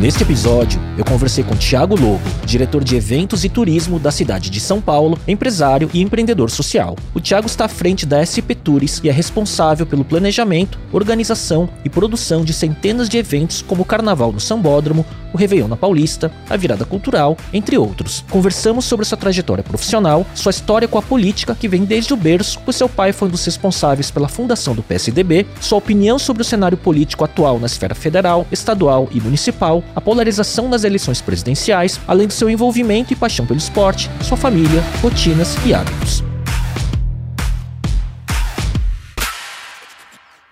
Neste 0.00 0.22
episódio, 0.22 0.80
eu 0.96 1.04
conversei 1.04 1.44
com 1.44 1.54
Tiago 1.54 1.94
Lobo, 1.94 2.22
diretor 2.46 2.82
de 2.82 2.96
eventos 2.96 3.44
e 3.44 3.50
turismo 3.50 3.98
da 3.98 4.10
cidade 4.10 4.48
de 4.48 4.58
São 4.58 4.80
Paulo, 4.80 5.18
empresário 5.28 5.90
e 5.92 6.00
empreendedor 6.00 6.50
social. 6.50 6.96
O 7.12 7.20
Tiago 7.20 7.46
está 7.46 7.66
à 7.66 7.68
frente 7.68 8.06
da 8.06 8.24
SP 8.24 8.56
Tours 8.56 9.02
e 9.04 9.10
é 9.10 9.12
responsável 9.12 9.84
pelo 9.84 10.02
planejamento, 10.02 10.78
organização 10.90 11.68
e 11.84 11.90
produção 11.90 12.46
de 12.46 12.54
centenas 12.54 13.10
de 13.10 13.18
eventos 13.18 13.60
como 13.60 13.82
o 13.82 13.84
Carnaval 13.84 14.32
no 14.32 14.40
Sambódromo, 14.40 15.04
o 15.32 15.36
Réveillon 15.36 15.68
na 15.68 15.76
Paulista, 15.76 16.30
a 16.48 16.56
Virada 16.56 16.84
Cultural, 16.84 17.36
entre 17.52 17.76
outros. 17.76 18.24
Conversamos 18.30 18.84
sobre 18.84 19.06
sua 19.06 19.18
trajetória 19.18 19.64
profissional, 19.64 20.26
sua 20.34 20.50
história 20.50 20.88
com 20.88 20.98
a 20.98 21.02
política 21.02 21.54
que 21.54 21.68
vem 21.68 21.84
desde 21.84 22.12
o 22.12 22.16
berço, 22.16 22.60
pois 22.64 22.76
seu 22.76 22.88
pai 22.88 23.12
foi 23.12 23.28
um 23.28 23.30
dos 23.30 23.44
responsáveis 23.44 24.10
pela 24.10 24.28
fundação 24.28 24.74
do 24.74 24.82
PSDB, 24.82 25.46
sua 25.60 25.78
opinião 25.78 26.18
sobre 26.18 26.42
o 26.42 26.44
cenário 26.44 26.78
político 26.78 27.24
atual 27.24 27.58
na 27.58 27.66
esfera 27.66 27.94
federal, 27.94 28.46
estadual 28.50 29.08
e 29.10 29.20
municipal, 29.20 29.82
a 29.94 30.00
polarização 30.00 30.68
nas 30.68 30.84
eleições 30.84 31.20
presidenciais, 31.20 32.00
além 32.06 32.26
do 32.26 32.32
seu 32.32 32.48
envolvimento 32.48 33.12
e 33.12 33.16
paixão 33.16 33.46
pelo 33.46 33.58
esporte, 33.58 34.10
sua 34.22 34.36
família, 34.36 34.82
rotinas 35.02 35.56
e 35.64 35.74
hábitos. 35.74 36.22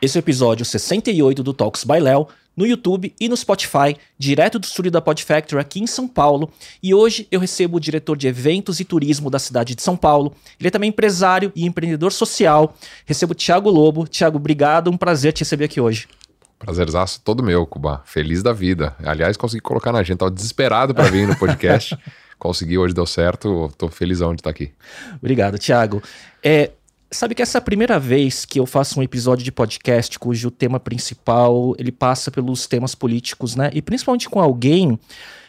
Esse 0.00 0.16
é 0.16 0.20
o 0.20 0.22
episódio 0.22 0.64
68 0.64 1.42
do 1.42 1.52
Talks 1.52 1.82
by 1.82 1.98
Léo, 1.98 2.28
no 2.58 2.66
YouTube 2.66 3.14
e 3.20 3.28
no 3.28 3.36
Spotify, 3.36 3.96
direto 4.18 4.58
do 4.58 4.64
estúdio 4.64 4.90
da 4.90 5.00
Pod 5.00 5.24
Factory 5.24 5.60
aqui 5.60 5.78
em 5.78 5.86
São 5.86 6.08
Paulo. 6.08 6.50
E 6.82 6.92
hoje 6.92 7.28
eu 7.30 7.38
recebo 7.38 7.76
o 7.76 7.80
diretor 7.80 8.16
de 8.16 8.26
eventos 8.26 8.80
e 8.80 8.84
turismo 8.84 9.30
da 9.30 9.38
cidade 9.38 9.76
de 9.76 9.82
São 9.82 9.96
Paulo. 9.96 10.34
Ele 10.58 10.66
é 10.66 10.70
também 10.70 10.88
empresário 10.88 11.52
e 11.54 11.64
empreendedor 11.64 12.10
social. 12.10 12.74
Recebo 13.06 13.30
o 13.30 13.34
Thiago 13.36 13.70
Lobo. 13.70 14.08
Thiago, 14.08 14.38
obrigado, 14.38 14.90
um 14.90 14.96
prazer 14.96 15.32
te 15.32 15.42
receber 15.42 15.66
aqui 15.66 15.80
hoje. 15.80 16.08
Prazerzaço 16.58 17.20
todo 17.24 17.44
meu, 17.44 17.64
Cuba. 17.64 18.02
Feliz 18.04 18.42
da 18.42 18.52
vida. 18.52 18.96
Aliás, 19.04 19.36
consegui 19.36 19.62
colocar 19.62 19.92
na 19.92 20.00
agenda. 20.00 20.18
Tava 20.18 20.32
desesperado 20.32 20.92
para 20.92 21.08
vir 21.08 21.28
no 21.28 21.36
podcast. 21.36 21.96
consegui, 22.40 22.76
hoje 22.76 22.92
deu 22.92 23.06
certo. 23.06 23.72
Tô 23.78 23.88
felizão 23.88 24.34
de 24.34 24.40
estar 24.40 24.50
aqui. 24.50 24.72
Obrigado, 25.14 25.58
Thiago. 25.60 26.02
É, 26.42 26.72
Sabe 27.10 27.34
que 27.34 27.40
essa 27.40 27.56
é 27.56 27.60
a 27.60 27.62
primeira 27.62 27.98
vez 27.98 28.44
que 28.44 28.60
eu 28.60 28.66
faço 28.66 29.00
um 29.00 29.02
episódio 29.02 29.42
de 29.42 29.50
podcast 29.50 30.18
cujo 30.18 30.50
tema 30.50 30.78
principal 30.78 31.74
ele 31.78 31.90
passa 31.90 32.30
pelos 32.30 32.66
temas 32.66 32.94
políticos, 32.94 33.56
né? 33.56 33.70
E 33.72 33.80
principalmente 33.80 34.28
com 34.28 34.40
alguém 34.40 34.98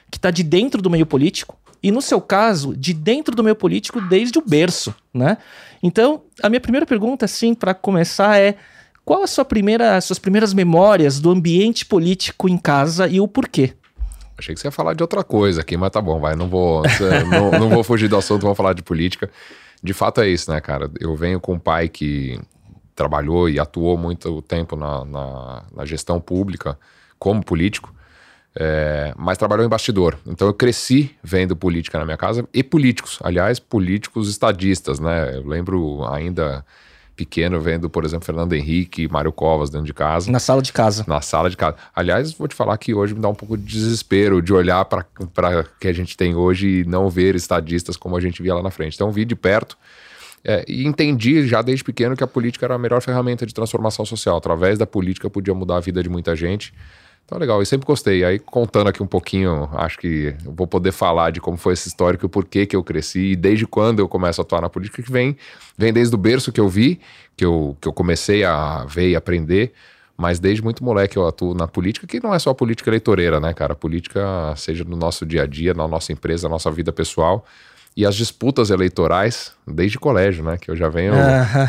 que 0.09 0.17
está 0.17 0.31
de 0.31 0.41
dentro 0.41 0.81
do 0.81 0.89
meio 0.89 1.05
político 1.05 1.57
e 1.83 1.91
no 1.91 2.01
seu 2.01 2.21
caso, 2.21 2.75
de 2.75 2.93
dentro 2.93 3.35
do 3.35 3.43
meio 3.43 3.55
político 3.55 3.99
desde 3.99 4.39
o 4.39 4.41
berço, 4.41 4.95
né? 5.13 5.38
Então, 5.83 6.21
a 6.41 6.49
minha 6.49 6.61
primeira 6.61 6.85
pergunta 6.85 7.25
assim 7.25 7.53
para 7.53 7.73
começar 7.73 8.39
é 8.39 8.55
qual 9.03 9.21
a 9.23 9.27
sua 9.27 9.44
primeira, 9.44 9.99
suas 9.99 10.19
primeiras 10.19 10.53
memórias 10.53 11.19
do 11.19 11.29
ambiente 11.29 11.85
político 11.85 12.47
em 12.47 12.57
casa 12.57 13.05
e 13.07 13.19
o 13.19 13.27
porquê? 13.27 13.73
Achei 14.38 14.55
que 14.55 14.61
você 14.61 14.67
ia 14.67 14.71
falar 14.71 14.94
de 14.94 15.03
outra 15.03 15.25
coisa 15.25 15.59
aqui, 15.59 15.75
mas 15.75 15.91
tá 15.91 16.01
bom, 16.01 16.21
vai, 16.21 16.38
não 16.38 16.47
vou, 16.47 16.83
não, 17.29 17.59
não 17.59 17.69
vou 17.69 17.83
fugir 17.83 18.07
do 18.07 18.16
assunto, 18.16 18.44
vamos 18.44 18.55
falar 18.55 18.71
de 18.71 18.81
política 18.81 19.29
de 19.83 19.94
fato 19.94 20.22
é 20.22 20.27
isso, 20.27 20.52
né, 20.52 20.59
cara? 20.59 20.89
Eu 20.99 21.16
venho 21.16 21.39
com 21.39 21.53
um 21.53 21.59
pai 21.59 21.88
que 21.88 22.39
trabalhou 22.95 23.49
e 23.49 23.59
atuou 23.59 23.97
muito 23.97 24.41
tempo 24.41 24.75
na, 24.75 25.05
na, 25.05 25.63
na 25.73 25.85
gestão 25.85 26.19
pública 26.19 26.77
como 27.17 27.44
político, 27.44 27.94
é, 28.55 29.13
mas 29.17 29.38
trabalhou 29.38 29.66
em 29.66 29.69
bastidor. 29.69 30.17
Então 30.27 30.47
eu 30.47 30.53
cresci 30.53 31.16
vendo 31.23 31.55
política 31.55 31.97
na 31.97 32.05
minha 32.05 32.17
casa 32.17 32.47
e 32.53 32.61
políticos, 32.61 33.19
aliás, 33.23 33.59
políticos 33.59 34.29
estadistas, 34.29 35.00
né? 35.00 35.38
Eu 35.38 35.47
lembro 35.47 36.06
ainda 36.11 36.66
pequeno 37.19 37.59
vendo, 37.59 37.90
por 37.90 38.06
exemplo, 38.06 38.25
Fernando 38.25 38.53
Henrique 38.53 39.03
e 39.03 39.07
Mário 39.09 39.31
Covas 39.34 39.69
dentro 39.69 39.85
de 39.85 39.94
casa. 39.94 40.31
Na 40.31 40.40
sala 40.40 40.62
de 40.62 40.72
casa. 40.72 41.03
Na 41.06 41.19
sala 41.19 41.50
de 41.50 41.57
casa. 41.57 41.75
Aliás, 41.94 42.31
vou 42.31 42.47
te 42.47 42.56
falar 42.56 42.78
que 42.78 42.94
hoje 42.94 43.13
me 43.13 43.19
dá 43.19 43.28
um 43.28 43.35
pouco 43.35 43.57
de 43.57 43.63
desespero 43.63 44.41
de 44.41 44.53
olhar 44.53 44.85
para 44.85 45.06
o 45.19 45.79
que 45.79 45.90
a 45.90 45.94
gente 45.94 46.16
tem 46.16 46.34
hoje 46.34 46.79
e 46.79 46.84
não 46.85 47.09
ver 47.09 47.35
estadistas 47.35 47.97
como 47.97 48.16
a 48.16 48.22
gente 48.22 48.41
via 48.41 48.56
lá 48.56 48.63
na 48.63 48.72
frente. 48.72 48.96
Então, 48.96 49.12
vi 49.12 49.25
de 49.25 49.35
perto 49.35 49.78
é, 50.46 50.63
e 50.66 50.85
entendi 50.85 51.46
já 51.46 51.62
desde 51.62 51.84
pequeno 51.84 52.16
que 52.16 52.24
a 52.24 52.28
política 52.28 52.66
era 52.66 52.75
a 52.75 52.79
melhor 52.79 53.02
ferramenta 53.02 53.46
de 53.46 53.53
transformação 53.53 54.06
social. 54.06 54.38
Através 54.38 54.78
da 54.78 54.85
política 54.85 55.29
podia 55.29 55.53
mudar 55.53 55.75
a 55.75 55.81
vida 55.81 56.02
de 56.02 56.08
muita 56.08 56.38
gente. 56.38 56.74
Então, 57.29 57.38
legal, 57.38 57.59
eu 57.59 57.66
sempre 57.66 57.85
gostei. 57.85 58.23
Aí, 58.23 58.40
contando 58.40 58.88
aqui 58.88 59.03
um 59.03 59.07
pouquinho, 59.07 59.69
acho 59.73 60.00
que 60.00 60.35
eu 60.44 60.51
vou 60.51 60.66
poder 60.66 60.91
falar 60.91 61.29
de 61.29 61.40
como 61.40 61.57
foi 61.57 61.73
esse 61.73 61.88
histórico, 61.88 62.25
o 62.25 62.29
porquê 62.29 62.66
que 62.66 62.75
eu 62.75 62.84
cresci 62.84 63.34
e 63.34 63.35
desde 63.35 63.67
quando 63.67 64.00
eu 64.00 64.07
começo 64.07 64.41
a 64.41 64.44
atuar 64.44 64.62
na 64.62 64.67
política, 64.67 65.03
que 65.03 65.12
vem, 65.12 65.38
vem 65.78 65.94
desde 65.94 66.16
o 66.16 66.17
berço 66.17 66.51
que 66.51 66.59
eu 66.59 66.67
vi, 66.67 67.00
que 67.38 67.45
eu, 67.45 67.78
que 67.79 67.88
eu 67.88 67.94
comecei 67.94 68.44
a 68.44 68.84
ver 68.85 69.09
e 69.09 69.16
aprender, 69.16 69.73
mas 70.17 70.40
desde 70.40 70.63
muito 70.63 70.84
moleque 70.84 71.17
eu 71.17 71.28
atuo 71.28 71.53
na 71.53 71.67
política, 71.67 72.07
que 72.07 72.19
não 72.19 72.34
é 72.34 72.40
só 72.40 72.51
política 72.51 72.90
eleitoreira, 72.90 73.40
né, 73.40 73.53
cara? 73.53 73.73
A 73.73 73.75
política, 73.75 74.56
seja 74.56 74.84
no 74.84 74.97
nosso 74.97 75.23
dia 75.23 75.44
a 75.44 75.46
dia, 75.46 75.75
na 75.75 75.88
nossa 75.88 76.11
empresa, 76.11 76.47
na 76.47 76.53
nossa 76.53 76.72
vida 76.72 76.91
pessoal, 76.91 77.46
e 77.95 78.05
as 78.05 78.16
disputas 78.16 78.69
eleitorais 78.69 79.51
desde 79.67 80.00
colégio, 80.00 80.44
né? 80.44 80.57
Que 80.57 80.72
eu 80.72 80.75
já 80.75 80.89
venho 80.89 81.13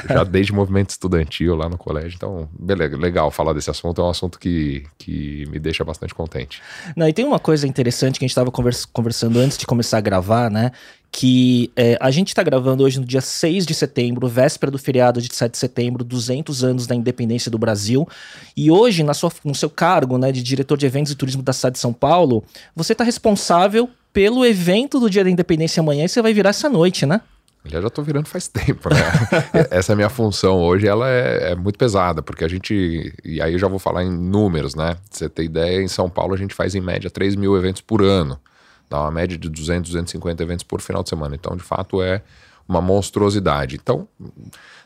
já 0.08 0.24
desde 0.24 0.52
movimento 0.52 0.90
estudantil 0.90 1.56
lá 1.56 1.68
no 1.68 1.76
colégio. 1.76 2.16
Então, 2.16 2.48
beleza, 2.58 2.96
legal 2.96 3.30
falar 3.30 3.52
desse 3.52 3.70
assunto. 3.70 4.00
É 4.00 4.04
um 4.04 4.10
assunto 4.10 4.38
que, 4.38 4.84
que 4.96 5.46
me 5.50 5.58
deixa 5.58 5.84
bastante 5.84 6.14
contente. 6.14 6.62
Não, 6.96 7.08
e 7.08 7.12
tem 7.12 7.24
uma 7.24 7.38
coisa 7.38 7.66
interessante 7.66 8.18
que 8.18 8.24
a 8.24 8.26
gente 8.26 8.32
estava 8.32 8.50
convers 8.50 8.84
conversando 8.84 9.38
antes 9.38 9.58
de 9.58 9.66
começar 9.66 9.98
a 9.98 10.00
gravar, 10.00 10.50
né? 10.50 10.70
Que 11.12 11.70
é, 11.74 11.98
a 12.00 12.10
gente 12.10 12.28
está 12.28 12.42
gravando 12.42 12.84
hoje 12.84 13.00
no 13.00 13.04
dia 13.04 13.20
6 13.20 13.66
de 13.66 13.74
setembro, 13.74 14.28
véspera 14.28 14.70
do 14.70 14.78
feriado 14.78 15.20
de 15.20 15.34
7 15.34 15.52
de 15.52 15.58
setembro, 15.58 16.04
200 16.04 16.62
anos 16.62 16.86
da 16.86 16.94
independência 16.94 17.50
do 17.50 17.58
Brasil. 17.58 18.06
E 18.56 18.70
hoje, 18.70 19.02
na 19.02 19.12
sua, 19.12 19.32
no 19.44 19.54
seu 19.54 19.68
cargo 19.68 20.18
né, 20.18 20.30
de 20.30 20.42
diretor 20.42 20.76
de 20.76 20.86
eventos 20.86 21.10
e 21.10 21.16
turismo 21.16 21.42
da 21.42 21.52
cidade 21.52 21.74
de 21.74 21.80
São 21.80 21.92
Paulo, 21.92 22.44
você 22.76 22.92
está 22.92 23.02
responsável 23.02 23.88
pelo 24.12 24.44
evento 24.44 24.98
do 25.00 25.10
Dia 25.10 25.24
da 25.24 25.30
Independência 25.30 25.80
amanhã 25.80 26.04
e 26.04 26.08
você 26.08 26.22
vai 26.22 26.32
virar 26.32 26.50
essa 26.50 26.68
noite, 26.68 27.06
né? 27.06 27.20
Eu 27.64 27.82
já 27.82 27.90
tô 27.90 28.02
virando 28.02 28.26
faz 28.26 28.48
tempo, 28.48 28.88
né? 28.88 29.00
Essa 29.70 29.92
é 29.92 29.94
a 29.94 29.96
minha 29.96 30.08
função 30.08 30.58
hoje, 30.60 30.86
ela 30.86 31.08
é, 31.08 31.52
é, 31.52 31.54
muito 31.54 31.78
pesada, 31.78 32.22
porque 32.22 32.44
a 32.44 32.48
gente. 32.48 33.12
E 33.24 33.40
aí 33.40 33.52
eu 33.52 33.58
já 33.58 33.68
vou 33.68 33.78
falar 33.78 34.04
em 34.04 34.10
números, 34.10 34.74
né? 34.74 34.94
Pra 34.94 35.02
você 35.10 35.28
ter 35.28 35.44
ideia, 35.44 35.82
em 35.82 35.88
São 35.88 36.08
Paulo 36.08 36.34
a 36.34 36.36
gente 36.36 36.54
faz 36.54 36.74
em 36.74 36.80
média 36.80 37.10
3 37.10 37.36
mil 37.36 37.56
eventos 37.56 37.82
por 37.82 38.02
ano. 38.02 38.38
Dá 38.90 39.00
uma 39.00 39.10
média 39.12 39.38
de 39.38 39.48
200, 39.48 39.88
250 39.90 40.42
eventos 40.42 40.64
por 40.64 40.80
final 40.80 41.02
de 41.02 41.08
semana. 41.08 41.36
Então, 41.36 41.56
de 41.56 41.62
fato, 41.62 42.02
é 42.02 42.22
uma 42.68 42.80
monstruosidade. 42.80 43.76
Então, 43.76 44.08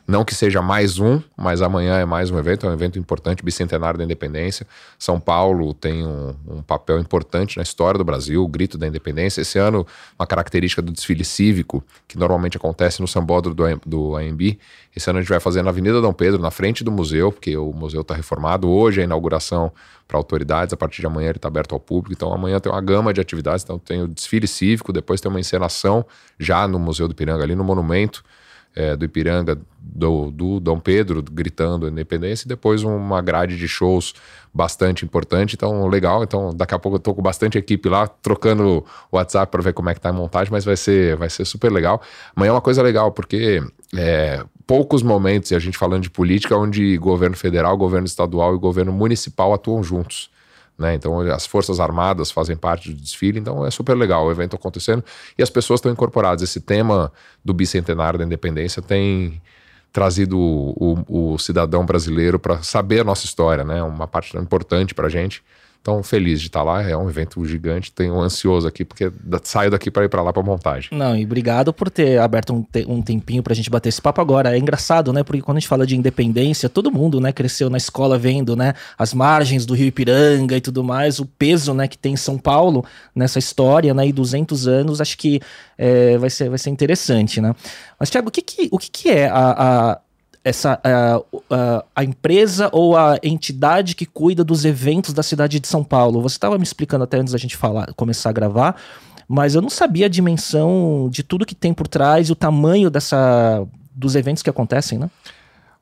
não 0.07 0.23
que 0.23 0.35
seja 0.35 0.61
mais 0.61 0.99
um, 0.99 1.19
mas 1.35 1.61
amanhã 1.61 1.97
é 1.97 2.05
mais 2.05 2.29
um 2.29 2.37
evento, 2.37 2.67
é 2.67 2.69
um 2.69 2.73
evento 2.73 2.99
importante, 2.99 3.43
bicentenário 3.43 3.97
da 3.97 4.03
independência. 4.03 4.67
São 4.99 5.19
Paulo 5.19 5.73
tem 5.73 6.05
um, 6.05 6.35
um, 6.47 6.61
papel 6.61 6.99
importante 6.99 7.57
na 7.57 7.63
história 7.63 7.97
do 7.97 8.03
Brasil, 8.03 8.43
o 8.43 8.47
grito 8.47 8.77
da 8.77 8.85
independência. 8.85 9.41
Esse 9.41 9.57
ano, 9.57 9.85
uma 10.17 10.27
característica 10.27 10.79
do 10.81 10.91
desfile 10.91 11.25
cívico, 11.25 11.83
que 12.07 12.19
normalmente 12.19 12.55
acontece 12.55 13.01
no 13.01 13.07
sambódromo 13.07 13.55
do, 13.55 13.89
do 13.89 14.15
AMB, 14.15 14.59
esse 14.95 15.09
ano 15.09 15.19
a 15.19 15.21
gente 15.23 15.29
vai 15.29 15.39
fazer 15.39 15.63
na 15.63 15.71
Avenida 15.71 15.99
Dom 15.99 16.13
Pedro, 16.13 16.39
na 16.39 16.51
frente 16.51 16.83
do 16.83 16.91
museu, 16.91 17.31
porque 17.31 17.57
o 17.57 17.73
museu 17.73 18.01
está 18.01 18.13
reformado. 18.13 18.69
Hoje 18.69 18.99
é 18.99 19.03
a 19.03 19.05
inauguração 19.05 19.71
para 20.07 20.17
autoridades, 20.17 20.71
a 20.71 20.77
partir 20.77 21.01
de 21.01 21.07
amanhã 21.07 21.29
ele 21.29 21.37
está 21.37 21.47
aberto 21.47 21.73
ao 21.73 21.79
público. 21.79 22.13
Então 22.13 22.31
amanhã 22.31 22.59
tem 22.59 22.71
uma 22.71 22.81
gama 22.81 23.11
de 23.11 23.19
atividades, 23.19 23.63
então 23.63 23.79
tem 23.79 24.03
o 24.03 24.07
desfile 24.07 24.47
cívico, 24.47 24.93
depois 24.93 25.19
tem 25.19 25.29
uma 25.29 25.39
encenação 25.39 26.05
já 26.39 26.67
no 26.67 26.77
Museu 26.77 27.07
do 27.07 27.15
Piranga, 27.15 27.43
ali 27.43 27.55
no 27.55 27.63
monumento 27.63 28.23
é, 28.75 28.95
do 28.95 29.05
Ipiranga, 29.05 29.57
do, 29.79 30.29
do 30.31 30.59
Dom 30.59 30.79
Pedro, 30.79 31.23
gritando 31.23 31.87
independência, 31.87 32.45
e 32.45 32.49
depois 32.49 32.83
uma 32.83 33.21
grade 33.21 33.57
de 33.57 33.67
shows 33.67 34.13
bastante 34.53 35.05
importante. 35.05 35.55
Então, 35.55 35.87
legal. 35.87 36.23
Então, 36.23 36.53
daqui 36.53 36.73
a 36.73 36.79
pouco 36.79 36.95
eu 36.95 36.99
tô 36.99 37.13
com 37.13 37.21
bastante 37.21 37.57
equipe 37.57 37.87
lá, 37.87 38.07
trocando 38.07 38.85
o 39.11 39.17
WhatsApp 39.17 39.51
para 39.51 39.61
ver 39.61 39.73
como 39.73 39.89
é 39.89 39.93
que 39.93 40.01
tá 40.01 40.09
a 40.09 40.13
montagem, 40.13 40.51
mas 40.51 40.65
vai 40.65 40.75
ser, 40.75 41.15
vai 41.15 41.29
ser 41.29 41.45
super 41.45 41.71
legal. 41.71 42.01
Amanhã 42.35 42.49
é 42.49 42.53
uma 42.53 42.61
coisa 42.61 42.81
legal, 42.81 43.11
porque 43.11 43.61
é, 43.95 44.43
poucos 44.65 45.01
momentos, 45.03 45.51
e 45.51 45.55
a 45.55 45.59
gente 45.59 45.77
falando 45.77 46.03
de 46.03 46.09
política, 46.09 46.55
onde 46.57 46.97
governo 46.97 47.35
federal, 47.35 47.77
governo 47.77 48.07
estadual 48.07 48.55
e 48.55 48.59
governo 48.59 48.91
municipal 48.91 49.53
atuam 49.53 49.83
juntos. 49.83 50.29
Né? 50.77 50.95
Então 50.95 51.19
as 51.19 51.45
Forças 51.45 51.79
Armadas 51.79 52.31
fazem 52.31 52.55
parte 52.55 52.91
do 52.91 52.99
desfile, 52.99 53.39
então 53.39 53.65
é 53.65 53.71
super 53.71 53.95
legal 53.95 54.25
o 54.25 54.31
evento 54.31 54.55
acontecendo 54.55 55.03
e 55.37 55.43
as 55.43 55.49
pessoas 55.49 55.79
estão 55.79 55.91
incorporadas. 55.91 56.41
Esse 56.41 56.59
tema 56.59 57.11
do 57.43 57.53
bicentenário 57.53 58.19
da 58.19 58.25
independência 58.25 58.81
tem 58.81 59.41
trazido 59.91 60.37
o, 60.37 61.05
o, 61.07 61.33
o 61.33 61.39
cidadão 61.39 61.85
brasileiro 61.85 62.37
para 62.37 62.61
saber 62.61 62.99
a 62.99 63.03
nossa 63.05 63.25
história, 63.25 63.63
né? 63.63 63.81
Uma 63.81 64.05
parte 64.05 64.35
importante 64.37 64.93
para 64.93 65.07
a 65.07 65.09
gente. 65.09 65.41
Então, 65.85 66.01
feliz 66.01 66.41
de 66.41 66.47
estar 66.47 66.63
lá, 66.63 66.81
é 66.81 66.97
um 66.97 67.07
evento 67.07 67.45
gigante, 67.45 67.91
tenho 67.91 68.19
ansioso 68.19 68.67
aqui, 68.67 68.83
porque 68.83 69.11
saio 69.43 69.69
daqui 69.69 69.91
para 69.91 70.03
ir 70.03 70.09
para 70.09 70.23
lá 70.23 70.33
para 70.33 70.41
montagem. 70.41 70.89
Não, 70.91 71.15
e 71.15 71.23
obrigado 71.23 71.71
por 71.71 71.91
ter 71.91 72.19
aberto 72.19 72.55
um, 72.55 72.63
te 72.63 72.83
um 72.87 73.03
tempinho 73.03 73.43
para 73.43 73.53
a 73.53 73.55
gente 73.55 73.69
bater 73.69 73.89
esse 73.89 74.01
papo 74.01 74.19
agora. 74.19 74.55
É 74.55 74.57
engraçado, 74.57 75.13
né? 75.13 75.21
Porque 75.21 75.43
quando 75.43 75.57
a 75.57 75.59
gente 75.59 75.69
fala 75.69 75.85
de 75.85 75.95
independência, 75.95 76.67
todo 76.67 76.91
mundo, 76.91 77.21
né, 77.21 77.31
cresceu 77.31 77.69
na 77.69 77.77
escola 77.77 78.17
vendo, 78.17 78.55
né, 78.55 78.73
as 78.97 79.13
margens 79.13 79.63
do 79.63 79.75
Rio 79.75 79.85
Ipiranga 79.85 80.57
e 80.57 80.61
tudo 80.61 80.83
mais, 80.83 81.19
o 81.19 81.25
peso, 81.27 81.71
né, 81.71 81.87
que 81.87 81.99
tem 81.99 82.13
em 82.13 82.17
São 82.17 82.39
Paulo 82.39 82.83
nessa 83.13 83.37
história, 83.37 83.93
né, 83.93 84.07
e 84.07 84.11
200 84.11 84.67
anos, 84.67 84.99
acho 84.99 85.15
que 85.15 85.39
é, 85.77 86.17
vai, 86.17 86.31
ser, 86.31 86.49
vai 86.49 86.57
ser 86.57 86.71
interessante, 86.71 87.39
né? 87.39 87.53
Mas, 87.99 88.09
Tiago, 88.09 88.29
o 88.29 88.31
que, 88.31 88.41
que, 88.41 88.69
o 88.71 88.79
que, 88.79 88.89
que 88.89 89.09
é 89.09 89.27
a, 89.27 89.91
a 89.91 89.99
essa 90.45 90.79
uh, 90.85 91.37
uh, 91.37 91.83
a 91.95 92.03
empresa 92.03 92.69
ou 92.71 92.95
a 92.95 93.17
entidade 93.23 93.95
que 93.95 94.05
cuida 94.05 94.43
dos 94.43 94.63
eventos 94.63 95.11
da 95.11 95.23
cidade 95.23 95.59
de 95.59 95.67
São 95.67 95.83
Paulo. 95.83 96.21
Você 96.21 96.35
estava 96.35 96.55
me 96.59 96.63
explicando 96.63 97.03
até 97.03 97.17
antes 97.17 97.33
da 97.33 97.39
gente 97.39 97.57
falar, 97.57 97.91
começar 97.95 98.29
a 98.29 98.33
gravar, 98.33 98.75
mas 99.27 99.55
eu 99.55 99.61
não 99.61 99.71
sabia 99.71 100.05
a 100.05 100.09
dimensão 100.09 101.09
de 101.11 101.23
tudo 101.23 101.47
que 101.47 101.55
tem 101.55 101.73
por 101.73 101.87
trás 101.87 102.29
e 102.29 102.31
o 102.31 102.35
tamanho 102.35 102.91
dessa 102.91 103.65
dos 103.91 104.15
eventos 104.15 104.43
que 104.43 104.49
acontecem, 104.49 104.99
né? 104.99 105.09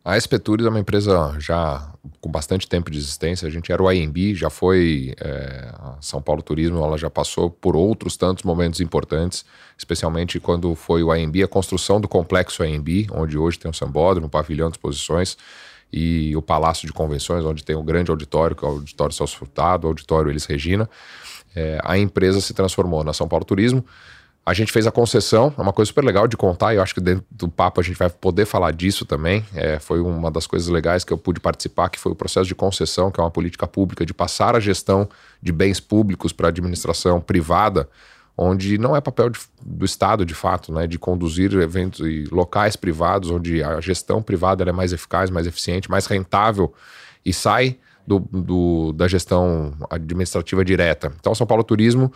A 0.05 0.19
SP 0.19 0.35
Tours 0.37 0.65
é 0.65 0.69
uma 0.69 0.81
empresa 0.81 1.33
já 1.39 1.89
com 2.19 2.29
bastante 2.29 2.67
tempo 2.67 2.91
de 2.91 2.97
existência. 2.97 3.47
A 3.47 3.51
gente 3.51 3.71
era 3.71 3.81
o 3.81 3.89
IMB, 3.89 4.35
já 4.35 4.49
foi 4.49 5.15
é, 5.17 5.73
São 6.01 6.21
Paulo 6.21 6.41
Turismo, 6.41 6.83
ela 6.83 6.97
já 6.97 7.09
passou 7.09 7.49
por 7.49 7.73
outros 7.73 8.17
tantos 8.17 8.43
momentos 8.43 8.81
importantes, 8.81 9.45
especialmente 9.77 10.41
quando 10.41 10.75
foi 10.75 11.03
o 11.03 11.15
IMB, 11.15 11.43
a 11.43 11.47
construção 11.47 12.01
do 12.01 12.07
complexo 12.09 12.65
IMB, 12.65 13.07
onde 13.13 13.37
hoje 13.37 13.57
tem 13.57 13.71
o 13.71 13.73
Sambódromo, 13.73 14.27
um 14.27 14.29
pavilhão 14.29 14.69
de 14.69 14.75
exposições 14.75 15.37
e 15.91 16.35
o 16.35 16.41
Palácio 16.41 16.85
de 16.85 16.91
Convenções, 16.91 17.45
onde 17.45 17.63
tem 17.63 17.75
o 17.75 17.83
grande 17.83 18.11
auditório, 18.11 18.57
que 18.57 18.65
é 18.65 18.67
o 18.67 18.71
Auditório 18.71 19.15
Celso 19.15 19.37
Furtado, 19.37 19.87
o 19.87 19.89
Auditório 19.91 20.29
Elis 20.29 20.43
Regina. 20.43 20.89
É, 21.55 21.79
a 21.81 21.97
empresa 21.97 22.41
se 22.41 22.53
transformou 22.53 23.05
na 23.05 23.13
São 23.13 23.27
Paulo 23.27 23.45
Turismo 23.45 23.85
a 24.45 24.53
gente 24.53 24.73
fez 24.73 24.85
a 24.85 24.91
concessão, 24.91 25.53
é 25.57 25.61
uma 25.61 25.71
coisa 25.71 25.87
super 25.87 26.03
legal 26.03 26.27
de 26.27 26.35
contar, 26.35 26.75
eu 26.75 26.81
acho 26.81 26.93
que 26.93 26.99
dentro 26.99 27.23
do 27.31 27.47
papo 27.47 27.79
a 27.79 27.83
gente 27.83 27.97
vai 27.97 28.09
poder 28.09 28.45
falar 28.45 28.71
disso 28.71 29.05
também. 29.05 29.45
É, 29.55 29.79
foi 29.79 30.01
uma 30.01 30.29
das 30.29 30.45
coisas 30.45 30.67
legais 30.67 31.05
que 31.05 31.13
eu 31.13 31.17
pude 31.17 31.39
participar, 31.39 31.89
que 31.89 31.97
foi 31.97 32.11
o 32.11 32.15
processo 32.15 32.47
de 32.47 32.53
concessão, 32.53 33.09
que 33.09 33.21
é 33.21 33.23
uma 33.23 33.31
política 33.31 33.65
pública 33.65 34.05
de 34.05 34.13
passar 34.13 34.53
a 34.53 34.59
gestão 34.59 35.07
de 35.41 35.53
bens 35.53 35.79
públicos 35.79 36.33
para 36.33 36.47
a 36.47 36.49
administração 36.49 37.21
privada, 37.21 37.87
onde 38.37 38.77
não 38.77 38.93
é 38.95 38.99
papel 38.99 39.29
de, 39.29 39.39
do 39.61 39.85
Estado, 39.85 40.25
de 40.25 40.33
fato, 40.33 40.73
né, 40.73 40.87
de 40.87 40.99
conduzir 40.99 41.53
eventos 41.53 42.05
e 42.05 42.25
locais 42.29 42.75
privados, 42.75 43.29
onde 43.29 43.63
a 43.63 43.79
gestão 43.79 44.21
privada 44.21 44.67
é 44.67 44.73
mais 44.73 44.91
eficaz, 44.91 45.29
mais 45.29 45.47
eficiente, 45.47 45.89
mais 45.89 46.05
rentável 46.05 46.73
e 47.25 47.31
sai 47.31 47.77
do, 48.05 48.19
do, 48.19 48.91
da 48.91 49.07
gestão 49.07 49.73
administrativa 49.89 50.65
direta. 50.65 51.13
Então, 51.17 51.33
São 51.33 51.47
Paulo 51.47 51.63
Turismo 51.63 52.11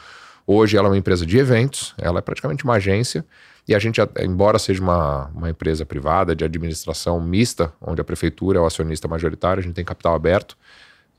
Hoje 0.50 0.78
ela 0.78 0.88
é 0.88 0.92
uma 0.92 0.98
empresa 0.98 1.26
de 1.26 1.38
eventos, 1.38 1.94
ela 1.98 2.20
é 2.20 2.22
praticamente 2.22 2.64
uma 2.64 2.76
agência. 2.76 3.26
E 3.68 3.76
a 3.76 3.80
gente, 3.80 4.00
embora 4.22 4.58
seja 4.58 4.82
uma, 4.82 5.26
uma 5.36 5.50
empresa 5.50 5.86
privada 5.86 6.34
de 6.34 6.46
administração 6.46 7.20
mista, 7.20 7.74
onde 7.82 8.00
a 8.00 8.04
prefeitura 8.04 8.58
é 8.58 8.62
o 8.62 8.66
acionista 8.66 9.10
majoritário, 9.10 9.60
a 9.60 9.64
gente 9.64 9.76
tem 9.76 9.84
capital 9.84 10.16
aberto. 10.16 10.58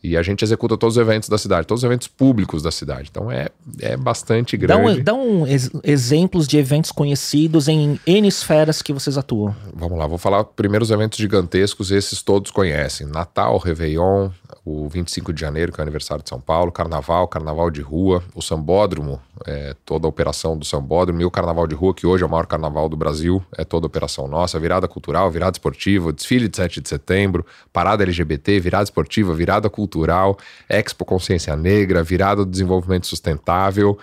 E 0.03 0.17
a 0.17 0.23
gente 0.23 0.45
executa 0.45 0.77
todos 0.77 0.97
os 0.97 1.01
eventos 1.01 1.29
da 1.29 1.37
cidade, 1.37 1.67
todos 1.67 1.83
os 1.83 1.87
eventos 1.87 2.07
públicos 2.07 2.63
da 2.63 2.71
cidade. 2.71 3.09
Então 3.11 3.31
é, 3.33 3.49
é 3.81 3.97
bastante 3.97 4.57
grande. 4.57 5.03
Dá, 5.03 5.15
um, 5.15 5.19
dá 5.19 5.43
um 5.43 5.47
ex 5.47 5.71
exemplos 5.83 6.47
de 6.47 6.57
eventos 6.57 6.93
conhecidos 6.93 7.67
em 7.67 7.99
N 8.07 8.29
esferas 8.29 8.81
que 8.81 8.93
vocês 8.93 9.19
atuam. 9.19 9.55
Vamos 9.75 9.99
lá, 9.99 10.07
vou 10.07 10.19
falar 10.19 10.45
primeiro 10.45 10.85
os 10.85 10.91
eventos 10.91 11.19
gigantescos, 11.19 11.91
esses 11.91 12.23
todos 12.23 12.53
conhecem. 12.53 13.09
Natal, 13.09 13.59
Réveillon, 13.59 14.31
o 14.65 14.89
25 14.89 15.33
de 15.33 15.41
janeiro, 15.41 15.73
que 15.73 15.81
é 15.81 15.83
o 15.83 15.85
aniversário 15.85 16.23
de 16.23 16.29
São 16.29 16.41
Paulo, 16.41 16.71
Carnaval, 16.71 17.27
Carnaval 17.27 17.71
de 17.71 17.81
Rua, 17.81 18.23
o 18.35 18.43
Sambódromo, 18.43 19.21
é, 19.47 19.75
toda 19.85 20.07
a 20.07 20.09
operação 20.09 20.57
do 20.57 20.65
Sambódromo, 20.65 21.21
e 21.21 21.25
o 21.25 21.31
Carnaval 21.31 21.67
de 21.67 21.75
Rua, 21.75 21.95
que 21.95 22.07
hoje 22.07 22.23
é 22.23 22.27
o 22.27 22.31
maior 22.31 22.47
carnaval 22.47 22.89
do 22.89 22.97
Brasil, 22.97 23.45
é 23.57 23.65
toda 23.65 23.87
a 23.87 23.89
operação 23.89 24.27
nossa, 24.29 24.59
virada 24.59 24.87
cultural, 24.87 25.31
virada 25.31 25.57
esportiva, 25.57 26.13
desfile 26.13 26.49
de 26.49 26.57
7 26.57 26.81
de 26.81 26.89
setembro, 26.89 27.45
parada 27.73 28.03
LGBT, 28.03 28.61
virada 28.61 28.85
esportiva, 28.85 29.35
virada 29.35 29.69
cultural, 29.71 30.39
Expo 30.69 31.05
Consciência 31.05 31.57
Negra, 31.57 32.03
virada 32.03 32.45
do 32.45 32.51
desenvolvimento 32.51 33.07
sustentável 33.07 33.99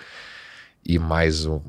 e 0.86 1.00
mais 1.00 1.46
um 1.46 1.62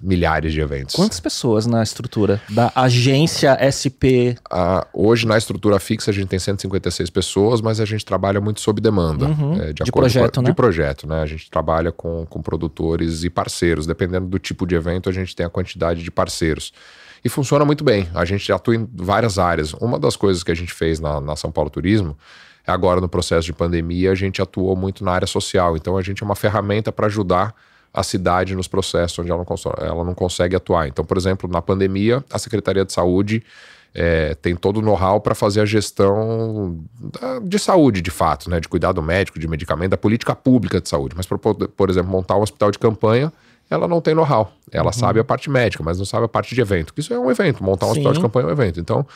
milhares 0.00 0.52
de 0.52 0.60
eventos. 0.60 0.94
Quantas 0.94 1.20
pessoas 1.20 1.66
na 1.66 1.82
estrutura 1.82 2.40
da 2.48 2.72
agência 2.74 3.56
SP? 3.60 4.36
Ah, 4.50 4.86
hoje, 4.92 5.26
na 5.26 5.36
estrutura 5.36 5.78
fixa, 5.78 6.10
a 6.10 6.14
gente 6.14 6.28
tem 6.28 6.38
156 6.38 7.10
pessoas, 7.10 7.60
mas 7.60 7.80
a 7.80 7.84
gente 7.84 8.04
trabalha 8.04 8.40
muito 8.40 8.60
sob 8.60 8.80
demanda. 8.80 9.26
Uhum. 9.26 9.60
É, 9.60 9.72
de, 9.72 9.84
de 9.84 9.92
projeto, 9.92 10.36
com, 10.36 10.42
né? 10.42 10.50
De 10.50 10.54
projeto, 10.54 11.06
né? 11.06 11.22
A 11.22 11.26
gente 11.26 11.50
trabalha 11.50 11.92
com, 11.92 12.26
com 12.26 12.40
produtores 12.40 13.24
e 13.24 13.30
parceiros. 13.30 13.86
Dependendo 13.86 14.26
do 14.26 14.38
tipo 14.38 14.66
de 14.66 14.74
evento, 14.74 15.08
a 15.08 15.12
gente 15.12 15.34
tem 15.34 15.46
a 15.46 15.50
quantidade 15.50 16.02
de 16.02 16.10
parceiros. 16.10 16.72
E 17.24 17.28
funciona 17.28 17.64
muito 17.64 17.82
bem. 17.82 18.08
A 18.14 18.24
gente 18.24 18.50
atua 18.52 18.76
em 18.76 18.88
várias 18.94 19.38
áreas. 19.38 19.72
Uma 19.74 19.98
das 19.98 20.16
coisas 20.16 20.42
que 20.42 20.52
a 20.52 20.54
gente 20.54 20.72
fez 20.72 21.00
na, 21.00 21.20
na 21.20 21.36
São 21.36 21.50
Paulo 21.50 21.70
Turismo 21.70 22.16
é 22.66 22.70
agora 22.70 23.00
no 23.00 23.08
processo 23.08 23.46
de 23.46 23.52
pandemia, 23.52 24.12
a 24.12 24.14
gente 24.14 24.42
atuou 24.42 24.76
muito 24.76 25.02
na 25.02 25.12
área 25.12 25.26
social. 25.26 25.76
Então, 25.76 25.96
a 25.96 26.02
gente 26.02 26.22
é 26.22 26.26
uma 26.26 26.36
ferramenta 26.36 26.92
para 26.92 27.06
ajudar 27.06 27.54
a 27.92 28.02
cidade 28.02 28.54
nos 28.54 28.68
processos 28.68 29.18
onde 29.18 29.30
ela 29.30 29.44
não, 29.44 29.86
ela 29.86 30.04
não 30.04 30.14
consegue 30.14 30.54
atuar. 30.54 30.88
Então, 30.88 31.04
por 31.04 31.16
exemplo, 31.16 31.50
na 31.50 31.62
pandemia, 31.62 32.24
a 32.30 32.38
Secretaria 32.38 32.84
de 32.84 32.92
Saúde 32.92 33.42
é, 33.94 34.34
tem 34.34 34.54
todo 34.54 34.78
o 34.78 34.82
know-how 34.82 35.20
para 35.20 35.34
fazer 35.34 35.60
a 35.60 35.64
gestão 35.64 36.78
da, 37.00 37.38
de 37.40 37.58
saúde, 37.58 38.00
de 38.00 38.10
fato, 38.10 38.50
né? 38.50 38.60
de 38.60 38.68
cuidado 38.68 39.02
médico, 39.02 39.38
de 39.38 39.48
medicamento, 39.48 39.90
da 39.90 39.96
política 39.96 40.34
pública 40.34 40.80
de 40.80 40.88
saúde. 40.88 41.14
Mas, 41.16 41.26
por, 41.26 41.38
por 41.38 41.90
exemplo, 41.90 42.10
montar 42.10 42.36
um 42.36 42.42
hospital 42.42 42.70
de 42.70 42.78
campanha, 42.78 43.32
ela 43.70 43.88
não 43.88 44.00
tem 44.00 44.14
know-how. 44.14 44.52
Ela 44.70 44.86
uhum. 44.86 44.92
sabe 44.92 45.20
a 45.20 45.24
parte 45.24 45.50
médica, 45.50 45.82
mas 45.82 45.98
não 45.98 46.04
sabe 46.04 46.24
a 46.24 46.28
parte 46.28 46.54
de 46.54 46.60
evento. 46.60 46.92
Isso 46.96 47.12
é 47.12 47.18
um 47.18 47.30
evento, 47.30 47.62
montar 47.62 47.86
um 47.86 47.88
Sim. 47.88 47.92
hospital 47.92 48.12
de 48.12 48.20
campanha 48.20 48.46
é 48.46 48.48
um 48.48 48.52
evento. 48.52 48.80
Então, 48.80 49.06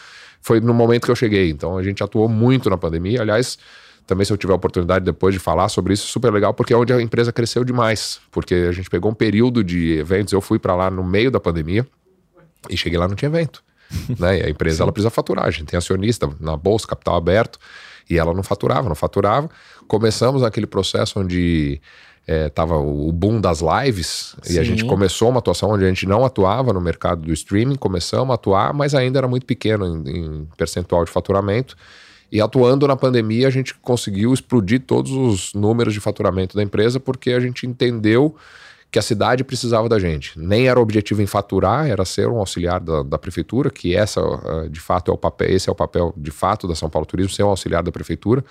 foi 0.41 0.61
no 0.61 0.75
momento 0.75 1.05
que 1.05 1.11
eu 1.11 1.17
cheguei. 1.17 1.51
Então, 1.51 1.77
a 1.77 1.83
gente 1.83 2.03
atuou 2.03 2.29
muito 2.29 2.69
na 2.69 2.77
pandemia. 2.77 3.21
Aliás, 3.21 3.59
também, 4.07 4.25
se 4.25 4.33
eu 4.33 4.37
tiver 4.37 4.53
a 4.53 4.57
oportunidade 4.57 5.05
depois 5.05 5.35
de 5.35 5.39
falar 5.39 5.69
sobre 5.69 5.95
isso, 5.95 6.07
super 6.07 6.33
legal, 6.33 6.53
porque 6.53 6.73
é 6.73 6.77
onde 6.77 6.93
a 6.93 7.01
empresa 7.01 7.33
cresceu 7.33 7.65
demais. 7.65 8.21
Porque 8.31 8.55
a 8.55 8.73
gente 8.73 8.91
pegou 8.91 9.11
um 9.11 9.15
período 9.15 9.63
de 9.63 9.99
eventos, 9.99 10.33
eu 10.33 10.41
fui 10.41 10.59
para 10.59 10.75
lá 10.75 10.91
no 10.91 11.05
meio 11.05 11.31
da 11.31 11.41
pandemia 11.41 11.87
e 12.69 12.77
cheguei 12.77 12.99
lá 12.99 13.09
não 13.09 13.15
tinha 13.15 13.29
evento. 13.29 13.63
né? 14.19 14.41
E 14.41 14.43
a 14.45 14.51
empresa 14.51 14.83
ela 14.83 14.93
precisa 14.93 15.11
faturar, 15.11 15.47
a 15.47 15.51
gente 15.51 15.67
tem 15.67 15.79
acionista 15.79 16.29
na 16.41 16.57
bolsa, 16.57 16.87
capital 16.87 17.17
aberto, 17.17 17.59
e 18.09 18.19
ela 18.19 18.35
não 18.35 18.43
faturava, 18.43 18.89
não 18.89 18.95
faturava. 18.95 19.49
Começamos 19.87 20.43
aquele 20.43 20.67
processo 20.67 21.21
onde 21.21 21.81
é, 22.27 22.49
tava 22.49 22.77
o 22.77 23.11
boom 23.13 23.41
das 23.41 23.61
lives 23.61 24.37
Sim. 24.43 24.55
e 24.55 24.59
a 24.59 24.65
gente 24.65 24.85
começou 24.85 25.29
uma 25.29 25.39
atuação 25.39 25.71
onde 25.71 25.85
a 25.85 25.89
gente 25.89 26.07
não 26.07 26.25
atuava 26.25 26.73
no 26.73 26.81
mercado 26.81 27.23
do 27.23 27.33
streaming, 27.33 27.77
começamos 27.77 28.31
a 28.31 28.35
atuar, 28.35 28.73
mas 28.73 28.95
ainda 28.95 29.19
era 29.19 29.29
muito 29.29 29.47
pequeno 29.47 29.87
em, 29.87 30.19
em 30.19 30.49
percentual 30.57 31.05
de 31.05 31.11
faturamento. 31.11 31.77
E 32.33 32.41
atuando 32.41 32.89
na 32.89 32.97
pandemia, 32.97 33.47
a 33.47 33.51
gente 33.51 33.75
conseguiu 33.75 34.33
explodir 34.33 34.81
todos 34.81 35.13
os 35.13 35.53
números 35.53 35.93
de 35.93 36.01
faturamento 36.01 36.57
da 36.57 36.63
empresa 36.63 36.99
porque 36.99 37.31
a 37.33 37.39
gente 37.39 37.67
entendeu 37.67 38.35
que 38.91 38.99
a 38.99 39.03
cidade 39.03 39.45
precisava 39.45 39.87
da 39.87 39.99
gente. 39.99 40.39
Nem 40.39 40.67
era 40.67 40.81
objetivo 40.81 41.21
em 41.21 41.27
faturar, 41.27 41.87
era 41.87 42.07
ser 42.07 42.29
um 42.29 42.39
auxiliar 42.39 42.81
da, 42.81 43.03
da 43.03 43.19
prefeitura, 43.19 43.71
que 43.71 43.95
essa, 43.95 44.21
ah, 44.21 44.67
de 44.69 44.81
fato, 44.81 45.11
é 45.11 45.15
o 45.15 45.17
papel, 45.19 45.51
esse 45.51 45.69
é 45.69 45.73
o 45.73 45.75
papel 45.75 46.15
de 46.17 46.31
fato 46.31 46.67
da 46.67 46.75
São 46.75 46.89
Paulo 46.89 47.07
Turismo, 47.07 47.33
ser 47.33 47.43
um 47.43 47.49
auxiliar 47.49 47.83
da 47.83 47.93
prefeitura. 47.93 48.43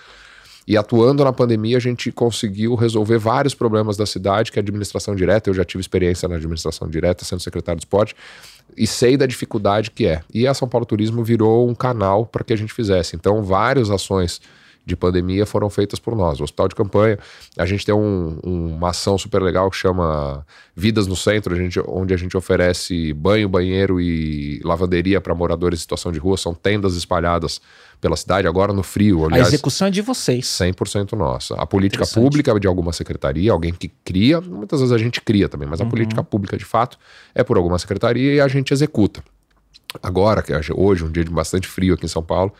E 0.68 0.78
atuando 0.78 1.24
na 1.24 1.34
pandemia, 1.34 1.78
a 1.78 1.80
gente 1.80 2.12
conseguiu 2.12 2.76
resolver 2.76 3.18
vários 3.18 3.56
problemas 3.56 3.98
da 3.98 4.06
cidade, 4.06 4.52
que 4.52 4.60
é 4.60 4.62
a 4.62 4.64
administração 4.64 5.16
direta. 5.16 5.50
Eu 5.50 5.54
já 5.56 5.66
tive 5.66 5.82
experiência 5.82 6.30
na 6.30 6.36
administração 6.36 6.88
direta, 6.88 7.26
sendo 7.26 7.42
secretário 7.42 7.80
de 7.80 7.86
esporte, 7.86 8.16
e 8.78 8.88
sei 8.88 9.18
da 9.18 9.26
dificuldade 9.26 9.92
que 9.92 10.06
é. 10.06 10.22
E 10.34 10.48
a 10.48 10.54
São 10.54 10.68
Paulo 10.68 10.86
Turismo 10.86 11.24
virou 11.24 11.70
um 11.70 11.76
canal 11.76 12.26
para 12.26 12.44
que 12.44 12.54
a 12.54 12.56
gente 12.56 12.74
fizesse. 12.74 13.16
Então, 13.16 13.44
várias 13.44 13.90
ações 13.90 14.42
de 14.86 14.96
pandemia 14.96 15.46
foram 15.46 15.70
feitas 15.70 16.00
por 16.00 16.16
nós. 16.16 16.40
O 16.40 16.44
hospital 16.44 16.68
de 16.68 16.76
campanha, 16.76 17.20
a 17.58 17.66
gente 17.66 17.86
tem 17.86 17.94
um, 17.94 18.40
uma 18.44 18.90
ação 18.90 19.18
super 19.18 19.42
legal 19.42 19.70
que 19.70 19.78
chama 19.78 20.46
Vidas 20.76 21.08
no 21.08 21.16
Centro, 21.16 21.54
a 21.54 21.58
gente, 21.58 21.80
onde 21.88 22.14
a 22.14 22.18
gente 22.18 22.36
oferece 22.36 23.14
banho, 23.14 23.48
banheiro 23.48 24.02
e 24.02 24.60
lavanderia 24.64 25.22
para 25.22 25.36
moradores 25.36 25.80
em 25.80 25.82
situação 25.82 26.12
de 26.12 26.20
rua. 26.20 26.38
São 26.38 26.54
tendas 26.54 26.96
espalhadas 26.96 27.62
pela 28.02 28.18
cidade, 28.18 28.48
agora 28.48 28.74
no 28.74 28.82
frio. 28.82 29.26
Aliás, 29.26 29.46
a 29.46 29.50
execução 29.50 29.88
é 29.88 29.92
de 29.92 30.02
vocês. 30.02 30.46
100% 30.48 31.14
nossa. 31.14 31.54
A 31.56 31.68
política 31.68 32.06
pública 32.08 32.60
de 32.60 32.68
alguma 32.68 32.92
secretaria, 32.92 33.52
alguém 33.52 33.72
que 33.72 33.90
cria, 34.04 34.42
muitas 34.42 34.80
vezes 34.80 34.92
a 34.92 34.98
gente 34.98 35.22
cria 35.22 35.48
também, 35.48 35.70
mas 35.70 35.80
a 35.80 35.84
uhum. 35.84 35.90
política 35.92 36.24
pública 36.24 36.58
de 36.58 36.66
fato 36.66 36.98
é 37.36 37.44
por 37.44 37.58
alguma 37.58 37.78
secretaria 37.78 38.34
e 38.34 38.42
a 38.42 38.48
gente 38.48 38.74
executa. 38.74 39.24
Agora, 40.02 40.42
que 40.42 40.52
é 40.52 40.60
hoje, 40.76 41.04
um 41.04 41.12
dia 41.12 41.24
de 41.24 41.30
bastante 41.30 41.68
frio 41.68 41.94
aqui 41.94 42.06
em 42.06 42.10
São 42.10 42.24
Paulo, 42.24 42.52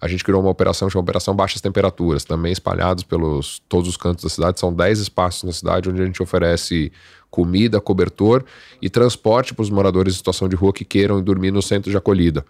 a 0.00 0.06
gente 0.06 0.22
criou 0.22 0.40
uma 0.40 0.50
operação 0.50 0.88
chamada 0.88 1.04
Operação 1.04 1.34
Baixas 1.34 1.60
Temperaturas, 1.60 2.24
também 2.24 2.52
espalhados 2.52 3.02
pelos 3.02 3.60
todos 3.68 3.88
os 3.88 3.96
cantos 3.96 4.22
da 4.22 4.30
cidade. 4.30 4.60
São 4.60 4.72
10 4.72 5.00
espaços 5.00 5.42
na 5.44 5.52
cidade 5.52 5.88
onde 5.88 6.02
a 6.02 6.04
gente 6.04 6.22
oferece 6.22 6.92
comida, 7.30 7.80
cobertor 7.80 8.44
e 8.80 8.88
transporte 8.88 9.54
para 9.54 9.62
os 9.62 9.70
moradores 9.70 10.14
em 10.14 10.16
situação 10.16 10.48
de 10.48 10.54
rua 10.54 10.72
que 10.72 10.84
queiram 10.84 11.20
dormir 11.20 11.50
no 11.50 11.62
centro 11.62 11.90
de 11.90 11.96
acolhida. 11.96 12.44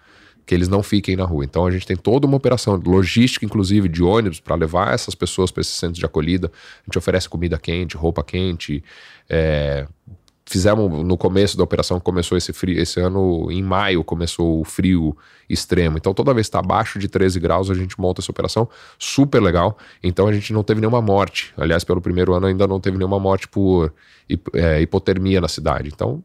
Que 0.47 0.55
eles 0.55 0.69
não 0.69 0.83
fiquem 0.83 1.17
na 1.17 1.25
rua. 1.25 1.45
Então 1.45 1.67
a 1.67 1.71
gente 1.71 1.87
tem 1.87 1.97
toda 1.97 2.27
uma 2.27 2.37
operação 2.37 2.81
logística, 2.85 3.45
inclusive 3.45 3.89
de 3.89 4.03
ônibus, 4.03 4.41
para 4.41 4.55
levar 4.55 4.95
essas 4.95 5.15
pessoas 5.15 5.51
para 5.51 5.61
esses 5.63 5.75
centros 5.75 5.99
de 5.99 6.05
acolhida. 6.05 6.51
A 6.83 6.85
gente 6.87 6.99
oferece 6.99 7.29
comida 7.29 7.59
quente, 7.59 7.97
roupa 7.97 8.23
quente. 8.23 8.85
É, 9.29 9.87
fizemos 10.47 11.05
no 11.05 11.17
começo 11.17 11.57
da 11.57 11.65
operação, 11.65 11.99
começou 11.99 12.37
esse 12.37 12.53
frio, 12.53 12.79
esse 12.79 13.01
ano 13.01 13.51
em 13.51 13.63
maio 13.63 14.05
começou 14.05 14.61
o 14.61 14.65
frio 14.65 15.17
extremo. 15.49 15.97
Então 15.97 16.13
toda 16.13 16.35
vez 16.35 16.47
que 16.47 16.49
está 16.49 16.59
abaixo 16.59 16.99
de 16.99 17.09
13 17.09 17.41
graus, 17.41 17.71
a 17.71 17.75
gente 17.75 17.99
monta 17.99 18.21
essa 18.21 18.31
operação, 18.31 18.69
super 18.99 19.41
legal. 19.41 19.79
Então 20.03 20.29
a 20.29 20.33
gente 20.33 20.53
não 20.53 20.63
teve 20.63 20.81
nenhuma 20.81 21.01
morte. 21.01 21.53
Aliás, 21.57 21.85
pelo 21.85 22.01
primeiro 22.01 22.35
ano 22.35 22.47
ainda 22.47 22.67
não 22.67 22.79
teve 22.79 22.99
nenhuma 22.99 23.19
morte 23.19 23.49
por 23.49 23.93
é, 24.53 24.81
hipotermia 24.83 25.41
na 25.41 25.49
cidade. 25.49 25.91
Então 25.93 26.23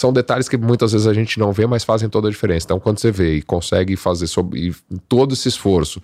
são 0.00 0.14
detalhes 0.14 0.48
que 0.48 0.56
muitas 0.56 0.92
vezes 0.92 1.06
a 1.06 1.12
gente 1.12 1.38
não 1.38 1.52
vê, 1.52 1.66
mas 1.66 1.84
fazem 1.84 2.08
toda 2.08 2.26
a 2.26 2.30
diferença. 2.30 2.64
Então, 2.64 2.80
quando 2.80 2.98
você 2.98 3.10
vê 3.10 3.34
e 3.34 3.42
consegue 3.42 3.96
fazer 3.96 4.28
sobre 4.28 4.74
todo 5.06 5.34
esse 5.34 5.46
esforço, 5.46 6.00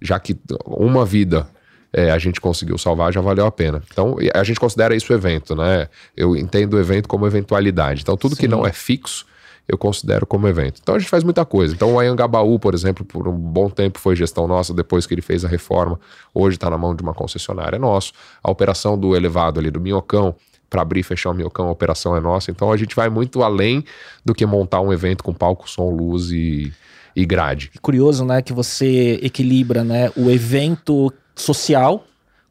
já 0.00 0.20
que 0.20 0.38
uma 0.64 1.04
vida 1.04 1.48
é, 1.92 2.12
a 2.12 2.18
gente 2.18 2.40
conseguiu 2.40 2.78
salvar, 2.78 3.12
já 3.12 3.20
valeu 3.20 3.44
a 3.44 3.50
pena. 3.50 3.82
Então, 3.90 4.16
a 4.32 4.44
gente 4.44 4.60
considera 4.60 4.94
isso 4.94 5.12
evento, 5.12 5.56
né? 5.56 5.88
Eu 6.16 6.36
entendo 6.36 6.74
o 6.74 6.78
evento 6.78 7.08
como 7.08 7.26
eventualidade. 7.26 8.02
Então, 8.02 8.16
tudo 8.16 8.36
Sim. 8.36 8.42
que 8.42 8.46
não 8.46 8.64
é 8.64 8.72
fixo, 8.72 9.26
eu 9.66 9.76
considero 9.76 10.24
como 10.28 10.46
evento. 10.46 10.78
Então, 10.80 10.94
a 10.94 10.98
gente 11.00 11.10
faz 11.10 11.24
muita 11.24 11.44
coisa. 11.44 11.74
Então, 11.74 11.94
o 11.94 11.98
Ayangabaú, 11.98 12.56
por 12.56 12.72
exemplo, 12.72 13.04
por 13.04 13.26
um 13.26 13.36
bom 13.36 13.68
tempo 13.68 13.98
foi 13.98 14.14
gestão 14.14 14.46
nossa, 14.46 14.72
depois 14.72 15.06
que 15.08 15.14
ele 15.14 15.22
fez 15.22 15.44
a 15.44 15.48
reforma, 15.48 15.98
hoje 16.32 16.56
está 16.56 16.70
na 16.70 16.78
mão 16.78 16.94
de 16.94 17.02
uma 17.02 17.12
concessionária 17.12 17.80
nosso. 17.80 18.12
A 18.44 18.48
operação 18.48 18.96
do 18.96 19.16
elevado 19.16 19.58
ali, 19.58 19.72
do 19.72 19.80
Minhocão, 19.80 20.36
para 20.70 20.82
abrir 20.82 21.00
e 21.00 21.02
fechar 21.02 21.30
o 21.30 21.34
Miocão, 21.34 21.66
a 21.66 21.72
operação 21.72 22.16
é 22.16 22.20
nossa. 22.20 22.50
Então 22.50 22.72
a 22.72 22.76
gente 22.76 22.94
vai 22.94 23.10
muito 23.10 23.42
além 23.42 23.84
do 24.24 24.32
que 24.32 24.46
montar 24.46 24.80
um 24.80 24.92
evento 24.92 25.24
com 25.24 25.34
palco, 25.34 25.68
som, 25.68 25.90
luz 25.90 26.30
e, 26.30 26.72
e 27.14 27.26
grade. 27.26 27.72
Curioso, 27.82 28.24
né, 28.24 28.40
que 28.40 28.52
você 28.52 29.18
equilibra, 29.20 29.82
né, 29.82 30.10
o 30.16 30.30
evento 30.30 31.12
social 31.34 32.04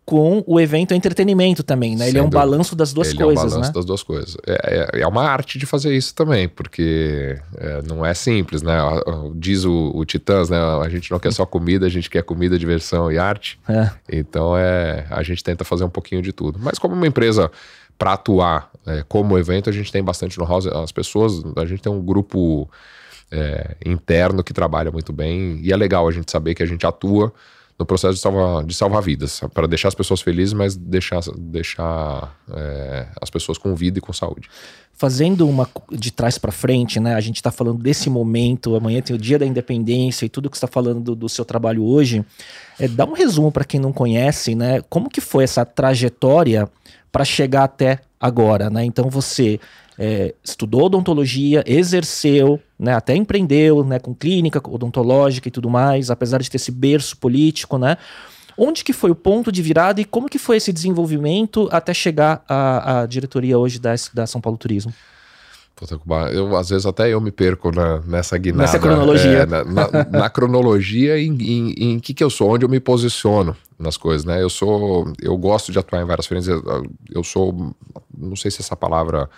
com 0.09 0.43
o 0.47 0.59
evento 0.59 0.91
entretenimento 0.91 1.61
também, 1.61 1.91
né? 1.91 2.05
Sendo, 2.05 2.09
ele 2.09 2.17
é 2.17 2.23
um 2.23 2.29
balanço 2.31 2.75
das 2.75 2.91
duas 2.91 3.09
ele 3.09 3.17
coisas, 3.19 3.43
é 3.43 3.45
um 3.45 3.49
balanço 3.51 3.69
né? 3.69 3.73
das 3.75 3.85
duas 3.85 4.01
coisas. 4.01 4.35
É, 4.47 4.97
é, 4.97 5.01
é, 5.01 5.07
uma 5.07 5.21
arte 5.21 5.59
de 5.59 5.67
fazer 5.67 5.95
isso 5.95 6.15
também, 6.15 6.49
porque 6.49 7.39
é, 7.55 7.83
não 7.87 8.03
é 8.03 8.15
simples, 8.15 8.63
né? 8.63 8.73
Diz 9.35 9.65
o, 9.65 9.91
o 9.93 10.03
Titãs, 10.05 10.49
né? 10.49 10.57
A 10.57 10.89
gente 10.89 11.11
não 11.11 11.19
quer 11.19 11.31
só 11.31 11.45
comida, 11.45 11.85
a 11.85 11.89
gente 11.89 12.09
quer 12.09 12.23
comida, 12.23 12.57
diversão 12.57 13.11
e 13.11 13.19
arte. 13.19 13.59
É. 13.69 13.91
Então 14.11 14.57
é, 14.57 15.05
a 15.11 15.21
gente 15.21 15.43
tenta 15.43 15.63
fazer 15.63 15.83
um 15.83 15.91
pouquinho 15.91 16.23
de 16.23 16.33
tudo. 16.33 16.57
Mas 16.59 16.79
como 16.79 16.95
uma 16.95 17.05
empresa 17.05 17.51
para 17.99 18.13
atuar 18.13 18.71
é, 18.87 19.03
como 19.07 19.37
evento, 19.37 19.69
a 19.69 19.73
gente 19.73 19.91
tem 19.91 20.01
bastante 20.01 20.39
know-how. 20.39 20.59
As 20.81 20.91
pessoas, 20.91 21.43
a 21.57 21.65
gente 21.65 21.81
tem 21.81 21.91
um 21.91 22.01
grupo 22.01 22.67
é, 23.29 23.75
interno 23.85 24.41
que 24.41 24.53
trabalha 24.53 24.89
muito 24.89 25.11
bem 25.11 25.59
e 25.61 25.73
é 25.73 25.75
legal 25.75 26.07
a 26.07 26.11
gente 26.11 26.31
saber 26.31 26.55
que 26.55 26.63
a 26.63 26.65
gente 26.65 26.85
atua 26.87 27.33
no 27.77 27.85
processo 27.85 28.15
de 28.15 28.19
salvar, 28.19 28.63
de 28.65 28.73
salvar 28.73 29.01
vidas, 29.01 29.41
para 29.53 29.65
deixar 29.67 29.87
as 29.87 29.95
pessoas 29.95 30.21
felizes, 30.21 30.53
mas 30.53 30.75
deixar, 30.75 31.21
deixar 31.37 32.37
é, 32.51 33.07
as 33.21 33.29
pessoas 33.29 33.57
com 33.57 33.73
vida 33.75 33.99
e 33.99 34.01
com 34.01 34.11
saúde. 34.11 34.49
Fazendo 34.93 35.47
uma 35.47 35.65
de 35.89 36.11
trás 36.11 36.37
para 36.37 36.51
frente, 36.51 36.99
né? 36.99 37.15
A 37.15 37.21
gente 37.21 37.37
está 37.37 37.51
falando 37.51 37.81
desse 37.81 38.09
momento, 38.09 38.75
amanhã 38.75 39.01
tem 39.01 39.15
o 39.15 39.19
Dia 39.19 39.39
da 39.39 39.45
Independência 39.45 40.25
e 40.25 40.29
tudo 40.29 40.49
que 40.49 40.57
está 40.57 40.67
falando 40.67 40.99
do, 40.99 41.15
do, 41.15 41.29
seu 41.29 41.45
trabalho 41.45 41.85
hoje. 41.85 42.25
É, 42.77 42.85
dá 42.85 43.05
um 43.05 43.13
resumo 43.13 43.49
para 43.49 43.63
quem 43.63 43.79
não 43.79 43.93
conhece, 43.93 44.55
né? 44.55 44.81
Como 44.89 45.09
que 45.09 45.21
foi 45.21 45.45
essa 45.45 45.65
trajetória 45.65 46.69
para 47.11 47.25
chegar 47.25 47.63
até 47.63 47.99
agora, 48.19 48.69
né? 48.69 48.83
Então 48.83 49.09
você 49.09 49.59
é, 49.97 50.33
estudou 50.43 50.85
odontologia, 50.85 51.63
exerceu, 51.67 52.59
né, 52.77 52.93
até 52.93 53.15
empreendeu, 53.15 53.83
né, 53.83 53.99
com 53.99 54.15
clínica 54.15 54.61
odontológica 54.65 55.49
e 55.49 55.51
tudo 55.51 55.69
mais, 55.69 56.09
apesar 56.09 56.41
de 56.41 56.49
ter 56.49 56.55
esse 56.55 56.71
berço 56.71 57.17
político, 57.17 57.77
né? 57.77 57.97
Onde 58.57 58.83
que 58.83 58.91
foi 58.91 59.09
o 59.09 59.15
ponto 59.15 59.51
de 59.51 59.61
virada 59.61 60.01
e 60.01 60.05
como 60.05 60.27
que 60.27 60.37
foi 60.37 60.57
esse 60.57 60.73
desenvolvimento 60.73 61.69
até 61.71 61.93
chegar 61.93 62.43
à, 62.47 63.01
à 63.01 63.05
diretoria 63.05 63.57
hoje 63.57 63.79
da, 63.79 63.93
da 64.13 64.27
São 64.27 64.41
Paulo 64.41 64.57
Turismo? 64.57 64.93
Eu, 66.33 66.55
às 66.57 66.69
vezes 66.69 66.85
até 66.85 67.09
eu 67.09 67.21
me 67.21 67.31
perco 67.31 67.71
na, 67.71 67.99
nessa 68.01 68.37
guinada. 68.37 68.63
Nessa 68.63 68.79
cronologia. 68.79 69.39
É, 69.39 69.45
na, 69.45 69.63
na, 69.63 69.87
na, 70.11 70.29
cronologia 70.29 71.17
em, 71.17 71.33
em, 71.41 71.73
em, 71.77 71.99
que 71.99 72.13
que 72.13 72.23
eu 72.23 72.29
sou, 72.29 72.49
onde 72.49 72.65
eu 72.65 72.69
me 72.69 72.79
posiciono 72.79 73.55
nas 73.77 73.95
coisas, 73.95 74.25
né? 74.25 74.41
Eu 74.41 74.49
sou, 74.49 75.13
eu 75.21 75.37
gosto 75.37 75.71
de 75.71 75.79
atuar 75.79 76.01
em 76.01 76.05
várias 76.05 76.27
frentes. 76.27 76.47
Eu, 76.47 77.23
sou, 77.23 77.73
não 78.17 78.35
sei 78.35 78.51
se 78.51 78.61
essa 78.61 78.75
palavra 78.75 79.29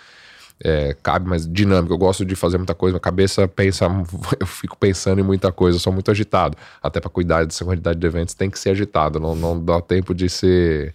é, 0.62 0.96
cabe, 1.02 1.28
mas 1.28 1.46
dinâmico. 1.46 1.92
Eu 1.92 1.98
gosto 1.98 2.24
de 2.24 2.34
fazer 2.34 2.58
muita 2.58 2.74
coisa. 2.74 2.92
Minha 2.94 3.00
cabeça 3.00 3.46
pensa, 3.46 3.86
eu 4.38 4.46
fico 4.46 4.76
pensando 4.76 5.20
em 5.20 5.24
muita 5.24 5.52
coisa. 5.52 5.76
Eu 5.76 5.80
sou 5.80 5.92
muito 5.92 6.10
agitado. 6.10 6.56
Até 6.82 7.00
para 7.00 7.10
cuidar 7.10 7.44
dessa 7.44 7.64
quantidade 7.64 7.98
de 7.98 8.06
eventos 8.06 8.34
tem 8.34 8.50
que 8.50 8.58
ser 8.58 8.70
agitado. 8.70 9.20
Não, 9.20 9.34
não 9.34 9.64
dá 9.64 9.80
tempo 9.80 10.14
de 10.14 10.28
ser 10.28 10.94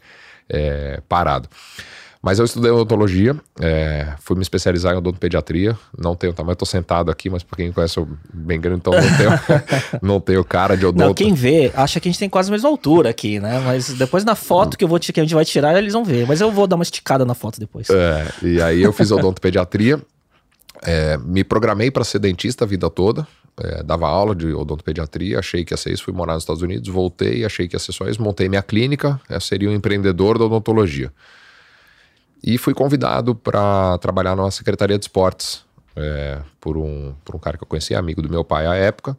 é, 0.50 1.02
parado. 1.08 1.50
Mas 2.22 2.40
eu 2.40 2.46
estudei 2.46 2.72
odontologia, 2.72 3.36
é, 3.60 4.14
fui 4.20 4.36
me 4.36 4.42
especializar 4.42 4.94
em 4.94 4.98
odontopediatria. 4.98 5.78
Não 5.98 6.16
tenho 6.16 6.34
tamanho, 6.34 6.54
estou 6.54 6.66
sentado 6.66 7.12
aqui, 7.12 7.30
mas 7.30 7.44
para 7.44 7.58
quem 7.58 7.72
conhece 7.72 7.98
eu 7.98 8.08
bem 8.34 8.60
grande, 8.60 8.80
então 8.80 8.94
não 8.94 9.18
tenho, 9.18 9.32
não 10.02 10.20
tenho 10.20 10.44
cara 10.44 10.76
de 10.76 10.86
odonto. 10.86 11.06
Não, 11.06 11.14
quem 11.14 11.34
vê 11.34 11.72
acha 11.76 12.00
que 12.00 12.10
a 12.10 12.12
gente 12.12 12.20
tem 12.20 12.30
quase 12.30 12.50
a 12.50 12.54
mesma 12.54 12.70
altura 12.70 13.10
aqui, 13.10 13.40
né? 13.40 13.60
Mas 13.60 13.94
depois 13.94 14.26
na 14.26 14.36
foto 14.36 14.78
que, 14.78 14.84
eu 14.84 14.88
vou, 14.88 15.00
que 15.00 15.20
a 15.20 15.24
gente 15.24 15.36
vai 15.36 15.46
tirar, 15.46 15.78
eles 15.78 15.94
vão 15.94 16.04
ver. 16.04 16.26
Mas 16.26 16.42
eu 16.42 16.52
vou 16.52 16.66
dar 16.66 16.76
uma 16.76 16.84
esticada 16.84 17.24
na 17.24 17.34
foto 17.34 17.60
depois. 17.60 17.90
É, 17.90 18.28
e 18.42 18.62
aí 18.62 18.82
eu 18.82 18.92
fiz 18.92 19.12
odontopediatria. 19.12 20.02
É, 20.84 21.18
me 21.18 21.44
programei 21.44 21.90
para 21.90 22.04
ser 22.04 22.20
dentista 22.20 22.66
a 22.66 22.68
vida 22.68 22.90
toda. 22.90 23.28
É, 23.60 23.82
dava 23.82 24.08
aula 24.08 24.36
de 24.36 24.54
odontopediatria, 24.54 25.40
achei 25.40 25.66
que 25.66 25.74
ia 25.74 25.78
ser 25.78 25.92
isso, 25.92 26.04
fui 26.04 26.14
morar 26.14 26.36
nos 26.36 26.44
Estados 26.44 26.62
Unidos, 26.62 26.88
voltei, 26.90 27.44
achei 27.44 27.68
que 27.68 27.76
ia 27.76 27.80
ser 27.80 27.92
só 27.92 28.08
isso, 28.08 28.22
montei 28.22 28.48
minha 28.48 28.62
clínica, 28.62 29.20
seria 29.42 29.68
um 29.68 29.74
empreendedor 29.74 30.38
da 30.38 30.46
odontologia. 30.46 31.12
E 32.48 32.58
fui 32.58 32.74
convidado 32.74 33.36
para 33.36 33.98
trabalhar 33.98 34.34
numa 34.34 34.50
secretaria 34.50 34.98
de 34.98 35.04
esportes 35.04 35.66
é, 35.98 36.40
por, 36.62 36.78
um, 36.78 37.14
por 37.26 37.36
um 37.36 37.40
cara 37.40 37.58
que 37.58 37.64
eu 37.66 37.68
conhecia, 37.68 38.00
amigo 38.00 38.22
do 38.22 38.30
meu 38.30 38.42
pai 38.42 38.66
à 38.66 38.74
época. 38.74 39.18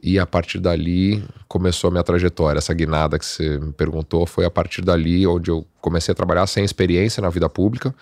E 0.00 0.20
a 0.20 0.24
partir 0.24 0.60
dali 0.60 1.24
começou 1.48 1.88
a 1.88 1.90
minha 1.90 2.04
trajetória. 2.04 2.58
Essa 2.58 2.72
guinada 2.72 3.18
que 3.18 3.26
você 3.26 3.58
me 3.58 3.72
perguntou 3.72 4.24
foi 4.24 4.44
a 4.44 4.50
partir 4.52 4.82
dali 4.82 5.26
onde 5.26 5.50
eu 5.50 5.66
comecei 5.80 6.12
a 6.12 6.14
trabalhar 6.14 6.46
sem 6.46 6.64
experiência 6.64 7.20
na 7.20 7.28
vida 7.28 7.48
pública. 7.48 7.92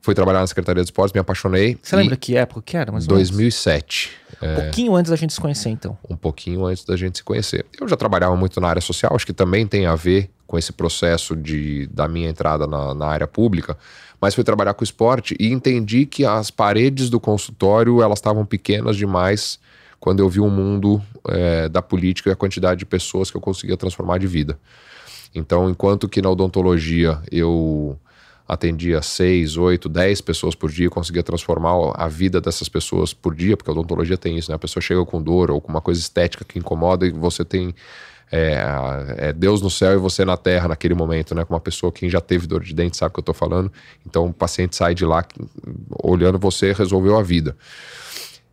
Fui 0.00 0.14
trabalhar 0.14 0.40
na 0.40 0.46
Secretaria 0.46 0.82
de 0.82 0.88
Esportes, 0.88 1.12
me 1.12 1.20
apaixonei. 1.20 1.78
Você 1.82 1.94
lembra 1.94 2.16
que 2.16 2.38
época 2.38 2.62
que 2.62 2.78
era? 2.78 2.90
Mais 2.90 3.06
2007. 3.06 4.12
Um 4.40 4.46
é, 4.46 4.62
pouquinho 4.62 4.96
antes 4.96 5.10
da 5.10 5.16
gente 5.16 5.34
se 5.34 5.40
conhecer, 5.40 5.68
então. 5.68 5.98
Um 6.08 6.16
pouquinho 6.16 6.64
antes 6.64 6.86
da 6.86 6.96
gente 6.96 7.18
se 7.18 7.24
conhecer. 7.24 7.66
Eu 7.78 7.86
já 7.86 7.96
trabalhava 7.96 8.34
muito 8.34 8.58
na 8.62 8.68
área 8.68 8.80
social, 8.80 9.14
acho 9.14 9.26
que 9.26 9.34
também 9.34 9.66
tem 9.66 9.84
a 9.84 9.94
ver 9.94 10.30
com 10.54 10.58
esse 10.58 10.72
processo 10.72 11.34
de, 11.34 11.88
da 11.88 12.06
minha 12.06 12.28
entrada 12.28 12.64
na, 12.64 12.94
na 12.94 13.06
área 13.06 13.26
pública, 13.26 13.76
mas 14.20 14.36
fui 14.36 14.44
trabalhar 14.44 14.72
com 14.72 14.84
esporte 14.84 15.34
e 15.40 15.52
entendi 15.52 16.06
que 16.06 16.24
as 16.24 16.48
paredes 16.48 17.10
do 17.10 17.18
consultório 17.18 18.00
elas 18.00 18.20
estavam 18.20 18.46
pequenas 18.46 18.96
demais 18.96 19.58
quando 19.98 20.20
eu 20.20 20.28
vi 20.28 20.38
o 20.38 20.48
mundo 20.48 21.02
é, 21.28 21.68
da 21.68 21.82
política 21.82 22.30
e 22.30 22.32
a 22.32 22.36
quantidade 22.36 22.78
de 22.78 22.86
pessoas 22.86 23.32
que 23.32 23.36
eu 23.36 23.40
conseguia 23.40 23.76
transformar 23.76 24.18
de 24.18 24.28
vida. 24.28 24.56
Então, 25.34 25.68
enquanto 25.68 26.08
que 26.08 26.22
na 26.22 26.30
odontologia 26.30 27.20
eu 27.32 27.98
atendia 28.46 29.02
6, 29.02 29.56
8, 29.56 29.88
10 29.88 30.20
pessoas 30.20 30.54
por 30.54 30.70
dia, 30.70 30.88
conseguia 30.88 31.24
transformar 31.24 31.72
a 31.96 32.06
vida 32.06 32.40
dessas 32.40 32.68
pessoas 32.68 33.12
por 33.12 33.34
dia, 33.34 33.56
porque 33.56 33.70
a 33.70 33.72
odontologia 33.72 34.16
tem 34.16 34.38
isso, 34.38 34.52
né? 34.52 34.54
A 34.54 34.58
pessoa 34.58 34.80
chega 34.80 35.04
com 35.04 35.20
dor 35.20 35.50
ou 35.50 35.60
com 35.60 35.70
uma 35.70 35.80
coisa 35.80 36.00
estética 36.00 36.44
que 36.44 36.60
incomoda 36.60 37.04
e 37.04 37.10
você 37.10 37.44
tem 37.44 37.74
é, 38.30 38.64
é, 39.18 39.32
Deus 39.32 39.62
no 39.62 39.70
céu 39.70 39.92
e 39.92 39.96
você 39.96 40.24
na 40.24 40.36
terra 40.36 40.68
naquele 40.68 40.94
momento, 40.94 41.34
né? 41.34 41.44
Com 41.44 41.54
uma 41.54 41.60
pessoa 41.60 41.92
que 41.92 42.08
já 42.08 42.20
teve 42.20 42.46
dor 42.46 42.62
de 42.62 42.74
dente 42.74 42.96
sabe 42.96 43.10
o 43.10 43.14
que 43.14 43.20
eu 43.20 43.24
tô 43.24 43.34
falando. 43.34 43.70
Então 44.06 44.26
o 44.26 44.32
paciente 44.32 44.74
sai 44.76 44.94
de 44.94 45.04
lá 45.04 45.24
olhando 46.02 46.38
você 46.38 46.72
resolveu 46.72 47.16
a 47.16 47.22
vida. 47.22 47.56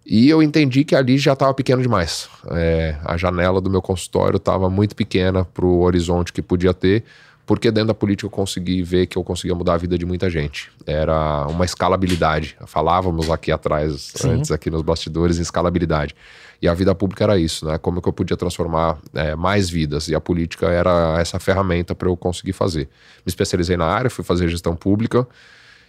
E 0.05 0.29
eu 0.29 0.41
entendi 0.41 0.83
que 0.83 0.95
ali 0.95 1.17
já 1.17 1.33
estava 1.33 1.53
pequeno 1.53 1.81
demais. 1.81 2.27
É, 2.51 2.95
a 3.05 3.17
janela 3.17 3.61
do 3.61 3.69
meu 3.69 3.81
consultório 3.81 4.37
estava 4.37 4.69
muito 4.69 4.95
pequena 4.95 5.45
para 5.45 5.65
o 5.65 5.81
horizonte 5.81 6.33
que 6.33 6.41
podia 6.41 6.73
ter, 6.73 7.03
porque 7.45 7.71
dentro 7.71 7.89
da 7.89 7.93
política 7.93 8.25
eu 8.25 8.29
consegui 8.29 8.81
ver 8.81 9.05
que 9.07 9.17
eu 9.17 9.23
conseguia 9.23 9.55
mudar 9.55 9.75
a 9.75 9.77
vida 9.77 9.97
de 9.97 10.05
muita 10.05 10.29
gente. 10.29 10.71
Era 10.85 11.45
uma 11.47 11.65
escalabilidade. 11.65 12.57
Falávamos 12.65 13.29
aqui 13.29 13.51
atrás, 13.51 14.11
Sim. 14.15 14.31
antes 14.31 14.51
aqui 14.51 14.69
nos 14.69 14.81
bastidores, 14.81 15.37
em 15.37 15.43
escalabilidade. 15.43 16.15
E 16.61 16.67
a 16.67 16.73
vida 16.73 16.93
pública 16.93 17.23
era 17.23 17.37
isso, 17.37 17.65
né? 17.65 17.77
Como 17.77 18.01
que 18.01 18.07
eu 18.07 18.13
podia 18.13 18.37
transformar 18.37 18.99
é, 19.13 19.35
mais 19.35 19.69
vidas? 19.69 20.07
E 20.07 20.15
a 20.15 20.21
política 20.21 20.67
era 20.67 21.19
essa 21.19 21.39
ferramenta 21.39 21.95
para 21.95 22.07
eu 22.07 22.15
conseguir 22.15 22.53
fazer. 22.53 22.87
Me 23.25 23.29
especializei 23.29 23.75
na 23.75 23.85
área, 23.85 24.09
fui 24.09 24.23
fazer 24.23 24.47
gestão 24.47 24.75
pública 24.75 25.27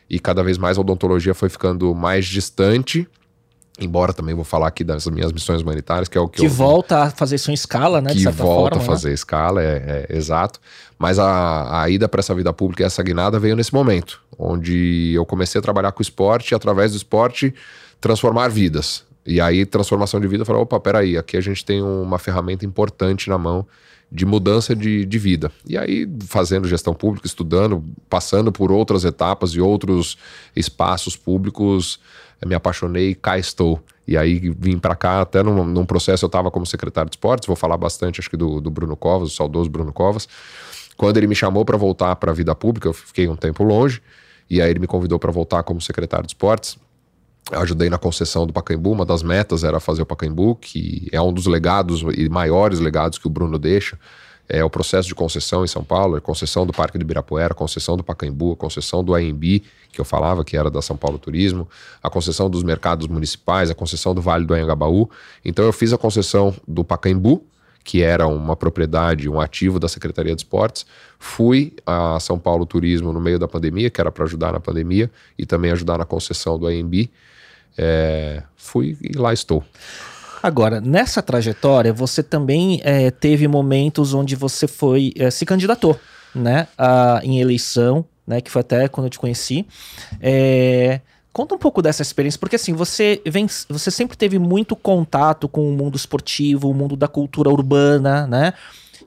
e 0.08 0.18
cada 0.18 0.42
vez 0.42 0.56
mais 0.56 0.78
a 0.78 0.80
odontologia 0.80 1.34
foi 1.34 1.48
ficando 1.48 1.94
mais 1.94 2.26
distante 2.26 3.06
Embora 3.80 4.12
também 4.12 4.34
vou 4.34 4.44
falar 4.44 4.68
aqui 4.68 4.84
das 4.84 5.06
minhas 5.06 5.32
missões 5.32 5.62
humanitárias, 5.62 6.06
que 6.06 6.18
é 6.18 6.20
o 6.20 6.28
que, 6.28 6.40
que 6.40 6.46
eu, 6.46 6.50
volta 6.50 7.04
a 7.04 7.10
fazer 7.10 7.40
em 7.48 7.54
escala, 7.54 8.02
né? 8.02 8.12
Que 8.12 8.24
volta 8.28 8.76
forma, 8.76 8.76
a 8.76 8.80
fazer 8.80 9.08
né? 9.08 9.14
escala, 9.14 9.62
é, 9.62 10.06
é, 10.10 10.16
exato. 10.16 10.60
Mas 10.98 11.18
a, 11.18 11.82
a 11.82 11.88
ida 11.88 12.06
para 12.06 12.20
essa 12.20 12.34
vida 12.34 12.52
pública, 12.52 12.84
essa 12.84 13.02
guinada 13.02 13.38
veio 13.38 13.56
nesse 13.56 13.72
momento, 13.72 14.20
onde 14.38 15.12
eu 15.14 15.24
comecei 15.24 15.58
a 15.58 15.62
trabalhar 15.62 15.90
com 15.92 16.02
esporte 16.02 16.52
e 16.52 16.54
através 16.54 16.92
do 16.92 16.98
esporte 16.98 17.54
transformar 17.98 18.48
vidas. 18.48 19.04
E 19.24 19.40
aí, 19.40 19.64
transformação 19.64 20.20
de 20.20 20.26
vida, 20.26 20.44
falou: 20.44 20.62
opa, 20.62 20.78
peraí, 20.80 21.16
aqui 21.16 21.36
a 21.36 21.40
gente 21.40 21.64
tem 21.64 21.82
uma 21.82 22.18
ferramenta 22.18 22.66
importante 22.66 23.28
na 23.28 23.38
mão 23.38 23.66
de 24.10 24.26
mudança 24.26 24.76
de, 24.76 25.06
de 25.06 25.18
vida. 25.18 25.50
E 25.66 25.78
aí, 25.78 26.06
fazendo 26.26 26.68
gestão 26.68 26.92
pública, 26.92 27.26
estudando, 27.26 27.82
passando 28.10 28.52
por 28.52 28.70
outras 28.70 29.04
etapas 29.04 29.52
e 29.52 29.60
outros 29.60 30.18
espaços 30.54 31.16
públicos, 31.16 31.98
me 32.44 32.54
apaixonei 32.54 33.10
e 33.10 33.14
cá 33.14 33.38
estou. 33.38 33.82
E 34.06 34.16
aí 34.16 34.52
vim 34.58 34.78
para 34.78 34.94
cá, 34.96 35.20
até 35.22 35.42
num, 35.42 35.64
num 35.64 35.86
processo 35.86 36.24
eu 36.24 36.26
estava 36.26 36.50
como 36.50 36.66
secretário 36.66 37.08
de 37.08 37.16
esportes, 37.16 37.46
vou 37.46 37.56
falar 37.56 37.76
bastante 37.76 38.20
acho 38.20 38.28
que 38.28 38.36
do, 38.36 38.60
do 38.60 38.70
Bruno 38.70 38.96
Covas, 38.96 39.30
o 39.30 39.34
saudoso 39.34 39.70
Bruno 39.70 39.92
Covas. 39.92 40.28
Quando 40.96 41.16
ele 41.16 41.26
me 41.26 41.34
chamou 41.34 41.64
para 41.64 41.76
voltar 41.76 42.14
para 42.16 42.32
a 42.32 42.34
vida 42.34 42.54
pública, 42.54 42.88
eu 42.88 42.92
fiquei 42.92 43.28
um 43.28 43.36
tempo 43.36 43.62
longe, 43.62 44.02
e 44.50 44.60
aí 44.60 44.70
ele 44.70 44.80
me 44.80 44.86
convidou 44.86 45.18
para 45.18 45.30
voltar 45.30 45.62
como 45.62 45.80
secretário 45.80 46.26
de 46.26 46.32
esportes. 46.32 46.76
Ajudei 47.50 47.90
na 47.90 47.99
concessão 47.99 48.46
do 48.46 48.52
Pacaembu, 48.52 48.92
uma 48.92 49.04
das 49.04 49.22
metas 49.22 49.64
era 49.64 49.80
fazer 49.80 50.02
o 50.02 50.06
Pacaembu, 50.06 50.54
que 50.54 51.08
é 51.11 51.20
um 51.20 51.32
dos 51.32 51.46
legados 51.46 52.02
e 52.16 52.28
maiores 52.28 52.78
legados 52.78 53.18
que 53.18 53.26
o 53.26 53.30
Bruno 53.30 53.58
deixa. 53.58 53.99
É 54.49 54.64
o 54.64 54.70
processo 54.70 55.08
de 55.08 55.14
concessão 55.14 55.64
em 55.64 55.66
São 55.66 55.82
Paulo, 55.82 56.16
a 56.16 56.20
concessão 56.20 56.66
do 56.66 56.72
Parque 56.72 56.99
do 56.99 57.02
Ibirapuera, 57.02 57.52
a 57.52 57.54
concessão 57.54 57.96
do 57.96 58.04
Pacaembu, 58.04 58.52
a 58.52 58.56
concessão 58.56 59.02
do 59.02 59.14
AMB, 59.14 59.62
que 59.90 60.00
eu 60.00 60.04
falava 60.04 60.44
que 60.44 60.56
era 60.56 60.70
da 60.70 60.80
São 60.80 60.96
Paulo 60.96 61.18
Turismo, 61.18 61.68
a 62.02 62.08
concessão 62.08 62.49
dos 62.49 62.62
mercados 62.62 63.06
municipais, 63.06 63.70
a 63.70 63.75
concessão 63.75 64.14
do 64.14 64.20
Vale 64.20 64.44
do 64.44 64.54
Anhangabaú. 64.54 65.08
Então 65.44 65.64
eu 65.64 65.72
fiz 65.72 65.92
a 65.92 65.99
concessão 65.99 66.54
do 66.66 66.84
Pacaembu, 66.84 67.44
que 67.84 68.02
era 68.02 68.26
uma 68.26 68.54
propriedade, 68.54 69.28
um 69.28 69.40
ativo 69.40 69.78
da 69.78 69.88
Secretaria 69.88 70.34
de 70.34 70.42
Esportes. 70.42 70.87
Fui 71.18 71.75
a 71.84 72.18
São 72.20 72.38
Paulo 72.38 72.64
Turismo 72.64 73.12
no 73.12 73.20
meio 73.20 73.38
da 73.38 73.49
pandemia, 73.49 73.90
que 73.90 74.00
era 74.00 74.11
para 74.11 74.25
ajudar 74.25 74.52
na 74.52 74.61
pandemia 74.61 75.11
e 75.37 75.44
também 75.44 75.72
ajudar 75.72 75.99
na 75.99 76.04
concessão 76.04 76.58
do 76.58 76.66
AMB. 76.66 77.11
É, 77.76 78.42
fui 78.56 78.96
e 79.02 79.16
lá 79.16 79.32
estou. 79.32 79.64
Agora, 80.42 80.80
nessa 80.80 81.22
trajetória, 81.22 81.92
você 81.92 82.22
também 82.22 82.80
é, 82.82 83.10
teve 83.10 83.46
momentos 83.46 84.12
onde 84.12 84.34
você 84.34 84.66
foi 84.66 85.12
é, 85.16 85.30
se 85.30 85.46
candidatou, 85.46 85.98
né, 86.34 86.66
a, 86.76 87.20
em 87.22 87.40
eleição, 87.40 88.04
né, 88.26 88.40
que 88.40 88.50
foi 88.50 88.60
até 88.60 88.88
quando 88.88 89.06
eu 89.06 89.10
te 89.10 89.18
conheci. 89.18 89.66
É, 90.20 91.00
Conta 91.32 91.54
um 91.54 91.58
pouco 91.58 91.80
dessa 91.80 92.02
experiência, 92.02 92.38
porque 92.38 92.56
assim, 92.56 92.74
você 92.74 93.22
vem, 93.26 93.46
você 93.66 93.90
sempre 93.90 94.18
teve 94.18 94.38
muito 94.38 94.76
contato 94.76 95.48
com 95.48 95.66
o 95.66 95.72
mundo 95.72 95.96
esportivo, 95.96 96.68
o 96.68 96.74
mundo 96.74 96.94
da 96.94 97.08
cultura 97.08 97.48
urbana, 97.48 98.26
né? 98.26 98.52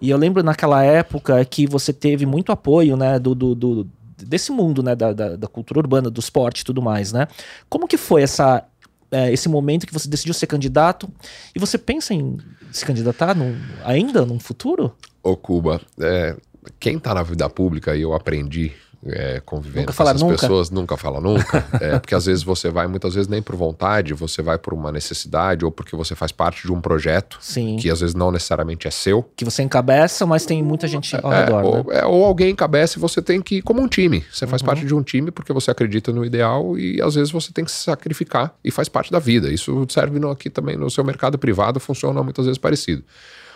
E 0.02 0.10
eu 0.10 0.18
lembro 0.18 0.42
naquela 0.42 0.84
época 0.84 1.44
que 1.46 1.68
você 1.68 1.94
teve 1.94 2.26
muito 2.26 2.52
apoio, 2.52 2.98
né, 2.98 3.20
do, 3.20 3.36
do, 3.36 3.54
do 3.54 3.88
desse 4.18 4.52
mundo, 4.52 4.82
né, 4.82 4.96
da, 4.96 5.14
da, 5.14 5.36
da, 5.36 5.48
cultura 5.48 5.80
urbana, 5.80 6.10
do 6.10 6.20
esporte 6.20 6.62
e 6.62 6.66
tudo 6.66 6.82
mais, 6.82 7.12
né? 7.12 7.28
Como 7.70 7.88
que 7.88 7.98
foi 7.98 8.22
essa, 8.22 8.64
é, 9.12 9.32
esse 9.32 9.50
momento 9.50 9.86
que 9.86 9.94
você 9.94 10.08
decidiu 10.08 10.34
ser 10.34 10.48
candidato 10.48 11.10
e 11.56 11.60
você 11.60 11.78
pensa 11.78 12.14
em 12.14 12.38
se 12.72 12.86
candidatar 12.86 13.36
no, 13.36 13.56
ainda 13.84 14.26
no 14.26 14.40
futuro? 14.40 14.96
Ô 15.24 15.36
Cuba, 15.36 15.82
é, 16.00 16.36
quem 16.80 17.00
tá 17.00 17.14
na 17.14 17.24
vida 17.24 17.50
pública, 17.50 17.96
e 17.96 18.02
eu 18.02 18.14
aprendi 18.14 18.72
é, 19.08 19.42
convivendo 19.46 19.88
nunca 19.88 19.94
com 19.94 20.04
essas 20.04 20.22
nunca. 20.22 20.36
pessoas, 20.36 20.70
nunca 20.70 20.98
fala 20.98 21.22
nunca. 21.22 21.66
é, 21.80 22.00
porque 22.00 22.16
às 22.16 22.26
vezes 22.26 22.44
você 22.44 22.70
vai, 22.70 22.88
muitas 22.88 23.14
vezes 23.14 23.28
nem 23.28 23.42
por 23.42 23.56
vontade, 23.56 24.14
você 24.14 24.42
vai 24.42 24.58
por 24.58 24.74
uma 24.74 24.92
necessidade 24.92 25.64
ou 25.64 25.72
porque 25.72 25.96
você 25.96 26.16
faz 26.16 26.32
parte 26.32 26.64
de 26.64 26.72
um 26.72 26.82
projeto 26.82 27.38
Sim. 27.40 27.78
que 27.78 27.90
às 27.90 28.00
vezes 28.00 28.16
não 28.16 28.32
necessariamente 28.32 28.88
é 28.88 28.92
seu. 28.92 29.24
Que 29.36 29.46
você 29.46 29.62
encabeça, 29.62 30.26
mas 30.26 30.46
tem 30.46 30.64
muita 30.64 30.88
gente 30.88 31.16
ao 31.22 31.32
é, 31.32 31.40
redor. 31.42 31.64
Ou, 31.64 31.84
né? 31.86 32.00
é, 32.00 32.06
ou 32.06 32.26
alguém 32.26 32.52
encabeça 32.52 32.98
e 32.98 33.02
você 33.02 33.22
tem 33.22 33.42
que 33.42 33.58
ir 33.58 33.62
como 33.62 33.82
um 33.82 33.88
time. 33.88 34.26
Você 34.32 34.48
faz 34.48 34.62
uhum. 34.62 34.66
parte 34.66 34.86
de 34.86 34.94
um 34.94 35.04
time 35.04 35.32
porque 35.32 35.54
você 35.54 35.70
acredita 35.70 36.12
no 36.12 36.26
ideal 36.26 36.78
e 36.78 37.02
às 37.02 37.16
vezes 37.16 37.32
você 37.32 37.52
tem 37.52 37.64
que 37.64 37.72
se 37.72 37.84
sacrificar 37.84 38.56
e 38.64 38.72
faz 38.72 38.90
parte 38.90 39.12
da 39.12 39.20
vida. 39.20 39.52
Isso 39.52 39.86
serve 39.90 40.20
no, 40.20 40.32
aqui 40.32 40.50
também 40.50 40.76
no 40.76 40.90
seu 40.90 41.04
mercado 41.04 41.38
privado, 41.38 41.80
funciona 41.80 42.24
muitas 42.24 42.46
vezes 42.46 42.58
parecido. 42.58 43.04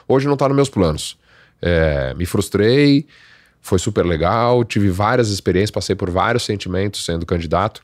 Hoje 0.08 0.27
não 0.27 0.34
está 0.34 0.48
nos 0.48 0.56
meus 0.56 0.70
planos. 0.70 1.18
É, 1.62 2.13
me 2.13 2.25
frustrei, 2.25 3.06
foi 3.61 3.79
super 3.79 4.05
legal, 4.05 4.63
tive 4.63 4.89
várias 4.89 5.29
experiências, 5.29 5.71
passei 5.71 5.95
por 5.95 6.09
vários 6.09 6.43
sentimentos 6.43 7.05
sendo 7.05 7.25
candidato, 7.25 7.81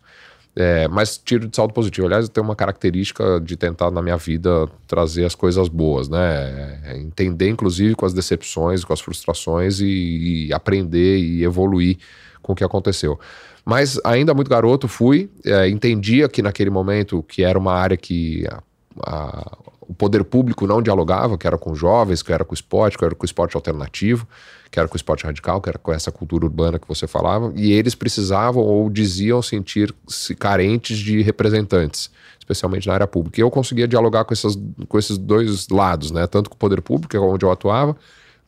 é, 0.56 0.88
mas 0.88 1.18
tiro 1.18 1.48
de 1.48 1.56
saldo 1.56 1.74
positivo. 1.74 2.08
Aliás, 2.08 2.26
eu 2.26 2.30
tenho 2.30 2.46
uma 2.46 2.56
característica 2.56 3.42
de 3.42 3.58
tentar 3.58 3.92
na 3.92 4.02
minha 4.02 4.16
vida 4.16 4.68
trazer 4.88 5.26
as 5.26 5.36
coisas 5.36 5.68
boas, 5.68 6.08
né? 6.08 6.80
É 6.86 6.98
entender, 6.98 7.50
inclusive, 7.50 7.94
com 7.94 8.06
as 8.06 8.14
decepções, 8.14 8.86
com 8.86 8.94
as 8.94 9.02
frustrações 9.02 9.82
e, 9.82 10.48
e, 10.48 10.54
aprender 10.54 11.18
e 11.18 11.44
evoluir 11.44 11.98
com 12.42 12.54
o 12.54 12.56
que 12.56 12.64
aconteceu. 12.64 13.20
Mas 13.66 14.00
ainda 14.04 14.34
muito 14.34 14.50
garoto 14.50 14.88
fui, 14.88 15.30
é, 15.44 15.68
entendia 15.68 16.30
que 16.30 16.42
naquele 16.42 16.70
momento 16.70 17.22
que 17.24 17.44
era 17.44 17.60
uma 17.60 17.74
área 17.74 17.98
que 17.98 18.46
a, 18.48 18.62
a, 19.06 19.58
o 19.88 19.94
poder 19.94 20.24
público 20.24 20.68
não 20.68 20.82
dialogava, 20.82 21.38
que 21.38 21.48
era 21.48 21.58
com 21.58 21.76
jovens, 21.76 22.22
que 22.22 22.32
era 22.32 22.44
com 22.44 22.52
o 22.52 22.56
esporte, 22.56 22.98
que 22.98 23.06
era 23.06 23.16
com 23.16 23.24
o 23.24 23.26
esporte 23.26 23.56
alternativo 23.56 24.28
que 24.76 24.80
era 24.80 24.90
com 24.90 24.96
o 24.96 24.98
esporte 24.98 25.24
radical, 25.24 25.62
que 25.62 25.70
era 25.70 25.78
com 25.78 25.94
essa 25.94 26.12
cultura 26.12 26.44
urbana 26.44 26.78
que 26.78 26.86
você 26.86 27.08
falava, 27.08 27.54
e 27.56 27.72
eles 27.72 27.96
precisavam 27.96 28.62
ou 28.62 28.90
diziam 28.90 29.42
sentir-se 29.42 30.36
carentes 30.36 30.98
de 30.98 31.22
representantes, 31.22 32.12
especialmente 32.38 32.86
na 32.86 32.94
área 32.94 33.08
pública. 33.08 33.40
E 33.40 33.42
eu 33.42 33.50
conseguia 33.50 33.88
dialogar 33.88 34.26
com, 34.26 34.34
essas, 34.34 34.58
com 34.90 35.00
esses 35.00 35.18
dois 35.18 35.70
lados, 35.70 36.12
né? 36.12 36.28
Tanto 36.28 36.50
com 36.50 36.58
o 36.58 36.60
poder 36.60 36.82
público, 36.82 37.10
que 37.10 37.16
é 37.16 37.20
onde 37.22 37.46
eu 37.46 37.52
atuava, 37.52 37.96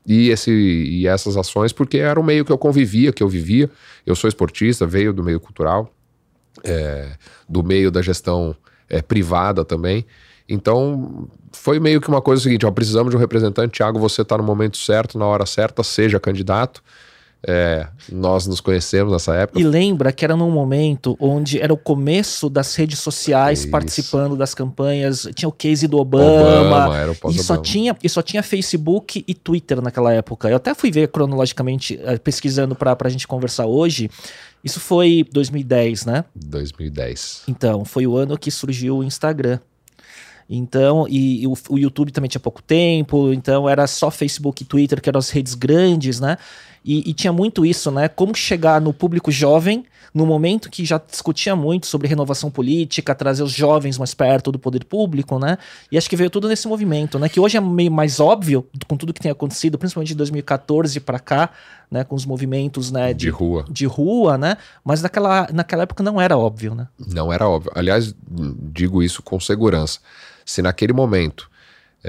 e, 0.05 0.29
esse, 0.29 0.51
e 0.51 1.07
essas 1.07 1.37
ações, 1.37 1.71
porque 1.71 1.97
era 1.97 2.19
o 2.19 2.23
meio 2.23 2.43
que 2.43 2.51
eu 2.51 2.57
convivia, 2.57 3.13
que 3.13 3.23
eu 3.23 3.29
vivia. 3.29 3.69
Eu 4.05 4.13
sou 4.13 4.27
esportista, 4.27 4.85
veio 4.85 5.13
do 5.13 5.23
meio 5.23 5.39
cultural, 5.39 5.93
é, 6.61 7.11
do 7.47 7.63
meio 7.63 7.89
da 7.89 8.01
gestão 8.01 8.53
é, 8.89 9.01
privada 9.01 9.63
também. 9.63 10.05
Então, 10.49 11.27
foi 11.51 11.79
meio 11.79 11.99
que 11.99 12.07
uma 12.07 12.21
coisa 12.21 12.41
seguinte: 12.41 12.65
ó, 12.65 12.71
precisamos 12.71 13.11
de 13.11 13.17
um 13.17 13.19
representante. 13.19 13.73
Tiago, 13.73 13.99
você 13.99 14.21
está 14.21 14.37
no 14.37 14.43
momento 14.43 14.77
certo, 14.77 15.17
na 15.17 15.25
hora 15.25 15.45
certa, 15.45 15.83
seja 15.83 16.19
candidato. 16.19 16.81
É, 17.45 17.87
nós 18.11 18.47
nos 18.47 18.59
conhecemos 18.59 19.13
nessa 19.13 19.33
época. 19.35 19.59
E 19.59 19.63
lembra 19.63 20.11
que 20.11 20.25
era 20.25 20.35
num 20.35 20.49
momento 20.49 21.15
onde 21.19 21.61
era 21.61 21.71
o 21.71 21.77
começo 21.77 22.49
das 22.49 22.75
redes 22.75 22.99
sociais 22.99 23.59
Isso. 23.59 23.69
participando 23.69 24.35
das 24.35 24.55
campanhas. 24.55 25.27
Tinha 25.35 25.47
o 25.47 25.51
case 25.51 25.87
do 25.87 25.97
Obama. 25.97 26.61
Obama 26.61 26.97
era 26.97 27.11
o 27.11 27.29
e 27.29 27.37
só 27.37 27.55
tinha 27.55 27.95
E 28.03 28.09
só 28.09 28.23
tinha 28.23 28.41
Facebook 28.41 29.23
e 29.27 29.33
Twitter 29.35 29.81
naquela 29.81 30.11
época. 30.11 30.49
Eu 30.49 30.57
até 30.57 30.73
fui 30.73 30.89
ver 30.89 31.09
cronologicamente, 31.09 31.99
eh, 32.03 32.17
pesquisando 32.17 32.75
para 32.75 32.97
a 32.99 33.09
gente 33.09 33.27
conversar 33.27 33.67
hoje. 33.67 34.09
Isso 34.63 34.79
foi 34.79 35.23
2010, 35.31 36.05
né? 36.05 36.25
2010. 36.35 37.43
Então, 37.47 37.85
foi 37.85 38.07
o 38.07 38.17
ano 38.17 38.37
que 38.37 38.49
surgiu 38.49 38.97
o 38.97 39.03
Instagram. 39.03 39.59
Então, 40.49 41.05
e, 41.09 41.43
e 41.43 41.47
o, 41.47 41.53
o, 41.69 41.77
YouTube 41.77 42.11
também 42.11 42.29
tinha 42.29 42.39
pouco 42.39 42.61
tempo, 42.61 43.33
então 43.33 43.67
era 43.67 43.85
só 43.85 44.09
Facebook 44.09 44.63
e 44.63 44.65
Twitter, 44.65 45.01
que 45.01 45.09
eram 45.09 45.19
as 45.19 45.29
redes 45.29 45.53
grandes, 45.53 46.19
né? 46.19 46.37
E, 46.83 47.09
e, 47.09 47.13
tinha 47.13 47.33
muito 47.33 47.65
isso, 47.65 47.91
né? 47.91 48.07
Como 48.07 48.35
chegar 48.35 48.79
no 48.79 48.93
público 48.93 49.31
jovem, 49.31 49.85
no 50.13 50.25
momento 50.25 50.69
que 50.69 50.85
já 50.85 50.97
discutia 50.97 51.55
muito 51.55 51.85
sobre 51.85 52.07
renovação 52.07 52.49
política, 52.49 53.13
trazer 53.13 53.43
os 53.43 53.51
jovens 53.51 53.97
mais 53.97 54.13
perto 54.13 54.51
do 54.51 54.59
poder 54.59 54.85
público, 54.85 55.37
né? 55.37 55.57
E 55.91 55.97
acho 55.97 56.09
que 56.09 56.15
veio 56.15 56.29
tudo 56.29 56.47
nesse 56.47 56.67
movimento, 56.67 57.19
né? 57.19 57.27
Que 57.29 57.39
hoje 57.39 57.57
é 57.57 57.61
meio 57.61 57.91
mais 57.91 58.19
óbvio 58.19 58.65
com 58.87 58.95
tudo 58.95 59.13
que 59.13 59.21
tem 59.21 59.31
acontecido, 59.31 59.77
principalmente 59.77 60.09
de 60.09 60.15
2014 60.15 60.99
para 61.01 61.19
cá, 61.19 61.49
né? 61.91 62.03
Com 62.03 62.15
os 62.15 62.25
movimentos, 62.25 62.91
né? 62.91 63.13
De, 63.13 63.25
de, 63.25 63.29
rua. 63.29 63.65
De 63.69 63.85
rua, 63.85 64.37
né? 64.37 64.57
Mas 64.83 65.01
naquela, 65.01 65.47
naquela 65.53 65.83
época 65.83 66.03
não 66.03 66.19
era 66.19 66.37
óbvio, 66.37 66.73
né? 66.73 66.87
Não 66.97 67.31
era 67.31 67.47
óbvio. 67.47 67.71
Aliás, 67.75 68.15
digo 68.71 69.03
isso 69.03 69.21
com 69.21 69.39
segurança 69.39 69.99
se 70.47 70.61
naquele 70.61 70.93
momento, 70.93 71.51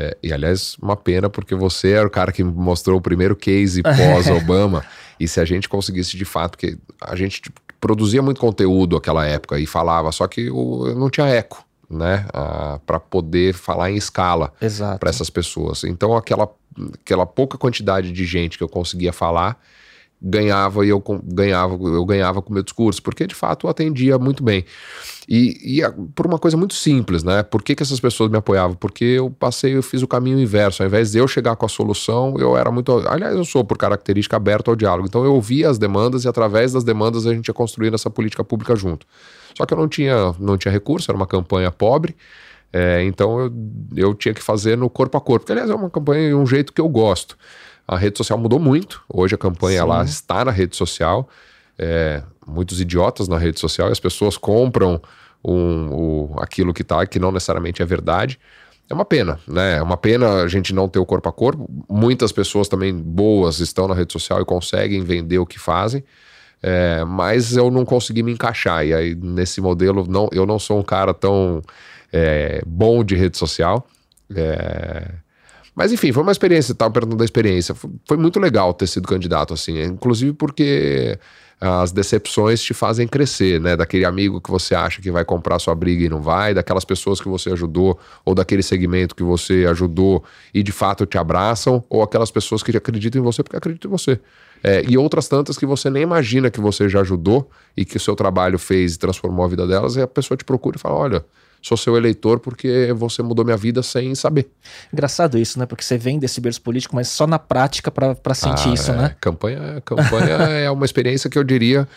é, 0.01 0.17
e 0.23 0.33
aliás, 0.33 0.77
uma 0.81 0.97
pena 0.97 1.29
porque 1.29 1.57
você 1.57 1.91
era 1.91 2.07
o 2.07 2.11
cara 2.11 2.31
que 2.31 2.45
mostrou 2.45 2.99
o 2.99 3.03
primeiro 3.03 3.35
case 3.35 3.83
pós-Obama, 3.83 4.85
e 5.19 5.27
se 5.27 5.41
a 5.41 5.45
gente 5.45 5.69
conseguisse 5.69 6.17
de 6.17 6.25
fato, 6.25 6.57
que 6.57 6.79
a 7.01 7.17
gente 7.17 7.43
tipo, 7.43 7.61
produzia 7.81 8.23
muito 8.23 8.41
conteúdo 8.41 8.95
naquela 8.95 9.27
época 9.27 9.59
e 9.59 9.67
falava, 9.67 10.13
só 10.13 10.29
que 10.29 10.49
o, 10.51 10.95
não 10.95 11.11
tinha 11.11 11.27
eco, 11.27 11.67
né, 11.91 12.27
para 12.87 13.01
poder 13.01 13.55
falar 13.55 13.91
em 13.91 13.97
escala 13.97 14.53
para 15.01 15.11
essas 15.11 15.29
pessoas. 15.29 15.83
Então, 15.83 16.17
aquela, 16.17 16.49
aquela 16.95 17.27
pouca 17.27 17.59
quantidade 17.59 18.13
de 18.13 18.25
gente 18.25 18.57
que 18.57 18.63
eu 18.63 18.69
conseguia 18.69 19.13
falar 19.13 19.61
ganhava 20.21 20.85
e 20.85 20.89
eu 20.89 21.03
ganhava, 21.23 21.75
eu 21.75 22.05
ganhava 22.05 22.43
com 22.43 22.51
o 22.51 22.53
meu 22.53 22.63
discurso, 22.63 23.03
porque 23.03 23.27
de 23.27 23.35
fato 23.35 23.67
eu 23.67 23.71
atendia 23.71 24.19
muito 24.19 24.43
bem. 24.43 24.65
E, 25.29 25.79
e 25.79 25.83
por 26.15 26.27
uma 26.27 26.39
coisa 26.39 26.57
muito 26.57 26.75
simples, 26.75 27.23
né? 27.23 27.43
Por 27.43 27.63
que, 27.63 27.75
que 27.75 27.83
essas 27.83 28.01
pessoas 28.01 28.31
me 28.31 28.39
apoiavam? 28.39 28.75
Porque 28.75 29.05
eu 29.05 29.31
passei, 29.31 29.77
eu 29.77 29.83
fiz 29.83 30.03
o 30.03 30.09
caminho 30.09 30.41
inverso. 30.41 30.83
Ao 30.83 30.89
invés 30.89 31.13
de 31.13 31.19
eu 31.19 31.29
chegar 31.29 31.55
com 31.55 31.67
a 31.67 31.69
solução, 31.69 32.35
eu 32.39 32.57
era 32.57 32.71
muito. 32.71 33.07
Aliás, 33.07 33.37
eu 33.37 33.45
sou, 33.45 33.63
por 33.63 33.77
característica, 33.77 34.37
aberto 34.37 34.69
ao 34.69 34.77
diálogo. 34.77 35.07
Então 35.07 35.25
eu 35.25 35.35
ouvia 35.35 35.69
as 35.69 35.79
demandas 35.79 36.25
e 36.25 36.29
através 36.29 36.73
das 36.73 36.83
demandas 36.83 37.27
a 37.27 37.35
gente 37.35 37.49
ia 37.49 37.55
construindo 37.55 37.95
essa 37.95 38.09
política 38.09 38.43
pública 38.43 38.75
junto. 38.75 39.07
Só 39.55 39.67
que 39.67 39.75
eu 39.75 39.79
não 39.79 39.87
tinha, 39.87 40.35
não 40.39 40.57
tinha 40.57 40.73
recurso, 40.73 41.11
era 41.11 41.17
uma 41.17 41.27
campanha 41.27 41.71
pobre. 41.71 42.17
É, 42.73 43.03
então 43.05 43.41
eu, 43.41 43.53
eu 43.97 44.15
tinha 44.15 44.33
que 44.35 44.43
fazer 44.43 44.77
no 44.77 44.89
corpo 44.89 45.17
a 45.17 45.21
corpo. 45.21 45.45
Que, 45.45 45.53
aliás, 45.53 45.69
é 45.69 45.75
uma 45.75 45.91
campanha 45.91 46.29
de 46.29 46.35
um 46.35 46.47
jeito 46.47 46.73
que 46.73 46.81
eu 46.81 46.89
gosto. 46.89 47.37
A 47.89 47.97
rede 47.97 48.19
social 48.19 48.39
mudou 48.39 48.59
muito. 48.59 49.03
Hoje 49.09 49.35
a 49.35 49.39
campanha 49.39 49.83
lá 49.83 50.05
está 50.05 50.45
na 50.45 50.51
rede 50.51 50.77
social. 50.77 51.27
É, 51.79 52.23
muitos 52.47 52.83
idiotas 52.83 53.29
na 53.29 53.39
rede 53.39 53.59
social. 53.59 53.89
E 53.89 53.93
as 53.93 53.99
pessoas 53.99 54.37
compram 54.37 55.01
um, 55.43 56.35
aquilo 56.39 56.75
que 56.75 56.85
tá, 56.85 57.07
que 57.07 57.19
não 57.19 57.33
necessariamente 57.33 57.81
é 57.81 57.87
verdade. 57.87 58.39
É 58.91 58.95
uma 58.95 59.07
pena, 59.07 59.41
né? 59.49 59.79
É 59.79 59.83
uma 59.83 59.97
pena 59.97 60.43
a 60.43 60.49
gente 60.49 60.75
não 60.75 60.87
ter 60.87 60.99
o 60.99 61.07
corpo 61.07 61.31
a 61.31 61.33
corpo. 61.33 61.67
Muitas 61.89 62.31
pessoas 62.31 62.69
também 62.69 62.95
boas 62.95 63.59
estão 63.59 63.89
na 63.89 63.95
rede 63.95 64.13
social 64.13 64.41
e 64.43 64.45
conseguem 64.45 65.03
vender 65.03 65.39
o 65.39 65.47
que 65.47 65.59
fazem. 65.59 66.05
É, 66.63 67.05
mas 67.05 67.57
eu 67.57 67.71
não 67.71 67.87
consegui 67.87 68.23
me 68.23 68.33
encaixar. 68.33 68.85
E 68.85 68.93
aí, 68.93 69.15
nesse 69.15 69.63
modelo, 69.63 70.07
não, 70.07 70.29
eu 70.31 70.45
não 70.45 70.59
sou 70.59 70.79
um 70.79 70.83
cara 70.83 71.15
tão 71.15 71.63
é, 72.13 72.61
bom 72.67 73.03
de 73.03 73.15
rede 73.15 73.39
social. 73.39 73.87
É, 74.35 75.11
mas 75.79 75.93
enfim, 75.93 76.11
foi 76.11 76.25
uma 76.25 76.33
experiência, 76.33 76.73
estava 76.73 76.93
perguntando 76.93 77.19
da 77.19 77.25
experiência. 77.25 77.73
Foi, 78.05 78.17
muito 78.17 78.41
legal 78.41 78.75
ter 78.75 78.89
sido 78.89 79.07
candidato, 79.07 79.55
assim, 79.55 79.81
inclusive 79.81 80.33
porque 80.33 81.17
as 81.61 81.93
decepções 81.93 82.61
te 82.61 82.75
fazem 82.75 83.07
crescer, 83.07 83.61
né? 83.61 83.77
Daquele 83.77 84.05
amigo 84.05 84.41
que 84.41 84.51
você 84.51 84.75
acha 84.75 85.01
que 85.01 85.09
vai 85.09 85.25
comprar 85.25 85.57
sua 85.61 85.77
briga 85.77 86.05
e 86.05 86.09
não 86.09 86.21
vai, 86.21 86.53
daquelas 86.53 86.85
pessoas 86.85 87.21
que 87.21 87.29
você 87.29 87.53
ajudou, 87.53 87.97
ou 88.25 88.35
daquele 88.35 88.61
segmento 88.61 89.15
que 89.15 89.23
você 89.23 89.67
ajudou 89.71 90.25
e 90.53 90.65
de 90.65 90.73
fato 90.73 91.07
te 91.07 91.17
abraçam, 91.17 91.85
ou 91.89 92.03
aquelas 92.03 92.33
pessoas 92.33 92.61
que 92.61 92.77
acreditam 92.77 93.21
em 93.21 93.25
você 93.25 93.45
porque 93.45 93.57
acreditam 93.57 93.89
em 93.89 93.93
você. 93.93 94.19
É, 94.65 94.83
e 94.85 94.99
outras 94.99 95.29
tantas 95.29 95.57
que 95.57 95.65
você 95.65 95.89
nem 95.89 96.03
imagina 96.03 96.51
que 96.51 96.61
você 96.61 96.89
já 96.89 97.03
ajudou 97.03 97.49
e 97.77 97.85
que 97.85 97.99
o 97.99 98.01
seu 98.01 98.17
trabalho 98.17 98.59
fez 98.59 98.97
e 98.97 98.99
transformou 98.99 99.45
a 99.45 99.49
vida 99.49 99.65
delas, 99.65 99.95
e 99.95 100.01
a 100.01 100.09
pessoa 100.09 100.37
te 100.37 100.45
procura 100.45 100.77
e 100.77 100.81
fala: 100.81 100.97
olha 100.97 101.25
sou 101.63 101.77
seu 101.77 101.97
eleitor 101.97 102.41
porque 102.41 102.93
você 102.97 103.23
mudou 103.23 103.45
minha 103.45 103.57
vida 103.57 103.83
sem 103.83 104.15
saber. 104.15 104.49
Engraçado 104.93 105.39
isso, 105.39 105.59
né? 105.59 105.67
Porque 105.67 105.85
você 105.85 105.99
vem 105.99 106.19
desse 106.19 106.41
berço 106.41 106.63
político, 106.63 106.95
mas 106.95 107.09
só 107.09 107.27
na 107.27 107.39
prática 107.39 107.91
para 107.91 108.35
sentir 108.35 108.71
ah, 108.71 108.75
isso, 108.75 108.91
é. 108.91 108.97
né? 108.97 109.17
Campanha, 109.21 109.83
campanha 109.85 110.35
é 110.65 110.71
uma 110.71 110.85
experiência 110.85 111.29
que 111.29 111.39
eu 111.39 111.45
diria 111.45 111.89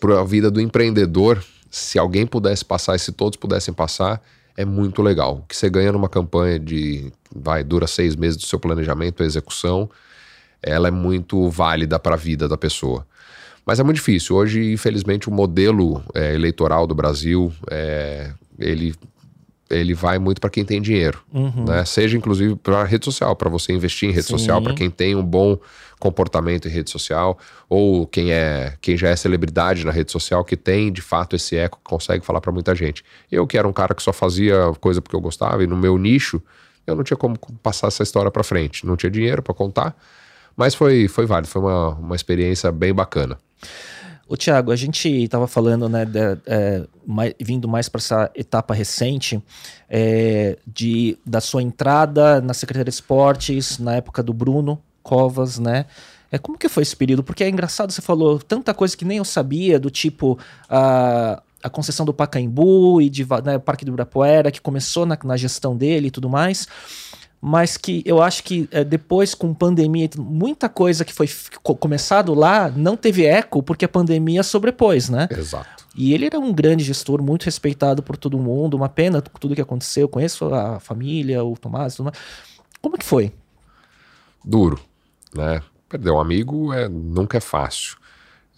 para 0.00 0.20
a 0.20 0.24
vida 0.24 0.50
do 0.50 0.60
empreendedor, 0.60 1.42
se 1.70 1.98
alguém 1.98 2.26
pudesse 2.26 2.64
passar 2.64 2.96
e 2.96 2.98
se 2.98 3.12
todos 3.12 3.36
pudessem 3.36 3.72
passar, 3.72 4.22
é 4.56 4.64
muito 4.64 5.02
legal. 5.02 5.38
O 5.38 5.42
que 5.42 5.56
você 5.56 5.68
ganha 5.68 5.92
numa 5.92 6.08
campanha 6.08 6.58
de, 6.58 7.12
vai, 7.34 7.62
dura 7.62 7.86
seis 7.86 8.16
meses 8.16 8.36
do 8.36 8.44
seu 8.44 8.58
planejamento 8.58 9.22
e 9.22 9.26
execução, 9.26 9.88
ela 10.62 10.88
é 10.88 10.90
muito 10.90 11.48
válida 11.50 11.98
para 11.98 12.14
a 12.14 12.18
vida 12.18 12.48
da 12.48 12.56
pessoa. 12.56 13.06
Mas 13.64 13.80
é 13.80 13.82
muito 13.82 13.96
difícil. 13.96 14.36
Hoje, 14.36 14.72
infelizmente, 14.72 15.28
o 15.28 15.32
modelo 15.32 16.02
é, 16.14 16.34
eleitoral 16.34 16.86
do 16.86 16.94
Brasil 16.94 17.52
é, 17.68 18.32
ele 18.58 18.94
ele 19.68 19.94
vai 19.94 20.18
muito 20.18 20.40
para 20.40 20.48
quem 20.48 20.64
tem 20.64 20.80
dinheiro, 20.80 21.20
uhum. 21.32 21.64
né? 21.66 21.84
Seja 21.84 22.16
inclusive 22.16 22.54
para 22.56 22.84
rede 22.84 23.04
social, 23.04 23.34
para 23.34 23.50
você 23.50 23.72
investir 23.72 24.08
em 24.08 24.12
rede 24.12 24.26
Sim. 24.26 24.38
social, 24.38 24.62
para 24.62 24.74
quem 24.74 24.88
tem 24.88 25.16
um 25.16 25.24
bom 25.24 25.58
comportamento 25.98 26.68
em 26.68 26.70
rede 26.70 26.90
social, 26.90 27.36
ou 27.68 28.06
quem 28.06 28.32
é 28.32 28.74
quem 28.80 28.96
já 28.96 29.08
é 29.08 29.16
celebridade 29.16 29.84
na 29.84 29.90
rede 29.90 30.12
social, 30.12 30.44
que 30.44 30.56
tem 30.56 30.92
de 30.92 31.02
fato 31.02 31.34
esse 31.34 31.56
eco, 31.56 31.80
consegue 31.82 32.24
falar 32.24 32.40
para 32.40 32.52
muita 32.52 32.74
gente. 32.74 33.04
Eu 33.30 33.46
que 33.46 33.58
era 33.58 33.66
um 33.66 33.72
cara 33.72 33.94
que 33.94 34.02
só 34.02 34.12
fazia 34.12 34.72
coisa 34.80 35.02
porque 35.02 35.16
eu 35.16 35.20
gostava 35.20 35.64
e 35.64 35.66
no 35.66 35.76
meu 35.76 35.98
nicho, 35.98 36.40
eu 36.86 36.94
não 36.94 37.02
tinha 37.02 37.16
como 37.16 37.36
passar 37.60 37.88
essa 37.88 38.02
história 38.04 38.30
para 38.30 38.44
frente, 38.44 38.86
não 38.86 38.96
tinha 38.96 39.10
dinheiro 39.10 39.42
para 39.42 39.52
contar, 39.52 39.96
mas 40.56 40.76
foi 40.76 41.08
foi 41.08 41.26
válido, 41.26 41.48
foi 41.48 41.62
uma, 41.62 41.88
uma 41.94 42.14
experiência 42.14 42.70
bem 42.70 42.94
bacana. 42.94 43.36
O 44.28 44.36
Tiago, 44.36 44.72
a 44.72 44.76
gente 44.76 45.08
estava 45.08 45.46
falando, 45.46 45.88
né, 45.88 46.04
de, 46.04 46.18
é, 46.46 46.84
mais, 47.06 47.32
vindo 47.40 47.68
mais 47.68 47.88
para 47.88 48.00
essa 48.00 48.30
etapa 48.34 48.74
recente 48.74 49.40
é, 49.88 50.58
de, 50.66 51.16
da 51.24 51.40
sua 51.40 51.62
entrada 51.62 52.40
na 52.40 52.52
Secretaria 52.52 52.84
de 52.84 52.90
Esportes, 52.90 53.78
na 53.78 53.94
época 53.94 54.22
do 54.24 54.32
Bruno 54.32 54.82
Covas, 55.00 55.60
né? 55.60 55.86
É, 56.32 56.38
como 56.38 56.58
que 56.58 56.68
foi 56.68 56.82
esse 56.82 56.96
período? 56.96 57.22
Porque 57.22 57.44
é 57.44 57.48
engraçado, 57.48 57.92
você 57.92 58.02
falou 58.02 58.40
tanta 58.40 58.74
coisa 58.74 58.96
que 58.96 59.04
nem 59.04 59.18
eu 59.18 59.24
sabia, 59.24 59.78
do 59.78 59.90
tipo 59.90 60.36
a, 60.68 61.40
a 61.62 61.70
concessão 61.70 62.04
do 62.04 62.12
Pacaembu 62.12 63.00
e 63.00 63.08
de 63.08 63.24
né, 63.44 63.60
Parque 63.60 63.84
do 63.84 63.90
Ibirapuera, 63.90 64.50
que 64.50 64.60
começou 64.60 65.06
na, 65.06 65.16
na 65.22 65.36
gestão 65.36 65.76
dele 65.76 66.08
e 66.08 66.10
tudo 66.10 66.28
mais 66.28 66.66
mas 67.40 67.76
que 67.76 68.02
eu 68.04 68.22
acho 68.22 68.42
que 68.42 68.68
é, 68.70 68.82
depois 68.82 69.34
com 69.34 69.52
pandemia, 69.54 70.08
muita 70.18 70.68
coisa 70.68 71.04
que 71.04 71.12
foi 71.12 71.28
começado 71.78 72.34
lá 72.34 72.68
não 72.70 72.96
teve 72.96 73.24
eco 73.24 73.62
porque 73.62 73.84
a 73.84 73.88
pandemia 73.88 74.42
sobrepôs, 74.42 75.08
né? 75.08 75.28
Exato. 75.30 75.86
E 75.94 76.12
ele 76.12 76.26
era 76.26 76.38
um 76.38 76.52
grande 76.52 76.84
gestor, 76.84 77.22
muito 77.22 77.44
respeitado 77.44 78.02
por 78.02 78.16
todo 78.16 78.38
mundo, 78.38 78.74
uma 78.74 78.88
pena 78.88 79.22
tudo 79.22 79.54
que 79.54 79.60
aconteceu, 79.60 80.02
eu 80.02 80.08
conheço 80.08 80.52
a 80.54 80.78
família, 80.78 81.42
o 81.42 81.56
Tomás, 81.56 81.94
tudo 81.94 82.06
mais. 82.06 82.18
Como 82.82 82.96
é 82.96 82.98
que 82.98 83.04
foi? 83.04 83.32
Duro, 84.44 84.78
né? 85.34 85.62
Perder 85.88 86.10
um 86.10 86.20
amigo 86.20 86.72
é, 86.72 86.88
nunca 86.88 87.38
é 87.38 87.40
fácil. 87.40 87.96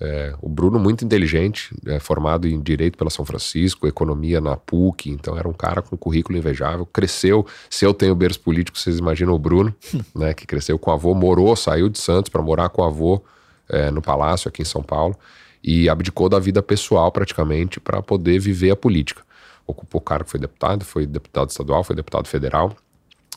É, 0.00 0.32
o 0.40 0.48
Bruno, 0.48 0.78
muito 0.78 1.04
inteligente, 1.04 1.74
é, 1.86 1.98
formado 1.98 2.46
em 2.46 2.60
Direito 2.60 2.96
pela 2.96 3.10
São 3.10 3.24
Francisco, 3.24 3.86
Economia 3.86 4.40
na 4.40 4.56
PUC, 4.56 5.10
então 5.10 5.36
era 5.36 5.48
um 5.48 5.52
cara 5.52 5.82
com 5.82 5.96
currículo 5.96 6.38
invejável. 6.38 6.86
Cresceu, 6.86 7.44
se 7.68 7.84
eu 7.84 7.92
tenho 7.92 8.14
berço 8.14 8.40
político, 8.40 8.78
vocês 8.78 8.98
imaginam 8.98 9.34
o 9.34 9.38
Bruno, 9.38 9.74
né, 10.14 10.32
que 10.34 10.46
cresceu 10.46 10.78
com 10.78 10.90
o 10.90 10.94
avô, 10.94 11.14
morou, 11.14 11.54
saiu 11.56 11.88
de 11.88 11.98
Santos 11.98 12.30
para 12.30 12.40
morar 12.40 12.68
com 12.68 12.82
o 12.82 12.84
avô 12.84 13.22
é, 13.68 13.90
no 13.90 14.00
Palácio, 14.00 14.48
aqui 14.48 14.62
em 14.62 14.64
São 14.64 14.82
Paulo, 14.82 15.16
e 15.62 15.88
abdicou 15.88 16.28
da 16.28 16.38
vida 16.38 16.62
pessoal 16.62 17.10
praticamente 17.10 17.80
para 17.80 18.00
poder 18.00 18.38
viver 18.38 18.70
a 18.70 18.76
política. 18.76 19.22
Ocupou 19.66 20.00
cargo, 20.00 20.30
foi 20.30 20.38
deputado, 20.38 20.84
foi 20.84 21.06
deputado 21.06 21.50
estadual, 21.50 21.82
foi 21.82 21.96
deputado 21.96 22.28
federal, 22.28 22.74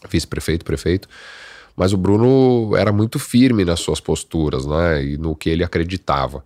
vice-prefeito, 0.10 0.64
prefeito. 0.64 1.10
Mas 1.76 1.94
o 1.94 1.98
Bruno 1.98 2.76
era 2.76 2.92
muito 2.92 3.18
firme 3.20 3.66
nas 3.66 3.80
suas 3.80 4.00
posturas, 4.00 4.66
né? 4.66 5.04
E 5.04 5.18
no 5.18 5.36
que 5.36 5.50
ele 5.50 5.64
acreditava. 5.64 6.44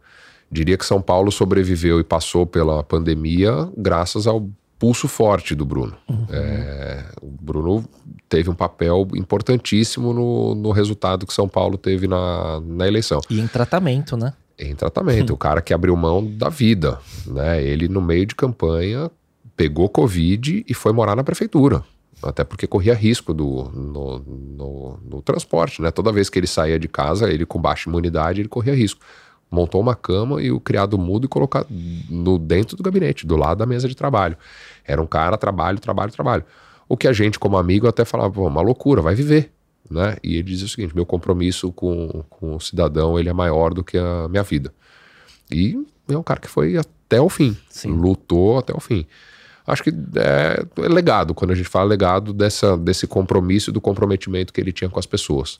Diria 0.51 0.77
que 0.77 0.85
São 0.85 1.01
Paulo 1.01 1.31
sobreviveu 1.31 1.99
e 1.99 2.03
passou 2.03 2.45
pela 2.45 2.83
pandemia 2.83 3.69
graças 3.75 4.27
ao 4.27 4.47
pulso 4.77 5.07
forte 5.07 5.55
do 5.55 5.65
Bruno. 5.65 5.95
Uhum. 6.07 6.27
É, 6.29 7.05
o 7.21 7.29
Bruno 7.29 7.83
teve 8.29 8.49
um 8.49 8.55
papel 8.55 9.07
importantíssimo 9.15 10.13
no, 10.13 10.55
no 10.55 10.71
resultado 10.71 11.25
que 11.25 11.33
São 11.33 11.47
Paulo 11.47 11.77
teve 11.77 12.07
na, 12.07 12.61
na 12.61 12.87
eleição. 12.87 13.19
E 13.29 13.39
em 13.39 13.47
tratamento, 13.47 14.15
né? 14.15 14.33
Em 14.57 14.73
tratamento. 14.73 15.33
o 15.33 15.37
cara 15.37 15.61
que 15.61 15.73
abriu 15.73 15.95
mão 15.95 16.25
da 16.25 16.47
vida. 16.47 16.99
Né? 17.25 17.61
Ele, 17.61 17.89
no 17.89 18.01
meio 18.01 18.25
de 18.25 18.35
campanha, 18.35 19.11
pegou 19.57 19.89
Covid 19.89 20.63
e 20.67 20.73
foi 20.73 20.93
morar 20.93 21.15
na 21.15 21.23
prefeitura 21.23 21.83
até 22.25 22.43
porque 22.43 22.65
corria 22.65 22.93
risco 22.93 23.33
do, 23.33 23.69
no, 23.73 24.19
no, 24.19 24.99
no, 25.03 25.21
transporte, 25.21 25.81
né? 25.81 25.91
Toda 25.91 26.11
vez 26.11 26.29
que 26.29 26.39
ele 26.39 26.47
saía 26.47 26.79
de 26.79 26.87
casa, 26.87 27.29
ele 27.29 27.45
com 27.45 27.59
baixa 27.59 27.89
imunidade, 27.89 28.41
ele 28.41 28.49
corria 28.49 28.73
risco. 28.73 28.99
Montou 29.49 29.79
uma 29.79 29.95
cama 29.95 30.41
e 30.41 30.51
o 30.51 30.59
criado 30.59 30.97
mudo 30.97 31.25
e 31.25 31.27
colocou 31.27 31.65
no 32.09 32.39
dentro 32.39 32.75
do 32.75 32.81
gabinete, 32.81 33.27
do 33.27 33.37
lado 33.37 33.59
da 33.59 33.65
mesa 33.65 33.87
de 33.87 33.95
trabalho. 33.95 34.35
Era 34.83 35.01
um 35.01 35.05
cara, 35.05 35.37
trabalho, 35.37 35.79
trabalho, 35.79 36.11
trabalho. 36.11 36.43
O 36.89 36.97
que 36.97 37.07
a 37.07 37.13
gente, 37.13 37.37
como 37.37 37.57
amigo, 37.57 37.87
até 37.87 38.03
falava, 38.03 38.33
pô, 38.33 38.47
uma 38.47 38.61
loucura, 38.61 39.01
vai 39.01 39.13
viver. 39.13 39.51
Né? 39.89 40.17
E 40.23 40.33
ele 40.37 40.43
dizia 40.43 40.65
o 40.65 40.69
seguinte: 40.69 40.95
meu 40.95 41.05
compromisso 41.05 41.71
com, 41.71 42.23
com 42.29 42.55
o 42.55 42.59
cidadão 42.59 43.19
ele 43.19 43.29
é 43.29 43.33
maior 43.33 43.71
do 43.71 43.83
que 43.83 43.97
a 43.97 44.27
minha 44.27 44.43
vida. 44.43 44.73
E 45.51 45.79
é 46.09 46.17
um 46.17 46.23
cara 46.23 46.39
que 46.39 46.47
foi 46.47 46.75
até 46.75 47.21
o 47.21 47.29
fim, 47.29 47.55
Sim. 47.69 47.89
lutou 47.89 48.57
até 48.57 48.73
o 48.73 48.79
fim 48.79 49.05
acho 49.65 49.83
que 49.83 49.89
é, 49.89 50.63
é, 50.77 50.87
legado, 50.87 51.33
quando 51.33 51.51
a 51.51 51.55
gente 51.55 51.69
fala 51.69 51.85
legado 51.85 52.33
dessa, 52.33 52.77
desse 52.77 53.07
compromisso, 53.07 53.71
do 53.71 53.81
comprometimento 53.81 54.53
que 54.53 54.61
ele 54.61 54.71
tinha 54.71 54.89
com 54.89 54.99
as 54.99 55.05
pessoas. 55.05 55.59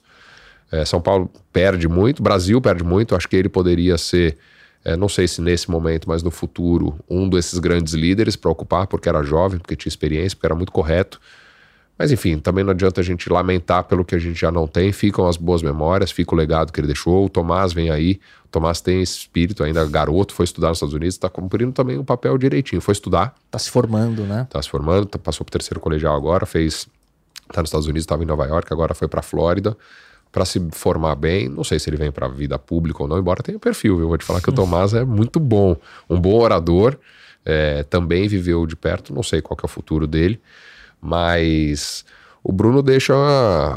É, 0.70 0.84
São 0.84 1.00
Paulo 1.00 1.30
perde 1.52 1.88
muito, 1.88 2.22
Brasil 2.22 2.60
perde 2.60 2.84
muito, 2.84 3.14
acho 3.14 3.28
que 3.28 3.36
ele 3.36 3.48
poderia 3.48 3.96
ser, 3.98 4.36
é, 4.84 4.96
não 4.96 5.08
sei 5.08 5.28
se 5.28 5.40
nesse 5.40 5.70
momento, 5.70 6.08
mas 6.08 6.22
no 6.22 6.30
futuro, 6.30 6.96
um 7.08 7.28
desses 7.28 7.58
grandes 7.58 7.94
líderes 7.94 8.36
para 8.36 8.50
ocupar, 8.50 8.86
porque 8.86 9.08
era 9.08 9.22
jovem, 9.22 9.58
porque 9.58 9.76
tinha 9.76 9.90
experiência, 9.90 10.36
porque 10.36 10.46
era 10.46 10.54
muito 10.54 10.72
correto. 10.72 11.20
Mas 11.98 12.12
enfim, 12.12 12.38
também 12.38 12.62
não 12.62 12.72
adianta 12.72 13.00
a 13.00 13.04
gente 13.04 13.30
lamentar 13.30 13.84
pelo 13.84 14.04
que 14.04 14.14
a 14.14 14.18
gente 14.18 14.38
já 14.38 14.50
não 14.50 14.66
tem. 14.66 14.92
Ficam 14.92 15.26
as 15.26 15.36
boas 15.38 15.62
memórias, 15.62 16.10
fica 16.10 16.34
o 16.34 16.38
legado 16.38 16.70
que 16.70 16.78
ele 16.78 16.88
deixou. 16.88 17.24
O 17.24 17.28
Tomás 17.30 17.72
vem 17.72 17.88
aí. 17.88 18.20
O 18.56 18.58
Tomás 18.58 18.80
tem 18.80 19.02
esse 19.02 19.18
espírito, 19.18 19.62
ainda 19.62 19.84
garoto, 19.86 20.32
foi 20.32 20.44
estudar 20.44 20.68
nos 20.68 20.78
Estados 20.78 20.94
Unidos, 20.94 21.14
está 21.14 21.28
cumprindo 21.28 21.72
também 21.72 21.98
um 21.98 22.04
papel 22.04 22.38
direitinho. 22.38 22.80
Foi 22.80 22.92
estudar. 22.92 23.34
Está 23.46 23.58
se 23.58 23.70
formando, 23.70 24.22
né? 24.22 24.42
Está 24.42 24.62
se 24.62 24.68
formando, 24.70 25.06
tá, 25.06 25.18
passou 25.18 25.44
para 25.44 25.50
o 25.50 25.52
terceiro 25.52 25.80
colegial 25.80 26.16
agora, 26.16 26.46
fez. 26.46 26.88
Está 27.48 27.60
nos 27.60 27.68
Estados 27.68 27.86
Unidos, 27.86 28.02
estava 28.02 28.22
em 28.22 28.26
Nova 28.26 28.46
York, 28.46 28.72
agora 28.72 28.94
foi 28.94 29.08
para 29.08 29.20
a 29.20 29.22
Flórida 29.22 29.76
para 30.32 30.44
se 30.44 30.60
formar 30.72 31.14
bem. 31.14 31.48
Não 31.48 31.64
sei 31.64 31.78
se 31.78 31.88
ele 31.88 31.96
vem 31.96 32.10
para 32.10 32.26
a 32.26 32.28
vida 32.28 32.58
pública 32.58 33.02
ou 33.02 33.08
não, 33.08 33.18
embora 33.18 33.42
tenha 33.42 33.58
perfil. 33.58 34.00
Eu 34.00 34.08
vou 34.08 34.18
te 34.18 34.24
falar 34.24 34.40
que 34.40 34.50
o 34.50 34.52
Tomás 34.52 34.94
é 34.94 35.04
muito 35.04 35.38
bom, 35.38 35.76
um 36.08 36.20
bom 36.20 36.34
orador. 36.34 36.98
É, 37.44 37.84
também 37.84 38.26
viveu 38.26 38.66
de 38.66 38.74
perto, 38.74 39.14
não 39.14 39.22
sei 39.22 39.40
qual 39.40 39.56
é 39.62 39.66
o 39.66 39.68
futuro 39.68 40.06
dele 40.06 40.40
mas 41.00 42.04
o 42.42 42.52
Bruno 42.52 42.82
deixa 42.82 43.14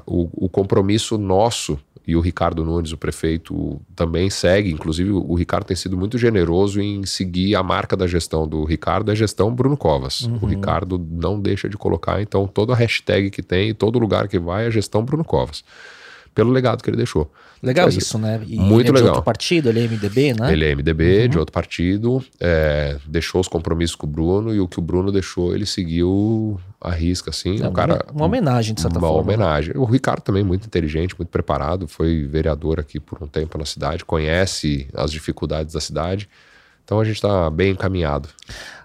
o, 0.05 0.29
o, 0.45 0.49
compromisso 0.49 1.17
nosso 1.17 1.79
e 2.10 2.15
o 2.15 2.22
Ricardo 2.22 2.65
Nunes, 2.65 2.91
o 2.91 2.98
prefeito, 2.98 3.80
também 3.95 4.32
segue. 4.32 4.72
Inclusive, 4.72 5.12
o 5.12 5.36
Ricardo 5.36 5.65
tem 5.65 5.78
sido 5.78 5.95
muito 5.95 6.17
generoso 6.17 6.82
em 6.82 7.06
seguir 7.06 7.56
a 7.56 7.62
marca 7.62 7.95
da 7.95 8.08
gestão 8.08 8.48
do 8.48 8.63
Ricardo, 8.63 9.10
é 9.10 9.12
a 9.12 9.15
gestão 9.15 9.54
Bruno 9.54 9.78
Covas. 9.78 10.22
Uhum. 10.22 10.39
O 10.41 10.45
Ricardo 10.48 10.98
não 10.98 11.39
deixa 11.39 11.69
de 11.69 11.78
colocar, 11.78 12.19
então, 12.19 12.48
toda 12.48 12.74
a 12.74 12.76
hashtag 12.76 13.30
que 13.30 13.43
tem, 13.43 13.76
todo 13.76 14.00
lugar 14.00 14.28
que 14.28 14.39
vai, 14.39 14.63
é 14.63 14.67
a 14.67 14.72
gestão 14.72 15.06
Bruno 15.06 15.24
Covas. 15.24 15.63
Pelo 16.39 16.52
legado 16.52 16.82
que 16.82 16.89
ele 16.89 16.97
deixou. 16.97 17.30
Legal 17.62 17.89
isso, 17.89 18.17
né? 18.17 18.39
E 18.47 18.58
muito 18.58 18.88
ele 18.88 18.89
é 18.89 18.91
legal. 18.91 19.02
de 19.02 19.10
outro 19.10 19.23
partido, 19.23 19.67
ele 19.67 19.82
é 19.82 19.88
MDB, 19.88 20.34
né? 20.34 20.54
Ele 20.54 20.65
é 20.65 20.73
MDB, 20.73 21.23
uhum. 21.23 21.28
de 21.28 21.38
outro 21.38 21.52
partido, 21.52 22.23
é, 22.39 22.97
deixou 23.06 23.41
os 23.41 23.49
compromissos 23.49 23.95
com 23.95 24.08
o 24.08 24.10
Bruno 24.10 24.56
e 24.56 24.60
o 24.62 24.67
que 24.67 24.80
o 24.80 24.82
Bruno 24.82 25.12
deixou, 25.12 25.54
ele 25.54 25.65
seguiu 25.65 26.58
a 26.80 26.91
risca, 26.91 27.32
assim. 27.32 27.62
É, 27.62 27.67
um 27.67 27.73
cara, 27.73 28.06
uma 28.13 28.25
homenagem, 28.25 28.73
de 28.73 28.80
certa 28.80 28.97
uma 28.97 29.08
forma. 29.08 29.21
Uma 29.21 29.34
homenagem. 29.34 29.73
O 29.75 29.84
Ricardo 29.84 30.21
também 30.21 30.43
muito 30.43 30.65
inteligente, 30.65 31.13
muito 31.17 31.30
preparado, 31.30 31.88
foi 31.88 32.25
vereador 32.25 32.80
aqui 32.80 32.99
por 32.99 33.21
um 33.21 33.28
tempo 33.28 33.58
na 33.58 33.65
cidade, 33.65 34.06
conhece 34.06 34.88
as 34.93 35.12
dificuldades 35.12 35.73
da 35.73 35.82
cidade. 35.82 36.30
Então 36.89 36.99
a 36.99 37.04
gente 37.04 37.17
está 37.17 37.52
bem 37.52 37.73
encaminhado. 37.73 38.30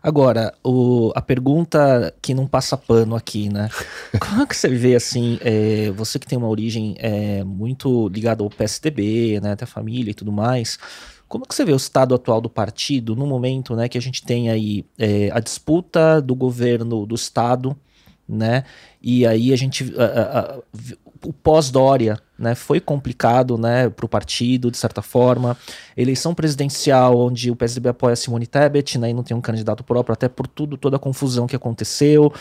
Agora, 0.03 0.53
o, 0.63 1.11
a 1.15 1.23
pergunta 1.23 2.15
que 2.21 2.35
não 2.35 2.47
passa 2.47 2.77
pano 2.77 3.17
aqui, 3.17 3.49
né? 3.49 3.71
Como 4.21 4.43
é 4.43 4.47
que 4.47 4.55
você 4.55 4.69
vê 4.69 4.95
assim, 4.95 5.39
é, 5.41 5.91
você 5.91 6.19
que 6.19 6.27
tem 6.27 6.37
uma 6.37 6.49
origem 6.49 6.95
é, 6.99 7.43
muito 7.43 8.07
ligada 8.11 8.43
ao 8.43 8.51
PSDB, 8.51 9.41
né, 9.41 9.53
até 9.53 9.65
a 9.65 9.67
família 9.67 10.11
e 10.11 10.15
tudo 10.15 10.31
mais, 10.31 10.79
como 11.27 11.45
é 11.45 11.49
que 11.49 11.55
você 11.55 11.65
vê 11.65 11.73
o 11.73 11.77
estado 11.77 12.15
atual 12.15 12.43
do 12.43 12.51
partido 12.51 13.17
no 13.17 13.27
momento 13.27 13.75
né, 13.75 13.89
que 13.89 13.97
a 13.97 14.03
gente 14.03 14.23
tem 14.23 14.51
aí 14.51 14.85
é, 14.99 15.31
a 15.33 15.41
disputa 15.41 16.21
do 16.21 16.35
governo 16.35 17.07
do 17.07 17.15
estado, 17.15 17.75
né? 18.29 18.65
E 19.03 19.27
aí 19.27 19.51
a 19.53 19.57
gente. 19.57 19.95
A, 19.99 20.05
a, 20.05 20.59
o 21.25 21.33
pós-Dória 21.33 22.19
né, 22.39 22.55
foi 22.55 22.81
complicado 22.81 23.57
né, 23.57 23.89
para 23.89 24.05
o 24.05 24.09
partido, 24.09 24.71
de 24.71 24.77
certa 24.77 25.03
forma. 25.03 25.57
Eleição 25.97 26.35
presidencial, 26.35 27.19
onde 27.19 27.51
o 27.51 27.57
PSDB 27.57 27.89
apoia 27.91 28.17
Simone 28.17 28.47
Tebet 28.47 28.99
né, 28.99 29.11
e 29.11 29.15
não 29.15 29.23
tem 29.23 29.37
um 29.37 29.41
candidato 29.41 29.83
próprio, 29.85 30.13
até 30.13 30.29
por 30.29 30.47
tudo, 30.47 30.77
toda 30.77 30.97
a 30.97 30.99
confusão 30.99 31.47
que 31.47 31.57
aconteceu. 31.57 32.33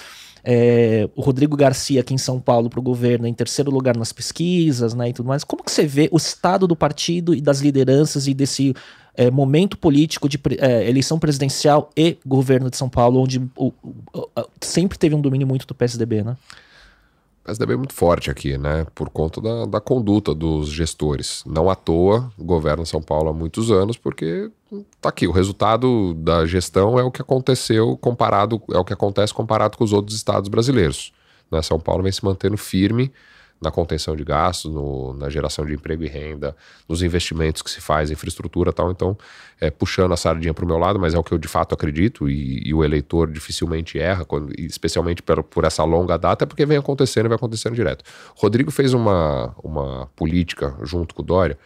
É, 0.45 1.07
o 1.15 1.21
Rodrigo 1.21 1.55
Garcia 1.55 2.01
aqui 2.01 2.13
em 2.13 2.17
São 2.17 2.37
Paulo 2.37 2.69
para 2.69 2.79
o 2.79 2.83
governo 2.83 3.25
em 3.25 3.33
terceiro 3.33 3.71
lugar 3.71 3.95
nas 3.95 4.11
pesquisas 4.11 4.93
né, 4.93 5.09
e 5.09 5.13
tudo 5.13 5.27
mais. 5.27 5.43
Como 5.43 5.63
que 5.63 5.71
você 5.71 5.85
vê 5.85 6.09
o 6.11 6.17
estado 6.17 6.67
do 6.67 6.75
partido 6.75 7.33
e 7.33 7.39
das 7.39 7.59
lideranças 7.59 8.27
e 8.27 8.33
desse 8.33 8.75
é, 9.15 9.29
momento 9.29 9.77
político 9.77 10.27
de 10.27 10.39
é, 10.59 10.89
eleição 10.89 11.19
presidencial 11.19 11.89
e 11.95 12.17
governo 12.25 12.69
de 12.69 12.77
São 12.77 12.89
Paulo, 12.89 13.21
onde 13.21 13.39
o, 13.55 13.67
o, 13.67 13.73
o, 14.13 14.29
sempre 14.59 14.97
teve 14.97 15.15
um 15.15 15.21
domínio 15.21 15.47
muito 15.47 15.67
do 15.67 15.75
PSDB, 15.75 16.23
né? 16.23 16.35
PSDB 17.43 17.73
é 17.73 17.77
muito 17.77 17.93
forte 17.93 18.31
aqui, 18.31 18.57
né? 18.57 18.85
Por 18.95 19.09
conta 19.09 19.41
da, 19.41 19.65
da 19.65 19.81
conduta 19.81 20.33
dos 20.33 20.69
gestores. 20.69 21.43
Não 21.45 21.69
à 21.69 21.75
toa 21.75 22.31
governa 22.39 22.85
São 22.85 23.01
Paulo 23.01 23.29
há 23.29 23.33
muitos 23.33 23.69
anos, 23.69 23.97
porque 23.97 24.49
tá 25.01 25.09
aqui. 25.09 25.27
O 25.27 25.31
resultado 25.31 26.13
da 26.13 26.45
gestão 26.45 26.97
é 26.97 27.03
o 27.03 27.11
que 27.11 27.21
aconteceu 27.21 27.97
comparado, 27.97 28.61
é 28.71 28.77
o 28.77 28.85
que 28.85 28.93
acontece 28.93 29.33
comparado 29.33 29.77
com 29.77 29.83
os 29.83 29.91
outros 29.91 30.15
estados 30.15 30.47
brasileiros. 30.47 31.11
Né? 31.51 31.61
São 31.61 31.79
Paulo 31.79 32.03
vem 32.03 32.11
se 32.11 32.23
mantendo 32.23 32.57
firme 32.57 33.11
na 33.63 33.71
contenção 33.71 34.15
de 34.15 34.23
gastos, 34.23 34.71
no, 34.71 35.13
na 35.13 35.29
geração 35.29 35.65
de 35.65 35.73
emprego 35.73 36.03
e 36.03 36.07
renda, 36.07 36.55
nos 36.87 37.01
investimentos 37.01 37.61
que 37.61 37.69
se 37.71 37.81
faz 37.81 38.11
infraestrutura 38.11 38.69
e 38.69 38.73
tal. 38.73 38.91
Então, 38.91 39.17
é, 39.59 39.71
puxando 39.71 40.11
a 40.11 40.17
sardinha 40.17 40.53
para 40.53 40.65
o 40.65 40.67
meu 40.67 40.77
lado, 40.77 40.99
mas 40.99 41.13
é 41.13 41.17
o 41.17 41.23
que 41.23 41.31
eu 41.31 41.37
de 41.37 41.47
fato 41.47 41.73
acredito 41.73 42.29
e, 42.29 42.61
e 42.67 42.73
o 42.73 42.83
eleitor 42.83 43.31
dificilmente 43.31 43.97
erra, 43.97 44.25
quando, 44.25 44.53
especialmente 44.59 45.23
por, 45.23 45.43
por, 45.43 45.63
essa 45.63 45.83
longa 45.83 46.17
data, 46.17 46.43
é 46.43 46.45
porque 46.45 46.65
vem 46.65 46.77
acontecendo 46.77 47.25
e 47.25 47.29
vai 47.29 47.37
acontecendo 47.37 47.73
direto. 47.73 48.03
Rodrigo 48.35 48.69
fez 48.69 48.93
uma, 48.93 49.55
uma 49.63 50.07
política 50.15 50.75
junto 50.83 51.15
com 51.15 51.21
o 51.21 51.25
Dória 51.25 51.57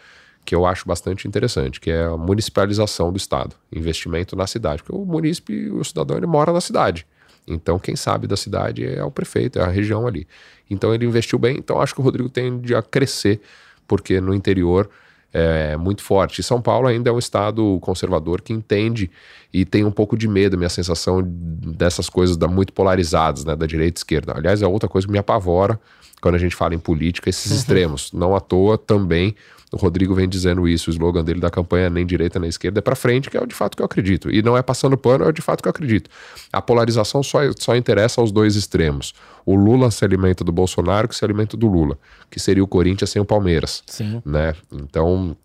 que 0.46 0.56
eu 0.56 0.66
acho 0.66 0.88
bastante 0.88 1.28
interessante, 1.28 1.78
que 1.78 1.92
é 1.92 2.06
a 2.06 2.16
municipalização 2.16 3.12
do 3.12 3.18
Estado, 3.18 3.54
investimento 3.70 4.34
na 4.34 4.48
cidade, 4.48 4.82
porque 4.82 4.98
o 4.98 5.06
munícipe, 5.06 5.70
o 5.70 5.84
cidadão, 5.84 6.16
ele 6.16 6.26
mora 6.26 6.54
na 6.54 6.62
cidade. 6.62 7.06
Então, 7.48 7.80
quem 7.80 7.96
sabe 7.96 8.28
da 8.28 8.36
cidade 8.36 8.86
é 8.86 9.04
o 9.04 9.12
prefeito, 9.12 9.60
é 9.60 9.64
a 9.64 9.68
região 9.68 10.06
ali. 10.06 10.28
Então, 10.70 10.94
ele 10.94 11.06
investiu 11.06 11.40
bem. 11.40 11.58
Então, 11.58 11.80
acho 11.80 11.94
que 11.94 12.02
o 12.02 12.04
Rodrigo 12.04 12.30
tende 12.30 12.76
a 12.76 12.82
crescer, 12.82 13.40
porque 13.88 14.20
no 14.20 14.34
interior 14.34 14.90
é 15.34 15.78
muito 15.78 16.02
forte. 16.02 16.42
E 16.42 16.44
São 16.44 16.62
Paulo 16.62 16.88
ainda 16.88 17.10
é 17.10 17.14
um 17.14 17.20
estado 17.20 17.78
conservador 17.82 18.42
que 18.42 18.54
entende 18.54 19.10
e 19.54 19.66
tem 19.66 19.86
um 19.86 19.92
pouco 19.92 20.18
de 20.18 20.28
medo, 20.28 20.58
minha 20.58 20.70
sensação 20.70 21.22
dessas 21.24 22.10
coisas 22.10 22.36
da, 22.36 22.48
muito 22.48 22.74
polarizadas, 22.74 23.46
né, 23.46 23.56
da 23.56 23.66
direita 23.66 24.00
e 24.00 24.00
esquerda. 24.00 24.34
Aliás, 24.36 24.62
é 24.62 24.68
outra 24.68 24.90
coisa 24.90 25.08
que 25.08 25.14
me 25.14 25.20
apavora 25.20 25.80
quando 26.22 26.36
a 26.36 26.40
gente 26.40 26.56
fala 26.56 26.74
em 26.74 26.80
política, 26.80 27.30
esses 27.30 27.52
extremos. 27.52 28.12
Não 28.12 28.36
à 28.36 28.40
toa 28.40 28.78
também 28.78 29.36
o 29.72 29.78
Rodrigo 29.78 30.14
vem 30.14 30.30
dizendo 30.30 30.68
isso, 30.68 30.90
o 30.90 30.94
slogan 30.94 31.24
dele 31.24 31.42
da 31.42 31.50
campanha 31.50 31.90
nem 31.90 32.06
direita 32.06 32.40
nem 32.40 32.50
esquerda 32.50 32.80
é 32.80 32.82
para 32.82 32.96
frente, 32.96 33.30
que 33.30 33.36
é 33.36 33.42
o 33.42 33.46
de 33.46 33.54
fato 33.54 33.76
que 33.76 33.82
eu 33.82 33.86
acredito. 33.86 34.32
E 34.32 34.42
não 34.42 34.56
é 34.56 34.62
passando 34.62 34.98
pano, 34.98 35.26
é 35.26 35.28
o 35.28 35.32
de 35.32 35.42
fato 35.42 35.62
que 35.62 35.68
eu 35.68 35.70
acredito. 35.72 36.10
A 36.54 36.62
polarização 36.62 37.22
só, 37.22 37.40
só 37.60 37.76
interessa 37.76 38.22
aos 38.22 38.32
dois 38.32 38.56
extremos. 38.56 39.14
O 39.46 39.56
Lula 39.56 39.92
se 39.92 40.06
alimenta 40.06 40.44
do 40.44 40.54
Bolsonaro, 40.54 41.10
que 41.10 41.16
se 41.16 41.26
alimenta 41.26 41.58
do 41.58 41.68
Lula, 41.68 41.98
que 42.32 42.40
seria 42.40 42.64
o 42.64 42.68
Corinthians 42.68 43.10
sem 43.10 43.22
o 43.22 43.26
Palmeiras. 43.26 43.84
Sim. 43.88 44.22
Né? 44.26 44.54
Então, 44.72 45.36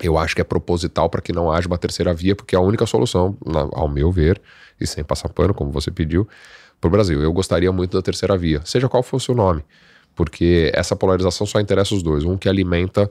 eu 0.00 0.18
acho 0.18 0.34
que 0.34 0.40
é 0.40 0.44
proposital 0.44 1.08
para 1.08 1.20
que 1.20 1.32
não 1.32 1.50
haja 1.50 1.68
uma 1.68 1.78
terceira 1.78 2.12
via, 2.12 2.34
porque 2.34 2.56
é 2.56 2.58
a 2.58 2.62
única 2.62 2.84
solução, 2.84 3.36
ao 3.72 3.88
meu 3.88 4.10
ver, 4.10 4.40
e 4.80 4.86
sem 4.88 5.04
passar 5.04 5.28
pano, 5.28 5.54
como 5.54 5.70
você 5.70 5.90
pediu, 5.90 6.26
para 6.80 6.88
o 6.88 6.90
Brasil. 6.90 7.22
Eu 7.22 7.32
gostaria 7.32 7.70
muito 7.70 7.96
da 7.96 8.02
terceira 8.02 8.36
via, 8.36 8.60
seja 8.64 8.88
qual 8.88 9.04
for 9.04 9.18
o 9.18 9.20
seu 9.20 9.36
nome, 9.36 9.64
porque 10.16 10.70
essa 10.74 10.96
polarização 10.96 11.46
só 11.46 11.60
interessa 11.60 11.94
os 11.94 12.02
dois. 12.02 12.24
Um 12.24 12.36
que 12.36 12.48
alimenta 12.48 13.08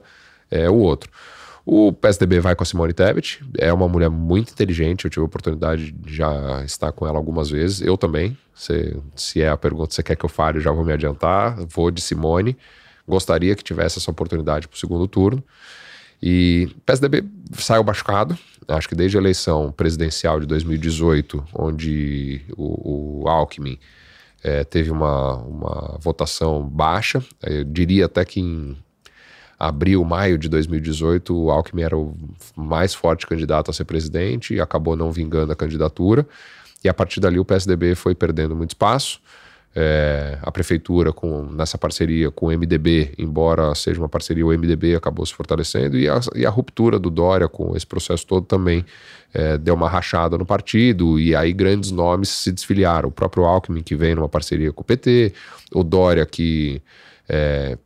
é, 0.50 0.68
o 0.68 0.76
outro. 0.76 1.10
O 1.70 1.92
PSDB 1.92 2.40
vai 2.40 2.54
com 2.54 2.62
a 2.62 2.66
Simone 2.66 2.94
Tebet, 2.94 3.44
é 3.58 3.70
uma 3.70 3.86
mulher 3.86 4.08
muito 4.08 4.52
inteligente, 4.52 5.04
eu 5.04 5.10
tive 5.10 5.20
a 5.20 5.26
oportunidade 5.26 5.92
de 5.92 6.16
já 6.16 6.64
estar 6.64 6.92
com 6.92 7.06
ela 7.06 7.18
algumas 7.18 7.50
vezes, 7.50 7.82
eu 7.82 7.98
também, 7.98 8.38
se, 8.54 8.96
se 9.14 9.42
é 9.42 9.50
a 9.50 9.56
pergunta 9.56 9.88
que 9.88 9.94
você 9.94 10.02
quer 10.02 10.16
que 10.16 10.24
eu 10.24 10.30
fale, 10.30 10.60
já 10.60 10.72
vou 10.72 10.82
me 10.82 10.94
adiantar, 10.94 11.58
vou 11.66 11.90
de 11.90 12.00
Simone, 12.00 12.56
gostaria 13.06 13.54
que 13.54 13.62
tivesse 13.62 13.98
essa 13.98 14.10
oportunidade 14.10 14.66
para 14.66 14.76
o 14.76 14.78
segundo 14.78 15.06
turno, 15.06 15.44
e 16.22 16.70
o 16.74 16.80
PSDB 16.80 17.24
saiu 17.52 17.84
machucado, 17.84 18.38
acho 18.66 18.88
que 18.88 18.94
desde 18.94 19.18
a 19.18 19.20
eleição 19.20 19.70
presidencial 19.70 20.40
de 20.40 20.46
2018, 20.46 21.44
onde 21.52 22.40
o, 22.56 23.22
o 23.24 23.28
Alckmin 23.28 23.78
é, 24.42 24.64
teve 24.64 24.90
uma, 24.90 25.36
uma 25.36 25.98
votação 26.00 26.66
baixa, 26.66 27.22
eu 27.42 27.62
diria 27.64 28.06
até 28.06 28.24
que 28.24 28.40
em 28.40 28.74
abril, 29.58 30.04
maio 30.04 30.38
de 30.38 30.48
2018, 30.48 31.34
o 31.36 31.50
Alckmin 31.50 31.82
era 31.82 31.96
o 31.96 32.16
mais 32.56 32.94
forte 32.94 33.26
candidato 33.26 33.70
a 33.70 33.74
ser 33.74 33.84
presidente 33.84 34.54
e 34.54 34.60
acabou 34.60 34.94
não 34.94 35.10
vingando 35.10 35.52
a 35.52 35.56
candidatura. 35.56 36.26
E 36.84 36.88
a 36.88 36.94
partir 36.94 37.18
dali 37.18 37.40
o 37.40 37.44
PSDB 37.44 37.94
foi 37.96 38.14
perdendo 38.14 38.54
muito 38.54 38.70
espaço. 38.70 39.20
É, 39.74 40.38
a 40.42 40.50
prefeitura, 40.50 41.12
com, 41.12 41.42
nessa 41.52 41.76
parceria 41.76 42.30
com 42.30 42.46
o 42.46 42.48
MDB, 42.50 43.14
embora 43.18 43.74
seja 43.74 44.00
uma 44.00 44.08
parceria, 44.08 44.44
o 44.44 44.48
MDB 44.48 44.94
acabou 44.94 45.24
se 45.26 45.34
fortalecendo 45.34 45.98
e 45.98 46.08
a, 46.08 46.18
e 46.34 46.46
a 46.46 46.50
ruptura 46.50 46.98
do 46.98 47.10
Dória 47.10 47.48
com 47.48 47.76
esse 47.76 47.86
processo 47.86 48.26
todo 48.26 48.46
também 48.46 48.84
é, 49.34 49.58
deu 49.58 49.74
uma 49.74 49.88
rachada 49.88 50.38
no 50.38 50.46
partido 50.46 51.20
e 51.20 51.34
aí 51.34 51.52
grandes 51.52 51.90
nomes 51.90 52.28
se 52.28 52.50
desfiliaram. 52.50 53.08
O 53.08 53.12
próprio 53.12 53.44
Alckmin, 53.44 53.82
que 53.82 53.94
vem 53.94 54.14
numa 54.14 54.28
parceria 54.28 54.72
com 54.72 54.80
o 54.80 54.84
PT, 54.84 55.32
o 55.72 55.84
Dória, 55.84 56.24
que 56.24 56.80
é, 57.28 57.76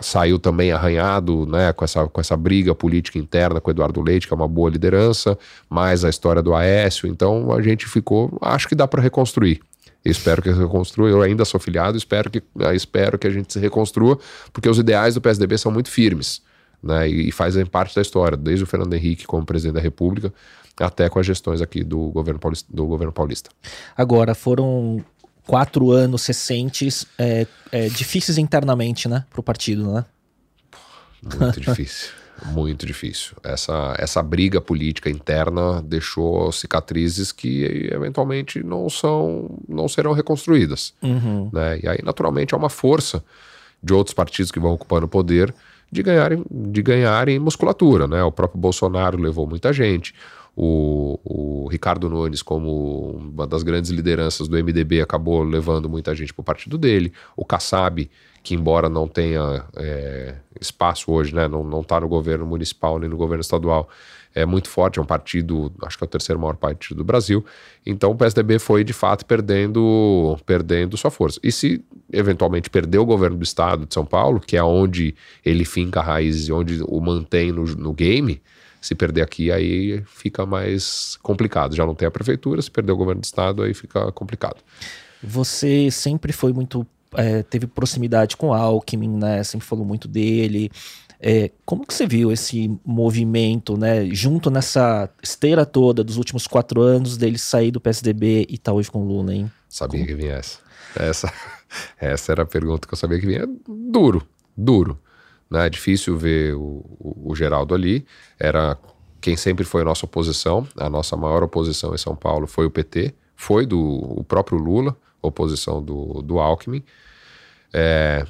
saiu 0.00 0.38
também 0.38 0.72
arranhado 0.72 1.46
né, 1.46 1.72
com, 1.72 1.84
essa, 1.84 2.06
com 2.06 2.20
essa 2.20 2.36
briga 2.36 2.74
política 2.74 3.18
interna 3.18 3.60
com 3.60 3.68
o 3.68 3.72
Eduardo 3.72 4.00
Leite, 4.00 4.26
que 4.26 4.32
é 4.32 4.36
uma 4.36 4.48
boa 4.48 4.70
liderança, 4.70 5.38
mais 5.68 6.04
a 6.04 6.08
história 6.08 6.42
do 6.42 6.54
Aécio. 6.54 7.08
Então 7.08 7.52
a 7.52 7.62
gente 7.62 7.86
ficou, 7.86 8.36
acho 8.40 8.68
que 8.68 8.74
dá 8.74 8.86
para 8.88 9.02
reconstruir. 9.02 9.60
espero 10.04 10.42
que 10.42 10.50
reconstrua. 10.50 11.08
Eu 11.08 11.22
ainda 11.22 11.44
sou 11.44 11.60
filiado, 11.60 11.96
espero 11.96 12.30
que, 12.30 12.42
ah, 12.60 12.74
espero 12.74 13.18
que 13.18 13.26
a 13.26 13.30
gente 13.30 13.52
se 13.52 13.58
reconstrua, 13.58 14.18
porque 14.52 14.68
os 14.68 14.78
ideais 14.78 15.14
do 15.14 15.20
PSDB 15.20 15.58
são 15.58 15.70
muito 15.70 15.90
firmes 15.90 16.42
né, 16.82 17.08
e 17.08 17.30
fazem 17.30 17.64
parte 17.66 17.94
da 17.94 18.02
história, 18.02 18.36
desde 18.36 18.64
o 18.64 18.66
Fernando 18.66 18.94
Henrique 18.94 19.26
como 19.26 19.44
presidente 19.44 19.74
da 19.74 19.80
República 19.80 20.32
até 20.78 21.08
com 21.08 21.18
as 21.18 21.26
gestões 21.26 21.60
aqui 21.60 21.84
do 21.84 22.08
governo 22.08 22.40
paulista. 22.40 22.66
Do 22.72 22.86
governo 22.86 23.12
paulista. 23.12 23.50
Agora, 23.96 24.34
foram 24.34 25.04
quatro 25.50 25.90
anos 25.90 26.24
recentes 26.26 27.04
é, 27.18 27.44
é, 27.72 27.88
difíceis 27.88 28.38
internamente, 28.38 29.08
né, 29.08 29.24
para 29.28 29.40
o 29.40 29.42
partido, 29.42 29.92
né? 29.92 30.04
Muito 31.20 31.58
difícil. 31.60 32.10
Muito 32.46 32.86
difícil. 32.86 33.36
Essa, 33.42 33.96
essa 33.98 34.22
briga 34.22 34.60
política 34.60 35.10
interna 35.10 35.82
deixou 35.82 36.52
cicatrizes 36.52 37.32
que 37.32 37.88
eventualmente 37.92 38.62
não 38.62 38.88
são, 38.88 39.58
não 39.68 39.88
serão 39.88 40.12
reconstruídas. 40.12 40.94
Uhum. 41.02 41.50
Né? 41.52 41.80
E 41.82 41.88
aí, 41.88 41.98
naturalmente, 42.04 42.54
é 42.54 42.56
uma 42.56 42.70
força 42.70 43.22
de 43.82 43.92
outros 43.92 44.14
partidos 44.14 44.52
que 44.52 44.60
vão 44.60 44.72
ocupando 44.72 45.06
o 45.06 45.08
poder 45.08 45.52
de 45.90 46.02
ganharem, 46.02 46.44
de 46.48 46.80
ganharem 46.80 47.38
musculatura. 47.40 48.06
Né? 48.06 48.22
O 48.22 48.32
próprio 48.32 48.60
Bolsonaro 48.60 49.18
levou 49.18 49.46
muita 49.46 49.72
gente. 49.72 50.14
O, 50.56 51.18
o 51.24 51.68
Ricardo 51.68 52.08
Nunes, 52.08 52.42
como 52.42 53.12
uma 53.12 53.46
das 53.46 53.62
grandes 53.62 53.90
lideranças 53.90 54.48
do 54.48 54.56
MDB, 54.56 55.00
acabou 55.00 55.42
levando 55.42 55.88
muita 55.88 56.14
gente 56.14 56.34
para 56.34 56.42
o 56.42 56.44
partido 56.44 56.76
dele. 56.76 57.12
O 57.36 57.44
Kassab, 57.44 58.10
que 58.42 58.54
embora 58.54 58.88
não 58.88 59.06
tenha 59.06 59.64
é, 59.76 60.36
espaço 60.60 61.12
hoje, 61.12 61.34
né, 61.34 61.46
não 61.48 61.80
está 61.80 62.00
no 62.00 62.08
governo 62.08 62.46
municipal 62.46 62.98
nem 62.98 63.08
no 63.08 63.16
governo 63.16 63.42
estadual, 63.42 63.88
é 64.34 64.46
muito 64.46 64.68
forte, 64.68 64.98
é 64.98 65.02
um 65.02 65.06
partido, 65.06 65.72
acho 65.82 65.98
que 65.98 66.04
é 66.04 66.06
o 66.06 66.08
terceiro 66.08 66.40
maior 66.40 66.56
partido 66.56 66.98
do 66.98 67.04
Brasil. 67.04 67.44
Então 67.84 68.12
o 68.12 68.14
PSDB 68.14 68.58
foi 68.58 68.84
de 68.84 68.92
fato 68.92 69.26
perdendo, 69.26 70.38
perdendo 70.46 70.96
sua 70.96 71.10
força. 71.10 71.40
E 71.42 71.50
se 71.50 71.84
eventualmente 72.12 72.70
perder 72.70 72.98
o 72.98 73.04
governo 73.04 73.36
do 73.36 73.42
estado 73.42 73.86
de 73.86 73.94
São 73.94 74.04
Paulo, 74.04 74.40
que 74.40 74.56
é 74.56 74.62
onde 74.62 75.14
ele 75.44 75.64
finca 75.64 76.00
raízes 76.00 76.48
e 76.48 76.52
onde 76.52 76.82
o 76.82 77.00
mantém 77.00 77.50
no, 77.50 77.64
no 77.64 77.92
game, 77.92 78.40
se 78.80 78.94
perder 78.94 79.22
aqui, 79.22 79.52
aí 79.52 80.02
fica 80.06 80.46
mais 80.46 81.18
complicado. 81.22 81.74
Já 81.74 81.84
não 81.84 81.94
tem 81.94 82.08
a 82.08 82.10
prefeitura, 82.10 82.62
se 82.62 82.70
perder 82.70 82.92
o 82.92 82.96
governo 82.96 83.20
do 83.20 83.24
estado, 83.24 83.62
aí 83.62 83.74
fica 83.74 84.10
complicado. 84.12 84.56
Você 85.22 85.90
sempre 85.90 86.32
foi 86.32 86.52
muito. 86.52 86.86
É, 87.14 87.42
teve 87.42 87.66
proximidade 87.66 88.36
com 88.36 88.54
Alckmin, 88.54 89.16
né? 89.16 89.44
Sempre 89.44 89.66
falou 89.66 89.84
muito 89.84 90.08
dele. 90.08 90.70
É, 91.22 91.50
como 91.66 91.86
que 91.86 91.92
você 91.92 92.06
viu 92.06 92.32
esse 92.32 92.74
movimento, 92.82 93.76
né, 93.76 94.06
junto 94.06 94.50
nessa 94.50 95.10
esteira 95.22 95.66
toda 95.66 96.02
dos 96.02 96.16
últimos 96.16 96.46
quatro 96.46 96.80
anos 96.80 97.18
dele 97.18 97.36
sair 97.36 97.70
do 97.70 97.78
PSDB 97.78 98.46
e 98.48 98.54
estar 98.54 98.72
tá 98.72 98.72
hoje 98.72 98.90
com 98.90 99.02
o 99.02 99.06
Lula, 99.06 99.34
hein? 99.34 99.52
Sabia 99.68 100.00
como... 100.00 100.06
que 100.06 100.14
vinha 100.14 100.32
essa. 100.36 100.58
essa. 100.96 101.32
Essa 102.00 102.32
era 102.32 102.42
a 102.42 102.46
pergunta 102.46 102.88
que 102.88 102.92
eu 102.92 102.98
sabia 102.98 103.20
que 103.20 103.26
vinha. 103.26 103.46
Duro, 103.68 104.26
duro. 104.56 104.98
Né? 105.50 105.66
É 105.66 105.70
difícil 105.70 106.16
ver 106.16 106.54
o, 106.54 106.84
o, 106.98 107.32
o 107.32 107.36
Geraldo 107.36 107.74
ali. 107.74 108.06
Era 108.38 108.78
quem 109.20 109.36
sempre 109.36 109.64
foi 109.64 109.82
a 109.82 109.84
nossa 109.84 110.06
oposição. 110.06 110.66
A 110.76 110.88
nossa 110.88 111.16
maior 111.16 111.42
oposição 111.42 111.94
em 111.94 111.98
São 111.98 112.14
Paulo 112.14 112.46
foi 112.46 112.66
o 112.66 112.70
PT, 112.70 113.14
foi 113.34 113.66
do 113.66 113.78
o 113.80 114.24
próprio 114.24 114.58
Lula, 114.58 114.96
oposição 115.20 115.82
do, 115.82 116.22
do 116.22 116.38
Alckmin. 116.38 116.82
É, 117.72 118.24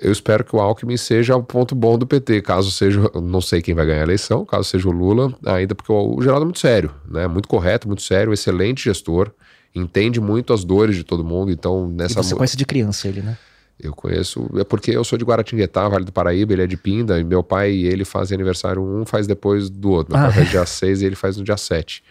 eu 0.00 0.10
espero 0.10 0.44
que 0.44 0.54
o 0.56 0.60
Alckmin 0.60 0.96
seja 0.96 1.36
o 1.36 1.42
ponto 1.44 1.76
bom 1.76 1.96
do 1.96 2.06
PT, 2.06 2.42
caso 2.42 2.72
seja, 2.72 3.00
não 3.22 3.40
sei 3.40 3.62
quem 3.62 3.72
vai 3.72 3.86
ganhar 3.86 4.00
a 4.00 4.02
eleição, 4.02 4.44
caso 4.44 4.64
seja 4.64 4.88
o 4.88 4.92
Lula, 4.92 5.32
ainda 5.46 5.76
porque 5.76 5.92
o 5.92 6.20
Geraldo 6.20 6.42
é 6.42 6.46
muito 6.46 6.58
sério, 6.58 6.92
né? 7.08 7.28
Muito 7.28 7.48
correto, 7.48 7.86
muito 7.86 8.02
sério, 8.02 8.32
excelente 8.32 8.82
gestor, 8.82 9.30
entende 9.72 10.20
muito 10.20 10.52
as 10.52 10.64
dores 10.64 10.96
de 10.96 11.04
todo 11.04 11.24
mundo, 11.24 11.52
então 11.52 11.88
nessa... 11.88 12.20
E 12.20 12.24
você 12.24 12.34
conhece 12.34 12.56
de 12.56 12.66
criança 12.66 13.06
ele, 13.06 13.22
né? 13.22 13.38
Eu 13.82 13.92
conheço, 13.92 14.48
é 14.56 14.64
porque 14.64 14.92
eu 14.92 15.02
sou 15.02 15.18
de 15.18 15.24
Guaratinguetá, 15.24 15.88
Vale 15.88 16.04
do 16.04 16.12
Paraíba, 16.12 16.52
ele 16.52 16.62
é 16.62 16.66
de 16.66 16.76
Pinda, 16.76 17.18
e 17.18 17.24
meu 17.24 17.42
pai 17.42 17.72
e 17.72 17.86
ele 17.86 18.04
fazem 18.04 18.36
aniversário 18.36 18.80
um 18.80 19.04
faz 19.04 19.26
depois 19.26 19.68
do 19.68 19.90
outro. 19.90 20.16
Meu 20.16 20.24
ah. 20.24 20.28
pai 20.28 20.38
faz 20.38 20.50
dia 20.50 20.64
6 20.66 21.02
e 21.02 21.06
ele 21.06 21.16
faz 21.16 21.36
no 21.36 21.44
dia 21.44 21.56
7. 21.56 22.02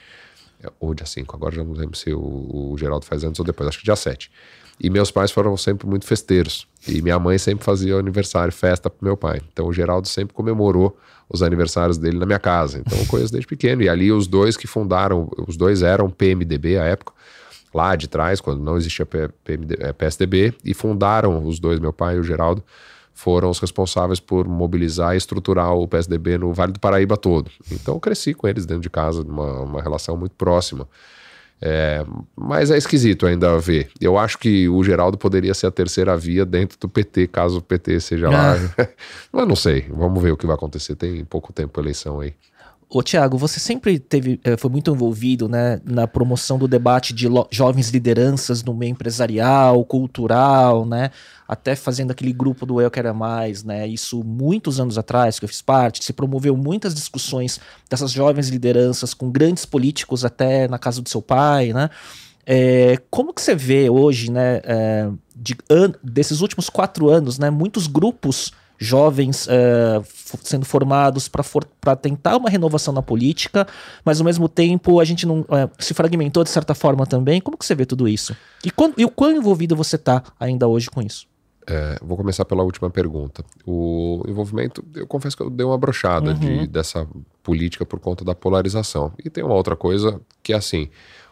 É, 0.64 0.70
ou 0.80 0.94
dia 0.94 1.06
5, 1.06 1.36
agora 1.36 1.56
já 1.56 1.64
não 1.64 1.72
lembro 1.72 1.98
se 1.98 2.14
o, 2.14 2.20
o 2.20 2.76
Geraldo 2.78 3.06
faz 3.06 3.24
antes 3.24 3.40
ou 3.40 3.46
depois, 3.46 3.70
acho 3.70 3.80
que 3.80 3.86
dia 3.86 3.96
7. 3.96 4.30
E 4.84 4.90
meus 4.90 5.12
pais 5.12 5.32
foram 5.32 5.56
sempre 5.56 5.88
muito 5.88 6.06
festeiros. 6.06 6.68
E 6.88 7.02
minha 7.02 7.20
mãe 7.20 7.38
sempre 7.38 7.64
fazia 7.64 7.96
aniversário, 7.96 8.52
festa 8.52 8.90
pro 8.90 9.06
meu 9.06 9.16
pai. 9.16 9.40
Então 9.54 9.68
o 9.68 9.74
Geraldo 9.74 10.08
sempre 10.08 10.34
comemorou 10.34 10.98
os 11.30 11.44
aniversários 11.44 12.00
dele 12.00 12.18
na 12.18 12.26
minha 12.26 12.40
casa. 12.40 12.80
Então 12.80 12.98
eu 12.98 13.06
conheço 13.06 13.32
desde 13.32 13.48
pequeno. 13.48 13.84
E 13.84 13.90
ali 13.90 14.12
os 14.12 14.26
dois 14.26 14.58
que 14.58 14.66
fundaram, 14.66 15.30
os 15.48 15.56
dois 15.56 15.84
eram 15.84 16.10
PMDB 16.10 16.80
à 16.80 16.86
época, 16.86 17.14
lá 17.74 17.96
de 17.96 18.08
trás, 18.08 18.42
quando 18.42 18.62
não 18.62 18.78
existia 18.78 19.06
PMD, 19.06 19.94
PSDB, 19.98 20.48
é, 20.48 20.54
e 20.64 20.74
fundaram 20.74 21.46
os 21.46 21.60
dois, 21.60 21.80
meu 21.80 21.94
pai 21.94 22.16
e 22.16 22.20
o 22.20 22.24
Geraldo, 22.24 22.64
foram 23.14 23.50
os 23.50 23.60
responsáveis 23.60 24.20
por 24.20 24.48
mobilizar 24.48 25.14
e 25.14 25.18
estruturar 25.18 25.74
o 25.74 25.88
PSDB 25.88 26.38
no 26.38 26.54
Vale 26.54 26.74
do 26.74 26.80
Paraíba 26.80 27.18
todo. 27.18 27.52
Então 27.72 27.96
eu 27.96 28.00
cresci 28.00 28.34
com 28.34 28.48
eles 28.48 28.66
dentro 28.66 28.82
de 28.82 28.90
casa, 28.90 29.22
uma, 29.22 29.62
uma 29.62 29.82
relação 29.82 30.18
muito 30.18 30.34
próxima. 30.36 30.88
É, 31.64 32.04
mas 32.36 32.72
é 32.72 32.78
esquisito 32.78 33.28
ainda 33.28 33.60
ver. 33.60 33.92
Eu 34.02 34.18
acho 34.18 34.40
que 34.40 34.68
o 34.68 34.84
Geraldo 34.84 35.18
poderia 35.18 35.54
ser 35.54 35.68
a 35.68 35.72
terceira 35.72 36.18
via 36.18 36.44
dentro 36.44 36.80
do 36.80 36.90
PT, 36.90 37.28
caso 37.28 37.60
o 37.60 37.62
PT 37.62 38.00
seja 38.00 38.28
ah. 38.30 38.32
lá. 38.32 38.56
mas 39.32 39.48
não 39.48 39.56
sei. 39.56 39.86
Vamos 39.90 40.22
ver 40.24 40.32
o 40.32 40.38
que 40.38 40.48
vai 40.48 40.56
acontecer. 40.56 40.96
Tem 40.96 41.24
pouco 41.24 41.54
tempo 41.54 41.80
a 41.80 41.84
eleição 41.84 42.20
aí. 42.20 42.34
Ô, 42.94 43.02
Tiago, 43.02 43.38
você 43.38 43.58
sempre 43.58 43.98
teve, 43.98 44.38
eh, 44.44 44.58
foi 44.58 44.70
muito 44.70 44.92
envolvido 44.92 45.48
né, 45.48 45.80
na 45.86 46.06
promoção 46.06 46.60
do 46.60 46.68
debate 46.68 47.14
de 47.14 47.26
jovens 47.50 47.90
lideranças 47.90 48.64
no 48.64 48.74
meio 48.74 48.92
empresarial, 48.92 49.86
cultural, 49.86 50.86
né? 50.86 51.10
Até 51.48 51.74
fazendo 51.74 52.12
aquele 52.12 52.34
grupo 52.34 52.66
do 52.66 52.82
Eu 52.82 52.92
Quero 52.92 53.16
Mais, 53.16 53.64
né? 53.64 53.88
Isso 53.88 54.22
muitos 54.26 54.78
anos 54.78 54.98
atrás, 54.98 55.40
que 55.40 55.46
eu 55.46 55.50
fiz 55.50 55.62
parte, 55.62 56.04
se 56.04 56.12
promoveu 56.12 56.58
muitas 56.58 56.94
discussões 56.94 57.62
dessas 57.90 58.12
jovens 58.12 58.50
lideranças 58.50 59.14
com 59.14 59.32
grandes 59.32 59.66
políticos 59.66 60.26
até 60.26 60.68
na 60.68 60.78
casa 60.78 61.02
do 61.02 61.08
seu 61.08 61.22
pai, 61.22 61.72
né? 61.72 61.90
É, 62.46 62.98
como 63.10 63.34
que 63.34 63.42
você 63.42 63.56
vê 63.56 63.90
hoje, 63.90 64.30
né, 64.30 64.60
é, 64.66 65.10
de, 65.34 65.56
an, 65.70 65.94
desses 66.04 66.42
últimos 66.42 66.70
quatro 66.70 67.08
anos, 67.10 67.40
né, 67.40 67.50
muitos 67.50 67.88
grupos 67.88 68.52
jovens 68.82 69.46
uh, 69.46 70.04
sendo 70.42 70.66
formados 70.66 71.28
para 71.28 71.44
for 71.44 71.64
tentar 72.02 72.36
uma 72.36 72.50
renovação 72.50 72.92
na 72.92 73.02
política, 73.02 73.68
mas 74.04 74.20
ao 74.20 74.26
mesmo 74.26 74.50
tempo 74.50 75.00
a 75.00 75.06
gente 75.06 75.24
não 75.26 75.42
uh, 75.42 75.70
se 75.78 75.94
fragmentou 75.94 76.44
de 76.44 76.50
certa 76.50 76.74
forma 76.74 77.06
também. 77.06 77.40
Como 77.40 77.56
que 77.56 77.64
você 77.64 77.76
vê 77.76 77.86
tudo 77.86 78.08
isso? 78.08 78.36
E, 78.66 78.72
quando, 78.72 78.96
e 78.98 79.06
o 79.06 79.10
quão 79.10 79.32
envolvido 79.32 79.76
você 79.76 79.98
está 79.98 80.24
ainda 80.40 80.68
hoje 80.68 80.90
com 80.90 81.00
isso? 81.00 81.28
É, 81.68 82.00
vou 82.02 82.18
começar 82.18 82.44
pela 82.44 82.64
última 82.64 82.90
pergunta. 82.90 83.46
O 83.68 84.24
envolvimento, 84.28 84.84
eu 84.96 85.06
confesso 85.06 85.38
que 85.38 85.44
eu 85.44 85.50
dei 85.52 85.64
uma 85.64 85.78
brochada 85.78 86.32
uhum. 86.32 86.40
de, 86.40 86.68
dessa 86.68 87.08
política 87.44 87.86
por 87.86 88.00
conta 88.00 88.26
da 88.26 88.34
polarização. 88.34 89.14
E 89.24 89.30
tem 89.30 89.44
uma 89.44 89.54
outra 89.54 89.76
coisa 89.76 90.20
que 90.42 90.54
é 90.54 90.56
assim. 90.56 90.90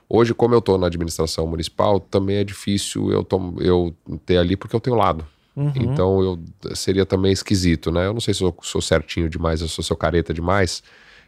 Hoje, 0.07 0.35
como 0.35 0.53
eu 0.53 0.59
estou 0.59 0.77
na 0.77 0.85
administração 0.85 1.47
municipal, 1.47 1.99
também 1.99 2.37
é 2.37 2.43
difícil 2.43 3.11
eu, 3.11 3.27
eu 3.59 3.95
ter 4.23 4.37
ali 4.37 4.55
porque 4.55 4.75
eu 4.75 4.79
tenho 4.79 4.95
lado. 4.95 5.25
Uhum. 5.59 5.73
Então 5.75 6.21
eu 6.21 6.39
seria 6.73 7.05
também 7.05 7.33
esquisito, 7.33 7.91
né? 7.91 8.07
Eu 8.07 8.13
não 8.13 8.21
sei 8.21 8.33
se 8.33 8.41
eu 8.41 8.55
sou 8.61 8.81
certinho 8.81 9.29
demais, 9.29 9.59
eu 9.59 9.67
sou 9.67 9.83
seu 9.83 9.97
careta 9.97 10.33
demais. 10.33 10.81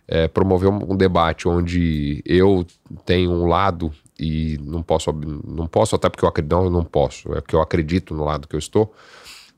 É, 0.08 0.28
promover 0.28 0.70
um, 0.70 0.94
um, 0.94 0.96
debate 0.96 1.48
onde 1.48 2.24
eu 2.26 2.66
tenho 3.06 3.30
um 3.30 3.46
lado 3.46 3.94
e 4.20 4.58
não 4.64 4.82
posso, 4.82 5.12
não 5.12 5.68
posso 5.68 5.96
até 5.96 6.10
porque 6.10 6.26
eu 6.26 6.30
acredito, 6.30 6.54
não, 6.54 6.70
não 6.70 6.84
posso, 6.84 7.34
é 7.34 7.42
que 7.42 7.56
eu 7.56 7.62
acredito 7.62 8.14
no 8.14 8.24
lado 8.24 8.48
que 8.48 8.56
eu 8.56 8.60
estou. 8.60 8.94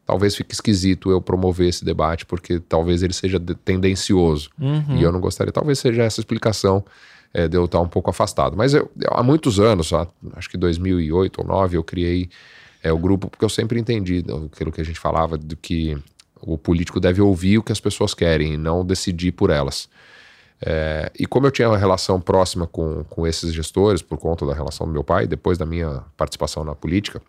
Talvez 0.05 0.35
fique 0.35 0.53
esquisito 0.53 1.09
eu 1.09 1.21
promover 1.21 1.69
esse 1.69 1.85
debate, 1.85 2.25
porque 2.25 2.59
talvez 2.59 3.03
ele 3.03 3.13
seja 3.13 3.39
tendencioso. 3.39 4.49
Uhum. 4.59 4.97
E 4.97 5.03
eu 5.03 5.11
não 5.11 5.21
gostaria, 5.21 5.53
talvez 5.53 5.79
seja 5.79 6.03
essa 6.03 6.19
explicação 6.19 6.83
é, 7.33 7.47
de 7.47 7.55
eu 7.55 7.65
estar 7.65 7.79
um 7.79 7.87
pouco 7.87 8.09
afastado. 8.09 8.57
Mas 8.57 8.73
eu, 8.73 8.91
há 9.07 9.23
muitos 9.23 9.59
anos, 9.59 9.91
acho 10.33 10.49
que 10.49 10.57
2008 10.57 11.39
ou 11.39 11.45
2009, 11.45 11.77
eu 11.77 11.83
criei 11.83 12.29
é 12.83 12.91
o 12.91 12.97
grupo, 12.97 13.29
porque 13.29 13.45
eu 13.45 13.49
sempre 13.49 13.79
entendi 13.79 14.23
aquilo 14.51 14.71
que 14.71 14.81
a 14.81 14.83
gente 14.83 14.99
falava, 14.99 15.37
do 15.37 15.55
que 15.55 15.97
o 16.41 16.57
político 16.57 16.99
deve 16.99 17.21
ouvir 17.21 17.57
o 17.57 17.63
que 17.63 17.71
as 17.71 17.79
pessoas 17.79 18.13
querem 18.13 18.53
e 18.53 18.57
não 18.57 18.85
decidir 18.85 19.31
por 19.31 19.49
elas. 19.49 19.87
É, 20.61 21.11
e 21.17 21.25
como 21.25 21.47
eu 21.47 21.51
tinha 21.51 21.69
uma 21.69 21.77
relação 21.77 22.19
próxima 22.19 22.67
com, 22.67 23.05
com 23.05 23.25
esses 23.25 23.53
gestores, 23.53 24.01
por 24.01 24.17
conta 24.17 24.45
da 24.45 24.53
relação 24.53 24.85
do 24.85 24.93
meu 24.93 25.03
pai, 25.03 25.25
depois 25.25 25.57
da 25.57 25.65
minha 25.65 26.03
participação 26.17 26.63
na 26.63 26.75
política, 26.75 27.21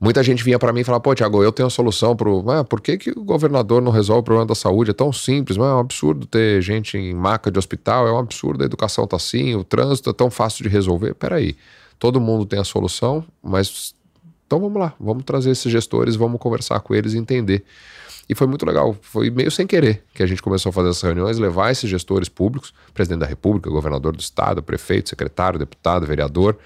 muita 0.00 0.22
gente 0.22 0.42
vinha 0.42 0.58
para 0.58 0.72
mim 0.72 0.80
e 0.80 0.84
falava: 0.84 1.02
pô, 1.02 1.14
Tiago, 1.14 1.42
eu 1.42 1.52
tenho 1.52 1.66
a 1.66 1.70
solução 1.70 2.16
para 2.16 2.30
ah, 2.60 2.64
por 2.64 2.80
que, 2.80 2.96
que 2.96 3.10
o 3.10 3.22
governador 3.22 3.82
não 3.82 3.92
resolve 3.92 4.20
o 4.20 4.22
problema 4.24 4.46
da 4.46 4.54
saúde? 4.54 4.90
É 4.90 4.94
tão 4.94 5.12
simples, 5.12 5.56
mas 5.56 5.68
é 5.68 5.72
um 5.74 5.78
absurdo 5.78 6.26
ter 6.26 6.60
gente 6.62 6.96
em 6.96 7.14
maca 7.14 7.50
de 7.50 7.58
hospital, 7.58 8.06
é 8.06 8.12
um 8.12 8.18
absurdo 8.18 8.62
a 8.62 8.66
educação 8.66 9.06
tá 9.06 9.16
assim, 9.16 9.54
o 9.54 9.64
trânsito 9.64 10.10
é 10.10 10.12
tão 10.12 10.30
fácil 10.30 10.64
de 10.64 10.68
resolver. 10.68 11.14
Peraí, 11.14 11.56
todo 11.98 12.20
mundo 12.20 12.44
tem 12.44 12.58
a 12.58 12.64
solução, 12.64 13.24
mas 13.42 13.94
então 14.48 14.58
vamos 14.58 14.80
lá, 14.80 14.94
vamos 14.98 15.24
trazer 15.24 15.50
esses 15.50 15.70
gestores, 15.70 16.16
vamos 16.16 16.40
conversar 16.40 16.80
com 16.80 16.94
eles 16.94 17.12
e 17.12 17.18
entender. 17.18 17.64
E 18.26 18.34
foi 18.34 18.46
muito 18.46 18.64
legal, 18.64 18.96
foi 19.02 19.28
meio 19.28 19.50
sem 19.50 19.66
querer 19.66 20.02
que 20.14 20.22
a 20.22 20.26
gente 20.26 20.40
começou 20.40 20.70
a 20.70 20.72
fazer 20.72 20.88
essas 20.88 21.02
reuniões, 21.02 21.36
levar 21.36 21.70
esses 21.70 21.88
gestores 21.88 22.30
públicos, 22.30 22.72
presidente 22.94 23.20
da 23.20 23.26
República, 23.26 23.68
governador 23.68 24.16
do 24.16 24.20
estado, 24.20 24.62
prefeito, 24.62 25.10
secretário, 25.10 25.58
deputado, 25.58 26.06
vereador. 26.06 26.56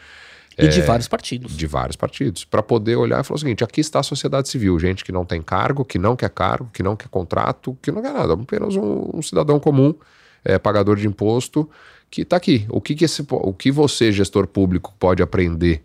E 0.56 0.66
é, 0.66 0.68
de 0.68 0.80
vários 0.82 1.08
partidos. 1.08 1.56
De 1.56 1.66
vários 1.66 1.96
partidos. 1.96 2.44
Para 2.44 2.62
poder 2.62 2.94
olhar 2.94 3.20
e 3.20 3.24
falar 3.24 3.36
o 3.36 3.40
seguinte: 3.40 3.64
aqui 3.64 3.80
está 3.80 3.98
a 3.98 4.04
sociedade 4.04 4.48
civil, 4.48 4.78
gente 4.78 5.04
que 5.04 5.10
não 5.10 5.24
tem 5.24 5.42
cargo, 5.42 5.84
que 5.84 5.98
não 5.98 6.14
quer 6.14 6.30
cargo, 6.30 6.70
que 6.72 6.84
não 6.84 6.94
quer 6.94 7.08
contrato, 7.08 7.76
que 7.82 7.90
não 7.90 8.00
quer 8.00 8.12
nada, 8.12 8.34
apenas 8.34 8.76
um, 8.76 9.10
um 9.14 9.22
cidadão 9.22 9.58
comum, 9.58 9.92
é, 10.44 10.56
pagador 10.56 10.96
de 10.96 11.08
imposto, 11.08 11.68
que 12.08 12.22
está 12.22 12.36
aqui. 12.36 12.64
O 12.68 12.80
que, 12.80 12.94
que, 12.94 13.04
esse, 13.04 13.26
o 13.28 13.52
que 13.52 13.72
você, 13.72 14.12
gestor 14.12 14.46
público, 14.46 14.94
pode 15.00 15.20
aprender 15.20 15.82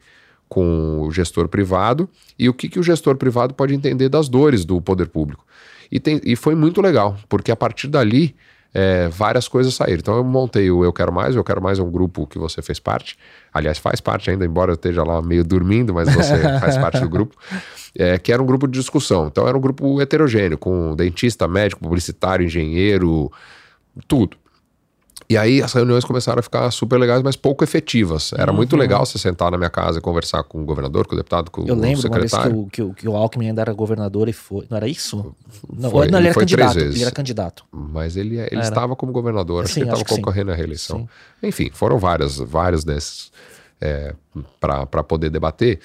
com 0.47 1.01
o 1.01 1.11
gestor 1.11 1.47
privado 1.47 2.09
e 2.37 2.47
o 2.47 2.53
que, 2.53 2.69
que 2.69 2.79
o 2.79 2.83
gestor 2.83 3.15
privado 3.15 3.53
pode 3.53 3.73
entender 3.73 4.09
das 4.09 4.29
dores 4.29 4.65
do 4.65 4.81
poder 4.81 5.07
público. 5.07 5.45
E, 5.91 5.99
tem, 5.99 6.19
e 6.23 6.35
foi 6.35 6.55
muito 6.55 6.81
legal, 6.81 7.17
porque 7.29 7.51
a 7.51 7.55
partir 7.55 7.87
dali 7.87 8.35
é, 8.73 9.07
várias 9.07 9.47
coisas 9.47 9.73
saíram. 9.73 9.99
Então 9.99 10.15
eu 10.15 10.23
montei 10.23 10.69
o 10.69 10.83
Eu 10.83 10.93
Quero 10.93 11.11
Mais, 11.11 11.35
o 11.35 11.39
Eu 11.39 11.43
Quero 11.43 11.61
Mais 11.61 11.79
é 11.79 11.83
um 11.83 11.89
grupo 11.89 12.27
que 12.27 12.37
você 12.37 12.61
fez 12.61 12.79
parte, 12.79 13.17
aliás, 13.53 13.77
faz 13.77 13.99
parte 13.99 14.29
ainda, 14.29 14.45
embora 14.45 14.71
eu 14.71 14.75
esteja 14.75 15.03
lá 15.03 15.21
meio 15.21 15.43
dormindo, 15.43 15.93
mas 15.93 16.13
você 16.13 16.37
faz 16.59 16.77
parte 16.77 16.99
do 16.99 17.09
grupo, 17.09 17.35
é, 17.97 18.17
que 18.17 18.31
era 18.31 18.41
um 18.41 18.45
grupo 18.45 18.67
de 18.67 18.79
discussão. 18.79 19.27
Então 19.27 19.47
era 19.47 19.57
um 19.57 19.61
grupo 19.61 19.99
heterogêneo, 20.01 20.57
com 20.57 20.95
dentista, 20.95 21.47
médico, 21.47 21.81
publicitário, 21.81 22.45
engenheiro, 22.45 23.31
tudo. 24.07 24.37
E 25.29 25.37
aí 25.37 25.61
as 25.61 25.73
reuniões 25.73 26.05
começaram 26.05 26.39
a 26.39 26.41
ficar 26.41 26.71
super 26.71 26.97
legais, 26.97 27.21
mas 27.21 27.35
pouco 27.35 27.61
efetivas. 27.61 28.31
Era 28.33 28.51
uhum. 28.51 28.57
muito 28.57 28.77
legal 28.77 29.05
você 29.05 29.17
sentar 29.17 29.51
na 29.51 29.57
minha 29.57 29.69
casa 29.69 29.99
e 29.99 30.01
conversar 30.01 30.43
com 30.43 30.61
o 30.61 30.65
governador, 30.65 31.05
com 31.05 31.15
o 31.15 31.17
deputado, 31.17 31.51
com 31.51 31.67
Eu 31.67 31.75
o 31.75 31.79
lembro 31.79 32.01
secretário. 32.01 32.51
uma 32.51 32.61
vez 32.61 32.71
que 32.71 32.81
o, 32.81 32.93
que, 32.93 33.07
o, 33.09 33.15
Alckmin 33.15 33.47
ainda 33.49 33.61
era 33.61 33.73
governador 33.73 34.29
e 34.29 34.33
foi. 34.33 34.65
Não 34.69 34.77
era 34.77 34.87
isso? 34.87 35.35
Não, 35.69 35.91
Foi, 35.91 36.07
não 36.07 36.17
ele, 36.19 36.27
ele 36.27 36.27
era 36.27 36.33
foi 36.33 36.45
três 36.45 36.57
candidato. 36.57 36.75
vezes. 36.75 36.95
Ele 36.95 37.03
era 37.03 37.11
candidato. 37.11 37.65
Mas 37.71 38.15
ele, 38.15 38.37
ele 38.37 38.47
Era. 38.51 38.61
estava 38.61 38.95
como 38.95 39.11
governador, 39.11 39.65
acho 39.65 39.73
Sim, 39.73 39.81
que 39.81 39.89
ele 39.89 39.95
estava 39.95 40.15
concorrendo 40.15 40.51
à 40.51 40.55
reeleição. 40.55 40.99
Sim. 40.99 41.47
Enfim, 41.47 41.69
foram 41.73 41.97
várias, 41.97 42.37
vários 42.37 42.85
desses 42.85 43.29
é, 43.81 44.13
para 44.61 45.03
poder 45.03 45.29
debater. 45.29 45.79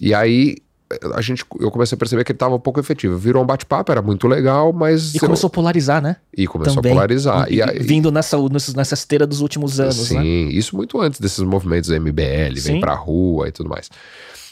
E 0.00 0.12
aí 0.12 0.56
a 1.14 1.20
gente, 1.20 1.44
eu 1.60 1.70
comecei 1.70 1.96
a 1.96 1.98
perceber 1.98 2.24
que 2.24 2.32
ele 2.32 2.36
estava 2.36 2.54
um 2.54 2.60
pouco 2.60 2.80
efetivo. 2.80 3.16
Virou 3.16 3.42
um 3.42 3.46
bate-papo, 3.46 3.92
era 3.92 4.02
muito 4.02 4.26
legal, 4.26 4.72
mas. 4.72 5.14
E 5.14 5.18
começou 5.18 5.48
a 5.48 5.50
polarizar, 5.50 6.02
né? 6.02 6.16
e 6.36 6.46
começou 6.46 6.76
também. 6.76 6.92
a 6.92 6.94
polarizar. 6.94 7.52
E, 7.52 7.62
aí, 7.62 7.78
Vindo 7.78 8.10
nessa, 8.10 8.36
nessa, 8.48 8.72
nessa 8.76 8.94
esteira 8.94 9.26
dos 9.26 9.40
últimos 9.40 9.80
anos, 9.80 10.08
Sim, 10.08 10.16
né? 10.16 10.24
isso 10.24 10.76
muito 10.76 11.00
antes 11.00 11.20
desses 11.20 11.40
movimentos 11.40 11.90
MBL, 11.90 12.56
Sim. 12.56 12.72
vem 12.72 12.80
pra 12.80 12.94
rua 12.94 13.48
e 13.48 13.52
tudo 13.52 13.68
mais. 13.68 13.90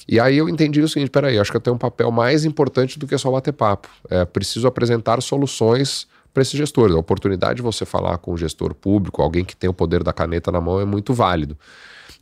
E 0.08 0.18
aí 0.18 0.38
eu 0.38 0.48
entendi 0.48 0.80
o 0.80 0.88
seguinte, 0.88 1.10
peraí, 1.10 1.38
acho 1.38 1.50
que 1.50 1.56
eu 1.56 1.60
tenho 1.60 1.76
um 1.76 1.78
papel 1.78 2.10
mais 2.10 2.44
importante 2.44 2.98
do 2.98 3.06
que 3.06 3.16
só 3.16 3.30
bater 3.30 3.52
papo. 3.52 3.88
É 4.08 4.24
preciso 4.24 4.66
apresentar 4.66 5.22
soluções 5.22 6.06
para 6.34 6.42
esses 6.42 6.54
gestores. 6.54 6.94
A 6.94 6.98
oportunidade 6.98 7.56
de 7.56 7.62
você 7.62 7.84
falar 7.84 8.18
com 8.18 8.32
um 8.32 8.36
gestor 8.36 8.74
público, 8.74 9.22
alguém 9.22 9.44
que 9.44 9.56
tem 9.56 9.70
o 9.70 9.74
poder 9.74 10.02
da 10.02 10.12
caneta 10.12 10.50
na 10.50 10.60
mão, 10.60 10.80
é 10.80 10.84
muito 10.84 11.14
válido. 11.14 11.56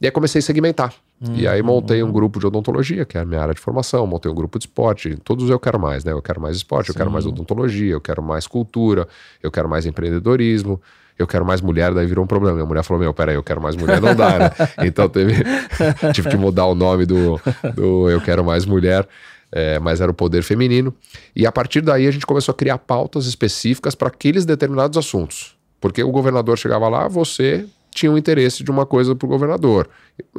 E 0.01 0.07
aí 0.07 0.11
comecei 0.11 0.41
a 0.41 0.43
segmentar. 0.43 0.93
E 1.21 1.49
aí 1.49 1.61
montei 1.63 2.01
um 2.03 2.13
grupo 2.13 2.39
de 2.39 2.47
odontologia, 2.47 3.05
que 3.05 3.19
é 3.19 3.21
a 3.21 3.25
minha 3.25 3.41
área 3.41 3.53
de 3.53 3.61
formação, 3.61 4.07
montei 4.07 4.31
um 4.31 4.35
grupo 4.35 4.57
de 4.57 4.67
esporte, 4.67 5.17
todos 5.25 5.51
eu 5.51 5.59
quero 5.59 5.79
mais, 5.79 6.05
né? 6.05 6.13
Eu 6.13 6.23
quero 6.23 6.41
mais 6.41 6.57
esporte, 6.57 6.91
eu 6.91 6.95
quero 6.95 7.11
mais 7.11 7.27
odontologia, 7.27 7.93
eu 7.93 8.01
quero 8.01 8.23
mais 8.23 8.47
cultura, 8.47 9.09
eu 9.43 9.51
quero 9.51 9.69
mais 9.69 9.85
empreendedorismo, 9.85 10.81
eu 11.19 11.27
quero 11.27 11.45
mais 11.45 11.61
mulher, 11.61 11.93
daí 11.93 12.07
virou 12.07 12.25
um 12.25 12.29
problema. 12.29 12.55
Minha 12.55 12.67
mulher 12.67 12.85
falou: 12.85 13.03
Meu, 13.03 13.13
peraí, 13.13 13.35
eu 13.35 13.43
quero 13.43 13.61
mais 13.61 13.75
mulher, 13.75 14.01
não 14.01 14.15
dá, 14.15 14.39
né? 14.39 14.51
Então 14.87 15.09
teve. 15.09 15.35
tive 16.15 16.29
que 16.31 16.37
mudar 16.37 16.67
o 16.67 16.75
nome 16.75 17.05
do, 17.05 17.41
do 17.75 18.09
Eu 18.09 18.21
Quero 18.21 18.45
Mais 18.45 18.65
Mulher. 18.65 19.07
é, 19.51 19.81
mas 19.81 20.01
era 20.01 20.11
o 20.11 20.15
poder 20.15 20.43
feminino. 20.43 20.95
E 21.35 21.47
a 21.47 21.51
partir 21.51 21.81
daí 21.81 22.07
a 22.07 22.11
gente 22.13 22.25
começou 22.25 22.53
a 22.53 22.55
criar 22.55 22.79
pautas 22.79 23.27
específicas 23.27 23.97
para 23.97 24.07
aqueles 24.07 24.45
determinados 24.45 24.97
assuntos. 24.97 25.57
Porque 25.81 26.03
o 26.03 26.11
governador 26.11 26.57
chegava 26.57 26.89
lá, 26.89 27.09
você 27.09 27.67
tinha 27.99 28.13
um 28.13 28.19
interesse 28.19 28.63
de 28.63 28.71
uma 28.71 28.87
coisa 28.87 29.15
para 29.15 29.27
o 29.27 29.29
governador. 29.29 29.89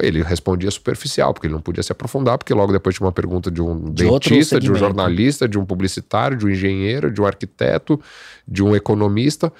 Ele 0.00 0.22
respondia 0.22 0.70
superficial, 0.70 1.34
porque 1.34 1.46
ele 1.46 1.54
não 1.54 1.60
podia 1.60 1.82
se 1.82 1.92
aprofundar, 1.92 2.38
porque 2.38 2.54
logo 2.54 2.72
depois 2.72 2.96
tinha 2.96 3.06
uma 3.06 3.12
pergunta 3.12 3.50
de 3.50 3.60
um 3.60 3.92
De 3.92 4.04
dentista, 4.04 4.58
de 4.58 4.70
um 4.70 4.74
jornalista, 4.74 5.48
de 5.48 5.58
um 5.58 5.64
publicitário, 5.64 6.36
de 6.36 6.46
um 6.46 6.48
engenheiro, 6.48 7.10
de 7.10 7.20
um 7.20 7.26
arquiteto, 7.26 8.00
de 8.46 8.62
um 8.62 8.74
economista. 8.74 9.52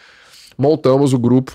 Montamos 0.56 1.12
o 1.12 1.18
grupo 1.18 1.52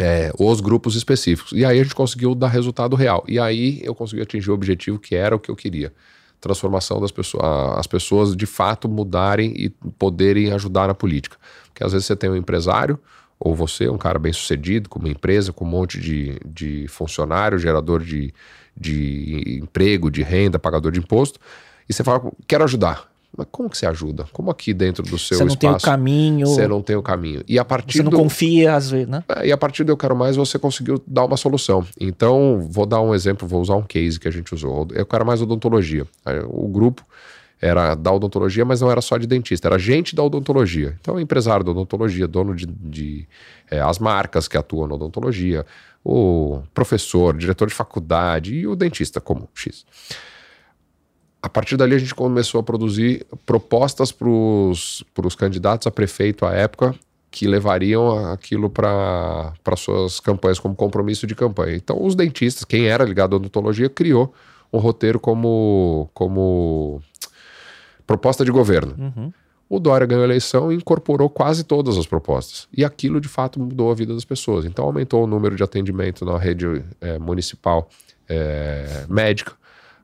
é, 0.00 0.32
os 0.38 0.60
grupos 0.60 0.94
específicos. 0.94 1.52
E 1.52 1.64
aí 1.64 1.80
a 1.80 1.82
gente 1.82 1.94
conseguiu 1.94 2.34
dar 2.34 2.48
resultado 2.48 2.94
real. 2.96 3.24
E 3.26 3.38
aí 3.38 3.80
eu 3.82 3.94
consegui 3.94 4.22
atingir 4.22 4.50
o 4.50 4.54
objetivo 4.54 4.98
que 4.98 5.14
era 5.14 5.34
o 5.34 5.38
que 5.38 5.50
eu 5.50 5.56
queria. 5.56 5.92
Transformação 6.40 7.00
das 7.00 7.10
pessoas, 7.10 7.42
as 7.76 7.86
pessoas 7.86 8.36
de 8.36 8.46
fato 8.46 8.88
mudarem 8.88 9.52
e 9.56 9.70
poderem 9.98 10.52
ajudar 10.52 10.86
na 10.86 10.94
política. 10.94 11.36
Porque 11.66 11.82
às 11.82 11.92
vezes 11.92 12.06
você 12.06 12.14
tem 12.14 12.30
um 12.30 12.36
empresário, 12.36 12.98
ou 13.38 13.54
você, 13.54 13.88
um 13.88 13.98
cara 13.98 14.18
bem 14.18 14.32
sucedido, 14.32 14.88
com 14.88 14.98
uma 14.98 15.08
empresa, 15.08 15.52
com 15.52 15.64
um 15.64 15.68
monte 15.68 16.00
de, 16.00 16.38
de 16.44 16.86
funcionário, 16.88 17.58
gerador 17.58 18.02
de, 18.02 18.32
de 18.76 19.58
emprego, 19.62 20.10
de 20.10 20.22
renda, 20.22 20.58
pagador 20.58 20.90
de 20.90 20.98
imposto, 20.98 21.38
e 21.88 21.92
você 21.92 22.02
fala, 22.02 22.30
quero 22.46 22.64
ajudar. 22.64 23.08
Mas 23.36 23.46
como 23.52 23.68
que 23.68 23.76
você 23.76 23.86
ajuda? 23.86 24.24
Como 24.32 24.50
aqui 24.50 24.72
dentro 24.72 25.02
do 25.02 25.18
seu 25.18 25.36
Você 25.36 25.44
não 25.44 25.54
tem 25.54 25.68
o 25.68 25.72
espaço 25.72 25.84
caminho, 25.84 26.46
você 26.46 26.66
não 26.66 26.82
tem 26.82 26.96
o 26.96 27.02
caminho? 27.02 27.44
E 27.46 27.58
a 27.58 27.64
partir 27.64 27.98
você 27.98 28.02
não 28.02 28.10
do... 28.10 28.16
confia, 28.16 28.74
às 28.74 28.90
vezes, 28.90 29.06
né? 29.06 29.22
É, 29.28 29.46
E 29.46 29.52
a 29.52 29.56
partir 29.56 29.84
do 29.84 29.92
Eu 29.92 29.96
Quero 29.96 30.16
Mais, 30.16 30.34
você 30.34 30.58
conseguiu 30.58 31.00
dar 31.06 31.24
uma 31.24 31.36
solução. 31.36 31.84
Então, 32.00 32.66
vou 32.70 32.86
dar 32.86 33.00
um 33.02 33.14
exemplo, 33.14 33.46
vou 33.46 33.60
usar 33.60 33.76
um 33.76 33.82
case 33.82 34.18
que 34.18 34.26
a 34.26 34.30
gente 34.30 34.52
usou. 34.54 34.88
Eu 34.92 35.04
Quero 35.04 35.26
Mais 35.26 35.42
Odontologia. 35.42 36.06
O 36.48 36.66
grupo 36.68 37.04
era 37.60 37.94
da 37.94 38.12
odontologia, 38.12 38.64
mas 38.64 38.80
não 38.80 38.90
era 38.90 39.00
só 39.00 39.16
de 39.16 39.26
dentista, 39.26 39.68
era 39.68 39.78
gente 39.78 40.14
da 40.14 40.22
odontologia. 40.22 40.96
Então, 41.00 41.18
empresário 41.18 41.64
da 41.64 41.72
odontologia, 41.72 42.28
dono 42.28 42.54
de, 42.54 42.66
de 42.66 43.28
é, 43.70 43.80
as 43.80 43.98
marcas 43.98 44.46
que 44.46 44.56
atuam 44.56 44.86
na 44.86 44.94
odontologia, 44.94 45.66
o 46.04 46.62
professor, 46.72 47.36
diretor 47.36 47.68
de 47.68 47.74
faculdade 47.74 48.54
e 48.54 48.66
o 48.66 48.76
dentista 48.76 49.20
comum, 49.20 49.46
X. 49.54 49.84
A 51.42 51.48
partir 51.48 51.76
dali 51.76 51.94
a 51.94 51.98
gente 51.98 52.14
começou 52.14 52.60
a 52.60 52.62
produzir 52.62 53.26
propostas 53.46 54.10
para 54.10 54.28
os 54.28 55.34
candidatos 55.36 55.86
a 55.86 55.90
prefeito 55.90 56.44
à 56.44 56.52
época 56.52 56.94
que 57.30 57.46
levariam 57.46 58.32
aquilo 58.32 58.70
para 58.70 59.52
suas 59.76 60.18
campanhas 60.18 60.58
como 60.58 60.74
compromisso 60.74 61.26
de 61.26 61.34
campanha. 61.34 61.76
Então 61.76 62.02
os 62.02 62.14
dentistas, 62.14 62.64
quem 62.64 62.86
era 62.86 63.04
ligado 63.04 63.34
à 63.34 63.36
odontologia, 63.36 63.88
criou 63.88 64.32
um 64.72 64.78
roteiro 64.78 65.20
como, 65.20 66.10
como 66.12 67.02
proposta 68.08 68.42
de 68.42 68.50
governo. 68.50 68.94
Uhum. 68.98 69.32
O 69.68 69.78
Dória 69.78 70.06
ganhou 70.06 70.22
a 70.22 70.26
eleição 70.26 70.72
e 70.72 70.76
incorporou 70.76 71.28
quase 71.28 71.62
todas 71.62 71.98
as 71.98 72.06
propostas. 72.06 72.66
E 72.74 72.82
aquilo, 72.82 73.20
de 73.20 73.28
fato, 73.28 73.60
mudou 73.60 73.90
a 73.92 73.94
vida 73.94 74.14
das 74.14 74.24
pessoas. 74.24 74.64
Então, 74.64 74.86
aumentou 74.86 75.24
o 75.24 75.26
número 75.26 75.54
de 75.54 75.62
atendimento 75.62 76.24
na 76.24 76.38
rede 76.38 76.82
eh, 77.02 77.18
municipal 77.18 77.86
eh, 78.26 79.04
médica, 79.10 79.52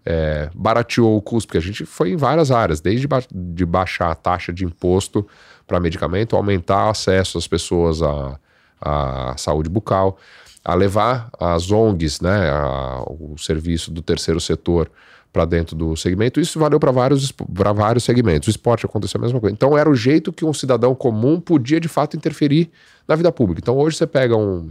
eh, 0.04 0.50
barateou 0.54 1.16
o 1.16 1.22
custo, 1.22 1.48
porque 1.48 1.56
a 1.56 1.62
gente 1.62 1.86
foi 1.86 2.10
em 2.10 2.16
várias 2.16 2.50
áreas, 2.50 2.78
desde 2.82 3.08
ba 3.08 3.22
de 3.34 3.64
baixar 3.64 4.10
a 4.10 4.14
taxa 4.14 4.52
de 4.52 4.66
imposto 4.66 5.26
para 5.66 5.80
medicamento, 5.80 6.36
aumentar 6.36 6.88
o 6.88 6.90
acesso 6.90 7.38
das 7.38 7.46
pessoas 7.46 8.02
à, 8.02 8.38
à 8.82 9.34
saúde 9.38 9.70
bucal, 9.70 10.18
a 10.64 10.74
levar 10.74 11.28
as 11.38 11.70
ONGs, 11.70 12.20
né, 12.22 12.50
a- 12.50 13.04
o 13.08 13.36
serviço 13.38 13.90
do 13.90 14.00
terceiro 14.00 14.40
setor 14.40 14.90
para 15.32 15.44
dentro 15.44 15.74
do 15.76 15.96
segmento. 15.96 16.40
Isso 16.40 16.58
valeu 16.60 16.78
para 16.78 16.92
vários, 16.92 17.32
vários 17.74 18.04
segmentos. 18.04 18.46
O 18.46 18.50
esporte 18.50 18.86
aconteceu 18.86 19.18
a 19.18 19.22
mesma 19.22 19.40
coisa. 19.40 19.52
Então 19.52 19.76
era 19.76 19.90
o 19.90 19.94
jeito 19.94 20.32
que 20.32 20.44
um 20.44 20.52
cidadão 20.54 20.94
comum 20.94 21.40
podia 21.40 21.80
de 21.80 21.88
fato 21.88 22.16
interferir 22.16 22.70
na 23.06 23.16
vida 23.16 23.30
pública. 23.32 23.60
Então 23.60 23.76
hoje 23.76 23.96
você 23.96 24.06
pega 24.06 24.36
um, 24.36 24.68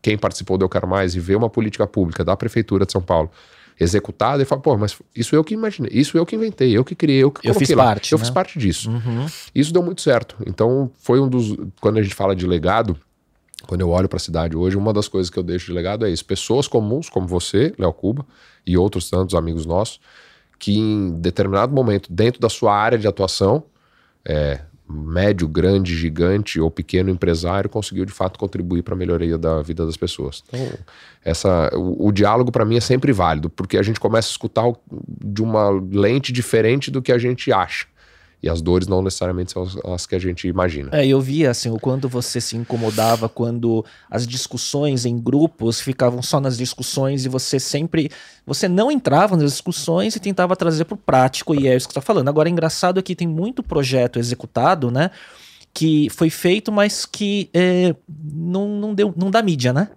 quem 0.00 0.16
participou 0.16 0.56
do 0.56 0.64
Eu 0.64 0.68
Quero 0.68 0.86
Mais 0.86 1.14
e 1.16 1.20
vê 1.20 1.34
uma 1.34 1.50
política 1.50 1.86
pública 1.88 2.24
da 2.24 2.36
prefeitura 2.36 2.86
de 2.86 2.92
São 2.92 3.02
Paulo 3.02 3.30
executada 3.78 4.42
e 4.42 4.46
fala, 4.46 4.60
pô, 4.62 4.76
mas 4.76 4.96
isso 5.14 5.34
eu 5.36 5.44
que 5.44 5.52
imaginei, 5.54 5.90
isso 5.92 6.16
eu 6.16 6.24
que 6.24 6.34
inventei, 6.36 6.70
eu 6.76 6.82
que 6.84 6.94
criei, 6.94 7.22
eu 7.22 7.30
que 7.30 7.46
Eu 7.46 7.52
fiz 7.52 7.68
lá. 7.70 7.84
parte, 7.84 8.12
eu 8.12 8.18
né? 8.18 8.24
fiz 8.24 8.30
parte 8.30 8.58
disso. 8.58 8.90
Uhum. 8.90 9.26
Isso 9.54 9.72
deu 9.72 9.82
muito 9.82 10.00
certo. 10.00 10.36
Então, 10.46 10.90
foi 10.98 11.20
um 11.20 11.28
dos. 11.28 11.54
Quando 11.80 11.98
a 11.98 12.02
gente 12.02 12.14
fala 12.14 12.34
de 12.34 12.46
legado, 12.46 12.96
quando 13.66 13.80
eu 13.80 13.90
olho 13.90 14.08
para 14.08 14.16
a 14.16 14.20
cidade 14.20 14.56
hoje, 14.56 14.76
uma 14.76 14.92
das 14.92 15.08
coisas 15.08 15.30
que 15.30 15.38
eu 15.38 15.42
deixo 15.42 15.66
de 15.66 15.72
legado 15.72 16.06
é 16.06 16.10
isso: 16.10 16.24
pessoas 16.24 16.68
comuns 16.68 17.08
como 17.08 17.26
você, 17.26 17.74
Léo 17.78 17.92
Cuba, 17.92 18.24
e 18.66 18.76
outros 18.76 19.10
tantos 19.10 19.34
amigos 19.34 19.66
nossos, 19.66 20.00
que 20.58 20.78
em 20.78 21.12
determinado 21.20 21.74
momento, 21.74 22.12
dentro 22.12 22.40
da 22.40 22.48
sua 22.48 22.74
área 22.74 22.98
de 22.98 23.06
atuação, 23.06 23.64
é, 24.24 24.60
médio, 24.88 25.48
grande, 25.48 25.96
gigante 25.96 26.60
ou 26.60 26.70
pequeno 26.70 27.10
empresário, 27.10 27.68
conseguiu 27.68 28.04
de 28.04 28.12
fato 28.12 28.38
contribuir 28.38 28.82
para 28.82 28.94
a 28.94 28.96
melhoria 28.96 29.36
da 29.36 29.60
vida 29.60 29.84
das 29.84 29.96
pessoas. 29.96 30.44
Então, 30.48 30.78
essa, 31.24 31.70
o, 31.74 32.08
o 32.08 32.12
diálogo 32.12 32.52
para 32.52 32.64
mim 32.64 32.76
é 32.76 32.80
sempre 32.80 33.12
válido, 33.12 33.50
porque 33.50 33.76
a 33.76 33.82
gente 33.82 33.98
começa 33.98 34.28
a 34.28 34.30
escutar 34.30 34.64
de 35.24 35.42
uma 35.42 35.70
lente 35.70 36.32
diferente 36.32 36.90
do 36.90 37.02
que 37.02 37.10
a 37.10 37.18
gente 37.18 37.52
acha. 37.52 37.86
E 38.42 38.48
as 38.50 38.60
dores 38.60 38.86
não 38.86 39.02
necessariamente 39.02 39.52
são 39.52 39.62
as, 39.62 39.76
as 39.76 40.06
que 40.06 40.14
a 40.14 40.18
gente 40.18 40.46
imagina. 40.46 40.90
É, 40.92 41.06
eu 41.06 41.20
via 41.20 41.50
assim 41.50 41.70
o 41.70 41.78
quanto 41.78 42.08
você 42.08 42.40
se 42.40 42.56
incomodava 42.56 43.28
quando 43.28 43.84
as 44.10 44.26
discussões 44.26 45.04
em 45.04 45.18
grupos 45.18 45.80
ficavam 45.80 46.22
só 46.22 46.38
nas 46.38 46.56
discussões 46.56 47.24
e 47.24 47.28
você 47.28 47.58
sempre 47.58 48.10
você 48.46 48.68
não 48.68 48.90
entrava 48.90 49.36
nas 49.36 49.52
discussões 49.52 50.14
e 50.14 50.20
tentava 50.20 50.54
trazer 50.54 50.84
para 50.84 50.94
o 50.94 50.98
prático 50.98 51.54
e 51.54 51.66
é 51.66 51.74
isso 51.74 51.88
que 51.88 51.94
você 51.94 51.98
está 51.98 52.06
falando. 52.06 52.28
Agora, 52.28 52.48
engraçado 52.48 53.00
é 53.00 53.02
que 53.02 53.16
tem 53.16 53.26
muito 53.26 53.62
projeto 53.62 54.18
executado, 54.18 54.90
né? 54.90 55.10
Que 55.72 56.08
foi 56.10 56.30
feito, 56.30 56.70
mas 56.70 57.04
que 57.04 57.50
é, 57.52 57.94
não, 58.08 58.68
não 58.68 58.94
deu, 58.94 59.12
não 59.16 59.30
dá 59.30 59.42
mídia, 59.42 59.72
né? 59.72 59.90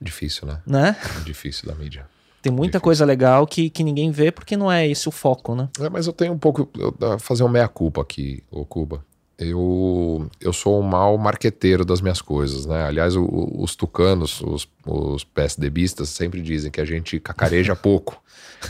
Difícil, 0.00 0.46
né? 0.46 0.60
né? 0.66 0.96
Difícil 1.24 1.68
da 1.68 1.74
mídia. 1.74 2.06
Tem 2.48 2.56
muita 2.56 2.80
coisa 2.80 3.04
legal 3.04 3.46
que, 3.46 3.70
que 3.70 3.82
ninguém 3.84 4.10
vê 4.10 4.30
porque 4.32 4.56
não 4.56 4.70
é 4.70 4.86
esse 4.88 5.08
o 5.08 5.12
foco, 5.12 5.54
né? 5.54 5.68
É, 5.80 5.88
mas 5.88 6.06
eu 6.06 6.12
tenho 6.12 6.32
um 6.32 6.38
pouco. 6.38 6.68
Eu, 6.78 7.18
fazer 7.18 7.44
um 7.44 7.48
meia-culpa 7.48 8.02
aqui, 8.02 8.42
ô 8.50 8.64
Cuba. 8.64 9.04
Eu, 9.40 10.28
eu 10.40 10.52
sou 10.52 10.80
um 10.80 10.82
mau 10.82 11.16
marqueteiro 11.16 11.84
das 11.84 12.00
minhas 12.00 12.20
coisas, 12.20 12.66
né? 12.66 12.82
Aliás, 12.84 13.14
o- 13.14 13.54
os 13.56 13.76
tucanos, 13.76 14.40
os, 14.40 14.66
os 14.84 15.22
PSDBistas, 15.22 16.08
sempre 16.08 16.42
dizem 16.42 16.72
que 16.72 16.80
a 16.80 16.84
gente 16.84 17.20
cacareja 17.20 17.74
pouco. 17.76 18.20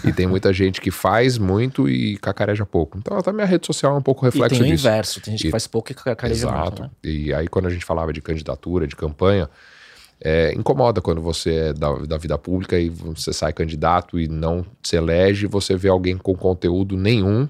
E 0.04 0.12
tem 0.12 0.26
muita 0.26 0.52
gente 0.52 0.78
que 0.82 0.90
faz 0.90 1.38
muito 1.38 1.88
e 1.88 2.18
cacareja 2.18 2.66
pouco. 2.66 2.98
Então, 2.98 3.16
até 3.16 3.32
minha 3.32 3.46
rede 3.46 3.66
social 3.66 3.94
é 3.94 3.98
um 3.98 4.02
pouco 4.02 4.26
E 4.26 4.28
reflexo 4.28 4.58
tem 4.60 4.68
o 4.68 4.70
disso. 4.70 4.86
inverso, 4.86 5.20
tem 5.22 5.32
gente 5.32 5.42
que 5.44 5.48
E- 5.48 5.50
faz 5.50 5.66
pouco 5.66 5.90
e 5.90 5.94
cacareja 5.94 6.40
Exato. 6.46 6.82
muito, 6.82 6.82
né? 6.82 6.90
E 7.02 7.32
aí, 7.32 7.48
quando 7.48 7.64
a 7.64 7.70
gente 7.70 7.86
falava 7.86 8.12
de 8.12 8.20
candidatura, 8.20 8.86
de 8.86 8.94
campanha, 8.94 9.48
é, 10.20 10.52
incomoda 10.54 11.00
quando 11.00 11.20
você 11.20 11.54
é 11.54 11.72
da, 11.72 11.92
da 11.98 12.18
vida 12.18 12.36
pública 12.36 12.78
e 12.78 12.88
você 12.88 13.32
sai 13.32 13.52
candidato 13.52 14.18
e 14.18 14.26
não 14.26 14.64
se 14.82 14.96
elege, 14.96 15.46
você 15.46 15.76
vê 15.76 15.88
alguém 15.88 16.16
com 16.16 16.34
conteúdo 16.34 16.96
nenhum 16.96 17.48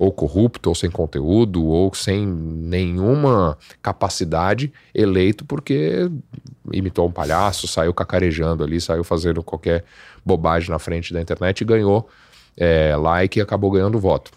ou 0.00 0.10
corrupto, 0.10 0.70
ou 0.70 0.74
sem 0.74 0.90
conteúdo, 0.90 1.62
ou 1.62 1.94
sem 1.94 2.26
nenhuma 2.26 3.58
capacidade, 3.82 4.72
eleito 4.94 5.44
porque 5.44 6.10
imitou 6.72 7.06
um 7.06 7.12
palhaço, 7.12 7.68
saiu 7.68 7.92
cacarejando 7.92 8.64
ali, 8.64 8.80
saiu 8.80 9.04
fazendo 9.04 9.42
qualquer 9.42 9.84
bobagem 10.24 10.70
na 10.70 10.78
frente 10.78 11.12
da 11.12 11.20
internet 11.20 11.60
e 11.60 11.64
ganhou 11.66 12.08
é, 12.56 12.96
like 12.96 13.38
e 13.38 13.42
acabou 13.42 13.70
ganhando 13.70 13.98
voto. 13.98 14.32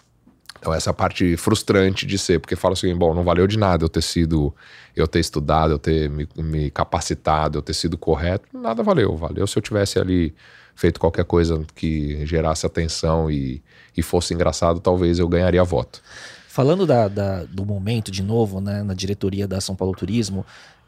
Então 0.63 0.73
essa 0.73 0.91
é 0.91 0.93
parte 0.93 1.35
frustrante 1.35 2.05
de 2.05 2.17
ser, 2.17 2.39
porque 2.39 2.55
fala 2.55 2.71
assim, 2.71 2.95
bom, 2.95 3.13
não 3.13 3.25
valeu 3.25 3.45
de 3.45 3.59
nada 3.59 3.83
eu 3.83 3.89
ter 3.89 4.01
sido, 4.01 4.55
eu 4.95 5.05
ter 5.05 5.19
estudado, 5.19 5.73
eu 5.73 5.77
ter 5.77 6.09
me, 6.09 6.25
me 6.37 6.71
capacitado, 6.71 7.57
eu 7.57 7.61
ter 7.61 7.73
sido 7.73 7.97
correto, 7.97 8.47
nada 8.53 8.81
valeu. 8.81 9.17
Valeu 9.17 9.45
se 9.45 9.57
eu 9.57 9.61
tivesse 9.61 9.99
ali 9.99 10.33
feito 10.73 11.01
qualquer 11.01 11.25
coisa 11.25 11.61
que 11.75 12.25
gerasse 12.25 12.65
atenção 12.65 13.29
e, 13.29 13.61
e 13.97 14.01
fosse 14.01 14.33
engraçado, 14.33 14.79
talvez 14.79 15.19
eu 15.19 15.27
ganharia 15.27 15.65
voto. 15.65 16.01
Falando 16.47 16.85
da, 16.85 17.09
da, 17.09 17.43
do 17.43 17.65
momento, 17.65 18.09
de 18.09 18.23
novo, 18.23 18.61
né, 18.61 18.83
na 18.83 18.93
diretoria 18.93 19.45
da 19.45 19.59
São 19.59 19.75
Paulo 19.75 19.93
Turismo, 19.93 20.45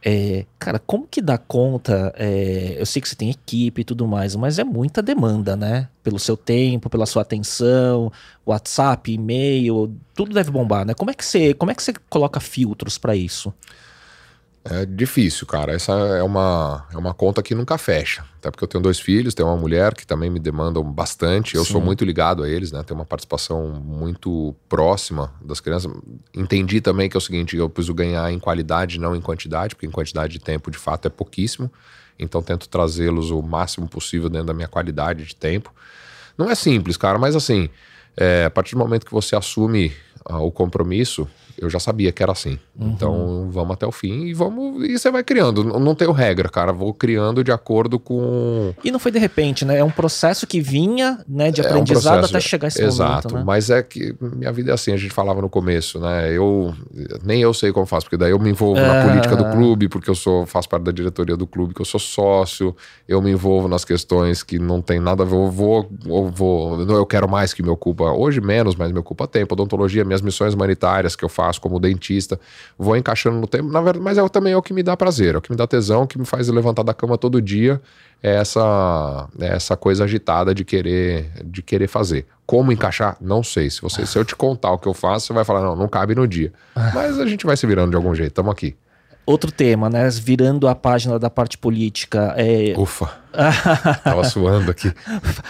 é, 0.07 0.45
cara, 0.59 0.77
como 0.77 1.07
que 1.07 1.19
dá 1.19 1.35
conta? 1.35 2.13
É, 2.15 2.75
eu 2.77 2.85
sei 2.85 3.01
que 3.01 3.09
você 3.09 3.15
tem 3.15 3.31
equipe 3.31 3.81
e 3.81 3.83
tudo 3.83 4.07
mais, 4.07 4.35
mas 4.35 4.59
é 4.59 4.63
muita 4.63 5.01
demanda, 5.01 5.55
né? 5.55 5.89
Pelo 6.03 6.19
seu 6.19 6.37
tempo, 6.37 6.91
pela 6.91 7.07
sua 7.07 7.23
atenção, 7.23 8.11
WhatsApp, 8.45 9.11
e-mail, 9.11 9.91
tudo 10.13 10.31
deve 10.31 10.51
bombar, 10.51 10.85
né? 10.85 10.93
Como 10.93 11.09
é 11.09 11.13
que 11.15 11.25
você, 11.25 11.55
como 11.55 11.71
é 11.71 11.75
que 11.75 11.81
você 11.81 11.91
coloca 12.07 12.39
filtros 12.39 12.99
para 12.99 13.15
isso? 13.15 13.51
É 14.67 14.83
difícil, 14.83 15.45
cara. 15.45 15.73
Essa 15.73 15.91
é 15.93 16.23
uma, 16.23 16.87
é 16.91 16.97
uma 16.97 17.13
conta 17.13 17.43
que 17.43 17.53
nunca 17.53 17.77
fecha. 17.77 18.25
Até 18.39 18.49
porque 18.49 18.63
eu 18.63 18.67
tenho 18.67 18.81
dois 18.81 18.99
filhos, 18.99 19.35
tenho 19.35 19.47
uma 19.47 19.57
mulher 19.57 19.93
que 19.93 20.07
também 20.07 20.27
me 20.27 20.39
demandam 20.39 20.83
bastante. 20.83 21.55
Eu 21.55 21.63
Sim. 21.63 21.73
sou 21.73 21.81
muito 21.81 22.03
ligado 22.03 22.41
a 22.41 22.49
eles, 22.49 22.71
né? 22.71 22.81
Tenho 22.81 22.99
uma 22.99 23.05
participação 23.05 23.69
muito 23.69 24.55
próxima 24.67 25.31
das 25.39 25.59
crianças. 25.59 25.91
Entendi 26.33 26.81
também 26.81 27.07
que 27.07 27.15
é 27.15 27.19
o 27.19 27.21
seguinte: 27.21 27.55
eu 27.55 27.69
preciso 27.69 27.93
ganhar 27.93 28.31
em 28.31 28.39
qualidade, 28.39 28.99
não 28.99 29.15
em 29.15 29.21
quantidade, 29.21 29.75
porque 29.75 29.85
em 29.85 29.91
quantidade 29.91 30.33
de 30.33 30.39
tempo, 30.39 30.71
de 30.71 30.79
fato, 30.79 31.05
é 31.05 31.09
pouquíssimo. 31.09 31.71
Então 32.17 32.41
tento 32.41 32.67
trazê-los 32.67 33.29
o 33.29 33.43
máximo 33.43 33.87
possível 33.87 34.29
dentro 34.29 34.47
da 34.47 34.53
minha 34.53 34.67
qualidade 34.67 35.25
de 35.25 35.35
tempo. 35.35 35.71
Não 36.35 36.49
é 36.49 36.55
simples, 36.55 36.97
cara, 36.97 37.19
mas 37.19 37.35
assim, 37.35 37.69
é, 38.17 38.45
a 38.45 38.49
partir 38.49 38.73
do 38.73 38.79
momento 38.79 39.05
que 39.05 39.11
você 39.11 39.35
assume 39.35 39.93
uh, 40.27 40.37
o 40.37 40.51
compromisso, 40.51 41.27
eu 41.57 41.69
já 41.69 41.79
sabia 41.79 42.11
que 42.11 42.21
era 42.21 42.31
assim. 42.31 42.59
Uhum. 42.77 42.89
Então 42.89 43.49
vamos 43.51 43.73
até 43.73 43.85
o 43.85 43.91
fim 43.91 44.25
e 44.25 44.33
vamos. 44.33 44.83
E 44.83 44.97
você 44.97 45.09
vai 45.09 45.23
criando. 45.23 45.63
Não 45.63 45.95
tenho 45.95 46.11
regra, 46.11 46.49
cara. 46.49 46.71
Vou 46.71 46.93
criando 46.93 47.43
de 47.43 47.51
acordo 47.51 47.97
com. 47.97 48.73
E 48.83 48.91
não 48.91 48.99
foi 48.99 49.11
de 49.11 49.19
repente, 49.19 49.63
né? 49.63 49.77
É 49.77 49.83
um 49.83 49.91
processo 49.91 50.45
que 50.45 50.59
vinha, 50.59 51.19
né, 51.27 51.51
de 51.51 51.61
aprendizado 51.61 52.19
é 52.19 52.21
um 52.21 52.25
até 52.25 52.39
chegar 52.39 52.67
esse 52.67 52.83
Exato. 52.83 52.99
momento. 52.99 53.25
Exato. 53.25 53.35
Né? 53.35 53.43
Mas 53.45 53.69
é 53.69 53.81
que 53.81 54.15
minha 54.19 54.51
vida 54.51 54.71
é 54.71 54.73
assim, 54.73 54.91
a 54.91 54.97
gente 54.97 55.13
falava 55.13 55.41
no 55.41 55.49
começo, 55.49 55.99
né? 55.99 56.31
Eu 56.31 56.73
nem 57.23 57.41
eu 57.41 57.53
sei 57.53 57.71
como 57.71 57.85
faço, 57.85 58.05
porque 58.05 58.17
daí 58.17 58.31
eu 58.31 58.39
me 58.39 58.49
envolvo 58.49 58.79
é... 58.79 58.87
na 58.87 59.07
política 59.07 59.35
do 59.35 59.49
clube, 59.51 59.87
porque 59.87 60.09
eu 60.09 60.15
sou, 60.15 60.45
faço 60.45 60.67
parte 60.67 60.83
da 60.83 60.91
diretoria 60.91 61.37
do 61.37 61.47
clube, 61.47 61.73
que 61.73 61.81
eu 61.81 61.85
sou 61.85 61.99
sócio, 61.99 62.75
eu 63.07 63.21
me 63.21 63.31
envolvo 63.31 63.67
nas 63.67 63.85
questões 63.85 64.43
que 64.43 64.59
não 64.59 64.81
tem 64.81 64.99
nada 64.99 65.23
a 65.23 65.25
ver. 65.25 65.35
Eu 65.35 65.51
vou, 65.51 65.89
eu 66.05 66.27
vou. 66.27 66.81
Eu 66.81 67.05
quero 67.05 67.29
mais 67.29 67.53
que 67.53 67.61
me 67.61 67.69
ocupa. 67.69 68.11
Hoje 68.11 68.41
menos, 68.41 68.75
mas 68.75 68.91
me 68.91 68.99
ocupa 68.99 69.27
tempo. 69.27 69.53
Odontologia, 69.53 70.03
minhas 70.03 70.21
missões 70.21 70.53
humanitárias 70.53 71.15
que 71.15 71.23
eu 71.23 71.29
faço 71.29 71.44
como 71.59 71.79
dentista, 71.79 72.39
vou 72.77 72.95
encaixando 72.95 73.37
no 73.37 73.47
tempo, 73.47 73.69
na 73.71 73.81
verdade, 73.81 74.03
mas 74.03 74.17
é 74.17 74.29
também 74.29 74.53
é 74.53 74.57
o 74.57 74.61
que 74.61 74.73
me 74.73 74.83
dá 74.83 74.97
prazer, 74.97 75.35
é 75.35 75.37
o 75.37 75.41
que 75.41 75.51
me 75.51 75.57
dá 75.57 75.67
tesão, 75.67 76.03
o 76.03 76.07
que 76.07 76.17
me 76.17 76.25
faz 76.25 76.47
levantar 76.47 76.83
da 76.83 76.93
cama 76.93 77.17
todo 77.17 77.41
dia, 77.41 77.81
é 78.21 78.35
essa, 78.35 79.27
é 79.39 79.55
essa 79.55 79.77
coisa 79.77 80.03
agitada 80.03 80.53
de 80.53 80.65
querer, 80.65 81.29
de 81.45 81.61
querer 81.61 81.87
fazer. 81.87 82.25
Como 82.45 82.71
encaixar? 82.71 83.17
Não 83.21 83.43
sei. 83.43 83.69
Se, 83.69 83.81
você, 83.81 84.05
se 84.05 84.17
eu 84.17 84.25
te 84.25 84.35
contar 84.35 84.71
o 84.71 84.79
que 84.79 84.87
eu 84.87 84.93
faço, 84.93 85.27
você 85.27 85.33
vai 85.33 85.43
falar, 85.43 85.61
não, 85.61 85.75
não 85.75 85.87
cabe 85.87 86.15
no 86.15 86.27
dia. 86.27 86.51
Mas 86.93 87.19
a 87.19 87.25
gente 87.25 87.45
vai 87.45 87.55
se 87.55 87.65
virando 87.67 87.91
de 87.91 87.95
algum 87.95 88.13
jeito, 88.15 88.31
estamos 88.31 88.51
aqui. 88.51 88.75
Outro 89.25 89.51
tema, 89.51 89.89
né? 89.89 90.07
Virando 90.09 90.67
a 90.67 90.75
página 90.75 91.17
da 91.17 91.31
parte 91.31 91.57
política. 91.57 92.35
É... 92.37 92.75
Ufa. 92.77 93.09
Tava 94.03 94.23
suando 94.23 94.69
aqui. 94.69 94.93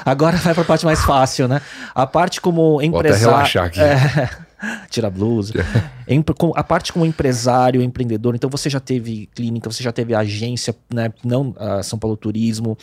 Agora 0.05 0.37
vai 0.37 0.53
para 0.53 0.63
a 0.63 0.65
parte 0.65 0.85
mais 0.85 1.01
fácil, 1.01 1.47
né? 1.49 1.61
A 1.93 2.07
parte 2.07 2.39
como 2.39 2.81
empresário. 2.81 3.25
Vou 3.25 3.35
até 3.35 3.59
relaxar 3.59 3.65
aqui. 3.65 3.81
É... 3.81 4.29
Tira 4.89 5.07
a 5.07 5.09
blusa. 5.09 5.53
a 6.55 6.63
parte 6.63 6.93
como 6.93 7.05
empresário, 7.05 7.82
empreendedor, 7.82 8.36
então 8.36 8.49
você 8.49 8.70
já 8.70 8.80
teve 8.80 9.28
clínica, 9.34 9.72
você 9.72 9.84
já 9.84 9.91
teve 9.91 10.13
agência, 10.13 10.76
né? 10.93 11.11
Não 11.24 11.55
a 11.57 11.84
São 11.84 11.97
Paulo 11.97 12.16
Turismo. 12.16 12.78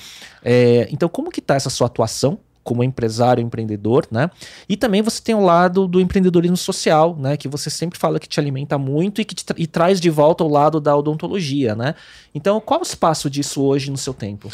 É, 0.45 0.89
então, 0.91 1.09
como 1.09 1.31
que 1.31 1.41
tá 1.41 1.55
essa 1.55 1.71
sua 1.71 1.87
atuação 1.87 2.39
como 2.63 2.85
empresário, 2.85 3.43
empreendedor, 3.43 4.07
né? 4.11 4.31
E 4.69 4.77
também 4.77 5.03
você 5.03 5.21
tem 5.21 5.35
o 5.35 5.41
lado 5.41 5.89
do 5.89 6.01
empreendedorismo 6.01 6.57
social, 6.57 7.17
né? 7.19 7.37
Que 7.37 7.49
você 7.49 7.69
sempre 7.69 7.99
fala 7.99 8.21
que 8.21 8.29
te 8.29 8.39
alimenta 8.39 8.79
muito 8.79 9.21
e 9.21 9.25
que 9.25 9.35
te 9.35 9.45
tra 9.45 9.57
e 9.59 9.67
traz 9.67 10.01
de 10.01 10.11
volta 10.11 10.45
o 10.45 10.49
lado 10.49 10.81
da 10.81 10.97
odontologia, 10.97 11.75
né? 11.75 11.95
Então, 12.35 12.61
qual 12.61 12.81
o 12.81 12.85
espaço 12.85 13.29
disso 13.29 13.63
hoje 13.63 13.91
no 13.91 13.99
seu 13.99 14.15
tempo? 14.15 14.49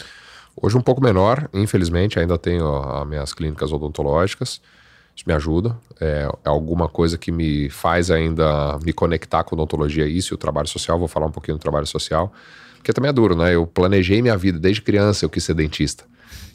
Hoje 0.60 0.76
um 0.76 0.80
pouco 0.80 1.02
menor, 1.02 1.48
infelizmente, 1.54 2.18
ainda 2.18 2.36
tenho 2.36 2.74
as 2.74 3.06
minhas 3.06 3.32
clínicas 3.32 3.72
odontológicas. 3.72 4.60
Isso 5.18 5.24
me 5.26 5.34
ajuda. 5.34 5.76
É, 6.00 6.28
é, 6.44 6.48
alguma 6.48 6.88
coisa 6.88 7.18
que 7.18 7.32
me 7.32 7.68
faz 7.70 8.08
ainda 8.08 8.78
me 8.84 8.92
conectar 8.92 9.42
com 9.42 9.56
odontologia, 9.56 10.06
isso 10.06 10.32
e 10.32 10.36
o 10.36 10.38
trabalho 10.38 10.68
social. 10.68 10.96
Vou 10.96 11.08
falar 11.08 11.26
um 11.26 11.32
pouquinho 11.32 11.56
do 11.56 11.60
trabalho 11.60 11.86
social. 11.86 12.32
Porque 12.76 12.92
também 12.92 13.08
é 13.08 13.12
duro, 13.12 13.34
né? 13.34 13.52
Eu 13.52 13.66
planejei 13.66 14.22
minha 14.22 14.36
vida 14.36 14.60
desde 14.60 14.80
criança, 14.80 15.24
eu 15.24 15.28
quis 15.28 15.42
ser 15.42 15.54
dentista. 15.54 16.04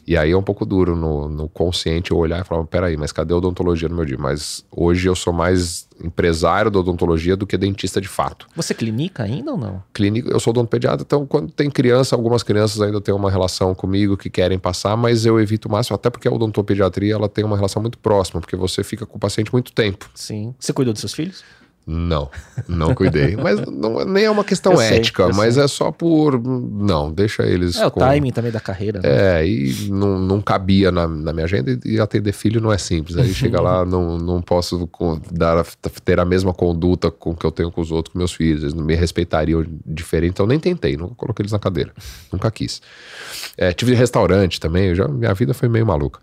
E 0.06 0.16
aí 0.16 0.32
é 0.32 0.36
um 0.36 0.42
pouco 0.42 0.66
duro 0.66 0.94
no, 0.94 1.28
no 1.28 1.48
consciente 1.48 2.10
eu 2.10 2.18
olhar 2.18 2.40
e 2.40 2.44
falar, 2.44 2.64
peraí, 2.64 2.96
mas 2.96 3.12
cadê 3.12 3.32
a 3.32 3.36
odontologia 3.36 3.88
no 3.88 3.96
meu 3.96 4.04
dia? 4.04 4.18
Mas 4.18 4.64
hoje 4.70 5.08
eu 5.08 5.14
sou 5.14 5.32
mais 5.32 5.88
empresário 6.02 6.70
da 6.70 6.78
odontologia 6.78 7.36
do 7.36 7.46
que 7.46 7.56
dentista 7.56 8.00
de 8.00 8.08
fato. 8.08 8.46
Você 8.54 8.74
clinica 8.74 9.22
ainda 9.22 9.52
ou 9.52 9.58
não? 9.58 9.82
Clínica, 9.92 10.30
eu 10.30 10.40
sou 10.40 10.50
odontopediatra, 10.50 11.04
então 11.06 11.26
quando 11.26 11.50
tem 11.52 11.70
criança, 11.70 12.14
algumas 12.14 12.42
crianças 12.42 12.80
ainda 12.80 13.00
têm 13.00 13.14
uma 13.14 13.30
relação 13.30 13.74
comigo 13.74 14.16
que 14.16 14.28
querem 14.28 14.58
passar, 14.58 14.96
mas 14.96 15.24
eu 15.24 15.40
evito 15.40 15.68
o 15.68 15.70
máximo, 15.70 15.94
até 15.94 16.10
porque 16.10 16.28
a 16.28 16.32
odontopediatria 16.32 17.14
ela 17.14 17.28
tem 17.28 17.44
uma 17.44 17.56
relação 17.56 17.80
muito 17.80 17.98
próxima, 17.98 18.40
porque 18.40 18.56
você 18.56 18.82
fica 18.82 19.06
com 19.06 19.16
o 19.16 19.20
paciente 19.20 19.52
muito 19.52 19.72
tempo. 19.72 20.10
Sim. 20.14 20.54
Você 20.58 20.72
cuidou 20.72 20.92
dos 20.92 21.00
seus 21.00 21.14
filhos? 21.14 21.44
Não, 21.86 22.30
não 22.66 22.94
cuidei. 22.94 23.36
mas 23.40 23.60
não, 23.66 24.04
nem 24.06 24.24
é 24.24 24.30
uma 24.30 24.44
questão 24.44 24.74
sei, 24.76 24.96
ética, 24.96 25.28
mas 25.28 25.54
sei. 25.54 25.64
é 25.64 25.68
só 25.68 25.92
por. 25.92 26.42
Não, 26.42 27.12
deixa 27.12 27.42
eles. 27.42 27.76
É 27.76 27.86
o 27.86 27.90
timing 27.90 28.30
também 28.30 28.50
da 28.50 28.60
carreira. 28.60 29.00
Né? 29.00 29.08
É, 29.40 29.46
e 29.46 29.90
não, 29.90 30.18
não 30.18 30.40
cabia 30.40 30.90
na, 30.90 31.06
na 31.06 31.32
minha 31.32 31.44
agenda 31.44 31.78
e 31.84 32.00
atender 32.00 32.32
filho 32.32 32.58
não 32.58 32.72
é 32.72 32.78
simples. 32.78 33.18
Aí 33.18 33.34
chega 33.34 33.60
lá, 33.60 33.84
não, 33.86 34.18
não 34.18 34.40
posso 34.40 34.88
dar, 35.30 35.64
ter 36.04 36.18
a 36.18 36.24
mesma 36.24 36.54
conduta 36.54 37.10
com 37.10 37.36
que 37.36 37.44
eu 37.44 37.52
tenho 37.52 37.70
com 37.70 37.82
os 37.82 37.92
outros, 37.92 38.12
com 38.12 38.18
meus 38.18 38.32
filhos. 38.32 38.62
Eles 38.62 38.74
não 38.74 38.84
me 38.84 38.94
respeitariam 38.94 39.64
diferente, 39.84 40.32
então 40.32 40.46
nem 40.46 40.58
tentei, 40.58 40.96
nunca 40.96 41.14
coloquei 41.16 41.42
eles 41.42 41.52
na 41.52 41.58
cadeira. 41.58 41.92
Nunca 42.32 42.50
quis. 42.50 42.80
É, 43.58 43.72
tive 43.72 43.94
restaurante 43.94 44.58
também, 44.58 44.94
já, 44.94 45.06
minha 45.06 45.34
vida 45.34 45.52
foi 45.52 45.68
meio 45.68 45.84
maluca. 45.84 46.18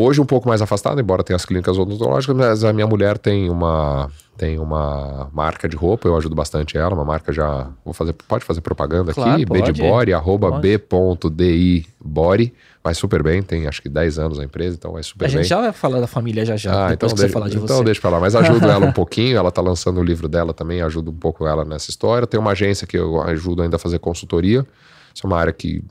Hoje 0.00 0.20
um 0.20 0.24
pouco 0.24 0.48
mais 0.48 0.62
afastado, 0.62 1.00
embora 1.00 1.24
tenha 1.24 1.34
as 1.34 1.44
clínicas 1.44 1.76
odontológicas, 1.76 2.36
mas 2.36 2.62
a 2.62 2.72
minha 2.72 2.86
mulher 2.86 3.18
tem 3.18 3.50
uma 3.50 4.08
tem 4.36 4.56
uma 4.56 5.28
marca 5.32 5.68
de 5.68 5.76
roupa, 5.76 6.06
eu 6.06 6.16
ajudo 6.16 6.36
bastante 6.36 6.78
ela, 6.78 6.94
uma 6.94 7.04
marca 7.04 7.32
já, 7.32 7.68
vou 7.84 7.92
fazer, 7.92 8.12
pode 8.12 8.44
fazer 8.44 8.60
propaganda 8.60 9.12
claro, 9.12 9.32
aqui, 9.32 9.44
B 9.44 9.60
de 9.60 9.72
Body, 9.82 10.14
arroba 10.14 10.60
b.di 10.60 11.84
Body, 12.00 12.54
vai 12.84 12.94
super 12.94 13.24
bem, 13.24 13.42
tem 13.42 13.66
acho 13.66 13.82
que 13.82 13.88
10 13.88 14.20
anos 14.20 14.38
a 14.38 14.44
empresa, 14.44 14.76
então 14.76 14.92
vai 14.92 15.02
super 15.02 15.26
bem. 15.26 15.34
A 15.34 15.42
gente 15.42 15.50
já 15.50 15.60
vai 15.60 15.72
falar 15.72 15.98
da 15.98 16.06
família 16.06 16.46
já 16.46 16.56
já, 16.56 16.86
ah, 16.86 16.92
então 16.92 17.08
deixa, 17.08 17.32
falar 17.32 17.48
de 17.48 17.56
então 17.56 17.78
você. 17.78 17.84
deixa 17.84 18.00
pra 18.00 18.10
lá, 18.10 18.20
mas 18.20 18.36
ajudo 18.36 18.64
ela 18.70 18.86
um 18.86 18.92
pouquinho, 18.92 19.36
ela 19.36 19.50
tá 19.50 19.60
lançando 19.60 19.98
o 19.98 20.04
livro 20.04 20.28
dela 20.28 20.54
também, 20.54 20.80
ajudo 20.80 21.10
um 21.10 21.16
pouco 21.16 21.44
ela 21.44 21.64
nessa 21.64 21.90
história, 21.90 22.24
tem 22.24 22.38
uma 22.38 22.52
agência 22.52 22.86
que 22.86 22.96
eu 22.96 23.20
ajudo 23.22 23.62
ainda 23.62 23.74
a 23.74 23.78
fazer 23.80 23.98
consultoria, 23.98 24.64
isso 25.12 25.26
é 25.26 25.28
uma 25.28 25.36
área 25.36 25.52
que 25.52 25.82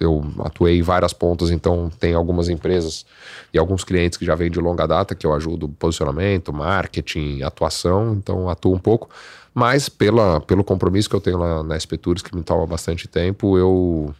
eu 0.00 0.24
atuei 0.40 0.78
em 0.78 0.82
várias 0.82 1.12
pontas, 1.12 1.50
então 1.50 1.90
tem 2.00 2.14
algumas 2.14 2.48
empresas 2.48 3.04
e 3.52 3.58
alguns 3.58 3.84
clientes 3.84 4.18
que 4.18 4.24
já 4.24 4.34
vêm 4.34 4.50
de 4.50 4.58
longa 4.58 4.86
data 4.86 5.14
que 5.14 5.26
eu 5.26 5.34
ajudo 5.34 5.68
posicionamento, 5.68 6.52
marketing, 6.52 7.42
atuação, 7.42 8.14
então 8.14 8.48
atuo 8.48 8.74
um 8.74 8.78
pouco. 8.78 9.10
Mas 9.54 9.88
pela, 9.88 10.40
pelo 10.40 10.64
compromisso 10.64 11.08
que 11.10 11.16
eu 11.16 11.20
tenho 11.20 11.38
lá 11.38 11.62
na 11.62 11.78
SP 11.78 11.98
Tours, 11.98 12.22
que 12.22 12.34
me 12.34 12.42
toma 12.42 12.66
bastante 12.66 13.06
tempo, 13.06 13.58
eu 13.58 14.14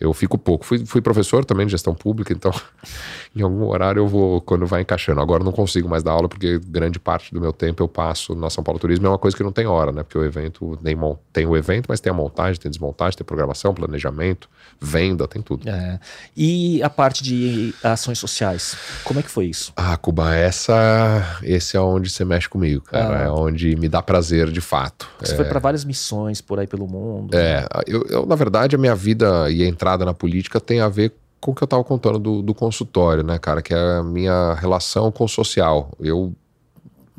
eu 0.00 0.14
fico 0.14 0.38
pouco. 0.38 0.64
Fui, 0.64 0.84
fui 0.86 1.02
professor 1.02 1.44
também 1.44 1.66
de 1.66 1.72
gestão 1.72 1.94
pública, 1.94 2.32
então 2.32 2.50
em 3.36 3.42
algum 3.42 3.66
horário 3.66 4.00
eu 4.00 4.08
vou, 4.08 4.40
quando 4.40 4.66
vai 4.66 4.80
encaixando. 4.80 5.20
Agora 5.20 5.44
não 5.44 5.52
consigo 5.52 5.88
mais 5.88 6.02
dar 6.02 6.12
aula, 6.12 6.28
porque 6.28 6.58
grande 6.58 6.98
parte 6.98 7.34
do 7.34 7.40
meu 7.40 7.52
tempo 7.52 7.82
eu 7.82 7.88
passo 7.88 8.34
na 8.34 8.48
São 8.48 8.64
Paulo 8.64 8.80
Turismo. 8.80 9.06
É 9.06 9.10
uma 9.10 9.18
coisa 9.18 9.36
que 9.36 9.42
não 9.42 9.52
tem 9.52 9.66
hora, 9.66 9.92
né? 9.92 10.02
Porque 10.02 10.16
o 10.16 10.24
evento 10.24 10.78
tem, 10.82 10.96
tem 11.32 11.46
o 11.46 11.54
evento, 11.54 11.86
mas 11.88 12.00
tem 12.00 12.10
a 12.10 12.14
montagem, 12.14 12.58
tem 12.58 12.70
desmontagem, 12.70 13.18
tem 13.18 13.24
programação, 13.26 13.74
planejamento, 13.74 14.48
venda, 14.80 15.28
tem 15.28 15.42
tudo. 15.42 15.68
É. 15.68 16.00
E 16.34 16.82
a 16.82 16.88
parte 16.88 17.22
de 17.22 17.74
ações 17.82 18.18
sociais, 18.18 18.76
como 19.04 19.20
é 19.20 19.22
que 19.22 19.30
foi 19.30 19.46
isso? 19.46 19.70
Ah, 19.76 19.96
Cuba, 19.98 20.34
essa, 20.34 21.38
esse 21.42 21.76
é 21.76 21.80
onde 21.80 22.08
você 22.08 22.24
mexe 22.24 22.48
comigo, 22.48 22.80
cara. 22.82 23.18
Ah. 23.18 23.24
É 23.24 23.30
onde 23.30 23.76
me 23.76 23.88
dá 23.88 24.00
prazer 24.00 24.50
de 24.50 24.62
fato. 24.62 25.06
Você 25.20 25.34
é... 25.34 25.36
foi 25.36 25.44
para 25.44 25.60
várias 25.60 25.84
missões 25.84 26.40
por 26.40 26.58
aí 26.58 26.66
pelo 26.66 26.88
mundo. 26.88 27.36
É, 27.36 27.66
eu, 27.86 28.06
eu, 28.08 28.26
na 28.26 28.34
verdade, 28.34 28.74
a 28.74 28.78
minha 28.78 28.94
vida 28.94 29.50
e 29.50 29.62
entrar 29.62 29.89
entrada 29.90 30.04
na 30.04 30.14
política 30.14 30.60
tem 30.60 30.80
a 30.80 30.88
ver 30.88 31.12
com 31.40 31.52
o 31.52 31.54
que 31.54 31.62
eu 31.62 31.66
estava 31.66 31.82
contando 31.82 32.18
do, 32.18 32.42
do, 32.42 32.54
consultório, 32.54 33.24
né, 33.24 33.38
cara? 33.38 33.62
Que 33.62 33.74
é 33.74 33.98
a 33.98 34.02
minha 34.02 34.54
relação 34.54 35.10
com 35.10 35.24
o 35.24 35.28
social. 35.28 35.90
Eu 35.98 36.34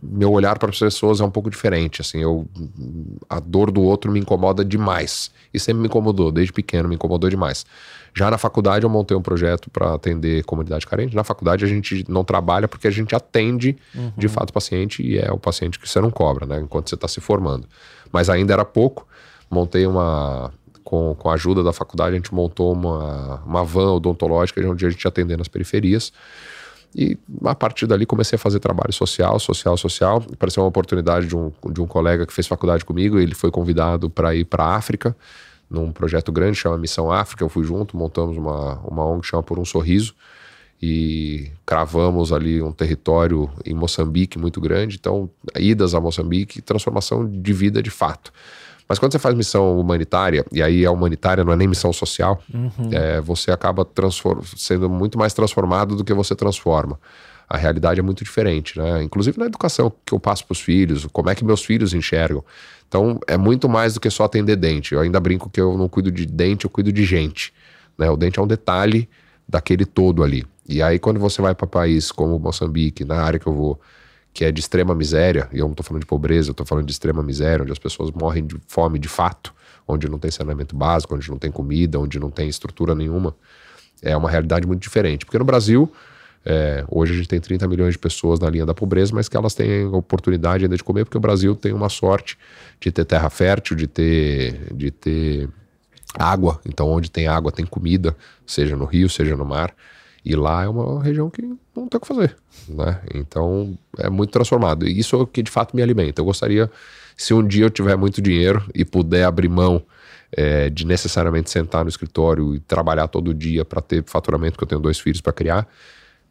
meu 0.03 0.31
olhar 0.31 0.57
para 0.57 0.71
as 0.71 0.79
pessoas 0.79 1.21
é 1.21 1.23
um 1.23 1.29
pouco 1.29 1.47
diferente. 1.47 2.01
Assim, 2.01 2.19
eu, 2.19 2.47
a 3.29 3.39
dor 3.39 3.69
do 3.69 3.83
outro 3.83 4.11
me 4.11 4.19
incomoda 4.19 4.65
demais. 4.65 5.29
E 5.53 5.59
sempre 5.59 5.81
me 5.81 5.87
incomodou, 5.87 6.31
desde 6.31 6.51
pequeno 6.51 6.89
me 6.89 6.95
incomodou 6.95 7.29
demais. 7.29 7.65
Já 8.13 8.31
na 8.31 8.37
faculdade 8.39 8.83
eu 8.83 8.89
montei 8.89 9.15
um 9.15 9.21
projeto 9.21 9.69
para 9.69 9.93
atender 9.93 10.43
comunidade 10.43 10.87
carente. 10.87 11.15
Na 11.15 11.23
faculdade 11.23 11.63
a 11.63 11.67
gente 11.67 12.03
não 12.09 12.23
trabalha 12.23 12.67
porque 12.67 12.87
a 12.87 12.91
gente 12.91 13.15
atende 13.15 13.77
uhum. 13.93 14.11
de 14.17 14.27
fato 14.27 14.49
o 14.49 14.53
paciente 14.53 15.03
e 15.03 15.19
é 15.19 15.31
o 15.31 15.37
paciente 15.37 15.79
que 15.79 15.87
você 15.87 16.01
não 16.01 16.09
cobra, 16.09 16.47
né? 16.47 16.59
Enquanto 16.59 16.89
você 16.89 16.95
está 16.95 17.07
se 17.07 17.21
formando. 17.21 17.67
Mas 18.11 18.27
ainda 18.27 18.53
era 18.53 18.65
pouco. 18.65 19.07
Montei 19.51 19.85
uma. 19.85 20.51
Com, 20.83 21.15
com 21.15 21.29
a 21.29 21.33
ajuda 21.33 21.63
da 21.63 21.71
faculdade, 21.71 22.13
a 22.13 22.17
gente 22.17 22.33
montou 22.33 22.73
uma, 22.73 23.41
uma 23.45 23.63
van 23.63 23.93
odontológica 23.93 24.61
onde 24.67 24.85
a 24.85 24.89
gente 24.89 25.07
atender 25.07 25.37
nas 25.37 25.47
periferias. 25.47 26.11
E 26.93 27.17
a 27.45 27.55
partir 27.55 27.87
dali 27.87 28.05
comecei 28.05 28.35
a 28.35 28.39
fazer 28.39 28.59
trabalho 28.59 28.91
social, 28.91 29.39
social, 29.39 29.77
social. 29.77 30.25
Apareceu 30.33 30.63
uma 30.63 30.69
oportunidade 30.69 31.27
de 31.27 31.35
um, 31.35 31.51
de 31.71 31.81
um 31.81 31.87
colega 31.87 32.25
que 32.25 32.33
fez 32.33 32.47
faculdade 32.47 32.83
comigo, 32.83 33.17
ele 33.17 33.33
foi 33.33 33.49
convidado 33.49 34.09
para 34.09 34.35
ir 34.35 34.45
para 34.45 34.65
a 34.65 34.75
África, 34.75 35.15
num 35.69 35.91
projeto 35.91 36.31
grande, 36.31 36.57
chama 36.57 36.77
Missão 36.77 37.11
África. 37.11 37.43
Eu 37.43 37.49
fui 37.49 37.63
junto, 37.63 37.95
montamos 37.95 38.37
uma, 38.37 38.79
uma 38.79 39.05
ONG 39.05 39.21
que 39.21 39.27
chama 39.27 39.43
Por 39.43 39.57
um 39.57 39.63
Sorriso 39.63 40.13
e 40.81 41.51
cravamos 41.65 42.33
ali 42.33 42.61
um 42.61 42.71
território 42.71 43.49
em 43.63 43.73
Moçambique 43.73 44.37
muito 44.37 44.59
grande. 44.59 44.97
Então, 44.99 45.29
idas 45.57 45.93
a 45.93 46.01
Moçambique, 46.01 46.61
transformação 46.61 47.25
de 47.25 47.53
vida 47.53 47.81
de 47.81 47.91
fato. 47.91 48.33
Mas 48.91 48.99
quando 48.99 49.13
você 49.13 49.19
faz 49.19 49.33
missão 49.33 49.79
humanitária, 49.79 50.45
e 50.51 50.61
aí 50.61 50.85
a 50.85 50.91
humanitária 50.91 51.45
não 51.45 51.53
é 51.53 51.55
nem 51.55 51.65
missão 51.65 51.93
social, 51.93 52.43
uhum. 52.53 52.89
é, 52.91 53.21
você 53.21 53.49
acaba 53.49 53.87
sendo 54.57 54.89
muito 54.89 55.17
mais 55.17 55.33
transformado 55.33 55.95
do 55.95 56.03
que 56.03 56.13
você 56.13 56.35
transforma. 56.35 56.99
A 57.47 57.55
realidade 57.55 58.01
é 58.01 58.03
muito 58.03 58.21
diferente, 58.21 58.77
né? 58.77 59.01
Inclusive 59.01 59.39
na 59.39 59.45
educação 59.45 59.93
que 60.05 60.13
eu 60.13 60.19
passo 60.19 60.45
para 60.45 60.51
os 60.51 60.59
filhos, 60.59 61.07
como 61.13 61.29
é 61.29 61.35
que 61.35 61.45
meus 61.45 61.63
filhos 61.63 61.93
enxergam. 61.93 62.43
Então 62.85 63.17
é 63.27 63.37
muito 63.37 63.69
mais 63.69 63.93
do 63.93 64.01
que 64.01 64.09
só 64.09 64.25
atender 64.25 64.57
dente. 64.57 64.93
Eu 64.93 64.99
ainda 64.99 65.21
brinco 65.21 65.49
que 65.49 65.61
eu 65.61 65.77
não 65.77 65.87
cuido 65.87 66.11
de 66.11 66.25
dente, 66.25 66.65
eu 66.65 66.69
cuido 66.69 66.91
de 66.91 67.05
gente. 67.05 67.53
Né? 67.97 68.09
O 68.09 68.17
dente 68.17 68.39
é 68.39 68.41
um 68.41 68.47
detalhe 68.47 69.07
daquele 69.47 69.85
todo 69.85 70.21
ali. 70.21 70.45
E 70.67 70.83
aí 70.83 70.99
quando 70.99 71.17
você 71.17 71.41
vai 71.41 71.55
para 71.55 71.65
país 71.65 72.11
como 72.11 72.37
Moçambique, 72.37 73.05
na 73.05 73.21
área 73.21 73.39
que 73.39 73.47
eu 73.47 73.53
vou, 73.53 73.79
que 74.33 74.45
é 74.45 74.51
de 74.51 74.59
extrema 74.61 74.95
miséria, 74.95 75.49
e 75.51 75.59
eu 75.59 75.65
não 75.65 75.71
estou 75.71 75.83
falando 75.83 76.01
de 76.01 76.07
pobreza, 76.07 76.49
eu 76.49 76.53
estou 76.53 76.65
falando 76.65 76.85
de 76.85 76.91
extrema 76.91 77.21
miséria, 77.21 77.63
onde 77.63 77.71
as 77.71 77.79
pessoas 77.79 78.11
morrem 78.11 78.45
de 78.45 78.55
fome 78.67 78.97
de 78.97 79.07
fato, 79.07 79.53
onde 79.87 80.07
não 80.09 80.17
tem 80.17 80.31
saneamento 80.31 80.75
básico, 80.75 81.15
onde 81.15 81.29
não 81.29 81.37
tem 81.37 81.51
comida, 81.51 81.99
onde 81.99 82.19
não 82.19 82.29
tem 82.29 82.47
estrutura 82.47 82.95
nenhuma, 82.95 83.35
é 84.01 84.15
uma 84.15 84.29
realidade 84.29 84.65
muito 84.65 84.81
diferente. 84.81 85.25
Porque 85.25 85.37
no 85.37 85.45
Brasil, 85.45 85.91
é, 86.45 86.83
hoje 86.89 87.13
a 87.13 87.15
gente 87.17 87.27
tem 87.27 87.39
30 87.39 87.67
milhões 87.67 87.93
de 87.93 87.99
pessoas 87.99 88.39
na 88.39 88.49
linha 88.49 88.65
da 88.65 88.73
pobreza, 88.73 89.13
mas 89.13 89.27
que 89.27 89.35
elas 89.35 89.53
têm 89.53 89.85
oportunidade 89.87 90.63
ainda 90.63 90.77
de 90.77 90.83
comer, 90.83 91.03
porque 91.05 91.17
o 91.17 91.21
Brasil 91.21 91.55
tem 91.55 91.73
uma 91.73 91.89
sorte 91.89 92.37
de 92.79 92.91
ter 92.91 93.05
terra 93.05 93.29
fértil, 93.29 93.75
de 93.75 93.87
ter, 93.87 94.73
de 94.73 94.91
ter 94.91 95.49
água. 96.17 96.59
Então, 96.65 96.89
onde 96.89 97.11
tem 97.11 97.27
água, 97.27 97.51
tem 97.51 97.65
comida, 97.65 98.15
seja 98.45 98.75
no 98.75 98.85
rio, 98.85 99.09
seja 99.09 99.35
no 99.35 99.45
mar. 99.45 99.73
E 100.23 100.35
lá 100.35 100.63
é 100.63 100.67
uma 100.67 101.01
região 101.01 101.29
que 101.29 101.41
não 101.41 101.87
tem 101.87 101.97
o 101.97 101.99
que 101.99 102.07
fazer, 102.07 102.35
né? 102.69 103.01
Então 103.13 103.77
é 103.97 104.09
muito 104.09 104.31
transformado. 104.31 104.87
E 104.87 104.99
isso 104.99 105.15
é 105.15 105.19
o 105.19 105.25
que 105.25 105.41
de 105.41 105.49
fato 105.49 105.75
me 105.75 105.81
alimenta. 105.81 106.21
Eu 106.21 106.25
gostaria, 106.25 106.69
se 107.17 107.33
um 107.33 107.45
dia 107.45 107.65
eu 107.65 107.69
tiver 107.69 107.95
muito 107.95 108.21
dinheiro 108.21 108.63
e 108.75 108.85
puder 108.85 109.23
abrir 109.23 109.49
mão 109.49 109.81
é, 110.31 110.69
de 110.69 110.85
necessariamente 110.85 111.49
sentar 111.49 111.83
no 111.83 111.89
escritório 111.89 112.55
e 112.55 112.59
trabalhar 112.59 113.07
todo 113.07 113.33
dia 113.33 113.65
para 113.65 113.81
ter 113.81 114.03
faturamento, 114.05 114.57
que 114.57 114.63
eu 114.63 114.67
tenho 114.67 114.81
dois 114.81 114.99
filhos 114.99 115.21
para 115.21 115.33
criar, 115.33 115.67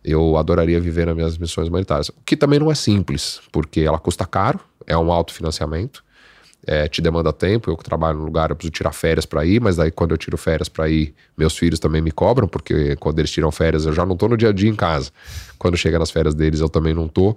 eu 0.05 0.37
adoraria 0.37 0.81
viver 0.81 1.07
nas 1.07 1.17
minhas 1.17 1.37
missões 1.37 1.69
humanitárias. 1.69 2.09
O 2.11 2.15
que 2.25 2.37
também 2.37 2.59
não 2.59 2.71
é 2.71 2.75
simples, 2.75 3.41
porque 3.51 3.81
ela 3.81 3.99
custa 3.99 4.25
caro, 4.25 4.61
é 4.87 4.97
um 4.97 5.13
autofinanciamento 5.13 6.03
é, 6.67 6.89
te 6.89 7.01
demanda 7.01 7.33
tempo. 7.33 7.71
Eu 7.71 7.77
trabalho 7.77 8.19
no 8.19 8.25
lugar, 8.25 8.51
eu 8.51 8.57
preciso 8.57 8.73
tirar 8.73 8.93
férias 8.93 9.27
para 9.27 9.45
ir, 9.45 9.61
mas 9.61 9.77
daí 9.77 9.91
quando 9.91 10.13
eu 10.13 10.19
tiro 10.19 10.37
férias 10.37 10.69
para 10.69 10.89
ir, 10.89 11.15
meus 11.37 11.57
filhos 11.57 11.79
também 11.79 12.01
me 12.01 12.11
cobram, 12.11 12.47
porque 12.47 12.97
quando 12.97 13.19
eles 13.19 13.31
tiram 13.31 13.51
férias 13.51 13.87
eu 13.87 13.93
já 13.93 14.05
não 14.05 14.17
tô 14.17 14.29
no 14.29 14.37
dia 14.37 14.51
a 14.51 14.53
dia 14.53 14.69
em 14.69 14.77
casa. 14.77 15.11
Quando 15.59 15.77
chega 15.77 15.99
nas 15.99 16.11
férias 16.11 16.35
deles 16.35 16.61
eu 16.61 16.69
também 16.69 16.95
não 16.95 17.09
tô. 17.09 17.37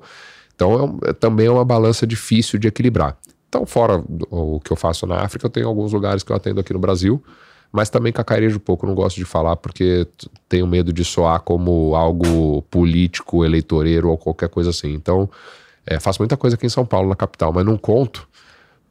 Então 0.55 0.73
é, 0.73 0.83
um, 0.83 0.99
é 1.05 1.13
também 1.13 1.47
é 1.47 1.51
uma 1.51 1.65
balança 1.65 2.05
difícil 2.05 2.59
de 2.59 2.67
equilibrar. 2.67 3.17
Então, 3.49 3.67
fora 3.67 4.03
o 4.31 4.59
que 4.59 4.71
eu 4.71 4.75
faço 4.75 5.05
na 5.05 5.21
África, 5.21 5.45
eu 5.45 5.49
tenho 5.49 5.67
alguns 5.67 5.93
lugares 5.93 6.23
que 6.23 6.31
eu 6.31 6.35
atendo 6.35 6.59
aqui 6.59 6.73
no 6.73 6.79
Brasil, 6.79 7.23
mas 7.71 7.87
também 7.87 8.11
cacarejo 8.11 8.57
um 8.57 8.59
pouco, 8.59 8.87
não 8.87 8.95
gosto 8.95 9.15
de 9.15 9.25
falar 9.25 9.55
porque 9.57 10.07
tenho 10.49 10.65
medo 10.65 10.91
de 10.91 11.05
soar 11.05 11.39
como 11.39 11.95
algo 11.95 12.63
político, 12.63 13.45
eleitoreiro 13.45 14.09
ou 14.09 14.17
qualquer 14.17 14.49
coisa 14.49 14.71
assim. 14.71 14.93
Então, 14.93 15.29
é, 15.85 15.99
faço 15.99 16.19
muita 16.19 16.35
coisa 16.35 16.55
aqui 16.55 16.65
em 16.65 16.69
São 16.69 16.83
Paulo, 16.83 17.09
na 17.09 17.15
capital, 17.15 17.53
mas 17.53 17.63
não 17.63 17.77
conto 17.77 18.27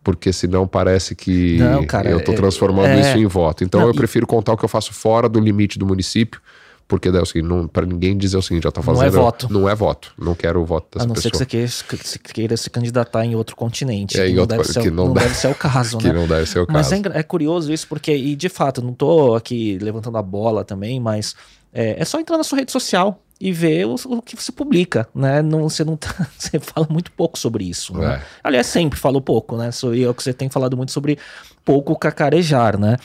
porque 0.03 0.33
senão 0.33 0.67
parece 0.67 1.15
que 1.15 1.59
não, 1.59 1.87
cara, 1.87 2.11
eu 2.11 2.19
estou 2.19 2.35
é, 2.35 2.37
transformando 2.37 2.89
é, 2.89 3.01
isso 3.01 3.19
em 3.19 3.27
voto. 3.27 3.65
Então 3.65 3.81
não, 3.81 3.89
eu 3.89 3.95
prefiro 3.95 4.27
contar 4.27 4.53
o 4.53 4.57
que 4.57 4.65
eu 4.65 4.69
faço 4.69 4.93
fora 4.93 5.29
do 5.29 5.39
limite 5.39 5.79
do 5.79 5.87
município, 5.87 6.41
porque 6.89 7.11
daí 7.11 7.21
é 7.21 7.23
o 7.23 7.27
seguinte, 7.27 7.49
para 7.73 7.87
ninguém 7.87 8.17
dizer 8.17 8.37
o 8.37 8.43
seguinte, 8.43 8.65
já 8.65 8.73
tá 8.73 8.83
fazendo. 8.83 9.01
Não 9.01 9.07
é 9.07 9.11
voto. 9.11 9.49
Não 9.51 9.69
é 9.69 9.75
voto. 9.75 10.13
Não 10.19 10.35
quero 10.35 10.61
o 10.61 10.65
voto 10.67 10.87
dessa 10.93 11.05
pessoa. 11.05 11.05
A 11.05 11.09
não 11.09 11.15
pessoa. 11.15 11.33
ser 11.39 11.47
que 11.47 11.69
você 11.69 11.85
queira, 11.89 12.33
queira 12.35 12.57
se 12.57 12.69
candidatar 12.69 13.25
em 13.25 13.35
outro 13.35 13.55
continente. 13.55 14.21
É, 14.21 14.27
que, 14.27 14.33
não, 14.33 14.43
outro, 14.43 14.57
deve 14.57 14.69
ser, 14.69 14.83
que 14.83 14.91
não, 14.91 15.07
não 15.07 15.15
deve, 15.15 15.35
ser 15.35 15.49
o 15.49 15.55
caso, 15.55 15.99
que 15.99 16.09
né? 16.09 16.13
não 16.13 16.27
deve 16.27 16.47
ser 16.47 16.59
o 16.59 16.67
mas 16.69 16.89
caso. 16.89 17.03
Mas 17.03 17.15
é, 17.15 17.19
é, 17.21 17.23
curioso 17.23 17.73
isso, 17.73 17.87
porque, 17.87 18.15
e 18.15 18.35
de 18.35 18.49
fato, 18.49 18.83
não 18.83 18.93
tô 18.93 19.35
aqui 19.35 19.79
levantando 19.81 20.19
a 20.19 20.23
bola 20.23 20.65
também, 20.65 21.01
mas 21.01 21.35
é, 21.73 22.03
é 22.03 22.05
só 22.05 22.19
entrar 22.21 22.37
na 22.37 22.45
sua 22.45 22.59
rede 22.59 22.73
social 22.73 23.23
e 23.43 23.51
ver 23.51 23.87
o, 23.87 23.97
o, 24.07 24.23
que 24.23 24.37
você 24.37 24.53
publica, 24.53 25.09
né? 25.13 25.43
Não, 25.43 25.69
você 25.69 25.85
não 25.85 25.97
tá, 25.97 26.15
você 26.39 26.61
fala 26.61 26.87
muito 26.89 27.11
pouco 27.11 27.37
sobre 27.37 27.65
isso, 27.65 27.93
né? 27.93 28.15
É. 28.15 28.23
Aliás, 28.45 28.69
sempre 28.69 28.97
falou 28.97 29.21
pouco, 29.21 29.57
né? 29.57 29.69
E 29.93 30.05
é 30.05 30.09
o 30.09 30.15
que 30.15 30.23
você 30.23 30.33
tem 30.33 30.49
falado 30.49 30.77
muito 30.77 30.93
sobre 30.93 31.19
pouco 31.65 31.99
cacarejar, 31.99 32.79
né? 32.79 32.97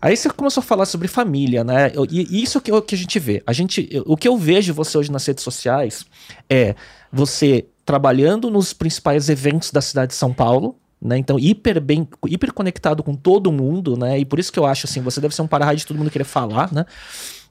Aí 0.00 0.16
você 0.16 0.30
começou 0.30 0.60
a 0.60 0.64
falar 0.64 0.86
sobre 0.86 1.08
família, 1.08 1.64
né? 1.64 1.90
E 2.10 2.42
isso 2.42 2.60
que, 2.60 2.70
é 2.70 2.74
o 2.74 2.80
que 2.80 2.94
a 2.94 2.98
gente 2.98 3.18
vê. 3.18 3.42
A 3.44 3.52
gente, 3.52 3.88
o 4.06 4.16
que 4.16 4.28
eu 4.28 4.36
vejo 4.36 4.72
você 4.72 4.96
hoje 4.96 5.10
nas 5.10 5.26
redes 5.26 5.42
sociais 5.42 6.06
é 6.48 6.76
você 7.12 7.66
trabalhando 7.84 8.50
nos 8.50 8.72
principais 8.72 9.28
eventos 9.28 9.72
da 9.72 9.80
cidade 9.80 10.10
de 10.10 10.14
São 10.14 10.32
Paulo, 10.32 10.76
né? 11.00 11.18
Então, 11.18 11.40
hiper 11.40 11.80
bem, 11.80 12.06
hiper 12.28 12.52
conectado 12.52 13.02
com 13.02 13.14
todo 13.14 13.50
mundo, 13.50 13.96
né? 13.96 14.20
E 14.20 14.24
por 14.24 14.38
isso 14.38 14.52
que 14.52 14.58
eu 14.60 14.64
acho 14.66 14.86
assim, 14.86 15.00
você 15.00 15.20
deve 15.20 15.34
ser 15.34 15.42
um 15.42 15.48
para-raio 15.48 15.78
de 15.78 15.86
todo 15.86 15.96
mundo 15.96 16.10
querer 16.10 16.24
falar, 16.24 16.72
né? 16.72 16.86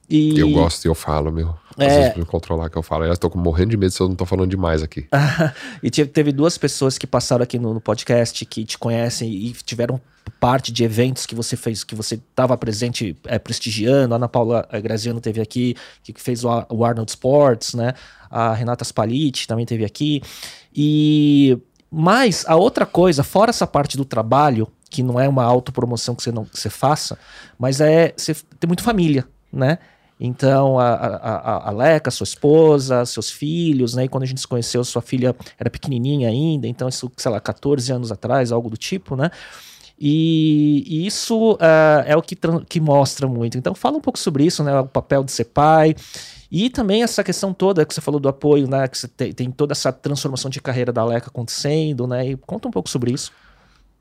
E... 0.08 0.38
Eu 0.38 0.50
gosto 0.50 0.84
e 0.84 0.88
eu 0.88 0.94
falo, 0.94 1.32
meu. 1.32 1.54
Às 1.76 1.92
é... 1.92 2.00
vezes 2.00 2.16
me 2.16 2.24
controlar 2.24 2.68
que 2.68 2.76
eu 2.76 2.82
falo. 2.82 3.04
Eu 3.04 3.16
tô 3.16 3.30
morrendo 3.34 3.70
de 3.70 3.76
medo 3.76 3.92
se 3.92 4.00
eu 4.00 4.08
não 4.08 4.14
tô 4.14 4.26
falando 4.26 4.50
demais 4.50 4.82
aqui. 4.82 5.08
e 5.82 5.90
teve 5.90 6.32
duas 6.32 6.58
pessoas 6.58 6.98
que 6.98 7.06
passaram 7.06 7.42
aqui 7.42 7.58
no, 7.58 7.74
no, 7.74 7.80
podcast 7.80 8.44
que 8.44 8.64
te 8.64 8.76
conhecem 8.76 9.30
e 9.30 9.52
tiveram 9.52 10.00
parte 10.38 10.72
de 10.72 10.84
eventos 10.84 11.24
que 11.24 11.34
você 11.34 11.56
fez, 11.56 11.82
que 11.82 11.94
você 11.94 12.16
estava 12.16 12.56
presente 12.56 13.16
é, 13.24 13.38
prestigiando. 13.38 14.14
A 14.14 14.16
Ana 14.16 14.28
Paula 14.28 14.68
Graziano 14.82 15.20
teve 15.20 15.40
aqui, 15.40 15.76
que 16.02 16.12
fez 16.20 16.44
o, 16.44 16.48
o 16.68 16.84
Arnold 16.84 17.10
Sports, 17.10 17.74
né? 17.74 17.94
A 18.30 18.52
Renata 18.54 18.84
Spaliti 18.84 19.46
também 19.46 19.64
teve 19.64 19.84
aqui. 19.84 20.22
E 20.74 21.58
mas 21.90 22.44
a 22.48 22.56
outra 22.56 22.86
coisa, 22.86 23.22
fora 23.22 23.50
essa 23.50 23.66
parte 23.66 23.98
do 23.98 24.04
trabalho, 24.04 24.66
que 24.88 25.02
não 25.02 25.20
é 25.20 25.28
uma 25.28 25.44
autopromoção 25.44 26.14
que 26.14 26.22
você 26.22 26.32
não 26.32 26.44
que 26.44 26.58
você 26.58 26.70
faça, 26.70 27.18
mas 27.58 27.80
é 27.80 28.14
você 28.16 28.34
ter 28.58 28.66
muito 28.66 28.82
família, 28.82 29.26
né? 29.52 29.78
Então, 30.24 30.78
a, 30.78 30.94
a, 30.94 31.68
a 31.68 31.70
Leca, 31.72 32.08
sua 32.08 32.22
esposa, 32.22 33.04
seus 33.04 33.28
filhos, 33.28 33.94
né? 33.94 34.04
E 34.04 34.08
quando 34.08 34.22
a 34.22 34.26
gente 34.26 34.40
se 34.40 34.46
conheceu, 34.46 34.84
sua 34.84 35.02
filha 35.02 35.34
era 35.58 35.68
pequenininha 35.68 36.28
ainda, 36.28 36.68
então 36.68 36.88
isso, 36.88 37.10
sei 37.16 37.28
lá, 37.28 37.40
14 37.40 37.92
anos 37.92 38.12
atrás, 38.12 38.52
algo 38.52 38.70
do 38.70 38.76
tipo, 38.76 39.16
né? 39.16 39.32
E, 39.98 40.84
e 40.86 41.06
isso 41.08 41.54
uh, 41.54 42.06
é 42.06 42.16
o 42.16 42.22
que, 42.22 42.36
que 42.68 42.80
mostra 42.80 43.26
muito. 43.26 43.58
Então, 43.58 43.74
fala 43.74 43.96
um 43.96 44.00
pouco 44.00 44.16
sobre 44.16 44.44
isso, 44.44 44.62
né? 44.62 44.78
O 44.78 44.86
papel 44.86 45.24
de 45.24 45.32
ser 45.32 45.46
pai. 45.46 45.96
E 46.50 46.70
também 46.70 47.02
essa 47.02 47.24
questão 47.24 47.52
toda 47.52 47.84
que 47.84 47.92
você 47.92 48.00
falou 48.00 48.20
do 48.20 48.28
apoio, 48.28 48.68
né? 48.68 48.86
Que 48.86 49.08
tem, 49.08 49.32
tem 49.32 49.50
toda 49.50 49.72
essa 49.72 49.92
transformação 49.92 50.48
de 50.48 50.60
carreira 50.60 50.92
da 50.92 51.04
Leca 51.04 51.28
acontecendo, 51.30 52.06
né? 52.06 52.30
E 52.30 52.36
conta 52.36 52.68
um 52.68 52.70
pouco 52.70 52.88
sobre 52.88 53.12
isso. 53.12 53.32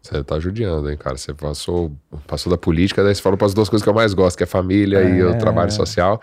Você 0.02 0.24
tá 0.24 0.40
judiando, 0.40 0.90
hein, 0.90 0.98
cara? 0.98 1.16
Você 1.16 1.34
passou, 1.34 1.92
passou 2.26 2.50
da 2.50 2.58
política, 2.58 3.04
daí 3.04 3.14
você 3.14 3.22
falou 3.22 3.38
para 3.38 3.48
as 3.48 3.54
duas 3.54 3.70
coisas 3.70 3.84
que 3.84 3.90
eu 3.90 3.94
mais 3.94 4.14
gosto, 4.14 4.36
que 4.36 4.44
é 4.44 4.48
família 4.48 5.00
é. 5.00 5.10
e 5.10 5.24
o 5.24 5.38
trabalho 5.38 5.72
social. 5.72 6.20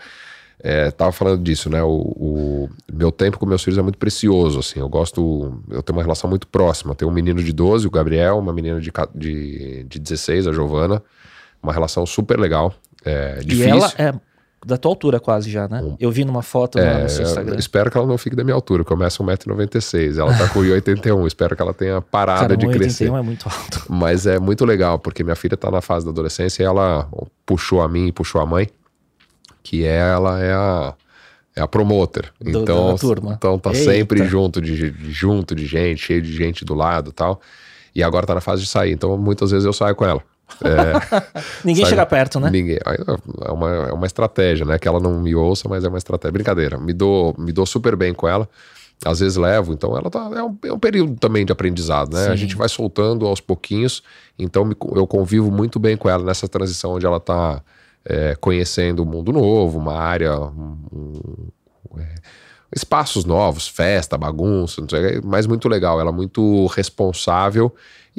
É, 0.61 0.91
tava 0.91 1.13
falando 1.13 1.41
disso, 1.41 1.69
né? 1.69 1.81
O, 1.81 1.87
o, 1.89 2.69
meu 2.91 3.13
tempo 3.13 3.39
com 3.39 3.45
meus 3.45 3.63
filhos 3.63 3.77
é 3.77 3.81
muito 3.81 3.97
precioso, 3.97 4.59
assim. 4.59 4.81
Eu 4.81 4.89
gosto, 4.89 5.61
eu 5.69 5.81
tenho 5.81 5.97
uma 5.97 6.03
relação 6.03 6.29
muito 6.29 6.45
próxima. 6.47 6.91
Eu 6.91 6.95
tenho 6.95 7.09
um 7.09 7.13
menino 7.13 7.41
de 7.41 7.53
12, 7.53 7.87
o 7.87 7.91
Gabriel, 7.91 8.37
uma 8.37 8.51
menina 8.51 8.81
de, 8.81 8.91
de, 9.15 9.85
de 9.85 9.99
16, 9.99 10.47
a 10.47 10.51
Giovana. 10.51 11.01
Uma 11.63 11.71
relação 11.71 12.05
super 12.05 12.37
legal. 12.37 12.73
É, 13.05 13.35
difícil. 13.35 13.67
E 13.67 13.69
ela 13.69 13.93
é 13.97 14.13
da 14.65 14.77
tua 14.77 14.91
altura 14.91 15.19
quase 15.19 15.49
já, 15.49 15.67
né? 15.67 15.81
Um, 15.81 15.95
eu 15.99 16.11
vi 16.11 16.25
numa 16.25 16.41
foto 16.41 16.77
é, 16.79 17.03
no 17.03 17.09
seu 17.09 17.23
Instagram. 17.23 17.55
Espero 17.57 17.89
que 17.89 17.97
ela 17.97 18.05
não 18.05 18.17
fique 18.17 18.35
da 18.35 18.43
minha 18.43 18.53
altura, 18.55 18.83
começa 18.83 19.23
1,96m. 19.23 20.17
Ela 20.19 20.37
tá 20.37 20.47
com 20.49 20.59
1,81m. 20.59 21.27
espero 21.27 21.55
que 21.55 21.61
ela 21.61 21.73
tenha 21.73 22.01
parado 22.01 22.41
Cara, 22.41 22.57
de 22.57 22.67
1, 22.67 22.71
crescer. 22.71 23.09
1,81 23.09 23.19
é 23.19 23.21
muito 23.21 23.45
alto. 23.49 23.83
Mas 23.89 24.25
é 24.27 24.37
muito 24.39 24.65
legal, 24.65 24.99
porque 24.99 25.23
minha 25.23 25.35
filha 25.35 25.55
tá 25.55 25.71
na 25.71 25.81
fase 25.81 26.05
da 26.05 26.11
adolescência 26.11 26.63
e 26.63 26.65
ela 26.65 27.07
puxou 27.45 27.81
a 27.81 27.87
mim 27.87 28.07
e 28.07 28.11
puxou 28.11 28.41
a 28.41 28.45
mãe, 28.45 28.67
que 29.63 29.85
ela 29.85 30.39
é 30.41 30.53
a 30.53 30.93
É 31.55 31.61
a 31.61 31.67
promoter. 31.67 32.31
Do- 32.39 32.61
então, 32.61 32.95
então 33.33 33.59
tá 33.59 33.71
Eita. 33.71 33.83
sempre 33.91 34.25
junto 34.27 34.61
de, 34.61 34.91
de- 34.91 35.11
junto 35.11 35.55
de 35.55 35.65
gente, 35.65 35.99
cheio 36.01 36.21
de 36.21 36.31
gente 36.33 36.63
do 36.63 36.73
lado 36.73 37.09
e 37.09 37.13
tal. 37.13 37.41
E 37.95 38.03
agora 38.03 38.25
tá 38.25 38.35
na 38.35 38.39
fase 38.41 38.61
de 38.63 38.69
sair. 38.69 38.91
Então, 38.93 39.17
muitas 39.17 39.51
vezes 39.51 39.65
eu 39.65 39.73
saio 39.73 39.95
com 39.95 40.05
ela. 40.05 40.21
Ninguém 41.63 41.83
Sabe? 41.85 41.89
chega 41.89 42.05
perto, 42.05 42.39
né? 42.39 42.49
Ninguém. 42.49 42.79
É 43.45 43.51
uma, 43.51 43.69
é 43.69 43.93
uma 43.93 44.05
estratégia, 44.05 44.65
né? 44.65 44.77
Que 44.77 44.87
ela 44.87 44.99
não 44.99 45.19
me 45.19 45.33
ouça, 45.35 45.67
mas 45.69 45.83
é 45.83 45.87
uma 45.87 45.97
estratégia. 45.97 46.31
Brincadeira. 46.31 46.77
Me 46.77 46.93
dou, 46.93 47.33
me 47.37 47.51
dou 47.51 47.65
super 47.65 47.95
bem 47.95 48.13
com 48.13 48.27
ela. 48.27 48.47
Às 49.05 49.21
vezes 49.21 49.37
levo, 49.37 49.71
então 49.71 49.95
ela 49.97 50.09
tá. 50.09 50.29
É 50.35 50.43
um, 50.43 50.57
é 50.65 50.73
um 50.73 50.79
período 50.79 51.15
também 51.15 51.45
de 51.45 51.53
aprendizado, 51.53 52.13
né? 52.13 52.27
A 52.27 52.31
Sim. 52.31 52.37
gente 52.37 52.55
vai 52.57 52.67
soltando 52.67 53.25
aos 53.25 53.39
pouquinhos. 53.39 54.03
Então 54.37 54.65
me 54.65 54.75
eu 54.95 55.07
convivo 55.07 55.49
muito 55.49 55.79
bem 55.79 55.95
com 55.95 56.09
ela 56.09 56.23
nessa 56.23 56.47
transição 56.49 56.91
onde 56.95 57.05
ela 57.05 57.19
tá 57.19 57.61
é, 58.03 58.35
conhecendo 58.41 59.03
um 59.03 59.05
mundo 59.05 59.31
novo, 59.31 59.77
uma 59.79 59.93
área. 59.97 60.37
um- 60.37 60.77
um- 60.91 61.99
é, 61.99 62.15
espaços 62.75 63.25
novos, 63.25 63.67
festa, 63.67 64.17
bagunça, 64.17 64.79
não 64.81 64.87
sei, 64.89 65.21
mas 65.23 65.47
muito 65.47 65.67
legal. 65.69 65.99
Ela 65.99 66.09
é 66.09 66.13
muito 66.13 66.67
responsável 66.67 67.73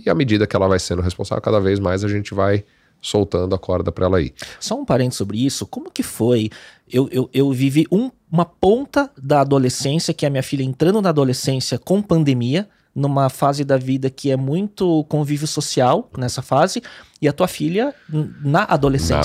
e 0.04 0.10
à 0.10 0.14
medida 0.14 0.46
que 0.46 0.54
ela 0.56 0.68
vai 0.68 0.78
sendo 0.78 1.02
responsável, 1.02 1.42
cada 1.42 1.60
vez 1.60 1.78
mais 1.78 2.04
a 2.04 2.08
gente 2.08 2.34
vai 2.34 2.64
soltando 3.02 3.54
a 3.54 3.58
corda 3.58 3.90
para 3.90 4.04
ela 4.06 4.20
ir. 4.20 4.34
Só 4.58 4.78
um 4.78 4.84
parênteses 4.84 5.16
sobre 5.18 5.44
isso, 5.44 5.66
como 5.66 5.90
que 5.90 6.02
foi? 6.02 6.50
Eu, 6.92 7.08
eu, 7.10 7.30
eu 7.32 7.50
vivi 7.52 7.86
um- 7.90 8.10
uma 8.30 8.44
ponta 8.44 9.10
da 9.16 9.40
adolescência, 9.40 10.12
que 10.12 10.26
é 10.26 10.28
a 10.28 10.30
minha 10.30 10.42
filha 10.42 10.62
entrando 10.62 11.00
na 11.00 11.08
adolescência 11.08 11.78
com 11.78 12.02
pandemia, 12.02 12.68
numa 12.94 13.30
fase 13.30 13.64
da 13.64 13.76
vida 13.78 14.10
que 14.10 14.30
é 14.30 14.36
muito 14.36 15.04
convívio 15.04 15.46
social 15.46 16.10
nessa 16.18 16.42
fase, 16.42 16.82
e 17.22 17.28
a 17.28 17.32
tua 17.32 17.48
filha 17.48 17.94
na 18.42 18.64
adolescência. 18.64 19.16
na 19.16 19.20
né? 19.22 19.24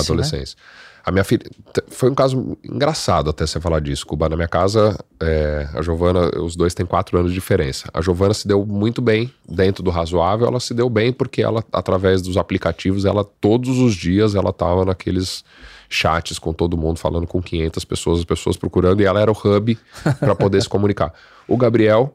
A 1.06 1.12
minha 1.12 1.22
filha. 1.22 1.48
Foi 1.86 2.10
um 2.10 2.16
caso 2.16 2.58
engraçado 2.64 3.30
até 3.30 3.46
você 3.46 3.60
falar 3.60 3.78
disso, 3.78 4.04
Cuba. 4.04 4.28
Na 4.28 4.34
minha 4.34 4.48
casa, 4.48 4.98
é, 5.20 5.68
a 5.72 5.80
Giovana, 5.80 6.32
os 6.40 6.56
dois 6.56 6.74
têm 6.74 6.84
quatro 6.84 7.16
anos 7.16 7.30
de 7.30 7.36
diferença. 7.36 7.88
A 7.94 8.00
Giovana 8.00 8.34
se 8.34 8.48
deu 8.48 8.66
muito 8.66 9.00
bem, 9.00 9.32
dentro 9.48 9.84
do 9.84 9.90
razoável, 9.90 10.48
ela 10.48 10.58
se 10.58 10.74
deu 10.74 10.90
bem 10.90 11.12
porque 11.12 11.40
ela, 11.40 11.62
através 11.72 12.20
dos 12.20 12.36
aplicativos, 12.36 13.04
ela 13.04 13.22
todos 13.22 13.78
os 13.78 13.94
dias 13.94 14.34
ela 14.34 14.52
tava 14.52 14.84
naqueles 14.84 15.44
chats 15.88 16.40
com 16.40 16.52
todo 16.52 16.76
mundo, 16.76 16.98
falando 16.98 17.24
com 17.24 17.40
500 17.40 17.84
pessoas, 17.84 18.18
as 18.18 18.24
pessoas 18.24 18.56
procurando, 18.56 19.00
e 19.00 19.04
ela 19.04 19.20
era 19.20 19.30
o 19.30 19.34
hub 19.34 19.78
para 20.18 20.34
poder 20.34 20.60
se 20.60 20.68
comunicar. 20.68 21.14
O 21.46 21.56
Gabriel, 21.56 22.12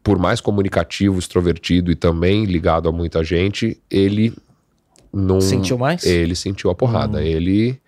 por 0.00 0.16
mais 0.16 0.40
comunicativo, 0.40 1.18
extrovertido 1.18 1.90
e 1.90 1.96
também 1.96 2.44
ligado 2.44 2.88
a 2.88 2.92
muita 2.92 3.24
gente, 3.24 3.80
ele 3.90 4.32
não. 5.12 5.40
Sentiu 5.40 5.76
mais? 5.76 6.04
Hum. 6.04 6.08
Ele 6.08 6.36
sentiu 6.36 6.70
a 6.70 6.74
porrada. 6.76 7.20
Ele 7.20 7.80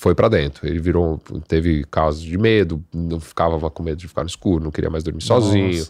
foi 0.00 0.14
pra 0.14 0.28
dentro. 0.28 0.64
Ele 0.64 0.78
virou. 0.78 1.20
Teve 1.48 1.84
casos 1.90 2.22
de 2.22 2.38
medo, 2.38 2.82
não 2.94 3.18
ficava 3.18 3.68
com 3.68 3.82
medo 3.82 3.96
de 3.98 4.06
ficar 4.06 4.22
no 4.22 4.28
escuro, 4.28 4.62
não 4.62 4.70
queria 4.70 4.88
mais 4.88 5.02
dormir 5.02 5.22
sozinho. 5.22 5.84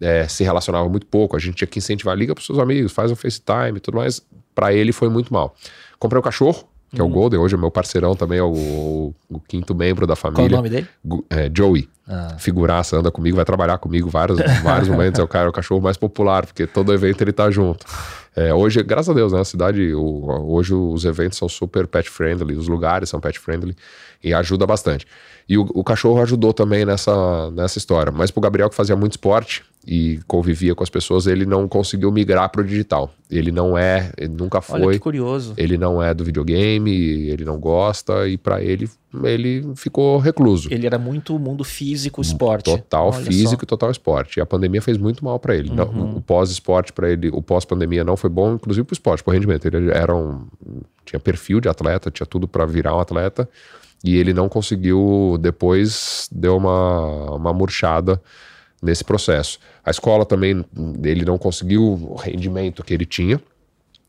É, 0.00 0.26
se 0.26 0.42
relacionava 0.42 0.88
muito 0.88 1.06
pouco. 1.06 1.36
A 1.36 1.38
gente 1.38 1.56
tinha 1.56 1.68
que 1.68 1.78
incentivar, 1.78 2.16
liga 2.16 2.34
pros 2.34 2.46
seus 2.46 2.58
amigos, 2.58 2.90
faz 2.90 3.10
um 3.10 3.16
FaceTime 3.16 3.76
e 3.76 3.80
tudo 3.80 3.98
mais. 3.98 4.22
Pra 4.54 4.72
ele 4.72 4.92
foi 4.92 5.10
muito 5.10 5.30
mal. 5.30 5.54
Comprei 5.98 6.18
um 6.18 6.22
cachorro, 6.22 6.64
que 6.90 6.98
é 6.98 7.04
o 7.04 7.06
Uhum. 7.06 7.12
Golden, 7.12 7.38
hoje 7.38 7.54
é 7.54 7.58
meu 7.58 7.70
parceirão 7.70 8.16
também, 8.16 8.38
é 8.38 8.42
o, 8.42 8.48
o- 8.50 9.14
o 9.28 9.38
quinto 9.40 9.74
membro 9.74 10.06
da 10.06 10.16
Qual 10.16 10.32
o 10.32 10.36
família. 10.36 10.56
nome 10.56 10.70
dele? 10.70 10.88
É, 11.28 11.50
Joey. 11.54 11.86
Ah. 12.08 12.34
Figuraça, 12.38 12.96
anda 12.96 13.10
comigo, 13.10 13.36
vai 13.36 13.44
trabalhar 13.44 13.76
comigo 13.78 14.08
vários, 14.08 14.38
vários 14.64 14.88
momentos. 14.90 15.20
É 15.20 15.22
o 15.22 15.28
cara, 15.28 15.46
é 15.46 15.48
o 15.50 15.52
cachorro 15.52 15.82
mais 15.82 15.98
popular, 15.98 16.46
porque 16.46 16.66
todo 16.66 16.92
evento 16.94 17.20
ele 17.22 17.32
tá 17.32 17.50
junto. 17.50 17.84
É, 18.36 18.54
hoje, 18.54 18.80
graças 18.82 19.08
a 19.08 19.12
Deus, 19.14 19.32
né? 19.32 19.40
A 19.40 19.44
cidade, 19.44 19.92
o- 19.92 20.52
hoje 20.54 20.72
os 20.72 21.04
eventos 21.04 21.36
são 21.36 21.48
super 21.48 21.86
pet 21.86 22.08
friendly, 22.08 22.54
os 22.54 22.68
lugares 22.68 23.08
são 23.08 23.20
pet 23.20 23.38
friendly 23.38 23.74
e 24.22 24.34
ajuda 24.34 24.66
bastante. 24.66 25.06
E 25.48 25.56
o, 25.58 25.62
o 25.74 25.82
cachorro 25.82 26.20
ajudou 26.22 26.52
também 26.52 26.84
nessa, 26.84 27.50
nessa 27.50 27.78
história. 27.78 28.12
Mas 28.12 28.30
pro 28.30 28.40
Gabriel, 28.40 28.68
que 28.70 28.76
fazia 28.76 28.94
muito 28.94 29.12
esporte 29.12 29.62
e 29.86 30.20
convivia 30.28 30.74
com 30.74 30.82
as 30.84 30.90
pessoas, 30.90 31.26
ele 31.26 31.44
não 31.46 31.66
conseguiu 31.66 32.12
migrar 32.12 32.48
pro 32.50 32.62
digital. 32.62 33.12
Ele 33.30 33.50
não 33.50 33.76
é, 33.76 34.12
ele 34.16 34.28
nunca 34.34 34.58
Olha 34.68 34.84
foi. 34.84 34.92
que 34.94 35.00
curioso. 35.00 35.54
Ele 35.56 35.76
não 35.78 36.00
é 36.02 36.12
do 36.14 36.22
videogame, 36.22 36.90
ele 37.28 37.44
não 37.44 37.58
gosta, 37.58 38.28
e 38.28 38.36
pra 38.36 38.62
ele, 38.62 38.88
ele 39.24 39.72
ficou 39.74 40.18
recluso. 40.18 40.68
Ele 40.72 40.86
era 40.86 40.98
muito 40.98 41.36
mundo 41.38 41.64
físico, 41.64 42.20
esporte. 42.20 42.66
Total 42.66 43.08
Olha 43.10 43.24
físico 43.24 43.64
e 43.64 43.66
total 43.66 43.90
esporte. 43.90 44.38
E 44.38 44.40
a 44.42 44.46
pandemia 44.46 44.82
fez 44.82 44.98
muito 44.98 45.24
mal 45.24 45.38
pra 45.40 45.56
ele. 45.56 45.70
Não- 45.70 45.88
Uhum. 45.88 46.16
o 46.18 46.20
pós-esporte 46.20 46.92
para 46.92 47.10
ele, 47.10 47.28
o 47.30 47.42
pós-pandemia 47.42 48.04
não 48.04 48.16
foi 48.16 48.30
bom, 48.30 48.54
inclusive 48.54 48.84
pro 48.84 48.94
esporte, 48.94 49.24
pro 49.24 49.32
rendimento. 49.32 49.64
Ele 49.66 49.90
era 49.90 50.14
um, 50.14 50.46
tinha 51.04 51.18
perfil 51.18 51.58
de 51.60 51.68
atleta, 51.68 52.10
tinha 52.10 52.26
tudo 52.26 52.46
pra 52.46 52.64
virar 52.66 52.94
um 52.94 53.00
atleta. 53.00 53.48
E 54.02 54.16
ele 54.16 54.32
não 54.32 54.48
conseguiu, 54.48 55.36
depois 55.40 56.28
deu 56.32 56.56
uma, 56.56 57.34
uma 57.34 57.52
murchada 57.52 58.20
nesse 58.82 59.04
processo. 59.04 59.58
A 59.84 59.90
escola 59.90 60.24
também, 60.24 60.64
ele 61.02 61.24
não 61.24 61.36
conseguiu 61.36 61.82
o 61.82 62.14
rendimento 62.14 62.82
que 62.82 62.94
ele 62.94 63.04
tinha. 63.04 63.40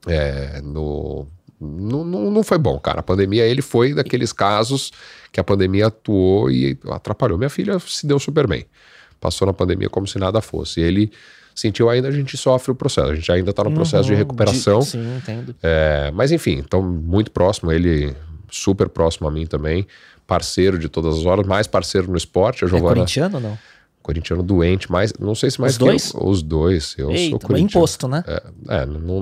É, 0.08 0.62
no, 0.62 1.28
não, 1.60 2.06
não, 2.06 2.32
não 2.32 2.44
foi 2.44 2.58
bom, 2.58 2.80
cara. 2.80 3.02
A 3.02 3.04
pandemia, 3.04 3.46
ele 3.46 3.62
foi 3.62 3.94
daqueles 3.94 4.32
casos 4.32 4.92
que 5.32 5.40
a 5.40 5.44
pandemia 5.44 5.88
atuou 5.88 6.50
e 6.50 6.78
atrapalhou. 6.90 7.38
Minha 7.38 7.50
filha 7.50 7.78
se 7.80 8.08
deu 8.08 8.18
super 8.18 8.48
bem. 8.48 8.66
Passou 9.20 9.46
na 9.46 9.54
pandemia 9.54 9.90
como 9.90 10.08
se 10.08 10.18
nada 10.18 10.40
fosse. 10.42 10.80
Ele 10.80 11.12
sentiu 11.54 11.90
ainda, 11.90 12.08
a 12.08 12.12
gente 12.12 12.38
sofre 12.38 12.72
o 12.72 12.76
processo. 12.76 13.12
A 13.12 13.16
gente 13.16 13.32
ainda 13.32 13.52
tá 13.54 13.64
no 13.64 13.72
processo 13.74 14.06
de 14.06 14.14
Uhum, 14.14 14.18
recuperação. 14.20 14.82
sim, 14.82 15.18
entendo. 15.18 15.54
É, 15.62 16.10
mas 16.14 16.32
enfim, 16.32 16.64
então 16.66 16.82
muito 16.82 17.30
próximo, 17.30 17.72
ele 17.72 18.16
super 18.52 18.88
próximo 18.90 19.28
a 19.28 19.32
mim 19.32 19.48
também. 19.48 19.88
Parceiro 20.28 20.78
de 20.78 20.88
todas 20.88 21.18
as 21.18 21.26
horas, 21.26 21.48
mais 21.48 21.66
parceiro 21.66 22.10
no 22.12 22.18
esporte. 22.18 22.64
A 22.64 22.68
É 22.68 22.70
Giovana, 22.70 22.94
corintiano 22.96 23.36
ou 23.38 23.42
não? 23.42 23.58
corintiano 24.04 24.42
doente, 24.42 24.92
mais, 24.92 25.14
não 25.20 25.36
sei 25.36 25.52
se 25.52 25.62
mais 25.62 25.74
Os 25.74 25.78
dois? 25.78 26.12
eu- 26.14 26.26
os 26.28 26.42
dois. 26.42 26.96
Eu 26.98 27.06
sou 27.10 27.16
Eita, 27.16 27.34
mas 27.36 27.44
corintiano. 27.44 27.66
imposto, 27.70 28.08
né? 28.08 28.24
É, 28.68 28.86
não- 28.88 29.22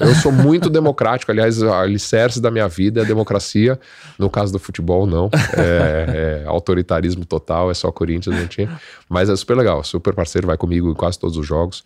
eu 0.00 0.14
sou 0.16 0.30
muito 0.30 0.68
democrático. 0.70 1.32
Aliás, 1.32 1.62
o 1.62 1.72
alicerce 1.72 2.38
da 2.38 2.50
minha 2.50 2.68
vida 2.68 3.00
é 3.00 3.04
a 3.04 3.06
democracia. 3.06 3.80
No 4.18 4.28
caso 4.28 4.52
do 4.52 4.58
futebol, 4.58 5.06
não. 5.06 5.30
É, 5.56 6.42
é 6.42 6.46
autoritarismo 6.46 7.24
total, 7.24 7.70
é 7.70 7.74
só 7.74 7.90
Corinthians, 7.90 8.36
não 8.38 8.46
tinha. 8.46 8.78
Mas 9.08 9.30
é 9.30 9.36
super 9.36 9.56
legal, 9.56 9.82
super 9.82 10.12
parceiro, 10.12 10.46
vai 10.46 10.58
comigo 10.58 10.90
em 10.90 10.94
quase 10.94 11.18
todos 11.18 11.36
os 11.38 11.46
jogos. 11.46 11.82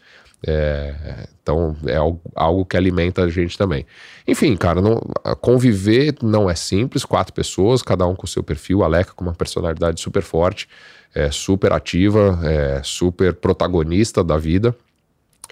É, 0.47 1.27
então 1.43 1.77
é 1.87 1.97
algo, 1.97 2.21
algo 2.35 2.65
que 2.67 2.77
alimenta 2.77 3.23
a 3.23 3.29
gente 3.29 3.57
também. 3.57 3.87
Enfim, 4.27 4.57
cara, 4.57 4.81
não- 4.81 5.01
conviver 5.41 6.15
não 6.23 6.49
é 6.51 6.55
simples. 6.55 7.05
Quatro 7.05 7.33
pessoas, 7.33 7.83
cada 7.83 8.07
um 8.07 8.15
com 8.15 8.25
o 8.25 8.29
seu 8.29 8.43
perfil. 8.43 8.83
A 8.83 8.89
Leca 8.89 9.13
com 9.13 9.25
uma 9.25 9.35
personalidade 9.35 10.01
super 10.01 10.23
forte, 10.23 10.69
é, 11.15 11.31
super 11.31 11.73
ativa, 11.73 12.39
é, 12.43 12.81
super 12.83 13.35
protagonista 13.35 14.25
da 14.25 14.37
vida. 14.37 14.75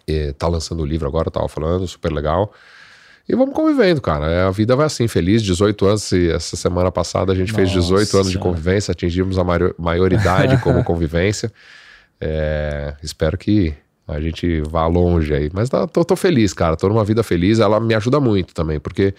E 0.09 0.32
tá 0.32 0.49
lançando 0.49 0.82
o 0.82 0.86
livro 0.86 1.07
agora, 1.07 1.28
eu 1.28 1.32
tava 1.32 1.49
falando, 1.49 1.86
super 1.86 2.12
legal. 2.12 2.53
E 3.28 3.36
vamos 3.36 3.55
convivendo, 3.55 4.01
cara. 4.01 4.26
É, 4.28 4.43
A 4.43 4.51
vida 4.51 4.74
vai 4.74 4.86
assim, 4.86 5.07
feliz. 5.07 5.41
18 5.41 5.86
anos, 5.86 6.11
e 6.11 6.30
essa 6.32 6.57
semana 6.57 6.91
passada 6.91 7.32
a 7.32 7.36
gente 7.36 7.53
fez 7.53 7.68
Nossa 7.68 7.80
18 7.80 8.16
anos 8.16 8.30
de 8.32 8.38
convivência, 8.38 8.91
atingimos 8.91 9.38
a 9.38 9.45
maior- 9.45 9.72
maioridade 9.78 10.61
como 10.62 10.82
convivência. 10.84 11.53
É, 12.20 12.95
espero 13.03 13.38
que 13.38 13.72
a 14.12 14.20
gente 14.20 14.61
vá 14.62 14.86
longe 14.86 15.32
aí. 15.34 15.50
Mas 15.52 15.68
tá, 15.68 15.86
tô, 15.86 16.04
tô 16.04 16.16
feliz, 16.16 16.52
cara. 16.52 16.76
Tô 16.76 16.88
numa 16.88 17.04
vida 17.04 17.22
feliz. 17.22 17.58
Ela 17.58 17.78
me 17.80 17.94
ajuda 17.94 18.18
muito 18.20 18.52
também, 18.54 18.78
porque 18.80 19.14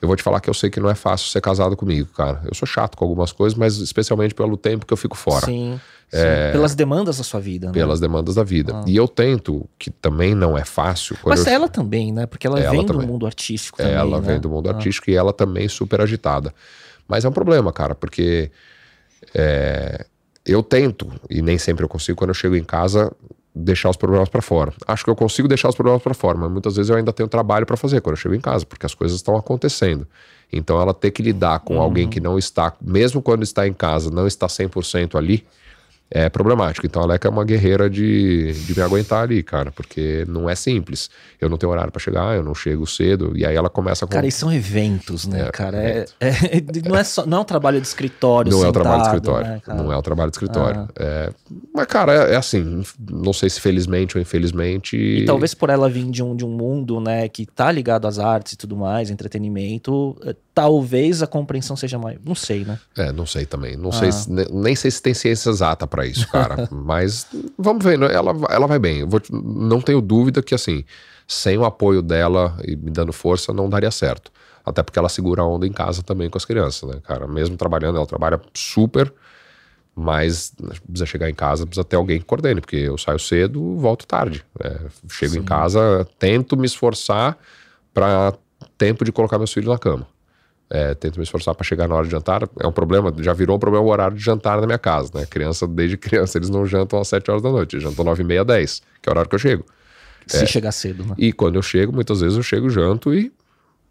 eu 0.00 0.06
vou 0.08 0.16
te 0.16 0.22
falar 0.22 0.40
que 0.40 0.50
eu 0.50 0.54
sei 0.54 0.68
que 0.70 0.78
não 0.80 0.90
é 0.90 0.94
fácil 0.94 1.28
ser 1.30 1.40
casado 1.40 1.76
comigo, 1.76 2.08
cara. 2.14 2.42
Eu 2.44 2.54
sou 2.54 2.66
chato 2.66 2.96
com 2.96 3.04
algumas 3.04 3.32
coisas, 3.32 3.58
mas 3.58 3.78
especialmente 3.78 4.34
pelo 4.34 4.56
tempo 4.56 4.84
que 4.84 4.92
eu 4.92 4.96
fico 4.96 5.16
fora 5.16 5.46
Sim, 5.46 5.80
sim. 6.10 6.18
Pelas 6.52 6.74
demandas 6.74 7.16
da 7.18 7.24
sua 7.24 7.40
vida, 7.40 7.68
né? 7.68 7.72
pelas 7.72 7.98
demandas 7.98 8.34
da 8.34 8.44
vida. 8.44 8.82
E 8.86 8.94
eu 8.96 9.08
tento, 9.08 9.66
que 9.78 9.90
também 9.90 10.34
não 10.34 10.56
é 10.56 10.64
fácil. 10.64 11.16
Mas 11.24 11.46
eu- 11.46 11.52
ela 11.52 11.68
também, 11.68 12.12
né? 12.12 12.26
Porque 12.26 12.46
ela, 12.46 12.60
Ela 12.60 12.70
vem 12.72 12.84
também. 12.84 13.06
do 13.06 13.12
mundo 13.12 13.26
artístico 13.26 13.78
também, 13.78 13.92
ela 13.94 14.20
né? 14.20 14.26
vem 14.32 14.40
do 14.40 14.50
mundo 14.50 14.68
Ah. 14.68 14.74
artístico 14.74 15.10
e 15.10 15.14
ela 15.16 15.32
também 15.32 15.66
super 15.68 16.00
agitada. 16.00 16.52
Mas 17.08 17.24
é 17.24 17.28
um 17.28 17.32
problema, 17.32 17.72
cara, 17.72 17.94
porque 17.94 18.50
é, 19.34 20.04
eu 20.44 20.62
tento, 20.62 21.10
e 21.30 21.40
nem 21.42 21.58
sempre 21.58 21.84
eu 21.84 21.88
consigo, 21.88 22.18
quando 22.18 22.30
eu 22.30 22.34
chego 22.34 22.54
em 22.56 22.64
casa, 22.64 23.10
deixar 23.58 23.88
os 23.88 23.96
problemas 23.96 24.28
pra 24.28 24.42
fora. 24.42 24.72
Acho 24.86 25.02
que 25.02 25.08
eu 25.10 25.16
consigo 25.16 25.48
deixar 25.48 25.68
os 25.70 25.74
problemas 25.74 26.02
pra 26.02 26.12
fora, 26.12 26.36
mas 26.36 26.50
muitas 26.50 26.76
vezes 26.76 26.90
eu 26.90 26.96
ainda 26.96 27.12
tenho 27.12 27.28
trabalho 27.28 27.64
pra 27.64 27.76
fazer 27.76 28.02
quando 28.02 28.12
eu 28.14 28.20
chego 28.20 28.34
em 28.34 28.40
casa, 28.40 28.66
porque 28.66 28.84
as 28.84 28.94
coisas 28.94 29.16
estão 29.16 29.34
acontecendo. 29.36 30.06
Então 30.52 30.80
ela 30.80 30.92
ter 30.92 31.10
que 31.10 31.22
lidar 31.22 31.60
com 31.60 31.76
Uhum. 31.76 31.80
alguém 31.80 32.08
que 32.08 32.20
não 32.20 32.38
está, 32.38 32.72
mesmo 32.80 33.22
quando 33.22 33.42
está 33.42 33.66
em 33.66 33.72
casa, 33.72 34.10
não 34.10 34.26
está 34.26 34.46
100% 34.46 35.16
ali, 35.16 35.44
é 36.10 36.28
problemático. 36.28 36.86
Então 36.86 37.02
a 37.02 37.06
Leca 37.06 37.28
é 37.28 37.30
uma 37.30 37.44
guerreira 37.44 37.90
de, 37.90 38.52
de 38.52 38.76
me 38.76 38.82
aguentar 38.82 39.22
ali, 39.22 39.42
cara, 39.42 39.70
porque 39.72 40.24
não 40.28 40.48
é 40.48 40.54
simples. 40.54 41.10
Eu 41.40 41.48
não 41.48 41.58
tenho 41.58 41.72
horário 41.72 41.90
para 41.90 42.00
chegar, 42.00 42.36
eu 42.36 42.42
não 42.42 42.54
chego 42.54 42.86
cedo, 42.86 43.32
e 43.36 43.44
aí 43.44 43.54
ela 43.54 43.68
começa 43.68 44.04
a. 44.04 44.08
Cara, 44.08 44.26
e 44.26 44.32
são 44.32 44.52
eventos, 44.52 45.26
né, 45.26 45.48
é, 45.48 45.50
cara? 45.50 45.76
É, 45.82 46.06
é, 46.20 46.32
não, 46.84 46.96
é 46.96 47.04
só, 47.04 47.26
não 47.26 47.38
é 47.38 47.40
um 47.40 47.44
trabalho 47.44 47.80
de 47.80 47.86
escritório, 47.86 48.50
Não 48.50 48.58
sentado, 48.58 48.66
é 48.66 48.80
um 48.80 48.82
trabalho 48.82 49.02
de 49.02 49.08
escritório. 49.08 49.48
Né, 49.48 49.62
não 49.68 49.92
é 49.92 49.98
um 49.98 50.02
trabalho 50.02 50.30
de 50.30 50.36
escritório. 50.36 50.80
Ah. 50.80 50.92
É, 50.96 51.30
mas, 51.74 51.86
cara, 51.86 52.14
é, 52.14 52.34
é, 52.34 52.36
assim, 52.36 52.82
não 52.98 53.32
sei 53.32 53.50
se 53.50 53.60
felizmente 53.60 54.16
ou 54.16 54.22
infelizmente. 54.22 54.96
E 54.96 55.24
talvez 55.24 55.54
por 55.54 55.70
ela 55.70 55.88
vir 55.88 56.08
de 56.10 56.22
um, 56.22 56.36
de 56.36 56.44
um 56.44 56.50
mundo, 56.50 57.00
né, 57.00 57.28
que 57.28 57.44
tá 57.44 57.70
ligado 57.72 58.06
às 58.06 58.18
artes 58.18 58.52
e 58.52 58.56
tudo 58.56 58.76
mais, 58.76 59.10
entretenimento, 59.10 60.16
talvez 60.54 61.22
a 61.22 61.26
compreensão 61.26 61.76
seja 61.76 61.98
maior. 61.98 62.18
Não 62.24 62.34
sei, 62.34 62.64
né? 62.64 62.78
É, 62.96 63.12
não 63.12 63.26
sei 63.26 63.44
também. 63.44 63.76
Não 63.76 63.90
ah. 63.90 63.92
sei 63.92 64.12
se, 64.12 64.30
nem 64.30 64.74
sei 64.74 64.90
se 64.90 65.02
tem 65.02 65.12
ciência 65.12 65.50
exata 65.50 65.86
para 65.96 66.06
isso, 66.06 66.28
cara. 66.28 66.68
Mas 66.70 67.26
vamos 67.58 67.84
ver, 67.84 67.98
né? 67.98 68.12
ela, 68.12 68.32
ela 68.50 68.66
vai 68.66 68.78
bem. 68.78 69.00
Eu 69.00 69.08
vou, 69.08 69.20
não 69.30 69.80
tenho 69.80 70.00
dúvida 70.00 70.42
que, 70.42 70.54
assim, 70.54 70.84
sem 71.26 71.56
o 71.56 71.64
apoio 71.64 72.02
dela 72.02 72.56
e 72.64 72.76
me 72.76 72.90
dando 72.90 73.12
força, 73.12 73.52
não 73.52 73.68
daria 73.68 73.90
certo. 73.90 74.30
Até 74.64 74.82
porque 74.82 74.98
ela 74.98 75.08
segura 75.08 75.42
a 75.42 75.46
onda 75.46 75.66
em 75.66 75.72
casa 75.72 76.02
também 76.02 76.28
com 76.28 76.36
as 76.36 76.44
crianças, 76.44 76.88
né, 76.88 77.00
cara? 77.02 77.26
Mesmo 77.26 77.56
trabalhando, 77.56 77.96
ela 77.96 78.06
trabalha 78.06 78.40
super, 78.52 79.12
mas 79.94 80.52
precisa 80.86 81.06
chegar 81.06 81.30
em 81.30 81.34
casa, 81.34 81.64
precisa 81.64 81.84
ter 81.84 81.96
alguém 81.96 82.18
que 82.18 82.24
coordene, 82.24 82.60
porque 82.60 82.76
eu 82.76 82.98
saio 82.98 83.18
cedo, 83.18 83.76
volto 83.76 84.06
tarde. 84.06 84.44
É, 84.62 84.80
chego 85.08 85.34
Sim. 85.34 85.38
em 85.38 85.42
casa, 85.42 86.06
tento 86.18 86.56
me 86.56 86.66
esforçar 86.66 87.38
para 87.94 88.34
tempo 88.76 89.04
de 89.04 89.12
colocar 89.12 89.38
meus 89.38 89.52
filhos 89.52 89.70
na 89.70 89.78
cama. 89.78 90.06
É, 90.68 90.94
tento 90.94 91.16
me 91.16 91.22
esforçar 91.22 91.54
para 91.54 91.64
chegar 91.64 91.86
na 91.86 91.94
hora 91.94 92.04
de 92.04 92.10
jantar. 92.10 92.48
É 92.58 92.66
um 92.66 92.72
problema, 92.72 93.14
já 93.18 93.32
virou 93.32 93.56
um 93.56 93.58
problema 93.58 93.84
o 93.84 93.88
horário 93.88 94.16
de 94.16 94.22
jantar 94.22 94.60
na 94.60 94.66
minha 94.66 94.78
casa, 94.78 95.10
né? 95.14 95.24
Criança, 95.24 95.66
desde 95.66 95.96
criança, 95.96 96.38
eles 96.38 96.50
não 96.50 96.66
jantam 96.66 97.00
às 97.00 97.08
7 97.08 97.30
horas 97.30 97.42
da 97.42 97.50
noite, 97.50 97.76
eles 97.76 97.84
jantam 97.84 98.04
9 98.04 98.22
e 98.22 98.26
meia, 98.26 98.44
10, 98.44 98.82
que 99.00 99.08
é 99.08 99.10
o 99.10 99.12
horário 99.12 99.28
que 99.28 99.34
eu 99.34 99.38
chego. 99.38 99.64
Se 100.26 100.42
é, 100.42 100.46
chegar 100.46 100.72
cedo, 100.72 101.04
né? 101.04 101.14
E 101.16 101.32
quando 101.32 101.54
eu 101.54 101.62
chego, 101.62 101.92
muitas 101.92 102.20
vezes 102.20 102.36
eu 102.36 102.42
chego, 102.42 102.68
janto 102.68 103.14
e 103.14 103.32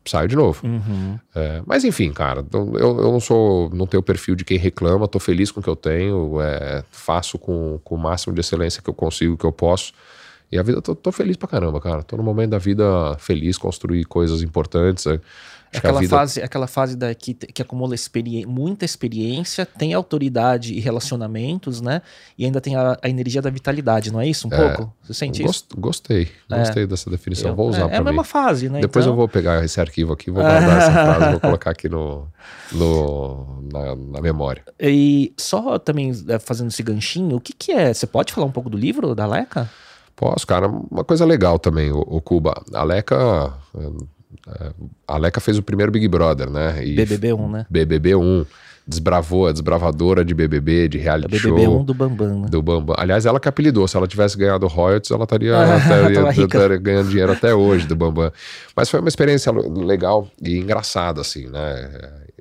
saio 0.05 0.27
de 0.27 0.35
novo. 0.35 0.65
Uhum. 0.65 1.17
É, 1.33 1.61
mas 1.65 1.83
enfim, 1.83 2.11
cara, 2.11 2.45
eu, 2.53 2.77
eu 2.77 3.11
não 3.11 3.19
sou, 3.19 3.69
não 3.71 3.87
tenho 3.87 4.01
o 4.01 4.03
perfil 4.03 4.35
de 4.35 4.43
quem 4.43 4.57
reclama, 4.57 5.07
tô 5.07 5.17
feliz 5.17 5.51
com 5.51 5.61
o 5.61 5.63
que 5.63 5.69
eu 5.69 5.75
tenho, 5.75 6.41
é, 6.41 6.83
faço 6.91 7.39
com, 7.39 7.79
com 7.83 7.95
o 7.95 7.97
máximo 7.97 8.33
de 8.33 8.41
excelência 8.41 8.81
que 8.81 8.89
eu 8.89 8.93
consigo, 8.93 9.37
que 9.37 9.45
eu 9.45 9.51
posso. 9.51 9.93
E 10.51 10.59
a 10.59 10.63
vida, 10.63 10.81
tô, 10.81 10.93
tô 10.93 11.11
feliz 11.11 11.35
pra 11.37 11.47
caramba, 11.47 11.81
cara. 11.81 12.03
Tô 12.03 12.15
no 12.17 12.23
momento 12.23 12.51
da 12.51 12.57
vida 12.57 13.15
feliz, 13.17 13.57
construir 13.57 14.05
coisas 14.05 14.41
importantes. 14.43 15.05
É, 15.07 15.19
aquela, 15.73 15.99
vida... 15.99 16.15
fase, 16.15 16.41
aquela 16.41 16.67
fase 16.67 16.95
da, 16.95 17.13
que, 17.13 17.33
que 17.33 17.61
acumula 17.61 17.95
experi 17.95 18.45
muita 18.45 18.85
experiência, 18.85 19.65
tem 19.65 19.93
autoridade 19.93 20.73
e 20.73 20.79
relacionamentos, 20.79 21.81
né? 21.81 22.01
E 22.37 22.45
ainda 22.45 22.59
tem 22.61 22.75
a, 22.75 22.97
a 23.01 23.09
energia 23.09 23.41
da 23.41 23.49
vitalidade, 23.49 24.11
não 24.11 24.21
é 24.21 24.27
isso? 24.27 24.47
Um 24.47 24.53
é, 24.53 24.57
pouco? 24.57 24.93
Você 25.03 25.13
sente 25.13 25.43
gost, 25.43 25.55
isso? 25.55 25.79
Gostei. 25.79 26.31
Gostei 26.49 26.83
é. 26.83 26.87
dessa 26.87 27.09
definição. 27.09 27.51
Eu, 27.51 27.55
vou 27.55 27.69
usar 27.69 27.89
é, 27.89 27.95
É 27.95 27.97
a 27.97 28.03
mesma 28.03 28.23
fase, 28.23 28.69
né? 28.69 28.81
Depois 28.81 29.05
então... 29.05 29.13
eu 29.13 29.17
vou 29.17 29.27
pegar 29.27 29.63
esse 29.63 29.79
arquivo 29.79 30.13
aqui, 30.13 30.31
vou 30.31 30.43
guardar 30.43 30.77
essa 30.77 30.91
frase, 30.91 31.31
vou 31.31 31.39
colocar 31.39 31.71
aqui 31.71 31.89
no, 31.89 32.27
no, 32.71 33.63
na, 33.71 33.95
na, 33.95 34.21
memória. 34.21 34.63
E 34.79 35.33
só 35.37 35.77
também 35.79 36.11
é, 36.27 36.39
fazendo 36.39 36.69
esse 36.69 36.83
ganchinho, 36.83 37.37
o 37.37 37.41
que, 37.41 37.53
que 37.53 37.71
é? 37.71 37.93
Você 37.93 38.07
pode 38.07 38.33
falar 38.33 38.47
um 38.47 38.51
pouco 38.51 38.69
do 38.69 38.77
livro 38.77 39.13
da 39.15 39.25
Leca? 39.25 39.69
Posso, 40.15 40.47
cara. 40.47 40.67
Uma 40.67 41.03
coisa 41.03 41.25
legal 41.25 41.59
também, 41.59 41.91
o, 41.91 41.99
o 41.99 42.21
Cuba. 42.21 42.63
A 42.73 42.83
Leca 42.83 43.53
a 45.07 45.17
Leca 45.17 45.39
fez 45.39 45.57
o 45.57 45.63
primeiro 45.63 45.91
Big 45.91 46.07
Brother, 46.07 46.49
né? 46.49 46.85
E 46.85 46.95
BBB1, 46.95 47.49
né? 47.49 47.65
BBB1. 47.71 48.45
Desbravou, 48.87 49.47
a 49.47 49.51
desbravadora 49.51 50.23
de 50.23 50.35
BBB, 50.35 50.87
de 50.87 50.99
reality 50.99 51.39
show. 51.39 51.57
BBB1 51.57 51.85
do 51.85 51.93
Bambam, 51.95 52.41
né? 52.41 52.47
Do 52.51 52.61
Bambam. 52.61 52.95
Aliás, 52.99 53.25
ela 53.25 53.39
que 53.39 53.49
apelidou. 53.49 53.87
Se 53.87 53.97
ela 53.97 54.05
tivesse 54.05 54.37
ganhado 54.37 54.67
royalties, 54.67 55.09
ela 55.09 55.23
estaria, 55.23 55.55
ganhando 56.79 57.09
dinheiro 57.09 57.31
até 57.31 57.55
hoje 57.55 57.87
do 57.87 57.95
Bambam. 57.95 58.31
Mas 58.75 58.87
foi 58.87 58.99
uma 58.99 59.09
experiência 59.09 59.51
legal 59.51 60.27
e 60.39 60.59
engraçada, 60.59 61.19
assim, 61.21 61.47
né? 61.47 61.89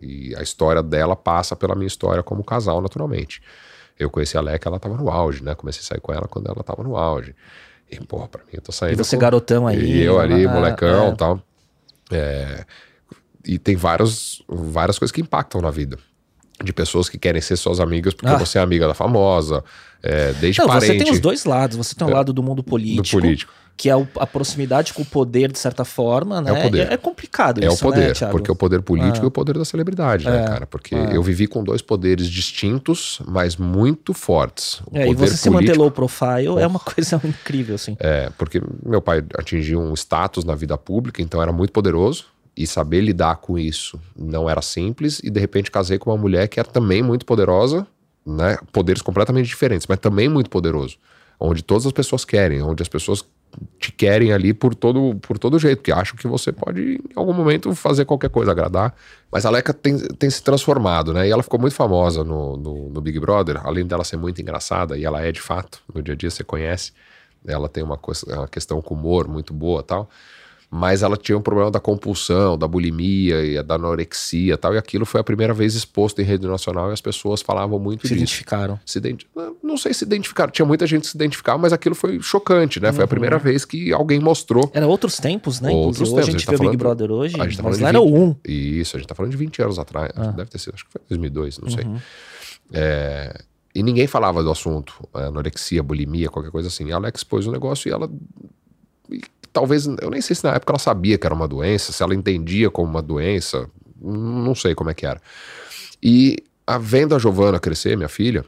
E 0.03 0.37
a 0.37 0.43
história 0.43 0.83
dela 0.83 1.17
passa 1.17 1.57
pela 1.57 1.75
minha 1.75 1.87
história 1.87 2.23
como 2.23 2.45
casal, 2.45 2.83
naturalmente. 2.83 3.41
Eu 3.99 4.11
conheci 4.11 4.37
a 4.37 4.41
Leca, 4.43 4.69
ela 4.69 4.77
estava 4.77 4.97
no 4.97 5.09
auge, 5.09 5.43
né? 5.43 5.55
Comecei 5.55 5.81
a 5.81 5.85
sair 5.85 6.01
com 6.01 6.13
ela 6.13 6.29
quando 6.29 6.47
ela 6.47 6.61
estava 6.61 6.83
no 6.83 6.95
auge. 6.95 7.35
E, 7.91 7.97
porra, 8.05 8.29
pra 8.29 8.43
mim, 8.43 8.53
eu 8.55 8.61
tô 8.61 8.73
saindo. 8.73 8.95
E 8.95 9.05
você, 9.05 9.17
com... 9.17 9.21
garotão 9.21 9.67
aí. 9.67 9.79
E 9.79 10.03
eu 10.03 10.19
ali, 10.19 10.47
molecão 10.47 11.09
e 11.09 11.13
é. 11.13 11.15
tal. 11.15 11.41
É, 12.11 12.65
e 13.45 13.59
tem 13.59 13.77
várias, 13.77 14.43
várias 14.49 14.99
coisas 14.99 15.13
que 15.13 15.21
impactam 15.21 15.61
na 15.61 15.71
vida. 15.71 15.99
De 16.63 16.73
pessoas 16.73 17.09
que 17.09 17.19
querem 17.19 17.43
ser 17.43 17.57
suas 17.57 17.81
amigas 17.81 18.15
porque 18.15 18.33
ah. 18.33 18.39
você 18.39 18.59
é 18.59 18.63
amiga 18.63 18.87
da 18.87 18.95
famosa, 18.95 19.65
é, 20.03 20.33
desde 20.35 20.61
Não, 20.61 20.69
parente. 20.69 20.87
Você 20.87 21.05
tem 21.05 21.13
os 21.13 21.19
dois 21.19 21.45
lados. 21.45 21.77
Você 21.77 21.95
tem 21.95 22.07
o 22.07 22.11
um 22.11 22.13
é, 22.13 22.15
lado 22.15 22.33
do 22.33 22.43
mundo 22.43 22.63
político, 22.63 23.03
do 23.03 23.23
político. 23.23 23.53
Que 23.77 23.91
é 23.91 23.93
a 23.93 24.27
proximidade 24.27 24.93
com 24.93 25.03
o 25.03 25.05
poder, 25.05 25.51
de 25.51 25.59
certa 25.59 25.85
forma, 25.85 26.41
né? 26.41 26.51
É 26.51 26.53
o 26.53 26.63
poder. 26.63 26.91
É, 26.91 26.95
é 26.95 26.97
complicado 26.97 27.63
é 27.63 27.67
isso, 27.67 27.77
o 27.77 27.91
poder, 27.91 28.21
né, 28.21 28.29
porque 28.31 28.51
o 28.51 28.55
poder 28.55 28.83
político 28.83 29.21
ah. 29.21 29.25
e 29.25 29.27
o 29.27 29.31
poder 29.31 29.59
da 29.59 29.65
celebridade, 29.65 30.27
né, 30.27 30.43
é. 30.43 30.45
cara? 30.47 30.67
Porque 30.67 30.95
ah. 30.95 31.13
eu 31.13 31.23
vivi 31.23 31.47
com 31.47 31.63
dois 31.65 31.83
poderes 31.83 32.29
distintos, 32.29 33.21
mas 33.27 33.57
muito 33.57 34.15
fortes. 34.15 34.81
O 34.91 34.97
é, 34.97 35.03
e 35.03 35.15
você 35.15 35.15
político, 35.15 35.37
se 35.37 35.51
manter 35.51 35.77
low 35.77 35.91
profile 35.91 36.49
oh. 36.49 36.59
é 36.59 36.67
uma 36.67 36.79
coisa 36.79 37.21
incrível, 37.25 37.75
assim. 37.75 37.97
É, 37.99 38.31
porque 38.39 38.63
meu 38.85 39.03
pai 39.03 39.25
atingiu 39.37 39.81
um 39.81 39.93
status 39.95 40.45
na 40.45 40.55
vida 40.55 40.79
pública, 40.79 41.21
então 41.21 41.43
era 41.43 41.53
muito 41.53 41.73
poderoso 41.73 42.27
e 42.57 42.67
saber 42.67 43.01
lidar 43.01 43.37
com 43.37 43.59
isso 43.59 43.99
não 44.17 44.49
era 44.49 44.63
simples 44.63 45.21
e 45.25 45.31
de 45.31 45.41
repente 45.41 45.71
casei 45.71 45.99
com 45.99 46.11
uma 46.11 46.17
mulher 46.17 46.47
que 46.47 46.61
era 46.61 46.69
também 46.69 47.03
muito 47.03 47.27
poderosa, 47.27 47.87
né? 48.25 48.57
Poderes 48.73 49.03
completamente 49.03 49.47
diferentes, 49.47 49.87
mas 49.89 49.99
também 49.99 50.29
muito 50.29 50.49
poderoso, 50.49 50.97
onde 51.39 51.63
todas 51.63 51.87
as 51.87 51.93
pessoas 51.93 52.25
querem, 52.25 52.63
onde 52.63 52.83
as 52.83 52.89
pessoas 52.89 53.25
te 53.79 53.93
querem 53.93 54.33
ali 54.33 54.53
por 54.53 54.75
todo 54.75 55.15
por 55.21 55.39
todo 55.39 55.59
jeito, 55.59 55.83
que 55.83 55.93
acham 55.93 56.17
que 56.17 56.27
você 56.27 56.53
pode 56.53 56.97
em 56.97 57.01
algum 57.15 57.33
momento 57.33 57.75
fazer 57.75 58.05
qualquer 58.05 58.31
coisa 58.31 58.51
agradar. 58.51 58.95
Mas 59.31 59.47
a 59.47 59.51
Leca 59.51 59.73
tem, 59.73 59.99
tem 59.99 60.29
se 60.29 60.43
transformado, 60.43 61.13
né? 61.13 61.29
E 61.29 61.31
ela 61.31 61.43
ficou 61.43 61.61
muito 61.61 61.75
famosa 61.75 62.25
no, 62.25 62.57
no, 62.57 62.89
no 62.89 63.01
Big 63.01 63.19
Brother, 63.21 63.61
além 63.65 63.87
dela 63.87 64.05
ser 64.05 64.17
muito 64.17 64.41
engraçada 64.41 64.99
e 64.99 65.05
ela 65.05 65.23
é 65.23 65.31
de 65.31 65.41
fato, 65.41 65.81
no 65.93 66.03
dia 66.03 66.15
a 66.15 66.17
dia 66.17 66.31
você 66.31 66.43
conhece. 66.43 66.93
Ela 67.47 67.69
tem 67.69 67.85
uma, 67.85 67.99
coisa, 67.99 68.25
uma 68.27 68.49
questão 68.49 68.81
com 68.81 68.95
humor 68.95 69.29
muito 69.29 69.53
boa, 69.53 69.83
tal 69.83 70.09
mas 70.77 71.05
ela 71.05 71.17
tinha 71.17 71.39
um 71.39 71.41
problema 71.41 71.71
da 71.71 71.79
compulsão, 71.79 72.59
da 72.59 72.67
bulimia 72.67 73.45
e 73.45 73.63
da 73.63 73.77
anorexia 73.77 74.55
e 74.55 74.57
tal, 74.57 74.75
e 74.75 74.77
aquilo 74.77 75.07
foi 75.07 75.21
a 75.21 75.25
primeira 75.25 75.55
vez 75.55 75.77
exposto 75.77 76.21
em 76.21 76.25
rede 76.25 76.49
nacional 76.49 76.91
e 76.91 76.93
as 76.93 77.01
pessoas 77.01 77.41
falavam 77.41 77.79
muito 77.79 78.01
se 78.01 78.09
disso. 78.09 78.19
Identificaram. 78.19 78.81
Se 78.85 78.99
identificaram. 78.99 79.57
Não 79.63 79.77
sei 79.77 79.95
se 79.95 80.03
identificaram, 80.03 80.51
tinha 80.51 80.67
muita 80.67 80.85
gente 80.85 81.03
que 81.03 81.07
se 81.07 81.17
identificava, 81.17 81.59
mas 81.59 81.73
aquilo 81.73 81.95
foi 81.95 82.21
chocante, 82.21 82.81
né? 82.81 82.89
Uhum. 82.89 82.95
Foi 82.95 83.05
a 83.05 83.07
primeira 83.07 83.37
uhum. 83.37 83.43
vez 83.43 83.65
que 83.65 83.93
alguém 83.93 84.19
mostrou. 84.19 84.69
Era 84.75 84.85
outros 84.85 85.19
tempos, 85.19 85.61
né? 85.61 85.71
Outros 85.71 86.09
tempos. 86.09 86.13
Hoje 86.13 86.21
a 86.21 86.25
gente, 86.25 86.35
a 86.35 86.39
gente 86.39 86.47
tá 86.47 86.53
vê 86.57 86.67
o 86.67 86.71
Big 86.71 86.77
Brother 86.77 87.13
hoje, 87.13 87.41
a 87.41 87.45
gente 87.45 87.57
tá 87.57 87.63
mas 87.63 87.79
lá 87.79 87.93
20... 87.93 87.97
era 87.97 88.01
o 88.01 88.25
1. 88.31 88.37
Isso, 88.45 88.97
a 88.97 88.99
gente 88.99 89.09
tá 89.09 89.15
falando 89.15 89.31
de 89.31 89.37
20 89.37 89.63
anos 89.63 89.79
atrás, 89.79 90.11
ah. 90.17 90.33
deve 90.33 90.51
ter 90.51 90.59
sido, 90.59 90.75
acho 90.75 90.87
que 90.87 90.91
foi 90.91 91.03
2002, 91.09 91.59
não 91.61 91.69
uhum. 91.69 91.75
sei. 91.77 91.87
É... 92.73 93.43
E 93.73 93.81
ninguém 93.81 94.09
falava 94.09 94.43
do 94.43 94.51
assunto, 94.51 94.93
anorexia, 95.15 95.85
bulimia, 95.85 96.29
qualquer 96.29 96.51
coisa 96.51 96.67
assim. 96.67 96.91
A 96.91 96.97
Alex 96.97 97.23
pôs 97.23 97.47
o 97.47 97.53
negócio 97.53 97.89
e 97.89 97.93
ela 97.93 98.11
talvez, 99.55 99.87
eu 99.87 100.11
nem 100.11 100.21
sei 100.21 100.35
se 100.35 100.45
na 100.45 100.55
época 100.55 100.73
ela 100.73 100.79
sabia 100.79 101.17
que 101.17 101.25
era 101.25 101.35
uma 101.35 101.47
doença, 101.47 101.93
se 101.93 102.03
ela 102.03 102.15
entendia 102.15 102.69
como 102.69 102.91
uma 102.91 103.01
doença, 103.01 103.71
não 104.03 104.55
sei 104.55 104.75
como 104.75 104.91
é 104.91 104.95
que 104.95 105.07
era. 105.07 105.23
E 106.03 106.37
a 106.67 106.77
vendo 106.77 107.15
a 107.15 107.19
Giovana 107.19 107.61
crescer, 107.61 107.97
minha 107.97 108.09
filha, 108.09 108.45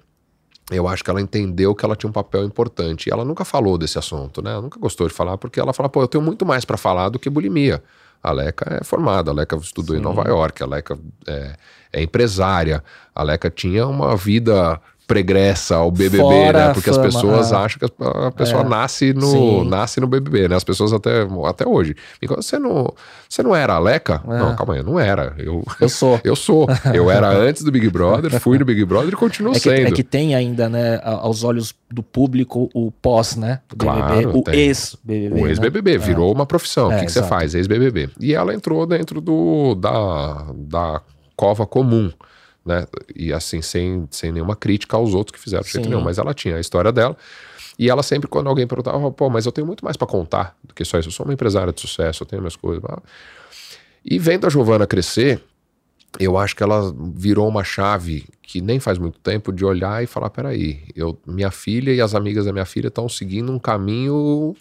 eu 0.70 0.88
acho 0.88 1.04
que 1.04 1.08
ela 1.08 1.20
entendeu 1.20 1.74
que 1.76 1.84
ela 1.84 1.94
tinha 1.94 2.10
um 2.10 2.12
papel 2.12 2.44
importante. 2.44 3.08
E 3.08 3.12
ela 3.12 3.24
nunca 3.24 3.44
falou 3.44 3.78
desse 3.78 3.96
assunto, 3.98 4.42
né? 4.42 4.50
Ela 4.50 4.62
nunca 4.62 4.80
gostou 4.80 5.06
de 5.06 5.14
falar, 5.14 5.38
porque 5.38 5.60
ela 5.60 5.72
fala, 5.72 5.88
pô, 5.88 6.02
eu 6.02 6.08
tenho 6.08 6.24
muito 6.24 6.44
mais 6.44 6.64
para 6.64 6.76
falar 6.76 7.08
do 7.08 7.20
que 7.20 7.30
bulimia. 7.30 7.82
A 8.20 8.32
Leca 8.32 8.78
é 8.80 8.84
formada, 8.84 9.30
a 9.30 9.34
Leca 9.34 9.56
estudou 9.56 9.94
Sim. 9.94 10.00
em 10.00 10.04
Nova 10.04 10.28
York, 10.28 10.60
a 10.60 10.66
Leca 10.66 10.98
é, 11.28 11.56
é 11.92 12.02
empresária, 12.02 12.82
a 13.14 13.22
Leca 13.22 13.48
tinha 13.48 13.86
uma 13.86 14.16
vida 14.16 14.80
pregressa 15.06 15.76
ao 15.76 15.90
BBB, 15.90 16.18
Fora 16.18 16.66
né? 16.68 16.74
Porque 16.74 16.90
as 16.90 16.98
pessoas 16.98 17.52
é. 17.52 17.56
acham 17.56 17.78
que 17.78 17.84
a 17.84 18.32
pessoa 18.32 18.62
é. 18.62 18.68
nasce 18.68 19.12
no 19.12 19.64
nasce 19.64 20.00
no 20.00 20.06
BBB, 20.06 20.48
né? 20.48 20.56
As 20.56 20.64
pessoas 20.64 20.92
até, 20.92 21.26
até 21.46 21.66
hoje. 21.66 21.94
Você 22.28 22.58
não, 22.58 22.92
você 23.28 23.42
não 23.42 23.54
era 23.54 23.74
Aleca? 23.74 24.20
É. 24.26 24.38
Não, 24.38 24.56
calma 24.56 24.74
aí, 24.74 24.80
eu 24.80 24.84
não 24.84 24.98
era. 24.98 25.34
Eu, 25.38 25.64
eu 25.80 25.88
sou. 25.88 26.20
eu 26.24 26.34
sou. 26.34 26.66
Eu 26.92 27.10
era 27.10 27.28
antes 27.28 27.62
do 27.62 27.70
Big 27.70 27.88
Brother, 27.88 28.32
fui 28.40 28.58
no 28.58 28.64
Big 28.64 28.84
Brother 28.84 29.12
e 29.12 29.16
continuo 29.16 29.52
é 29.52 29.54
que, 29.54 29.60
sendo. 29.60 29.88
É 29.88 29.90
que 29.92 30.02
tem 30.02 30.34
ainda, 30.34 30.68
né, 30.68 31.00
aos 31.02 31.44
olhos 31.44 31.72
do 31.88 32.02
público, 32.02 32.68
o 32.74 32.90
pós, 32.90 33.36
né? 33.36 33.60
Do 33.68 33.76
claro, 33.76 34.16
BBB, 34.16 34.38
o 34.38 34.52
ex-BBB. 34.52 35.40
O 35.40 35.44
né? 35.44 35.50
ex-BBB, 35.50 35.92
né? 35.92 35.98
virou 35.98 36.32
uma 36.32 36.46
profissão. 36.46 36.88
o 36.88 36.98
que, 36.98 37.06
que 37.06 37.12
você 37.12 37.22
faz? 37.22 37.54
Ex-BBB. 37.54 38.10
E 38.20 38.34
ela 38.34 38.52
entrou 38.52 38.84
dentro 38.86 39.20
do, 39.20 39.76
da, 39.76 40.46
da 40.52 41.00
cova 41.36 41.64
comum 41.64 42.10
né? 42.66 42.86
E 43.14 43.32
assim, 43.32 43.62
sem, 43.62 44.06
sem 44.10 44.32
nenhuma 44.32 44.56
crítica 44.56 44.96
aos 44.96 45.14
outros 45.14 45.36
que 45.36 45.42
fizeram 45.42 45.62
de 45.62 45.70
jeito 45.70 45.88
nenhum, 45.88 46.02
mas 46.02 46.18
ela 46.18 46.34
tinha 46.34 46.56
a 46.56 46.60
história 46.60 46.90
dela. 46.90 47.16
E 47.78 47.90
ela 47.90 48.02
sempre, 48.02 48.28
quando 48.28 48.48
alguém 48.48 48.66
perguntava, 48.66 49.10
pô, 49.10 49.28
mas 49.30 49.46
eu 49.46 49.52
tenho 49.52 49.66
muito 49.66 49.84
mais 49.84 49.96
para 49.96 50.06
contar 50.06 50.56
do 50.64 50.74
que 50.74 50.84
só 50.84 50.98
isso. 50.98 51.08
Eu 51.08 51.12
sou 51.12 51.24
uma 51.26 51.34
empresária 51.34 51.72
de 51.72 51.80
sucesso, 51.80 52.22
eu 52.22 52.26
tenho 52.26 52.42
minhas 52.42 52.56
coisas. 52.56 52.82
E 54.04 54.18
vendo 54.18 54.46
a 54.46 54.50
Giovana 54.50 54.86
crescer, 54.86 55.42
eu 56.18 56.38
acho 56.38 56.56
que 56.56 56.62
ela 56.62 56.94
virou 57.14 57.46
uma 57.48 57.62
chave 57.62 58.24
que 58.42 58.60
nem 58.60 58.80
faz 58.80 58.96
muito 58.98 59.18
tempo 59.18 59.52
de 59.52 59.64
olhar 59.64 60.02
e 60.02 60.06
falar: 60.06 60.30
peraí, 60.30 60.82
eu, 60.94 61.18
minha 61.26 61.50
filha 61.50 61.92
e 61.92 62.00
as 62.00 62.14
amigas 62.14 62.46
da 62.46 62.52
minha 62.52 62.64
filha 62.64 62.88
estão 62.88 63.08
seguindo 63.08 63.52
um 63.52 63.58
caminho 63.58 64.54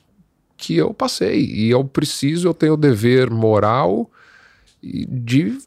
que 0.57 0.75
eu 0.75 0.93
passei 0.93 1.45
e 1.45 1.69
eu 1.69 1.83
preciso, 1.85 2.47
eu 2.47 2.53
tenho 2.53 2.73
o 2.73 2.77
dever 2.77 3.29
moral 3.29 4.09
de 4.81 5.57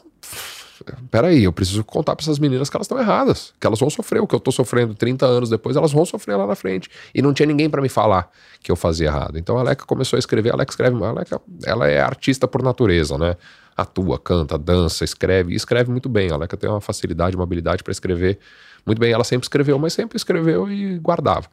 peraí, 1.10 1.44
eu 1.44 1.52
preciso 1.52 1.84
contar 1.84 2.14
para 2.14 2.24
essas 2.24 2.38
meninas 2.38 2.68
que 2.70 2.76
elas 2.76 2.86
estão 2.86 2.98
erradas, 2.98 3.52
que 3.60 3.66
elas 3.66 3.78
vão 3.78 3.90
sofrer. 3.90 4.20
O 4.20 4.26
que 4.26 4.34
eu 4.34 4.40
tô 4.40 4.50
sofrendo 4.50 4.94
30 4.94 5.26
anos 5.26 5.50
depois, 5.50 5.76
elas 5.76 5.92
vão 5.92 6.04
sofrer 6.04 6.36
lá 6.36 6.46
na 6.46 6.54
frente. 6.54 6.90
E 7.14 7.22
não 7.22 7.32
tinha 7.32 7.46
ninguém 7.46 7.68
para 7.68 7.80
me 7.80 7.88
falar 7.88 8.30
que 8.62 8.70
eu 8.70 8.76
fazia 8.76 9.06
errado. 9.08 9.38
Então 9.38 9.56
a 9.56 9.60
Aleca 9.60 9.84
começou 9.84 10.16
a 10.16 10.18
escrever, 10.18 10.50
a 10.50 10.54
Aleca 10.54 10.72
escreve, 10.72 11.02
a 11.02 11.08
Aleca, 11.08 11.40
ela 11.64 11.88
é 11.88 12.00
artista 12.00 12.46
por 12.48 12.62
natureza, 12.62 13.16
né? 13.16 13.36
Atua, 13.76 14.18
canta, 14.18 14.58
dança, 14.58 15.04
escreve, 15.04 15.52
e 15.52 15.56
escreve 15.56 15.90
muito 15.90 16.08
bem. 16.08 16.30
A 16.30 16.34
Aleca 16.34 16.56
tem 16.56 16.68
uma 16.68 16.80
facilidade, 16.80 17.36
uma 17.36 17.44
habilidade 17.44 17.82
para 17.82 17.92
escrever 17.92 18.38
muito 18.84 18.98
bem. 18.98 19.12
Ela 19.12 19.24
sempre 19.24 19.44
escreveu, 19.44 19.78
mas 19.78 19.92
sempre 19.92 20.16
escreveu 20.16 20.70
e 20.70 20.98
guardava. 20.98 21.48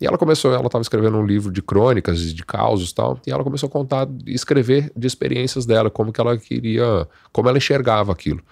E 0.00 0.06
ela 0.06 0.18
começou, 0.18 0.52
ela 0.52 0.66
estava 0.66 0.82
escrevendo 0.82 1.16
um 1.16 1.24
livro 1.24 1.52
de 1.52 1.62
crônicas, 1.62 2.20
de 2.32 2.44
causos 2.44 2.90
e 2.90 2.94
tal, 2.94 3.18
e 3.26 3.30
ela 3.30 3.44
começou 3.44 3.68
a 3.68 3.70
contar, 3.70 4.08
escrever 4.26 4.90
de 4.96 5.06
experiências 5.06 5.64
dela, 5.66 5.88
como 5.88 6.12
que 6.12 6.20
ela 6.20 6.36
queria, 6.36 7.06
como 7.32 7.48
ela 7.48 7.58
enxergava 7.58 8.12
aquilo. 8.12 8.42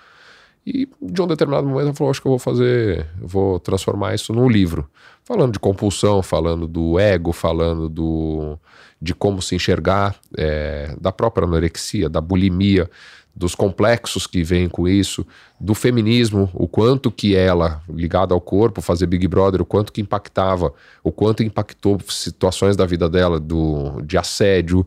E 0.64 0.88
de 1.00 1.20
um 1.20 1.26
determinado 1.26 1.66
momento 1.66 1.86
ela 1.86 1.94
falou: 1.94 2.10
Acho 2.10 2.20
que 2.20 2.26
eu 2.26 2.32
vou 2.32 2.38
fazer, 2.38 3.06
vou 3.20 3.58
transformar 3.58 4.14
isso 4.14 4.32
num 4.32 4.48
livro. 4.48 4.88
Falando 5.24 5.52
de 5.52 5.58
compulsão, 5.58 6.22
falando 6.22 6.66
do 6.66 6.98
ego, 6.98 7.32
falando 7.32 7.88
do, 7.88 8.58
de 9.00 9.14
como 9.14 9.42
se 9.42 9.54
enxergar, 9.54 10.16
é, 10.36 10.94
da 11.00 11.12
própria 11.12 11.46
anorexia, 11.46 12.08
da 12.08 12.20
bulimia, 12.20 12.88
dos 13.34 13.54
complexos 13.54 14.26
que 14.26 14.44
vêm 14.44 14.68
com 14.68 14.86
isso, 14.86 15.26
do 15.58 15.74
feminismo, 15.74 16.50
o 16.52 16.68
quanto 16.68 17.10
que 17.10 17.34
ela, 17.34 17.82
ligada 17.88 18.34
ao 18.34 18.40
corpo, 18.40 18.82
fazer 18.82 19.06
Big 19.06 19.26
Brother, 19.26 19.62
o 19.62 19.66
quanto 19.66 19.92
que 19.92 20.00
impactava, 20.00 20.72
o 21.02 21.10
quanto 21.10 21.42
impactou 21.42 21.98
situações 22.08 22.76
da 22.76 22.84
vida 22.84 23.08
dela, 23.08 23.40
do, 23.40 24.02
de 24.02 24.18
assédio. 24.18 24.86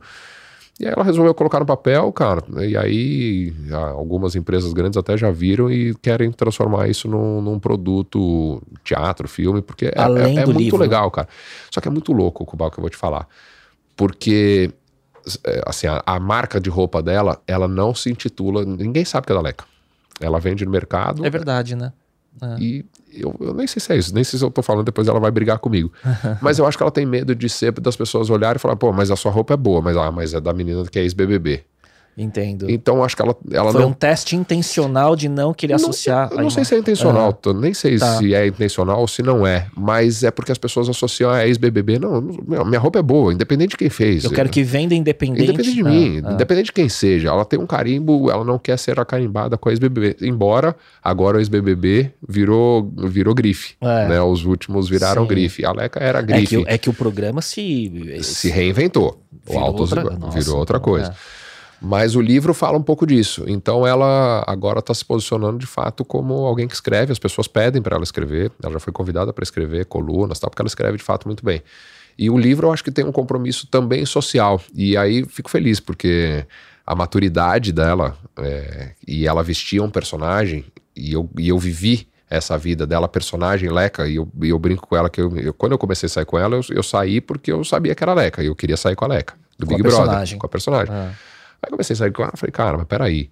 E 0.79 0.85
aí 0.85 0.91
ela 0.93 1.05
resolveu 1.05 1.33
colocar 1.33 1.59
no 1.59 1.65
papel, 1.65 2.11
cara. 2.11 2.43
E 2.65 2.75
aí 2.75 3.53
algumas 3.93 4.35
empresas 4.35 4.73
grandes 4.73 4.97
até 4.97 5.15
já 5.15 5.31
viram 5.31 5.71
e 5.71 5.95
querem 5.95 6.31
transformar 6.31 6.89
isso 6.89 7.07
num, 7.07 7.41
num 7.41 7.57
produto 7.57 8.61
teatro, 8.83 9.27
filme, 9.27 9.61
porque 9.61 9.85
é, 9.85 9.93
é, 9.95 10.35
é 10.35 10.45
muito 10.45 10.59
livro. 10.59 10.77
legal, 10.77 11.09
cara. 11.09 11.29
Só 11.71 11.79
que 11.79 11.87
é 11.87 11.91
muito 11.91 12.11
louco 12.11 12.43
o 12.43 12.45
que 12.45 12.77
eu 12.77 12.81
vou 12.81 12.89
te 12.89 12.97
falar. 12.97 13.25
Porque 13.95 14.73
é, 15.45 15.63
assim, 15.65 15.87
a, 15.87 16.03
a, 16.05 16.19
marca 16.19 16.59
de 16.59 16.69
roupa 16.69 17.01
dela, 17.01 17.41
ela 17.47 17.67
não 17.67 17.95
se 17.95 18.11
intitula. 18.11 18.65
Ninguém 18.65 19.05
sabe 19.05 19.27
que 19.27 19.31
é 19.31 19.35
da 19.35 19.41
Leca. 19.41 19.65
Ela 20.19 20.39
vende 20.39 20.65
no 20.65 20.71
mercado. 20.71 21.25
É 21.25 21.29
verdade, 21.29 21.75
né? 21.75 21.93
É. 22.41 22.59
E 22.59 22.85
eu, 23.15 23.35
eu, 23.39 23.53
nem 23.53 23.67
sei 23.67 23.79
se 23.79 23.91
é 23.91 23.97
isso, 23.97 24.13
nem 24.13 24.23
sei 24.23 24.39
se 24.39 24.45
eu 24.45 24.51
tô 24.51 24.61
falando, 24.61 24.85
depois 24.85 25.07
ela 25.07 25.19
vai 25.19 25.31
brigar 25.31 25.59
comigo. 25.59 25.91
mas 26.41 26.59
eu 26.59 26.65
acho 26.65 26.77
que 26.77 26.83
ela 26.83 26.91
tem 26.91 27.05
medo 27.05 27.35
de 27.35 27.49
ser 27.49 27.71
das 27.73 27.95
pessoas 27.95 28.29
olharem 28.29 28.57
e 28.57 28.59
falar, 28.59 28.75
pô, 28.75 28.91
mas 28.91 29.11
a 29.11 29.15
sua 29.15 29.31
roupa 29.31 29.53
é 29.53 29.57
boa, 29.57 29.81
mas, 29.81 29.97
ah, 29.97 30.11
mas 30.11 30.33
é 30.33 30.41
da 30.41 30.53
menina 30.53 30.83
que 30.85 30.99
é 30.99 31.01
ex-BBB. 31.01 31.63
Entendo. 32.17 32.69
Então 32.69 33.03
acho 33.03 33.13
que 33.13 33.21
ela, 33.21 33.35
ela 33.51 33.71
Foi 33.73 33.81
não... 33.81 33.89
um 33.89 33.93
teste 33.93 34.37
intencional 34.37 35.17
de 35.17 35.27
não 35.27 35.53
querer 35.53 35.73
não, 35.73 35.83
associar. 35.83 36.29
Eu 36.31 36.41
não 36.41 36.49
sei 36.49 36.63
se 36.63 36.73
é 36.73 36.77
intencional, 36.77 37.37
uhum. 37.45 37.53
nem 37.59 37.73
sei 37.73 37.97
tá. 37.97 38.17
se 38.17 38.33
é 38.33 38.47
intencional 38.47 39.01
ou 39.01 39.07
se 39.07 39.21
não 39.21 39.45
é, 39.45 39.67
mas 39.75 40.23
é 40.23 40.31
porque 40.31 40.49
as 40.49 40.57
pessoas 40.57 40.87
associam 40.87 41.29
a 41.29 41.45
ex-BBB. 41.45 41.99
Não, 41.99 42.21
minha 42.21 42.79
roupa 42.79 42.99
é 42.99 43.01
boa, 43.01 43.33
independente 43.33 43.71
de 43.71 43.77
quem 43.77 43.89
fez. 43.89 44.23
Eu 44.23 44.31
quero 44.31 44.49
que 44.49 44.63
venda 44.63 44.95
independente. 44.95 45.43
Independente 45.43 45.73
de 45.73 45.81
ah, 45.81 45.89
mim, 45.89 46.21
ah. 46.23 46.33
independente 46.33 46.65
de 46.67 46.73
quem 46.73 46.87
seja. 46.87 47.27
Ela 47.27 47.43
tem 47.43 47.59
um 47.59 47.67
carimbo, 47.67 48.31
ela 48.31 48.45
não 48.45 48.57
quer 48.57 48.79
ser 48.79 48.97
acarimbada 48.97 49.57
com 49.57 49.67
a 49.67 49.73
ex-BBB. 49.73 50.15
Embora 50.21 50.73
agora 51.03 51.35
o 51.35 51.39
ex-BBB 51.41 52.13
virou, 52.25 52.93
virou 52.95 53.35
grife. 53.35 53.75
É. 53.81 54.07
Né? 54.07 54.21
Os 54.21 54.45
últimos 54.45 54.87
viraram 54.87 55.23
Sim. 55.23 55.27
grife. 55.27 55.65
A 55.65 55.73
Leca 55.73 55.99
era 55.99 56.21
grife. 56.21 56.55
É 56.55 56.63
que, 56.63 56.69
é 56.75 56.77
que 56.77 56.89
o 56.89 56.93
programa 56.93 57.41
se. 57.41 58.21
Se 58.21 58.49
reinventou. 58.49 59.21
Virou 59.45 59.61
o 59.61 59.65
Altos 59.65 59.91
outra... 59.91 60.29
virou 60.31 60.57
outra 60.57 60.79
coisa. 60.79 61.07
É. 61.09 61.44
Mas 61.81 62.15
o 62.15 62.21
livro 62.21 62.53
fala 62.53 62.77
um 62.77 62.83
pouco 62.83 63.05
disso. 63.05 63.43
Então 63.47 63.85
ela 63.85 64.43
agora 64.47 64.79
está 64.79 64.93
se 64.93 65.03
posicionando 65.03 65.57
de 65.57 65.65
fato 65.65 66.03
como 66.03 66.33
alguém 66.45 66.67
que 66.67 66.73
escreve. 66.73 67.11
As 67.11 67.19
pessoas 67.19 67.47
pedem 67.47 67.81
para 67.81 67.95
ela 67.95 68.03
escrever. 68.03 68.51
Ela 68.63 68.73
já 68.73 68.79
foi 68.79 68.93
convidada 68.93 69.33
para 69.33 69.43
escrever 69.43 69.85
colunas, 69.85 70.39
tal, 70.39 70.49
porque 70.49 70.61
ela 70.61 70.67
escreve 70.67 70.97
de 70.97 71.03
fato 71.03 71.27
muito 71.27 71.43
bem. 71.43 71.61
E 72.17 72.29
o 72.29 72.37
livro 72.37 72.67
eu 72.67 72.73
acho 72.73 72.83
que 72.83 72.91
tem 72.91 73.05
um 73.05 73.11
compromisso 73.11 73.67
também 73.67 74.05
social. 74.05 74.61
E 74.73 74.95
aí 74.95 75.25
fico 75.25 75.49
feliz 75.49 75.79
porque 75.79 76.45
a 76.85 76.95
maturidade 76.95 77.71
dela 77.71 78.17
é, 78.37 78.91
e 79.05 79.27
ela 79.27 79.43
vestia 79.43 79.83
um 79.83 79.89
personagem 79.89 80.65
e 80.95 81.13
eu, 81.13 81.29
e 81.37 81.49
eu 81.49 81.57
vivi 81.59 82.07
essa 82.29 82.57
vida 82.57 82.87
dela, 82.87 83.07
personagem 83.07 83.69
Leca, 83.69 84.07
e 84.07 84.15
eu, 84.15 84.27
e 84.41 84.49
eu 84.49 84.57
brinco 84.57 84.87
com 84.87 84.95
ela 84.95 85.09
que 85.09 85.21
eu, 85.21 85.37
eu, 85.37 85.53
quando 85.53 85.73
eu 85.73 85.77
comecei 85.77 86.07
a 86.07 86.09
sair 86.09 86.25
com 86.25 86.37
ela, 86.37 86.55
eu, 86.55 86.61
eu, 86.69 86.83
saí 86.83 87.21
porque 87.21 87.51
eu 87.51 87.63
sabia 87.63 87.93
que 87.93 88.03
era 88.03 88.13
Leca, 88.13 88.41
e 88.41 88.47
eu 88.47 88.55
queria 88.55 88.77
sair 88.77 88.95
com 88.95 89.05
a 89.05 89.07
Leca, 89.07 89.35
do 89.59 89.65
com 89.65 89.75
Big 89.75 89.83
Brother, 89.83 90.37
com 90.37 90.45
a 90.45 90.49
personagem. 90.49 90.93
Ah. 90.93 91.11
Aí 91.65 91.71
comecei 91.71 91.95
a 91.95 91.97
sair 91.97 92.11
com 92.11 92.23
ela, 92.23 92.31
falei, 92.35 92.51
cara, 92.51 92.77
mas 92.77 92.87
peraí, 92.87 93.29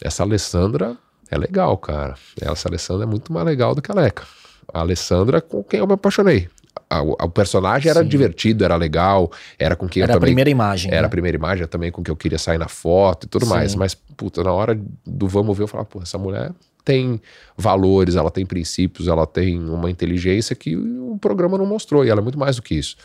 essa 0.00 0.22
Alessandra 0.22 0.96
é 1.30 1.36
legal, 1.36 1.76
cara. 1.76 2.14
Essa 2.40 2.68
Alessandra 2.68 3.04
é 3.04 3.06
muito 3.06 3.32
mais 3.32 3.44
legal 3.44 3.74
do 3.74 3.82
que 3.82 3.90
a 3.90 3.94
Leca. 3.94 4.24
A 4.72 4.80
Alessandra 4.80 5.40
com 5.40 5.62
quem 5.62 5.80
eu 5.80 5.86
me 5.86 5.94
apaixonei. 5.94 6.48
o 6.90 7.28
personagem 7.28 7.90
era 7.90 8.02
Sim. 8.02 8.08
divertido, 8.08 8.64
era 8.64 8.76
legal, 8.76 9.30
era 9.58 9.74
com 9.74 9.88
quem 9.88 10.02
era 10.02 10.12
eu 10.12 10.16
também... 10.16 10.28
Era 10.28 10.30
a 10.30 10.34
primeira 10.34 10.50
imagem. 10.50 10.90
Era 10.90 11.02
né? 11.02 11.06
a 11.06 11.10
primeira 11.10 11.36
imagem, 11.36 11.66
também 11.66 11.90
com 11.90 12.02
quem 12.02 12.12
eu 12.12 12.16
queria 12.16 12.38
sair 12.38 12.58
na 12.58 12.68
foto 12.68 13.24
e 13.24 13.28
tudo 13.28 13.44
Sim. 13.44 13.50
mais. 13.50 13.74
Mas, 13.74 13.94
puta, 13.94 14.44
na 14.44 14.52
hora 14.52 14.78
do 15.04 15.26
vamos 15.26 15.56
ver, 15.56 15.64
eu 15.64 15.68
falava, 15.68 15.88
pô, 15.88 16.00
essa 16.00 16.16
mulher 16.16 16.52
tem 16.84 17.20
valores, 17.56 18.16
ela 18.16 18.30
tem 18.30 18.46
princípios, 18.46 19.08
ela 19.08 19.26
tem 19.26 19.58
uma 19.58 19.90
inteligência 19.90 20.56
que 20.56 20.74
o 20.74 21.18
programa 21.20 21.58
não 21.58 21.66
mostrou, 21.66 22.02
e 22.02 22.08
ela 22.08 22.20
é 22.20 22.22
muito 22.22 22.38
mais 22.38 22.56
do 22.56 22.62
que 22.62 22.74
isso. 22.74 22.96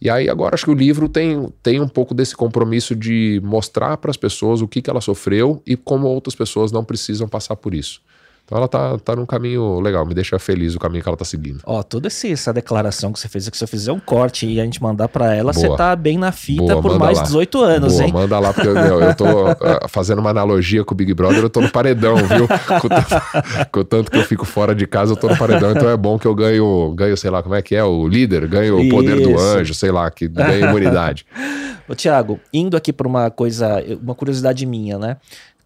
E 0.00 0.10
aí 0.10 0.28
agora 0.28 0.54
acho 0.54 0.64
que 0.64 0.70
o 0.70 0.74
livro 0.74 1.08
tem, 1.08 1.48
tem 1.62 1.80
um 1.80 1.88
pouco 1.88 2.14
desse 2.14 2.36
compromisso 2.36 2.94
de 2.94 3.40
mostrar 3.44 3.96
para 3.96 4.10
as 4.10 4.16
pessoas 4.16 4.60
o 4.60 4.68
que, 4.68 4.82
que 4.82 4.90
ela 4.90 5.00
sofreu 5.00 5.62
e 5.66 5.76
como 5.76 6.06
outras 6.06 6.34
pessoas 6.34 6.72
não 6.72 6.84
precisam 6.84 7.28
passar 7.28 7.56
por 7.56 7.74
isso. 7.74 8.00
Então 8.44 8.58
ela 8.58 8.68
tá, 8.68 8.98
tá 8.98 9.16
num 9.16 9.24
caminho 9.24 9.80
legal, 9.80 10.04
me 10.04 10.12
deixa 10.12 10.38
feliz 10.38 10.74
o 10.74 10.78
caminho 10.78 11.02
que 11.02 11.08
ela 11.08 11.16
tá 11.16 11.24
seguindo. 11.24 11.60
Ó, 11.64 11.82
toda 11.82 12.08
essa 12.08 12.52
declaração 12.52 13.10
que 13.10 13.18
você 13.18 13.26
fez, 13.26 13.48
que 13.48 13.56
se 13.56 13.64
eu 13.64 13.68
fizer 13.68 13.90
um 13.90 13.98
corte 13.98 14.46
e 14.46 14.60
a 14.60 14.64
gente 14.64 14.82
mandar 14.82 15.08
para 15.08 15.34
ela, 15.34 15.50
Boa. 15.50 15.66
você 15.66 15.76
tá 15.76 15.96
bem 15.96 16.18
na 16.18 16.30
fita 16.30 16.62
Boa, 16.62 16.82
por 16.82 16.98
mais 16.98 17.16
lá. 17.18 17.24
18 17.24 17.60
anos, 17.62 17.92
Boa, 17.94 18.04
hein? 18.04 18.12
Manda 18.12 18.38
lá, 18.38 18.52
porque 18.52 18.68
eu, 18.68 18.76
eu 18.76 19.14
tô 19.14 19.24
uh, 19.24 19.56
fazendo 19.88 20.18
uma 20.18 20.28
analogia 20.28 20.84
com 20.84 20.92
o 20.92 20.96
Big 20.96 21.14
Brother, 21.14 21.38
eu 21.38 21.48
tô 21.48 21.62
no 21.62 21.70
paredão, 21.70 22.16
viu? 22.16 22.46
Com, 22.80 22.88
tanto, 22.88 23.70
com 23.72 23.84
tanto 23.84 24.10
que 24.10 24.18
eu 24.18 24.24
fico 24.24 24.44
fora 24.44 24.74
de 24.74 24.86
casa, 24.86 25.12
eu 25.12 25.16
tô 25.16 25.26
no 25.26 25.38
paredão, 25.38 25.70
então 25.70 25.88
é 25.88 25.96
bom 25.96 26.18
que 26.18 26.26
eu 26.26 26.34
ganho, 26.34 26.92
ganho 26.94 27.16
sei 27.16 27.30
lá, 27.30 27.42
como 27.42 27.54
é 27.54 27.62
que 27.62 27.74
é, 27.74 27.82
o 27.82 28.06
líder, 28.06 28.46
ganho 28.46 28.78
Isso. 28.78 28.88
o 28.88 28.90
poder 28.90 29.22
do 29.22 29.38
anjo, 29.38 29.72
sei 29.72 29.90
lá, 29.90 30.10
que 30.10 30.28
ganha 30.28 30.68
imunidade. 30.68 31.24
Ô, 31.88 31.94
Tiago, 31.94 32.40
indo 32.52 32.76
aqui 32.76 32.92
para 32.92 33.06
uma 33.06 33.30
coisa, 33.30 33.84
uma 34.02 34.14
curiosidade 34.14 34.64
minha, 34.64 34.98
né? 34.98 35.16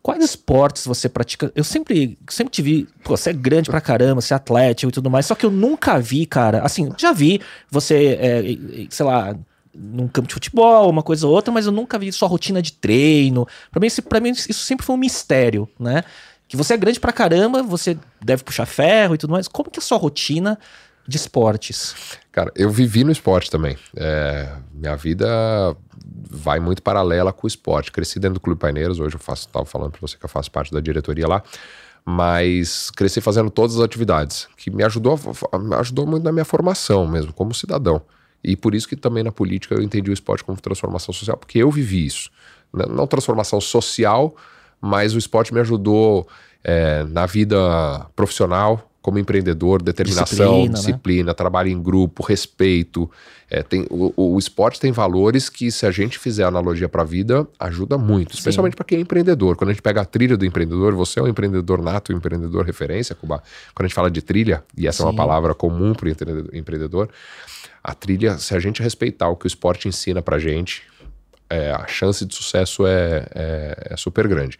Quais 0.02 0.22
esportes 0.22 0.86
você 0.86 1.08
pratica? 1.08 1.52
Eu 1.54 1.64
sempre, 1.64 2.18
sempre 2.28 2.52
te 2.52 2.62
vi, 2.62 2.88
pô, 3.04 3.16
você 3.16 3.30
é 3.30 3.32
grande 3.32 3.68
pra 3.68 3.80
caramba, 3.80 4.20
você 4.20 4.32
é 4.32 4.36
atlético 4.36 4.90
e 4.90 4.92
tudo 4.92 5.10
mais, 5.10 5.26
só 5.26 5.34
que 5.34 5.44
eu 5.44 5.50
nunca 5.50 5.98
vi, 5.98 6.24
cara, 6.24 6.62
assim, 6.62 6.90
já 6.96 7.12
vi 7.12 7.40
você, 7.70 8.18
é, 8.20 8.86
sei 8.90 9.04
lá, 9.04 9.36
num 9.74 10.08
campo 10.08 10.28
de 10.28 10.34
futebol, 10.34 10.88
uma 10.90 11.02
coisa 11.02 11.26
ou 11.26 11.32
outra, 11.32 11.52
mas 11.52 11.66
eu 11.66 11.72
nunca 11.72 11.98
vi 11.98 12.10
sua 12.12 12.28
rotina 12.28 12.60
de 12.60 12.72
treino. 12.72 13.46
Pra 13.70 13.80
mim, 13.80 13.88
pra 14.08 14.20
mim 14.20 14.30
isso 14.30 14.52
sempre 14.54 14.84
foi 14.84 14.94
um 14.96 14.98
mistério, 14.98 15.68
né? 15.78 16.02
Que 16.46 16.56
você 16.56 16.74
é 16.74 16.76
grande 16.76 16.98
pra 16.98 17.12
caramba, 17.12 17.62
você 17.62 17.96
deve 18.24 18.42
puxar 18.42 18.66
ferro 18.66 19.14
e 19.14 19.18
tudo 19.18 19.30
mais. 19.30 19.46
Como 19.46 19.70
que 19.70 19.78
é 19.78 19.82
a 19.82 19.84
sua 19.84 19.98
rotina 19.98 20.58
de 21.06 21.16
esportes? 21.16 21.94
Cara, 22.32 22.50
eu 22.56 22.70
vivi 22.70 23.04
no 23.04 23.12
esporte 23.12 23.50
também. 23.50 23.76
É, 23.94 24.56
minha 24.72 24.96
vida 24.96 25.76
vai 26.30 26.60
muito 26.60 26.82
paralela 26.82 27.32
com 27.32 27.46
o 27.46 27.48
esporte. 27.48 27.90
Cresci 27.92 28.18
dentro 28.18 28.34
do 28.34 28.40
Clube 28.40 28.60
Paineiros, 28.60 29.00
hoje 29.00 29.16
eu 29.16 29.20
faço, 29.20 29.46
estava 29.46 29.64
falando 29.64 29.92
para 29.92 30.00
você 30.00 30.16
que 30.16 30.24
eu 30.24 30.28
faço 30.28 30.50
parte 30.50 30.72
da 30.72 30.80
diretoria 30.80 31.26
lá, 31.26 31.42
mas 32.04 32.90
cresci 32.90 33.20
fazendo 33.20 33.50
todas 33.50 33.76
as 33.76 33.82
atividades, 33.82 34.48
que 34.56 34.70
me 34.70 34.82
ajudou, 34.84 35.18
me 35.60 35.74
ajudou 35.76 36.06
muito 36.06 36.24
na 36.24 36.32
minha 36.32 36.44
formação 36.44 37.06
mesmo, 37.06 37.32
como 37.32 37.54
cidadão. 37.54 38.02
E 38.42 38.56
por 38.56 38.74
isso 38.74 38.88
que 38.88 38.96
também 38.96 39.22
na 39.22 39.32
política 39.32 39.74
eu 39.74 39.82
entendi 39.82 40.10
o 40.10 40.12
esporte 40.12 40.44
como 40.44 40.60
transformação 40.60 41.12
social, 41.12 41.36
porque 41.36 41.58
eu 41.58 41.70
vivi 41.70 42.06
isso. 42.06 42.30
Não 42.72 43.06
transformação 43.06 43.60
social, 43.60 44.34
mas 44.80 45.14
o 45.14 45.18
esporte 45.18 45.52
me 45.52 45.60
ajudou 45.60 46.28
é, 46.62 47.04
na 47.04 47.26
vida 47.26 48.06
profissional, 48.14 48.87
como 49.08 49.18
empreendedor, 49.18 49.80
determinação, 49.80 50.66
disciplina, 50.66 50.74
disciplina 50.74 51.26
né? 51.28 51.34
trabalho 51.34 51.70
em 51.70 51.82
grupo, 51.82 52.22
respeito. 52.22 53.10
É, 53.50 53.62
tem, 53.62 53.86
o, 53.88 54.34
o, 54.34 54.38
esporte 54.38 54.78
tem 54.78 54.92
valores 54.92 55.48
que, 55.48 55.70
se 55.70 55.86
a 55.86 55.90
gente 55.90 56.18
fizer 56.18 56.44
analogia 56.44 56.90
para 56.90 57.00
a 57.00 57.04
vida, 57.06 57.48
ajuda 57.58 57.96
muito, 57.96 58.34
especialmente 58.34 58.76
para 58.76 58.84
quem 58.84 58.98
é 58.98 59.00
empreendedor. 59.00 59.56
Quando 59.56 59.70
a 59.70 59.72
gente 59.72 59.80
pega 59.80 60.02
a 60.02 60.04
trilha 60.04 60.36
do 60.36 60.44
empreendedor, 60.44 60.94
você 60.94 61.20
é 61.20 61.22
um 61.22 61.28
empreendedor 61.28 61.80
nato, 61.80 62.12
um 62.12 62.16
empreendedor 62.18 62.66
referência, 62.66 63.14
Cuba. 63.14 63.42
Quando 63.74 63.86
a 63.86 63.88
gente 63.88 63.94
fala 63.94 64.10
de 64.10 64.20
trilha, 64.20 64.62
e 64.76 64.86
essa 64.86 64.98
Sim. 64.98 65.04
é 65.04 65.06
uma 65.06 65.16
palavra 65.16 65.54
comum 65.54 65.94
para 65.94 66.06
o 66.06 66.10
empreendedor, 66.54 67.08
a 67.82 67.94
trilha, 67.94 68.36
se 68.36 68.54
a 68.54 68.60
gente 68.60 68.82
respeitar 68.82 69.30
o 69.30 69.36
que 69.36 69.46
o 69.46 69.48
esporte 69.48 69.88
ensina 69.88 70.20
para 70.20 70.38
gente, 70.38 70.82
é, 71.48 71.70
a 71.70 71.86
chance 71.86 72.26
de 72.26 72.34
sucesso 72.34 72.86
é, 72.86 73.26
é, 73.34 73.88
é 73.92 73.96
super 73.96 74.28
grande. 74.28 74.58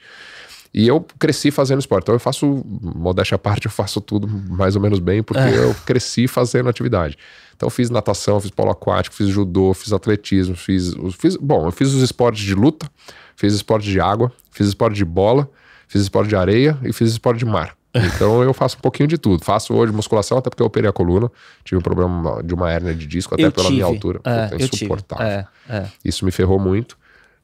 E 0.73 0.87
eu 0.87 1.05
cresci 1.19 1.51
fazendo 1.51 1.81
esporte. 1.81 2.05
Então 2.05 2.15
eu 2.15 2.21
faço, 2.21 2.63
modéstia 2.67 3.37
à 3.37 3.39
parte, 3.39 3.67
eu 3.67 3.71
faço 3.71 4.01
tudo 4.01 4.29
mais 4.29 4.77
ou 4.77 4.83
menos 4.83 4.99
bem, 4.99 5.23
porque 5.23 5.43
é. 5.43 5.65
eu 5.65 5.75
cresci 5.87 6.29
fazendo 6.29 6.69
atividade. 6.69 7.17
Então 7.57 7.69
fiz 7.71 7.91
natação, 7.91 8.41
fiz 8.41 8.51
polo 8.51 8.71
aquático, 8.71 9.15
fiz 9.17 9.29
judô, 9.29 9.75
fiz 9.75 9.93
atletismo, 9.93 10.55
fiz, 10.55 10.95
fiz. 11.19 11.37
Bom, 11.37 11.67
eu 11.67 11.73
fiz 11.73 11.93
os 11.93 12.03
esportes 12.03 12.45
de 12.45 12.55
luta, 12.55 12.89
fiz 13.35 13.53
esporte 13.53 13.91
de 13.91 14.01
água, 14.01 14.33
fiz 14.53 14.69
esporte 14.69 14.97
de 14.97 15.05
bola, 15.05 15.51
fiz 15.89 16.03
esporte 16.03 16.29
de 16.29 16.37
areia 16.37 16.79
e 16.85 16.93
fiz 16.93 17.11
esporte 17.11 17.39
de 17.39 17.47
mar. 17.47 17.77
Então 17.95 18.43
eu 18.43 18.53
faço 18.53 18.77
um 18.77 18.81
pouquinho 18.81 19.09
de 19.09 19.19
tudo. 19.19 19.45
Faço 19.45 19.75
hoje 19.75 19.93
musculação, 19.93 20.39
até 20.39 20.51
porque 20.51 20.63
eu 20.63 20.67
operei 20.67 20.89
a 20.89 20.93
coluna. 20.93 21.31
Tive 21.65 21.79
um 21.79 21.83
problema 21.83 22.43
de 22.43 22.55
uma 22.55 22.71
hérnia 22.71 22.95
de 22.95 23.07
disco, 23.07 23.35
até 23.35 23.45
eu 23.45 23.53
pela 23.53 23.67
tive. 23.67 23.77
minha 23.77 23.87
altura. 23.87 24.21
É, 24.25 24.47
Puta, 24.49 24.65
insuportável. 24.65 25.27
É, 25.27 25.47
é. 25.69 25.87
Isso 26.05 26.25
me 26.25 26.31
ferrou 26.31 26.59
muito. 26.59 26.97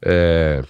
É, 0.03 0.63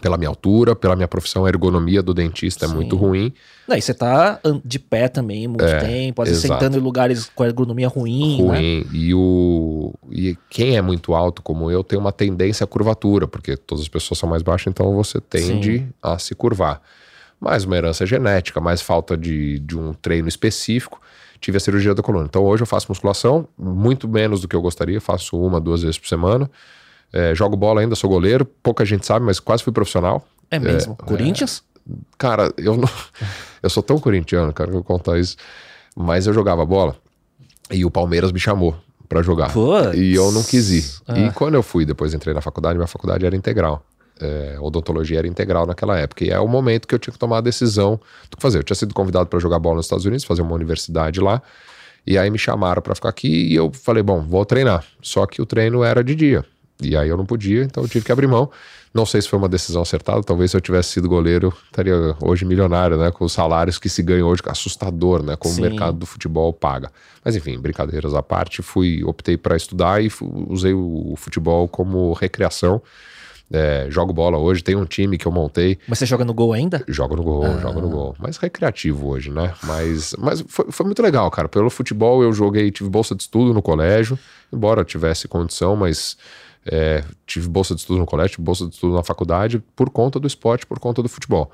pela 0.00 0.16
minha 0.16 0.28
altura, 0.28 0.76
pela 0.76 0.94
minha 0.94 1.08
profissão, 1.08 1.44
a 1.44 1.48
ergonomia 1.48 2.02
do 2.02 2.14
dentista 2.14 2.66
Sim. 2.66 2.72
é 2.72 2.74
muito 2.74 2.96
ruim. 2.96 3.32
Não, 3.66 3.76
e 3.76 3.82
você 3.82 3.92
tá 3.92 4.40
de 4.64 4.78
pé 4.78 5.08
também 5.08 5.48
muito 5.48 5.64
é, 5.64 5.78
tempo, 5.78 6.22
às 6.22 6.28
vezes 6.28 6.42
sentando 6.42 6.76
em 6.76 6.80
lugares 6.80 7.30
com 7.34 7.44
ergonomia 7.44 7.88
ruim. 7.88 8.42
Ruim. 8.42 8.80
Né? 8.80 8.86
E, 8.92 9.14
o, 9.14 9.92
e 10.10 10.36
quem 10.48 10.76
é 10.76 10.82
muito 10.82 11.14
alto 11.14 11.42
como 11.42 11.70
eu 11.70 11.82
tem 11.82 11.98
uma 11.98 12.12
tendência 12.12 12.64
à 12.64 12.66
curvatura, 12.66 13.26
porque 13.26 13.56
todas 13.56 13.82
as 13.82 13.88
pessoas 13.88 14.18
são 14.18 14.28
mais 14.28 14.42
baixas, 14.42 14.68
então 14.68 14.94
você 14.94 15.20
tende 15.20 15.78
Sim. 15.78 15.88
a 16.02 16.18
se 16.18 16.34
curvar. 16.34 16.80
Mais 17.40 17.64
uma 17.64 17.76
herança 17.76 18.04
genética, 18.04 18.60
mais 18.60 18.82
falta 18.82 19.16
de, 19.16 19.58
de 19.60 19.76
um 19.76 19.94
treino 19.94 20.28
específico. 20.28 21.00
Tive 21.40 21.56
a 21.56 21.60
cirurgia 21.60 21.94
da 21.94 22.02
coluna. 22.02 22.26
Então 22.28 22.44
hoje 22.44 22.62
eu 22.62 22.66
faço 22.66 22.86
musculação, 22.90 23.48
muito 23.58 24.06
menos 24.06 24.42
do 24.42 24.48
que 24.48 24.54
eu 24.54 24.60
gostaria, 24.60 25.00
faço 25.00 25.40
uma, 25.40 25.58
duas 25.58 25.82
vezes 25.82 25.98
por 25.98 26.06
semana. 26.06 26.50
É, 27.12 27.34
jogo 27.34 27.56
bola 27.56 27.80
ainda, 27.80 27.94
sou 27.94 28.08
goleiro, 28.08 28.44
pouca 28.62 28.84
gente 28.84 29.04
sabe, 29.04 29.24
mas 29.24 29.40
quase 29.40 29.62
fui 29.62 29.72
profissional. 29.72 30.26
É 30.50 30.58
mesmo? 30.58 30.96
É, 31.00 31.04
Corinthians? 31.04 31.62
É, 31.88 31.94
cara, 32.16 32.52
eu 32.56 32.76
não. 32.76 32.88
eu 33.62 33.70
sou 33.70 33.82
tão 33.82 33.98
corintiano, 33.98 34.52
cara, 34.52 34.70
que 34.70 34.76
eu 34.76 34.84
contar 34.84 35.18
isso. 35.18 35.36
Mas 35.96 36.26
eu 36.26 36.32
jogava 36.32 36.64
bola 36.64 36.96
e 37.70 37.84
o 37.84 37.90
Palmeiras 37.90 38.32
me 38.32 38.38
chamou 38.38 38.76
para 39.08 39.22
jogar. 39.22 39.52
Puts. 39.52 39.98
E 39.98 40.14
eu 40.14 40.30
não 40.30 40.42
quis 40.42 40.70
ir. 40.70 40.84
Ah. 41.06 41.18
E 41.18 41.32
quando 41.32 41.54
eu 41.54 41.62
fui, 41.62 41.84
depois 41.84 42.14
entrei 42.14 42.32
na 42.32 42.40
faculdade, 42.40 42.76
minha 42.76 42.86
faculdade 42.86 43.26
era 43.26 43.34
integral. 43.34 43.84
É, 44.20 44.56
odontologia 44.60 45.18
era 45.18 45.26
integral 45.26 45.66
naquela 45.66 45.98
época. 45.98 46.24
E 46.24 46.30
é 46.30 46.38
o 46.38 46.46
momento 46.46 46.86
que 46.86 46.94
eu 46.94 46.98
tinha 46.98 47.12
que 47.12 47.18
tomar 47.18 47.38
a 47.38 47.40
decisão 47.40 47.98
do 48.30 48.36
que 48.36 48.42
fazer. 48.42 48.58
Eu 48.58 48.62
tinha 48.62 48.76
sido 48.76 48.94
convidado 48.94 49.28
para 49.28 49.38
jogar 49.40 49.58
bola 49.58 49.76
nos 49.76 49.86
Estados 49.86 50.04
Unidos, 50.04 50.24
fazer 50.24 50.42
uma 50.42 50.54
universidade 50.54 51.20
lá. 51.20 51.42
E 52.06 52.16
aí 52.16 52.30
me 52.30 52.38
chamaram 52.38 52.80
para 52.80 52.94
ficar 52.94 53.08
aqui 53.08 53.48
e 53.48 53.54
eu 53.54 53.72
falei, 53.72 54.02
bom, 54.02 54.20
vou 54.20 54.44
treinar. 54.44 54.84
Só 55.02 55.26
que 55.26 55.42
o 55.42 55.46
treino 55.46 55.82
era 55.82 56.04
de 56.04 56.14
dia. 56.14 56.44
E 56.82 56.96
aí 56.96 57.08
eu 57.08 57.16
não 57.16 57.26
podia, 57.26 57.62
então 57.62 57.82
eu 57.82 57.88
tive 57.88 58.04
que 58.04 58.12
abrir 58.12 58.26
mão. 58.26 58.50
Não 58.92 59.06
sei 59.06 59.22
se 59.22 59.28
foi 59.28 59.38
uma 59.38 59.48
decisão 59.48 59.82
acertada, 59.82 60.22
talvez 60.22 60.50
se 60.50 60.56
eu 60.56 60.60
tivesse 60.60 60.90
sido 60.90 61.08
goleiro, 61.08 61.54
estaria 61.66 62.16
hoje 62.20 62.44
milionário, 62.44 62.96
né? 62.96 63.10
Com 63.10 63.24
os 63.24 63.32
salários 63.32 63.78
que 63.78 63.88
se 63.88 64.02
ganham 64.02 64.28
hoje, 64.28 64.42
assustador, 64.46 65.22
né? 65.22 65.36
Como 65.36 65.54
Sim. 65.54 65.60
o 65.60 65.64
mercado 65.64 65.98
do 65.98 66.06
futebol 66.06 66.52
paga. 66.52 66.90
Mas 67.24 67.36
enfim, 67.36 67.58
brincadeiras 67.58 68.14
à 68.14 68.22
parte, 68.22 68.62
fui, 68.62 69.04
optei 69.04 69.36
para 69.36 69.56
estudar 69.56 70.02
e 70.02 70.10
usei 70.48 70.74
o 70.74 71.14
futebol 71.16 71.68
como 71.68 72.12
recreação. 72.14 72.82
É, 73.52 73.88
jogo 73.90 74.12
bola 74.12 74.38
hoje, 74.38 74.62
tem 74.62 74.76
um 74.76 74.84
time 74.84 75.18
que 75.18 75.26
eu 75.26 75.32
montei. 75.32 75.76
Mas 75.88 75.98
você 75.98 76.06
joga 76.06 76.24
no 76.24 76.32
gol 76.32 76.52
ainda? 76.52 76.84
Jogo 76.86 77.16
no 77.16 77.22
gol, 77.24 77.44
ah. 77.44 77.58
jogo 77.58 77.80
no 77.80 77.88
gol. 77.88 78.14
Mas 78.16 78.36
recreativo 78.36 79.08
hoje, 79.08 79.30
né? 79.30 79.52
Mas, 79.64 80.14
mas 80.16 80.44
foi, 80.46 80.66
foi, 80.70 80.86
muito 80.86 81.02
legal, 81.02 81.28
cara. 81.32 81.48
Pelo 81.48 81.68
futebol 81.68 82.22
eu 82.22 82.32
joguei, 82.32 82.70
tive 82.70 82.88
bolsa 82.88 83.12
de 83.12 83.24
estudo 83.24 83.52
no 83.52 83.60
colégio, 83.60 84.16
embora 84.52 84.84
tivesse 84.84 85.26
condição, 85.26 85.74
mas 85.74 86.16
é, 86.66 87.04
tive 87.26 87.48
bolsa 87.48 87.74
de 87.74 87.80
estudo 87.80 87.98
no 87.98 88.06
colégio, 88.06 88.32
tive 88.32 88.44
bolsa 88.44 88.66
de 88.66 88.74
estudo 88.74 88.94
na 88.94 89.02
faculdade, 89.02 89.62
por 89.74 89.90
conta 89.90 90.18
do 90.18 90.26
esporte, 90.26 90.66
por 90.66 90.78
conta 90.78 91.02
do 91.02 91.08
futebol. 91.08 91.50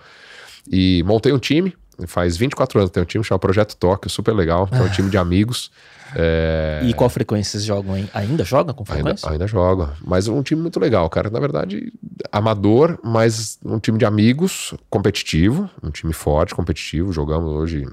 E 0.71 1.03
montei 1.05 1.33
um 1.33 1.39
time, 1.39 1.75
faz 2.07 2.37
24 2.37 2.81
anos, 2.81 2.91
tem 2.91 3.03
um 3.03 3.07
time 3.07 3.25
chamado 3.25 3.41
Projeto 3.41 3.77
Tóquio, 3.77 4.11
super 4.11 4.35
legal, 4.35 4.69
é 4.73 4.83
um 4.83 4.89
time 4.89 5.09
de 5.09 5.17
amigos. 5.17 5.71
É... 6.15 6.81
E 6.87 6.93
qual 6.95 7.09
frequência 7.09 7.53
vocês 7.53 7.65
jogam? 7.65 7.97
Hein? 7.97 8.09
Ainda 8.13 8.45
jogam 8.45 8.75
com 8.75 8.85
frequência? 8.85 9.27
Ainda, 9.27 9.45
ainda 9.45 9.47
joga, 9.47 9.95
mas 10.05 10.29
um 10.29 10.43
time 10.43 10.61
muito 10.61 10.79
legal, 10.79 11.09
cara. 11.09 11.31
Na 11.31 11.41
verdade, 11.41 11.93
amador, 12.31 12.99
mas 13.03 13.59
um 13.65 13.79
time 13.79 13.99
de 13.99 14.05
amigos, 14.05 14.75
competitivo, 14.91 15.71
um 15.83 15.91
time 15.91 16.13
forte, 16.13 16.55
competitivo. 16.55 17.13
Jogamos 17.13 17.53
hoje 17.53 17.87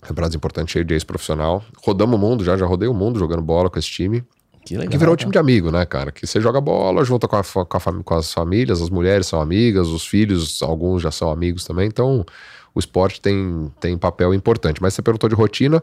campeonatos 0.00 0.36
importantes, 0.36 0.72
cheio 0.72 0.84
de 0.84 0.94
ex-profissional. 0.94 1.64
Rodamos 1.82 2.16
o 2.16 2.18
mundo 2.18 2.44
já, 2.44 2.56
já 2.56 2.66
rodei 2.66 2.88
o 2.88 2.94
mundo 2.94 3.18
jogando 3.18 3.42
bola 3.42 3.70
com 3.70 3.78
esse 3.78 3.88
time. 3.88 4.22
Que 4.64 4.74
legal. 4.76 4.90
Que 4.90 4.98
virou 4.98 5.14
um 5.14 5.16
time 5.16 5.32
de 5.32 5.38
amigo, 5.38 5.70
né, 5.70 5.84
cara? 5.84 6.10
Que 6.10 6.26
você 6.26 6.40
joga 6.40 6.60
bola, 6.60 7.04
junta 7.04 7.28
com, 7.28 7.36
a, 7.36 7.42
com, 7.42 7.60
a, 7.60 8.02
com 8.02 8.14
as 8.14 8.32
famílias, 8.32 8.80
as 8.80 8.90
mulheres 8.90 9.26
são 9.26 9.40
amigas, 9.40 9.88
os 9.88 10.06
filhos, 10.06 10.62
alguns 10.62 11.02
já 11.02 11.10
são 11.10 11.30
amigos 11.30 11.64
também. 11.64 11.86
Então, 11.86 12.24
o 12.74 12.78
esporte 12.78 13.20
tem, 13.20 13.70
tem 13.78 13.96
papel 13.96 14.32
importante. 14.32 14.80
Mas 14.80 14.94
você 14.94 15.02
perguntou 15.02 15.28
de 15.28 15.34
rotina, 15.34 15.82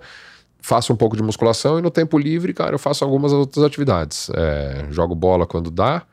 faço 0.59 0.91
um 0.91 0.95
pouco 0.95 1.15
de 1.15 1.23
musculação 1.23 1.79
e 1.79 1.82
no 1.82 1.91
tempo 1.91 2.17
livre, 2.17 2.53
cara, 2.53 2.73
eu 2.75 2.79
faço 2.79 3.03
algumas 3.03 3.32
outras 3.32 3.63
atividades. 3.63 4.29
É, 4.34 4.88
jogo 4.89 5.13
bola 5.13 5.45
quando 5.45 5.69
dá, 5.69 6.03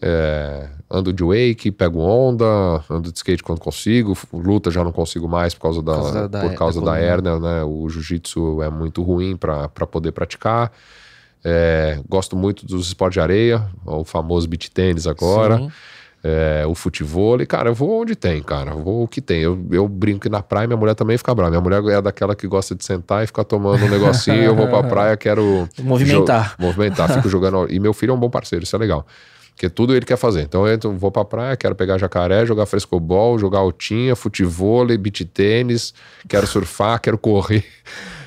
é, 0.00 0.68
ando 0.90 1.12
de 1.12 1.24
wake, 1.24 1.70
pego 1.70 2.00
onda, 2.00 2.44
ando 2.90 3.10
de 3.10 3.16
skate 3.16 3.42
quando 3.42 3.60
consigo, 3.60 4.16
luta 4.32 4.70
já 4.70 4.84
não 4.84 4.92
consigo 4.92 5.28
mais 5.28 5.54
por 5.54 5.62
causa 5.62 5.82
da, 5.82 5.94
por 5.94 6.02
causa 6.02 6.28
da, 6.28 6.40
por 6.40 6.54
causa 6.54 6.80
da, 6.80 6.92
da 6.92 6.98
hérnia, 6.98 7.38
né? 7.38 7.64
O 7.64 7.88
jiu-jitsu 7.88 8.62
é 8.62 8.70
muito 8.70 9.02
ruim 9.02 9.36
para 9.36 9.68
poder 9.68 10.12
praticar. 10.12 10.72
É, 11.44 12.00
gosto 12.08 12.34
muito 12.36 12.64
dos 12.64 12.86
esportes 12.86 13.14
de 13.14 13.20
areia, 13.20 13.62
o 13.84 14.04
famoso 14.04 14.48
beach 14.48 14.70
tênis 14.70 15.06
agora. 15.06 15.68
É, 16.26 16.64
o 16.66 16.74
futebol, 16.74 17.38
e, 17.42 17.44
cara, 17.44 17.68
eu 17.68 17.74
vou 17.74 18.00
onde 18.00 18.16
tem, 18.16 18.42
cara. 18.42 18.70
Eu 18.70 18.82
vou 18.82 19.02
o 19.02 19.08
que 19.08 19.20
tem. 19.20 19.42
Eu, 19.42 19.62
eu 19.70 19.86
brinco 19.86 20.20
que 20.20 20.30
na 20.30 20.42
praia 20.42 20.66
minha 20.66 20.76
mulher 20.78 20.94
também 20.94 21.18
fica 21.18 21.34
brava. 21.34 21.50
Minha 21.50 21.60
mulher 21.60 21.84
é 21.98 22.00
daquela 22.00 22.34
que 22.34 22.46
gosta 22.46 22.74
de 22.74 22.82
sentar 22.82 23.22
e 23.22 23.26
ficar 23.26 23.44
tomando 23.44 23.84
um 23.84 23.90
negocinho. 23.90 24.42
eu 24.42 24.56
vou 24.56 24.66
pra 24.66 24.82
praia, 24.88 25.14
quero. 25.18 25.68
Movimentar. 25.82 26.54
Movimentar, 26.58 27.12
fico 27.12 27.28
jogando. 27.28 27.70
E 27.70 27.78
meu 27.78 27.92
filho 27.92 28.12
é 28.12 28.14
um 28.14 28.18
bom 28.18 28.30
parceiro, 28.30 28.64
isso 28.64 28.74
é 28.74 28.78
legal. 28.78 29.06
Porque 29.50 29.68
tudo 29.68 29.94
ele 29.94 30.06
quer 30.06 30.16
fazer. 30.16 30.40
Então 30.40 30.66
eu 30.66 30.72
entro, 30.72 30.92
vou 30.92 31.12
pra 31.12 31.26
praia, 31.26 31.56
quero 31.58 31.74
pegar 31.74 31.98
jacaré, 31.98 32.46
jogar 32.46 32.64
frescobol, 32.64 33.38
jogar 33.38 33.58
altinha, 33.58 34.16
futebol, 34.16 34.86
beach 34.98 35.26
tênis, 35.26 35.92
quero 36.26 36.46
surfar, 36.46 37.00
quero 37.02 37.18
correr. 37.18 37.64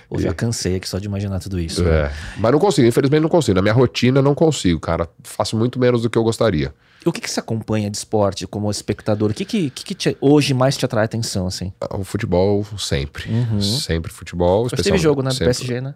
Eu 0.10 0.20
já 0.20 0.34
cansei 0.34 0.76
aqui 0.76 0.88
só 0.88 1.00
de 1.00 1.06
imaginar 1.06 1.40
tudo 1.40 1.60
isso. 1.60 1.84
É. 1.84 2.04
Né? 2.04 2.14
Mas 2.38 2.52
não 2.52 2.60
consigo, 2.60 2.88
infelizmente 2.88 3.22
não 3.22 3.30
consigo. 3.30 3.56
Na 3.56 3.62
minha 3.62 3.74
rotina 3.74 4.22
não 4.22 4.34
consigo, 4.34 4.80
cara. 4.80 5.10
Faço 5.24 5.58
muito 5.58 5.80
menos 5.80 6.02
do 6.02 6.10
que 6.10 6.18
eu 6.18 6.24
gostaria. 6.24 6.74
O 7.06 7.12
que, 7.12 7.22
que 7.22 7.30
você 7.30 7.40
acompanha 7.40 7.90
de 7.90 7.98
esporte 7.98 8.46
como 8.48 8.70
espectador? 8.70 9.32
O 9.32 9.34
que, 9.34 9.46
que, 9.46 9.70
que, 9.70 9.96
te, 9.96 10.18
hoje 10.20 10.54
mais 10.54 10.76
te 10.76 10.84
atrai 10.84 11.06
atenção, 11.06 11.48
assim? 11.48 11.72
O 11.92 12.04
futebol 12.04 12.66
sempre. 12.78 13.30
Uhum. 13.30 13.62
Sempre 13.62 14.12
futebol. 14.12 14.68
Mas 14.72 14.82
teve 14.82 14.98
jogo, 14.98 15.22
né? 15.22 15.30
Do 15.30 15.38
PSG, 15.38 15.80
né? 15.82 15.96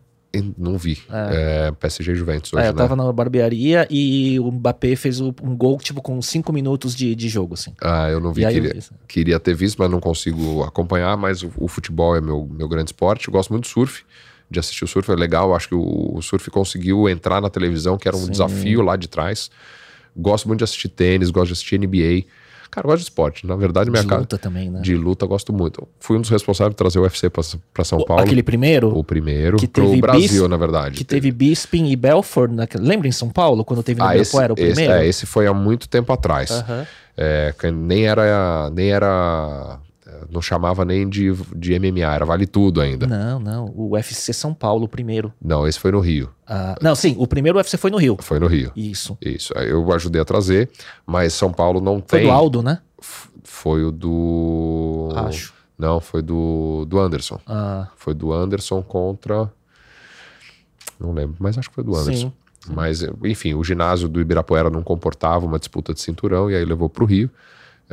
Não 0.58 0.78
vi. 0.78 0.98
É. 1.10 1.68
é 1.68 1.72
PSG 1.72 2.16
Juventus 2.16 2.54
hoje, 2.54 2.66
é, 2.66 2.70
eu 2.70 2.74
tava 2.74 2.96
né? 2.96 3.04
na 3.04 3.12
barbearia 3.12 3.86
e 3.90 4.40
o 4.40 4.50
Mbappé 4.52 4.96
fez 4.96 5.20
um 5.20 5.34
gol, 5.56 5.78
tipo, 5.78 6.02
com 6.02 6.22
cinco 6.22 6.54
minutos 6.54 6.96
de, 6.96 7.14
de 7.14 7.28
jogo, 7.28 7.56
assim. 7.56 7.74
Ah, 7.82 8.10
eu 8.10 8.22
não 8.22 8.32
vi. 8.32 8.46
Queria, 8.46 8.74
vi 8.74 8.82
queria 9.08 9.40
ter 9.40 9.54
visto, 9.54 9.78
mas 9.78 9.92
não 9.92 10.00
consigo 10.00 10.64
acompanhar. 10.64 11.18
Mas 11.18 11.44
o, 11.44 11.52
o, 11.58 11.68
futebol 11.68 12.16
é 12.16 12.22
meu, 12.22 12.48
meu 12.50 12.70
grande 12.70 12.90
esporte. 12.90 13.28
Eu 13.28 13.34
gosto 13.34 13.50
muito 13.50 13.64
do 13.64 13.68
surf, 13.68 14.04
de 14.50 14.60
assistir 14.60 14.86
o 14.86 14.88
surf. 14.88 15.12
É 15.12 15.16
legal. 15.16 15.54
Acho 15.54 15.68
que 15.68 15.76
o, 15.76 16.16
o 16.16 16.22
surf 16.22 16.50
conseguiu 16.50 17.10
entrar 17.10 17.42
na 17.42 17.50
televisão, 17.50 17.98
que 17.98 18.08
era 18.08 18.16
um 18.16 18.26
Sim. 18.26 18.32
desafio 18.32 18.82
lá 18.82 18.96
de 18.96 19.10
trás. 19.10 19.52
Gosto 20.16 20.48
muito 20.48 20.60
de 20.60 20.64
assistir 20.64 20.90
tênis, 20.90 21.30
gosto 21.30 21.48
de 21.48 21.54
assistir 21.54 21.78
NBA. 21.78 22.26
Cara, 22.72 22.88
eu 22.88 22.90
gosto 22.90 23.00
de 23.00 23.10
esporte. 23.10 23.46
Na 23.46 23.58
verdade, 23.58 23.92
minha 23.92 24.02
de 24.02 24.16
luta 24.16 24.38
também, 24.38 24.70
né? 24.70 24.80
De 24.80 24.96
luta, 24.96 25.26
gosto 25.26 25.52
muito. 25.52 25.86
Fui 26.00 26.18
um 26.18 26.22
dos 26.22 26.30
responsáveis 26.30 26.74
por 26.74 26.78
trazer 26.78 27.00
o 27.00 27.02
UFC 27.02 27.30
para 27.30 27.84
São 27.84 28.02
Paulo. 28.06 28.24
Aquele 28.24 28.42
primeiro? 28.42 28.98
O 28.98 29.04
primeiro. 29.04 29.58
Que 29.58 29.68
teve 29.68 30.00
pro 30.00 30.00
Brasil, 30.00 30.48
na 30.48 30.56
verdade. 30.56 30.96
Que 30.96 31.04
teve 31.04 31.32
Bisping 31.32 31.92
e 31.92 31.96
Belfort. 31.98 32.50
Naquele... 32.50 32.88
Lembra 32.88 33.10
em 33.10 33.12
São 33.12 33.30
Paulo, 33.30 33.66
quando 33.66 33.84
teve 33.84 34.00
no 34.00 34.08
ah, 34.08 34.16
esse, 34.16 34.34
o 34.34 34.56
primeiro? 34.56 34.72
Esse, 34.72 34.92
é, 34.92 35.06
esse 35.06 35.26
foi 35.26 35.48
há 35.48 35.54
muito 35.54 35.90
tempo 35.90 36.14
atrás. 36.14 36.50
Uhum. 36.50 36.86
É, 37.18 37.54
nem 37.74 38.08
era... 38.08 38.70
Nem 38.70 38.90
era 38.90 39.78
não 40.30 40.42
chamava 40.42 40.84
nem 40.86 41.08
de, 41.08 41.34
de 41.56 41.80
MMA, 41.80 42.14
era 42.14 42.26
Vale 42.26 42.46
Tudo 42.46 42.82
ainda. 42.82 43.08
Não, 43.08 43.40
não. 43.40 43.66
O 43.76 43.94
UFC 43.94 44.34
São 44.34 44.54
Paulo, 44.54 44.88
primeiro. 44.88 45.34
Não, 45.42 45.68
esse 45.68 45.80
foi 45.80 45.92
no 45.92 46.00
Rio. 46.00 46.30
Ah, 46.48 46.76
não, 46.82 46.96
sim, 46.96 47.16
o 47.18 47.26
primeiro 47.26 47.58
UFC 47.58 47.78
foi 47.78 47.90
no 47.90 47.98
Rio. 47.98 48.18
Foi 48.22 48.40
no 48.40 48.48
Rio. 48.48 48.72
Isso. 48.76 49.18
Isso. 49.22 49.54
Eu 49.54 49.92
ajudei 49.94 50.22
a 50.22 50.26
trazer, 50.26 50.70
mas 51.06 51.34
São 51.34 51.52
Paulo 51.52 51.80
não 51.80 51.96
foi 51.96 52.20
tem. 52.20 52.22
Foi 52.22 52.28
do 52.28 52.32
Aldo, 52.32 52.62
né? 52.62 52.80
Foi 53.44 53.84
o 53.84 53.92
do. 53.92 55.10
Acho. 55.16 55.54
Não, 55.78 56.00
foi 56.00 56.22
do, 56.22 56.86
do 56.88 57.00
Anderson. 57.00 57.40
Ah. 57.48 57.88
Foi 57.96 58.14
do 58.14 58.32
Anderson 58.32 58.84
contra. 58.84 59.52
Não 61.00 61.12
lembro, 61.12 61.36
mas 61.40 61.58
acho 61.58 61.70
que 61.70 61.76
foi 61.76 61.84
do 61.84 61.96
Anderson. 61.96 62.28
Sim. 62.28 62.34
Mas, 62.70 63.02
enfim, 63.24 63.56
o 63.56 63.64
ginásio 63.64 64.08
do 64.08 64.22
Ibirapuera 64.22 64.70
não 64.70 64.84
comportava 64.84 65.46
uma 65.46 65.58
disputa 65.58 65.94
de 65.94 66.02
cinturão 66.02 66.52
e 66.52 66.56
aí 66.56 66.64
levou 66.64 66.88
para 66.88 67.04
o 67.04 67.08
Rio. 67.08 67.30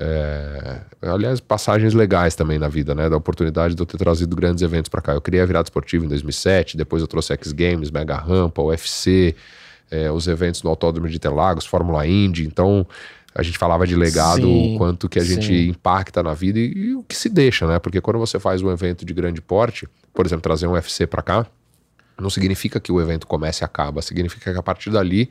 É, 0.00 0.80
aliás, 1.02 1.40
passagens 1.40 1.92
legais 1.92 2.36
também 2.36 2.56
na 2.56 2.68
vida, 2.68 2.94
né? 2.94 3.10
Da 3.10 3.16
oportunidade 3.16 3.74
de 3.74 3.82
eu 3.82 3.86
ter 3.86 3.96
trazido 3.96 4.36
grandes 4.36 4.62
eventos 4.62 4.88
para 4.88 5.02
cá. 5.02 5.12
Eu 5.12 5.20
criei 5.20 5.42
a 5.42 5.46
Virada 5.46 5.66
Esportiva 5.66 6.04
em 6.04 6.08
2007, 6.08 6.76
depois 6.76 7.02
eu 7.02 7.08
trouxe 7.08 7.32
X 7.32 7.50
Games, 7.50 7.90
Mega 7.90 8.16
Rampa, 8.16 8.62
UFC, 8.62 9.34
é, 9.90 10.08
os 10.08 10.28
eventos 10.28 10.62
no 10.62 10.70
Autódromo 10.70 11.08
de 11.08 11.16
Interlagos, 11.16 11.66
Fórmula 11.66 12.06
Indy. 12.06 12.46
Então, 12.46 12.86
a 13.34 13.42
gente 13.42 13.58
falava 13.58 13.88
de 13.88 13.96
legado, 13.96 14.42
Sim, 14.42 14.76
o 14.76 14.78
quanto 14.78 15.08
que 15.08 15.18
a 15.18 15.24
gente 15.24 15.46
sim. 15.46 15.68
impacta 15.70 16.22
na 16.22 16.32
vida 16.32 16.60
e, 16.60 16.72
e 16.72 16.94
o 16.94 17.02
que 17.02 17.16
se 17.16 17.28
deixa, 17.28 17.66
né? 17.66 17.80
Porque 17.80 18.00
quando 18.00 18.20
você 18.20 18.38
faz 18.38 18.62
um 18.62 18.70
evento 18.70 19.04
de 19.04 19.12
grande 19.12 19.40
porte, 19.40 19.88
por 20.14 20.24
exemplo, 20.24 20.42
trazer 20.42 20.68
um 20.68 20.72
UFC 20.74 21.08
pra 21.08 21.22
cá, 21.22 21.44
não 22.20 22.30
significa 22.30 22.78
que 22.78 22.92
o 22.92 23.00
evento 23.00 23.26
comece 23.26 23.62
e 23.62 23.64
acaba, 23.64 24.00
significa 24.00 24.52
que 24.52 24.58
a 24.58 24.62
partir 24.62 24.90
dali 24.90 25.28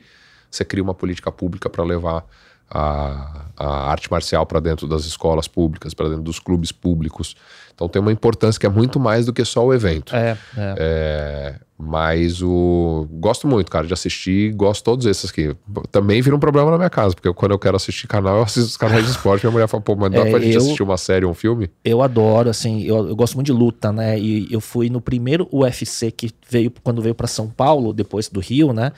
você 0.50 0.64
cria 0.64 0.82
uma 0.82 0.94
política 0.94 1.32
pública 1.32 1.68
para 1.70 1.84
levar 1.84 2.24
a, 2.70 3.44
a 3.56 3.90
arte 3.90 4.10
marcial 4.10 4.44
para 4.46 4.60
dentro 4.60 4.86
das 4.86 5.04
escolas 5.04 5.48
públicas, 5.48 5.94
para 5.94 6.08
dentro 6.08 6.22
dos 6.22 6.38
clubes 6.38 6.72
públicos. 6.72 7.34
Então 7.74 7.88
tem 7.88 8.02
uma 8.02 8.10
importância 8.12 8.58
que 8.58 8.66
é 8.66 8.68
muito 8.68 8.98
mais 8.98 9.26
do 9.26 9.32
que 9.32 9.44
só 9.44 9.64
o 9.64 9.72
evento. 9.72 10.14
É, 10.14 10.36
é. 10.56 10.74
É, 10.78 11.54
mas 11.78 12.42
o. 12.42 13.06
Gosto 13.08 13.46
muito, 13.46 13.70
cara, 13.70 13.86
de 13.86 13.92
assistir, 13.94 14.52
gosto 14.52 14.82
todos 14.82 15.06
esses 15.06 15.30
aqui. 15.30 15.54
Também 15.92 16.20
vira 16.20 16.34
um 16.34 16.40
problema 16.40 16.72
na 16.72 16.76
minha 16.76 16.90
casa, 16.90 17.14
porque 17.14 17.32
quando 17.32 17.52
eu 17.52 17.58
quero 17.58 17.76
assistir 17.76 18.08
canal, 18.08 18.38
eu 18.38 18.42
assisto 18.42 18.68
os 18.70 18.76
canais 18.76 19.04
de 19.04 19.12
esporte. 19.12 19.44
Minha 19.44 19.52
mulher 19.52 19.68
fala, 19.68 19.80
pô, 19.80 19.94
mas 19.94 20.10
dá 20.10 20.22
É, 20.26 20.30
pra 20.30 20.40
gente 20.40 20.54
eu- 20.56 20.60
assistir 20.60 20.82
uma 20.82 20.96
série 20.96 21.24
ou 21.24 21.30
um 21.30 21.34
filme? 21.34 21.70
Eu 21.84 22.02
adoro, 22.02 22.50
assim, 22.50 22.82
eu, 22.82 23.08
eu 23.08 23.14
gosto 23.14 23.34
muito 23.36 23.46
de 23.46 23.52
luta, 23.52 23.92
né? 23.92 24.18
E 24.18 24.48
eu 24.52 24.60
fui 24.60 24.90
no 24.90 25.00
primeiro 25.00 25.48
UFC 25.52 26.10
que 26.10 26.32
veio, 26.50 26.72
quando 26.82 27.00
veio 27.00 27.14
pra 27.14 27.28
São 27.28 27.48
Paulo, 27.48 27.92
depois 27.92 28.28
do 28.28 28.40
Rio, 28.40 28.72
né? 28.72 28.90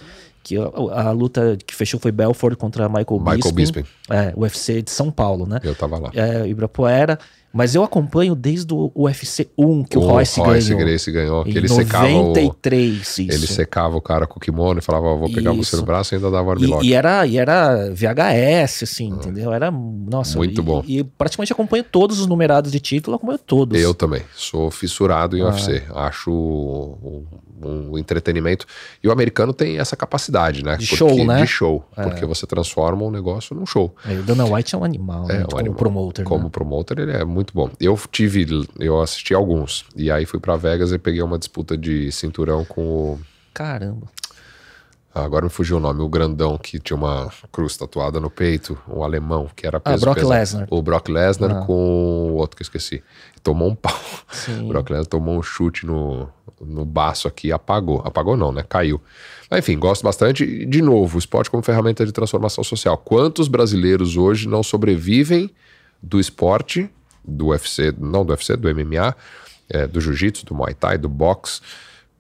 Que 0.43 0.57
a, 0.57 1.09
a 1.09 1.11
luta 1.11 1.57
que 1.67 1.75
fechou 1.75 2.01
foi 2.01 2.11
Belfort 2.11 2.57
contra 2.57 2.89
Michael, 2.89 3.21
Michael 3.21 3.53
Bisping. 3.53 3.55
Bisping. 3.55 3.85
É, 4.09 4.33
UFC 4.37 4.83
de 4.83 4.91
São 4.91 5.11
Paulo, 5.11 5.47
né? 5.47 5.61
Eu 5.63 5.75
tava 5.75 5.99
lá. 5.99 6.11
É, 6.15 6.47
Ibirapuera. 6.47 7.19
Mas 7.53 7.75
eu 7.75 7.83
acompanho 7.83 8.35
desde 8.37 8.73
o 8.73 8.93
UFC 8.95 9.49
1 9.59 9.83
que 9.85 9.99
o, 9.99 10.03
o 10.03 10.07
Royce, 10.07 10.41
ganhou. 10.41 10.79
Gracie 10.79 11.13
ganhou, 11.13 11.43
que 11.45 11.51
Em 11.51 11.57
ele 11.57 11.69
secava 11.69 12.07
o. 12.07 12.29
93. 12.29 13.19
Ele 13.19 13.47
secava 13.47 13.97
o 13.97 14.01
cara 14.01 14.27
com 14.27 14.39
o 14.39 14.41
kimono 14.41 14.79
e 14.79 14.83
falava, 14.83 15.17
vou 15.17 15.29
pegar 15.33 15.51
você 15.53 15.61
Isso. 15.75 15.77
no 15.79 15.83
braço 15.83 16.15
e 16.15 16.17
ainda 16.17 16.31
dava 16.31 16.53
armlock. 16.53 16.87
E, 16.87 16.91
e 16.91 16.95
era, 16.95 17.27
e 17.27 17.39
era 17.39 17.91
VHS, 17.93 18.85
assim, 18.85 19.09
entendeu? 19.09 19.53
Era, 19.53 19.71
nossa. 19.71 20.37
Muito 20.39 20.61
e- 20.61 20.65
bom. 20.65 20.85
E, 20.87 21.03
praticamente 21.03 21.53
acompanho 21.53 21.83
todos 21.83 22.21
os 22.21 22.27
numerados 22.29 22.71
de 22.71 22.79
título, 22.79 23.17
acompanho 23.17 23.39
todos. 23.39 23.81
Eu 23.81 23.95
também. 23.95 24.23
Sou 24.37 24.71
fissurado 24.71 25.37
em 25.37 25.41
Ah. 25.43 25.47
UFC. 25.47 25.83
Acho 25.93 26.31
um, 26.31 27.25
um 27.91 27.99
entretenimento. 27.99 28.65
E 29.03 29.09
o 29.09 29.13
americano 29.13 29.53
tem 29.53 29.79
essa 29.79 29.97
capacidade, 29.97 30.65
né? 30.65 30.77
De 30.77 30.87
show, 30.87 31.25
né? 31.25 31.41
De 31.43 31.47
show. 31.47 31.85
Porque 31.95 32.25
você 32.25 32.47
transforma 32.47 33.05
um 33.05 33.11
negócio 33.11 33.55
num 33.57 33.67
show. 33.67 33.95
É, 34.07 34.13
o 34.15 34.23
Dana 34.23 34.45
White 34.45 34.75
é 34.75 34.79
um 34.79 34.85
animal, 34.85 35.27
né? 35.27 35.39
É, 35.39 35.41
um 35.41 35.45
como 35.47 35.59
animal. 35.59 35.79
promoter. 35.79 36.25
Como 36.25 36.45
né? 36.45 36.51
promoter, 36.51 36.99
ele 37.01 37.13
é 37.13 37.25
muito 37.25 37.40
bom. 37.55 37.71
Eu 37.81 37.99
tive, 38.11 38.47
eu 38.79 39.01
assisti 39.01 39.33
alguns. 39.35 39.85
E 39.97 40.11
aí 40.11 40.27
fui 40.27 40.39
pra 40.41 40.57
Vegas 40.57 40.93
e 40.93 40.99
peguei 40.99 41.23
uma 41.23 41.39
disputa 41.39 41.77
de 41.77 42.11
cinturão 42.13 42.65
com 42.65 42.83
o. 42.83 43.21
Caramba. 43.55 44.07
Agora 45.13 45.45
me 45.45 45.51
fugiu 45.51 45.79
o 45.79 45.81
nome, 45.81 46.01
o 46.03 46.09
grandão 46.09 46.57
que 46.57 46.79
tinha 46.79 46.97
uma 46.97 47.33
cruz 47.51 47.77
tatuada 47.77 48.21
no 48.21 48.31
peito, 48.31 48.79
um 48.89 49.03
alemão, 49.03 49.51
que 49.57 49.67
era 49.67 49.79
Ah, 49.79 49.81
peso 49.81 50.03
Brock 50.05 50.15
pesado. 50.19 50.33
Lesnar. 50.39 50.67
O 50.71 50.81
Brock 50.81 51.09
Lesnar 51.09 51.51
Ah. 51.51 51.65
com 51.67 51.73
o 52.31 52.35
outro 52.35 52.57
que 52.57 52.63
eu 52.63 52.65
esqueci. 52.65 53.03
Tomou 53.43 53.69
um 53.71 53.75
pau. 53.75 53.93
Sim. 54.31 54.63
O 54.67 54.69
Brock 54.69 54.89
Lesnar 54.91 55.07
tomou 55.07 55.37
um 55.37 55.43
chute 55.43 55.85
no, 55.85 56.29
no 56.61 56.85
baço 56.85 57.27
aqui 57.27 57.49
e 57.49 57.53
apagou. 57.53 58.01
Apagou 58.05 58.37
não, 58.37 58.53
né? 58.53 58.65
Caiu. 58.69 59.01
Mas, 59.51 59.59
enfim, 59.59 59.77
gosto 59.81 60.05
bastante. 60.05 60.65
De 60.65 60.81
novo, 60.81 61.17
o 61.17 61.19
esporte 61.19 61.51
como 61.51 61.61
ferramenta 61.61 62.07
de 62.07 62.13
transformação 62.13 62.63
social. 62.63 62.97
Quantos 62.97 63.49
brasileiros 63.49 64.17
hoje 64.17 64.47
não 64.47 64.63
sobrevivem 64.63 65.51
do 66.01 66.21
esporte, 66.21 66.89
do 67.25 67.49
UFC, 67.49 67.95
não 67.99 68.25
do 68.25 68.31
UFC, 68.31 68.57
do 68.57 68.73
MMA, 68.75 69.15
é, 69.69 69.87
do 69.87 70.01
jiu-jitsu, 70.01 70.45
do 70.47 70.55
muay 70.55 70.75
thai, 70.75 70.99
do 70.99 71.09
boxe, 71.09 71.61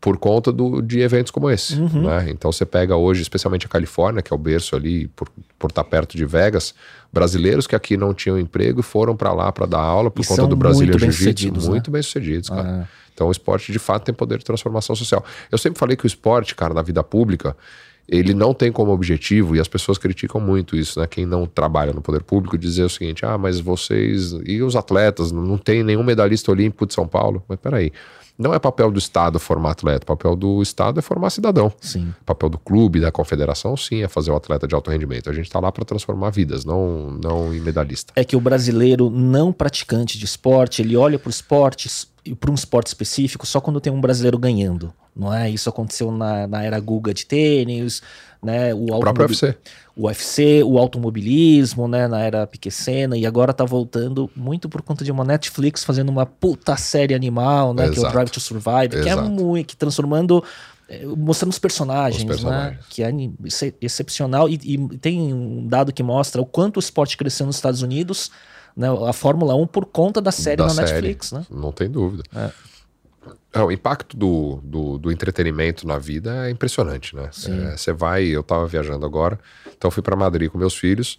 por 0.01 0.17
conta 0.17 0.51
do, 0.51 0.81
de 0.81 1.01
eventos 1.01 1.31
como 1.31 1.51
esse. 1.51 1.75
Uhum. 1.75 2.05
Né? 2.05 2.31
Então 2.31 2.51
você 2.51 2.65
pega 2.65 2.97
hoje, 2.97 3.21
especialmente 3.21 3.67
a 3.67 3.69
Califórnia, 3.69 4.23
que 4.23 4.33
é 4.33 4.35
o 4.35 4.39
berço 4.39 4.75
ali, 4.75 5.09
por, 5.09 5.29
por 5.59 5.71
estar 5.71 5.85
perto 5.85 6.17
de 6.17 6.25
Vegas, 6.25 6.75
brasileiros 7.13 7.67
que 7.67 7.77
aqui 7.77 7.97
não 7.97 8.15
tinham 8.15 8.39
emprego 8.39 8.83
foram 8.83 9.15
para 9.15 9.33
lá 9.33 9.53
para 9.53 9.67
dar 9.67 9.81
aula 9.81 10.11
por 10.11 10.23
E 10.23 10.27
conta 10.27 10.47
do 10.47 10.57
Brasília 10.57 10.93
muito 10.93 11.01
Jiu-Jitsu. 11.01 11.25
bem-sucedidos, 11.25 11.65
né? 11.65 11.71
Muito 11.71 11.91
bem-sucedidos, 11.91 12.49
cara. 12.49 12.83
Ah. 12.83 12.89
Então 13.13 13.29
o 13.29 13.31
esporte 13.31 13.71
de 13.71 13.79
fato 13.79 14.05
tem 14.05 14.15
poder 14.15 14.39
de 14.39 14.45
transformação 14.45 14.97
social. 14.97 15.23
Eu 15.53 15.59
sempre 15.59 15.79
falei 15.79 15.95
que 15.95 16.05
o 16.05 16.07
esporte, 16.07 16.55
cara, 16.55 16.73
na 16.73 16.81
vida 16.81 17.03
pública, 17.03 17.55
ele 18.11 18.35
não 18.35 18.53
tem 18.53 18.73
como 18.73 18.91
objetivo, 18.91 19.55
e 19.55 19.61
as 19.61 19.69
pessoas 19.69 19.97
criticam 19.97 20.41
muito 20.41 20.77
isso, 20.77 20.99
né? 20.99 21.07
Quem 21.07 21.25
não 21.25 21.47
trabalha 21.47 21.93
no 21.93 22.03
poder 22.03 22.25
público 22.25 22.59
dizer 22.59 22.83
o 22.83 22.91
seguinte: 22.91 23.25
ah, 23.25 23.39
mas 23.39 23.61
vocês 23.61 24.33
e 24.45 24.61
os 24.63 24.75
atletas, 24.75 25.31
não 25.31 25.57
tem 25.57 25.85
nenhum 25.85 26.03
medalhista 26.03 26.51
olímpico 26.51 26.85
de 26.87 26.93
São 26.93 27.07
Paulo. 27.07 27.43
Mas 27.49 27.59
peraí. 27.61 27.93
Não 28.37 28.55
é 28.55 28.59
papel 28.59 28.91
do 28.91 28.99
Estado 28.99 29.39
formar 29.39 29.73
atleta, 29.73 30.07
papel 30.07 30.35
do 30.35 30.63
Estado 30.63 30.99
é 30.99 31.03
formar 31.03 31.29
cidadão. 31.29 31.71
Sim. 31.79 32.15
papel 32.25 32.49
do 32.49 32.57
clube, 32.57 32.99
da 32.99 33.13
confederação, 33.13 33.77
sim, 33.77 34.03
é 34.03 34.09
fazer 34.09 34.31
o 34.31 34.35
atleta 34.35 34.67
de 34.67 34.75
alto 34.75 34.91
rendimento. 34.91 35.29
A 35.29 35.33
gente 35.35 35.45
está 35.45 35.61
lá 35.61 35.71
para 35.71 35.85
transformar 35.85 36.31
vidas, 36.31 36.65
não, 36.65 37.11
não 37.23 37.55
em 37.55 37.61
medalhista. 37.61 38.15
É 38.17 38.25
que 38.25 38.35
o 38.35 38.41
brasileiro 38.41 39.11
não 39.11 39.53
praticante 39.53 40.19
de 40.19 40.25
esporte, 40.25 40.81
ele 40.81 40.97
olha 40.97 41.19
para 41.19 41.29
o 41.29 41.31
esporte 41.31 41.87
e 42.25 42.35
para 42.35 42.51
um 42.51 42.55
esporte 42.55 42.87
específico 42.87 43.47
só 43.47 43.61
quando 43.61 43.79
tem 43.79 43.93
um 43.93 44.01
brasileiro 44.01 44.39
ganhando. 44.39 44.91
Não 45.15 45.33
é? 45.35 45.51
Isso 45.51 45.69
aconteceu 45.69 46.11
na, 46.13 46.47
na 46.47 46.63
era 46.63 46.79
Guga 46.81 47.13
de 47.13 47.27
tênis, 47.27 48.01
né? 48.43 48.73
O, 48.75 48.85
O 48.95 49.01
próprio 49.01 49.27
UFC. 49.27 49.57
o 49.97 50.07
UFC, 50.07 50.63
o 50.65 50.79
automobilismo, 50.79 51.87
né, 51.89 52.07
na 52.09 52.21
era 52.21 52.47
Piquecena, 52.47 53.17
e 53.19 53.27
agora 53.27 53.53
tá 53.53 53.65
voltando 53.65 54.31
muito 54.35 54.69
por 54.69 54.83
conta 54.83 55.05
de 55.05 55.11
uma 55.13 55.25
Netflix 55.25 55.85
fazendo 55.85 56.09
uma 56.09 56.25
puta 56.25 56.77
série 56.77 57.15
animal, 57.15 57.75
né, 57.75 57.85
que 57.85 57.89
é 57.89 57.93
o 57.93 58.03
Exato. 58.03 58.13
Drive 58.15 58.31
to 58.31 58.41
Survive, 58.41 58.89
que 58.91 59.09
é 59.09 59.13
Exato. 59.13 59.29
muito, 59.29 59.67
que 59.67 59.77
transformando, 59.77 60.43
eh, 60.89 61.05
mostrando 61.05 61.53
os 61.53 61.59
personagens, 61.59 62.23
Os 62.23 62.25
né, 62.25 62.29
personagens. 62.35 62.87
que 62.89 63.03
é 63.03 63.11
excepcional, 63.83 64.49
e, 64.49 64.55
e 64.63 64.79
tem 64.99 65.35
um 65.35 65.67
dado 65.67 65.93
que 65.93 66.03
mostra 66.03 66.41
o 66.41 66.47
quanto 66.47 66.77
o 66.77 66.81
esporte 66.81 67.17
cresceu 67.17 67.45
nos 67.47 67.57
Estados 67.57 67.83
Unidos, 67.83 68.31
né, 68.77 68.87
a 69.07 69.13
Fórmula 69.13 69.55
1 69.55 69.67
por 69.67 69.85
conta 69.85 70.21
da 70.21 70.31
série 70.33 70.57
Da 70.59 70.65
na 70.67 70.71
série. 70.71 70.93
Netflix, 70.93 71.33
né. 71.33 71.45
Não 71.51 71.73
tem 71.73 71.91
dúvida. 71.91 72.23
É. 72.35 72.51
É, 73.53 73.61
o 73.61 73.71
impacto 73.71 74.17
do, 74.17 74.61
do, 74.63 74.99
do 74.99 75.11
entretenimento 75.13 75.87
na 75.87 75.99
vida 75.99 76.47
é 76.47 76.51
impressionante, 76.51 77.17
né? 77.17 77.31
É, 77.51 77.77
Você 77.77 77.93
vai, 77.93 78.25
eu 78.25 78.43
tava 78.43 78.67
viajando 78.67 79.05
agora, 79.05 79.39
então 79.77 79.91
fui 79.91 80.03
para 80.03 80.15
Madrid 80.15 80.51
com 80.51 80.59
meus 80.59 80.77
filhos. 80.77 81.19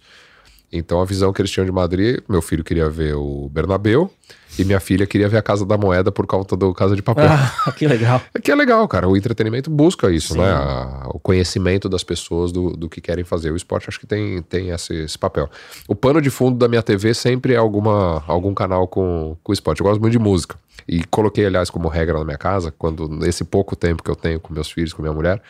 Então 0.72 1.00
a 1.00 1.04
visão 1.04 1.32
que 1.32 1.40
eles 1.42 1.50
tinham 1.50 1.66
de 1.66 1.72
Madrid, 1.72 2.20
meu 2.28 2.40
filho 2.40 2.64
queria 2.64 2.88
ver 2.88 3.14
o 3.14 3.48
Bernabéu 3.52 4.10
e 4.58 4.64
minha 4.64 4.80
filha 4.80 5.06
queria 5.06 5.28
ver 5.28 5.36
a 5.38 5.42
Casa 5.42 5.64
da 5.66 5.76
Moeda 5.76 6.10
por 6.10 6.26
conta 6.26 6.56
do 6.56 6.72
Casa 6.72 6.96
de 6.96 7.02
Papel. 7.02 7.26
Ah, 7.28 7.72
que 7.76 7.86
legal. 7.86 8.20
É 8.34 8.38
que 8.40 8.50
é 8.50 8.54
legal, 8.54 8.86
cara. 8.88 9.06
O 9.08 9.16
entretenimento 9.16 9.70
busca 9.70 10.10
isso, 10.10 10.32
Sim. 10.34 10.40
né? 10.40 10.50
A- 10.50 11.08
o 11.12 11.18
conhecimento 11.18 11.88
das 11.88 12.02
pessoas 12.02 12.52
do, 12.52 12.70
do 12.70 12.88
que 12.88 13.00
querem 13.00 13.22
fazer. 13.24 13.50
O 13.50 13.56
esporte 13.56 13.88
acho 13.88 14.00
que 14.00 14.06
tem, 14.06 14.40
tem 14.42 14.70
esse, 14.70 14.94
esse 14.94 15.18
papel. 15.18 15.48
O 15.86 15.94
pano 15.94 16.20
de 16.22 16.30
fundo 16.30 16.56
da 16.58 16.68
minha 16.68 16.82
TV 16.82 17.12
sempre 17.14 17.52
é 17.52 17.56
alguma, 17.56 18.22
algum 18.26 18.54
canal 18.54 18.88
com, 18.88 19.36
com 19.42 19.52
esporte. 19.52 19.80
Eu 19.80 19.86
gosto 19.86 20.00
muito 20.00 20.12
de 20.12 20.18
música. 20.18 20.56
E 20.88 21.04
coloquei, 21.04 21.44
aliás, 21.46 21.68
como 21.70 21.88
regra 21.88 22.18
na 22.18 22.24
minha 22.24 22.38
casa, 22.38 22.72
quando 22.76 23.08
nesse 23.08 23.44
pouco 23.44 23.76
tempo 23.76 24.02
que 24.02 24.10
eu 24.10 24.16
tenho 24.16 24.40
com 24.40 24.52
meus 24.54 24.70
filhos, 24.70 24.92
com 24.92 25.00
minha 25.02 25.14
mulher, 25.14 25.40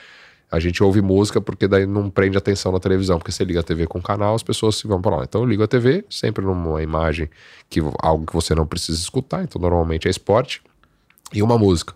a 0.52 0.60
gente 0.60 0.84
ouve 0.84 1.00
música 1.00 1.40
porque 1.40 1.66
daí 1.66 1.86
não 1.86 2.10
prende 2.10 2.36
atenção 2.36 2.70
na 2.70 2.78
televisão. 2.78 3.18
Porque 3.18 3.32
você 3.32 3.42
liga 3.42 3.60
a 3.60 3.62
TV 3.62 3.86
com 3.86 3.98
o 3.98 4.02
canal, 4.02 4.34
as 4.34 4.42
pessoas 4.42 4.76
se 4.76 4.86
vão 4.86 5.00
para 5.00 5.16
lá. 5.16 5.24
Então 5.24 5.40
eu 5.40 5.46
ligo 5.46 5.62
a 5.62 5.66
TV, 5.66 6.04
sempre 6.10 6.44
numa 6.44 6.82
imagem, 6.82 7.30
que 7.70 7.80
algo 8.00 8.26
que 8.26 8.34
você 8.34 8.54
não 8.54 8.66
precisa 8.66 8.98
escutar. 8.98 9.42
Então 9.42 9.58
normalmente 9.60 10.06
é 10.06 10.10
esporte 10.10 10.60
e 11.32 11.42
uma 11.42 11.56
música. 11.56 11.94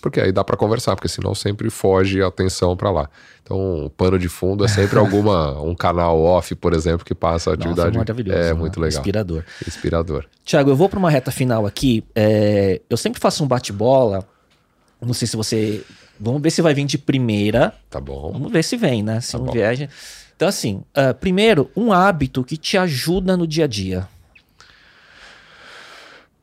Porque 0.00 0.20
aí 0.20 0.30
dá 0.30 0.44
pra 0.44 0.56
conversar, 0.56 0.94
porque 0.94 1.08
senão 1.08 1.34
sempre 1.34 1.68
foge 1.68 2.22
a 2.22 2.28
atenção 2.28 2.76
pra 2.76 2.92
lá. 2.92 3.10
Então, 3.42 3.86
o 3.86 3.90
pano 3.90 4.16
de 4.20 4.28
fundo 4.28 4.64
é 4.64 4.68
sempre 4.68 5.00
alguma 5.00 5.58
um 5.60 5.74
canal 5.74 6.20
off, 6.20 6.54
por 6.54 6.72
exemplo, 6.72 7.04
que 7.04 7.14
passa 7.14 7.50
a 7.50 7.56
Nossa, 7.56 7.68
atividade. 7.68 7.98
maravilhoso. 7.98 8.38
é 8.38 8.44
né? 8.44 8.54
muito 8.54 8.80
legal. 8.80 9.00
Inspirador. 9.00 9.44
Inspirador. 9.66 10.24
Tiago, 10.44 10.70
eu 10.70 10.76
vou 10.76 10.88
para 10.88 11.00
uma 11.00 11.10
reta 11.10 11.32
final 11.32 11.66
aqui. 11.66 12.04
É, 12.14 12.80
eu 12.88 12.96
sempre 12.96 13.20
faço 13.20 13.42
um 13.42 13.48
bate-bola. 13.48 14.24
Não 15.00 15.12
sei 15.12 15.26
se 15.26 15.36
você. 15.36 15.82
Vamos 16.18 16.40
ver 16.42 16.50
se 16.50 16.62
vai 16.62 16.72
vir 16.74 16.84
de 16.84 16.98
primeira. 16.98 17.74
Tá 17.90 18.00
bom. 18.00 18.32
Vamos 18.32 18.50
ver 18.52 18.62
se 18.64 18.76
vem, 18.76 19.02
né? 19.02 19.20
Se 19.20 19.32
Tá 19.32 19.38
não 19.38 19.46
bom. 19.46 19.52
vier. 19.52 19.88
Então, 20.34 20.48
assim, 20.48 20.82
ah, 20.94 21.14
primeiro, 21.14 21.70
um 21.76 21.92
hábito 21.92 22.42
que 22.44 22.56
te 22.56 22.76
ajuda 22.76 23.36
no 23.36 23.46
dia 23.46 23.64
a 23.64 23.68
dia. 23.68 24.08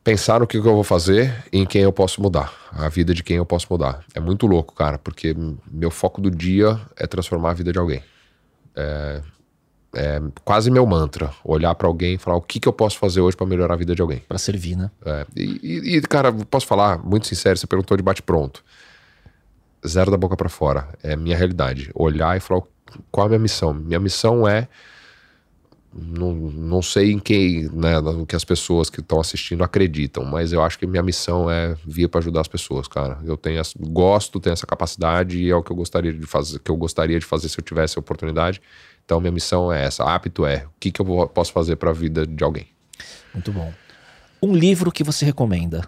Pensar 0.03 0.41
no 0.41 0.47
que 0.47 0.57
eu 0.57 0.63
vou 0.63 0.83
fazer 0.83 1.33
e 1.51 1.59
em 1.59 1.65
quem 1.65 1.81
eu 1.81 1.93
posso 1.93 2.21
mudar. 2.21 2.53
A 2.71 2.89
vida 2.89 3.13
de 3.13 3.23
quem 3.23 3.37
eu 3.37 3.45
posso 3.45 3.67
mudar. 3.69 4.03
É 4.13 4.19
muito 4.19 4.45
louco, 4.47 4.73
cara, 4.75 4.97
porque 4.97 5.33
meu 5.71 5.89
foco 5.89 6.19
do 6.19 6.29
dia 6.29 6.79
é 6.97 7.07
transformar 7.07 7.51
a 7.51 7.53
vida 7.53 7.71
de 7.71 7.79
alguém. 7.79 8.03
É, 8.75 9.21
é 9.95 10.21
quase 10.43 10.69
meu 10.69 10.85
mantra. 10.85 11.31
Olhar 11.45 11.73
pra 11.75 11.87
alguém 11.87 12.15
e 12.15 12.17
falar 12.17 12.35
o 12.35 12.41
que, 12.41 12.59
que 12.59 12.67
eu 12.67 12.73
posso 12.73 12.97
fazer 12.97 13.21
hoje 13.21 13.37
pra 13.37 13.45
melhorar 13.45 13.75
a 13.75 13.77
vida 13.77 13.95
de 13.95 14.01
alguém. 14.01 14.19
Pra 14.27 14.37
servir, 14.37 14.75
né? 14.75 14.91
É, 15.05 15.25
e, 15.37 15.59
e- 15.63 15.97
e, 15.97 16.01
cara, 16.01 16.33
posso 16.33 16.67
falar, 16.67 16.97
muito 16.97 17.25
sincero, 17.27 17.57
você 17.57 17.65
perguntou 17.67 17.95
de 17.95 18.03
bate-pronto. 18.03 18.61
Zero 19.87 20.11
da 20.11 20.17
boca 20.17 20.35
pra 20.35 20.49
fora. 20.49 20.87
É 21.01 21.15
minha 21.15 21.35
realidade. 21.37 21.91
Olhar 21.93 22.35
e 22.37 22.39
falar 22.39 22.63
qual 23.11 23.25
é 23.25 23.27
a 23.27 23.29
minha 23.29 23.39
missão. 23.39 23.73
Minha 23.73 23.99
missão 23.99 24.47
é 24.47 24.67
não, 25.95 26.33
não 26.33 26.81
sei 26.81 27.11
em 27.11 27.19
quem, 27.19 27.69
né, 27.71 27.99
no 28.01 28.25
que 28.25 28.35
as 28.35 28.43
pessoas 28.43 28.89
que 28.89 28.99
estão 28.99 29.19
assistindo 29.19 29.63
acreditam, 29.63 30.25
mas 30.25 30.51
eu 30.51 30.63
acho 30.63 30.79
que 30.79 30.87
minha 30.87 31.03
missão 31.03 31.49
é 31.49 31.75
vir 31.85 32.07
para 32.07 32.19
ajudar 32.19 32.41
as 32.41 32.47
pessoas, 32.47 32.87
cara. 32.87 33.19
Eu 33.23 33.37
tenho, 33.37 33.61
gosto, 33.79 34.39
tenho 34.39 34.53
essa 34.53 34.65
capacidade 34.65 35.37
e 35.37 35.49
é 35.49 35.55
o 35.55 35.61
que 35.61 35.71
eu 35.71 35.75
gostaria 35.75 36.11
de 36.11 36.25
fazer, 36.25 36.59
que 36.59 36.71
eu 36.71 36.75
gostaria 36.75 37.19
de 37.19 37.25
fazer 37.25 37.47
se 37.47 37.59
eu 37.59 37.63
tivesse 37.63 37.97
a 37.97 38.01
oportunidade. 38.01 38.59
Então 39.05 39.19
minha 39.19 39.31
missão 39.31 39.71
é 39.71 39.85
essa, 39.85 40.03
apto 40.03 40.45
é, 40.45 40.65
o 40.65 40.79
que, 40.79 40.91
que 40.91 40.99
eu 40.99 41.27
posso 41.27 41.51
fazer 41.51 41.75
para 41.75 41.91
a 41.91 41.93
vida 41.93 42.25
de 42.25 42.43
alguém. 42.43 42.67
Muito 43.33 43.51
bom. 43.51 43.71
Um 44.41 44.55
livro 44.55 44.91
que 44.91 45.03
você 45.03 45.25
recomenda? 45.25 45.87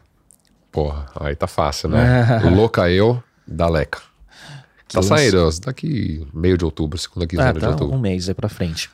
Porra, 0.71 1.07
aí 1.19 1.35
tá 1.35 1.47
fácil, 1.47 1.89
né? 1.89 2.39
Louca 2.55 2.89
Eu, 2.91 3.23
da 3.47 3.67
Leca. 3.67 4.01
Tá 4.87 5.01
saindo, 5.01 5.49
daqui 5.61 6.25
meio 6.33 6.57
de 6.57 6.63
outubro, 6.63 6.97
segunda 6.97 7.27
quinzena 7.27 7.49
ah, 7.49 7.53
tá 7.53 7.59
de 7.59 7.65
outubro. 7.65 7.95
Um 7.95 7.99
mês 7.99 8.29
aí 8.29 8.35
pra 8.35 8.47
frente. 8.47 8.89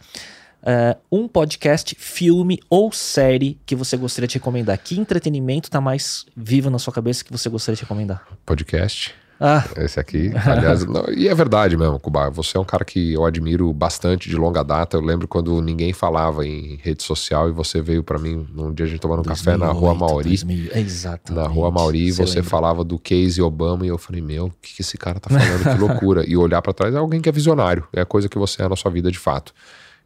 Uh, 0.61 0.95
um 1.11 1.27
podcast, 1.27 1.95
filme 1.97 2.59
ou 2.69 2.91
série 2.91 3.59
que 3.65 3.75
você 3.75 3.97
gostaria 3.97 4.27
de 4.27 4.35
recomendar? 4.35 4.77
Que 4.77 4.99
entretenimento 4.99 5.69
tá 5.69 5.81
mais 5.81 6.25
vivo 6.35 6.69
na 6.69 6.79
sua 6.79 6.93
cabeça 6.93 7.23
que 7.23 7.31
você 7.31 7.49
gostaria 7.49 7.75
de 7.75 7.81
recomendar? 7.81 8.25
Podcast. 8.45 9.13
Ah. 9.43 9.65
Esse 9.77 9.99
aqui. 9.99 10.31
Aliás, 10.45 10.85
não, 10.85 11.03
e 11.11 11.27
é 11.27 11.34
verdade 11.34 11.76
mesmo, 11.76 11.99
Cuba. 11.99 12.30
Você 12.30 12.55
é 12.55 12.59
um 12.59 12.63
cara 12.63 12.85
que 12.85 13.13
eu 13.13 13.26
admiro 13.26 13.73
bastante 13.73 14.30
de 14.30 14.35
longa 14.35 14.63
data. 14.63 14.97
Eu 14.97 15.01
lembro 15.01 15.27
quando 15.27 15.59
ninguém 15.63 15.91
falava 15.93 16.45
em 16.45 16.80
rede 16.84 17.01
social 17.01 17.49
e 17.49 17.51
você 17.51 17.81
veio 17.81 18.03
para 18.03 18.19
mim 18.19 18.47
num 18.53 18.72
dia 18.72 18.85
a 18.85 18.89
gente 18.89 18.99
tomando 18.99 19.22
um 19.22 19.23
2008, 19.23 19.45
café 19.45 19.57
na 19.57 19.72
Rua 19.72 19.95
Mauri. 19.95 20.30
2000, 20.30 20.72
exatamente. 20.76 21.43
Na 21.43 21.51
Rua 21.51 21.72
Mauri, 21.72 22.11
você, 22.11 22.22
você 22.23 22.43
falava 22.43 22.84
do 22.84 22.99
Casey 22.99 23.41
Obama 23.41 23.84
e 23.84 23.89
eu 23.89 23.97
falei, 23.97 24.22
meu, 24.22 24.45
o 24.45 24.53
que, 24.61 24.76
que 24.76 24.81
esse 24.84 24.95
cara 24.95 25.19
tá 25.19 25.30
falando? 25.30 25.76
que 25.76 25.81
loucura. 25.81 26.23
E 26.30 26.38
olhar 26.38 26.61
para 26.61 26.72
trás 26.72 26.93
é 26.93 26.99
alguém 26.99 27.19
que 27.19 27.27
é 27.27 27.31
visionário. 27.31 27.84
É 27.91 28.01
a 28.01 28.05
coisa 28.05 28.30
que 28.30 28.38
você 28.38 28.61
é 28.61 28.69
na 28.69 28.76
sua 28.76 28.91
vida 28.91 29.11
de 29.11 29.18
fato. 29.18 29.53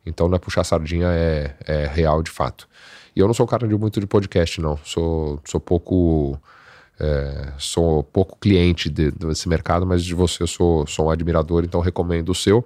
Então 0.05 0.29
não 0.29 0.37
é 0.37 0.39
puxar 0.39 0.63
sardinha, 0.63 1.07
é, 1.09 1.55
é 1.65 1.87
real 1.87 2.23
de 2.23 2.31
fato. 2.31 2.69
E 3.13 3.19
eu 3.19 3.27
não 3.27 3.33
sou 3.33 3.45
um 3.45 3.49
cara 3.49 3.67
de 3.67 3.75
muito 3.75 3.99
de 3.99 4.07
podcast, 4.07 4.61
não. 4.61 4.77
Sou, 4.83 5.41
sou 5.45 5.59
pouco. 5.59 6.39
É, 6.99 7.51
sou 7.57 8.03
pouco 8.03 8.37
cliente 8.39 8.89
de, 8.89 9.11
desse 9.11 9.49
mercado, 9.49 9.85
mas 9.85 10.03
de 10.03 10.13
você 10.13 10.47
sou, 10.47 10.87
sou 10.87 11.07
um 11.07 11.09
admirador, 11.09 11.63
então 11.63 11.81
recomendo 11.81 12.29
o 12.29 12.35
seu 12.35 12.63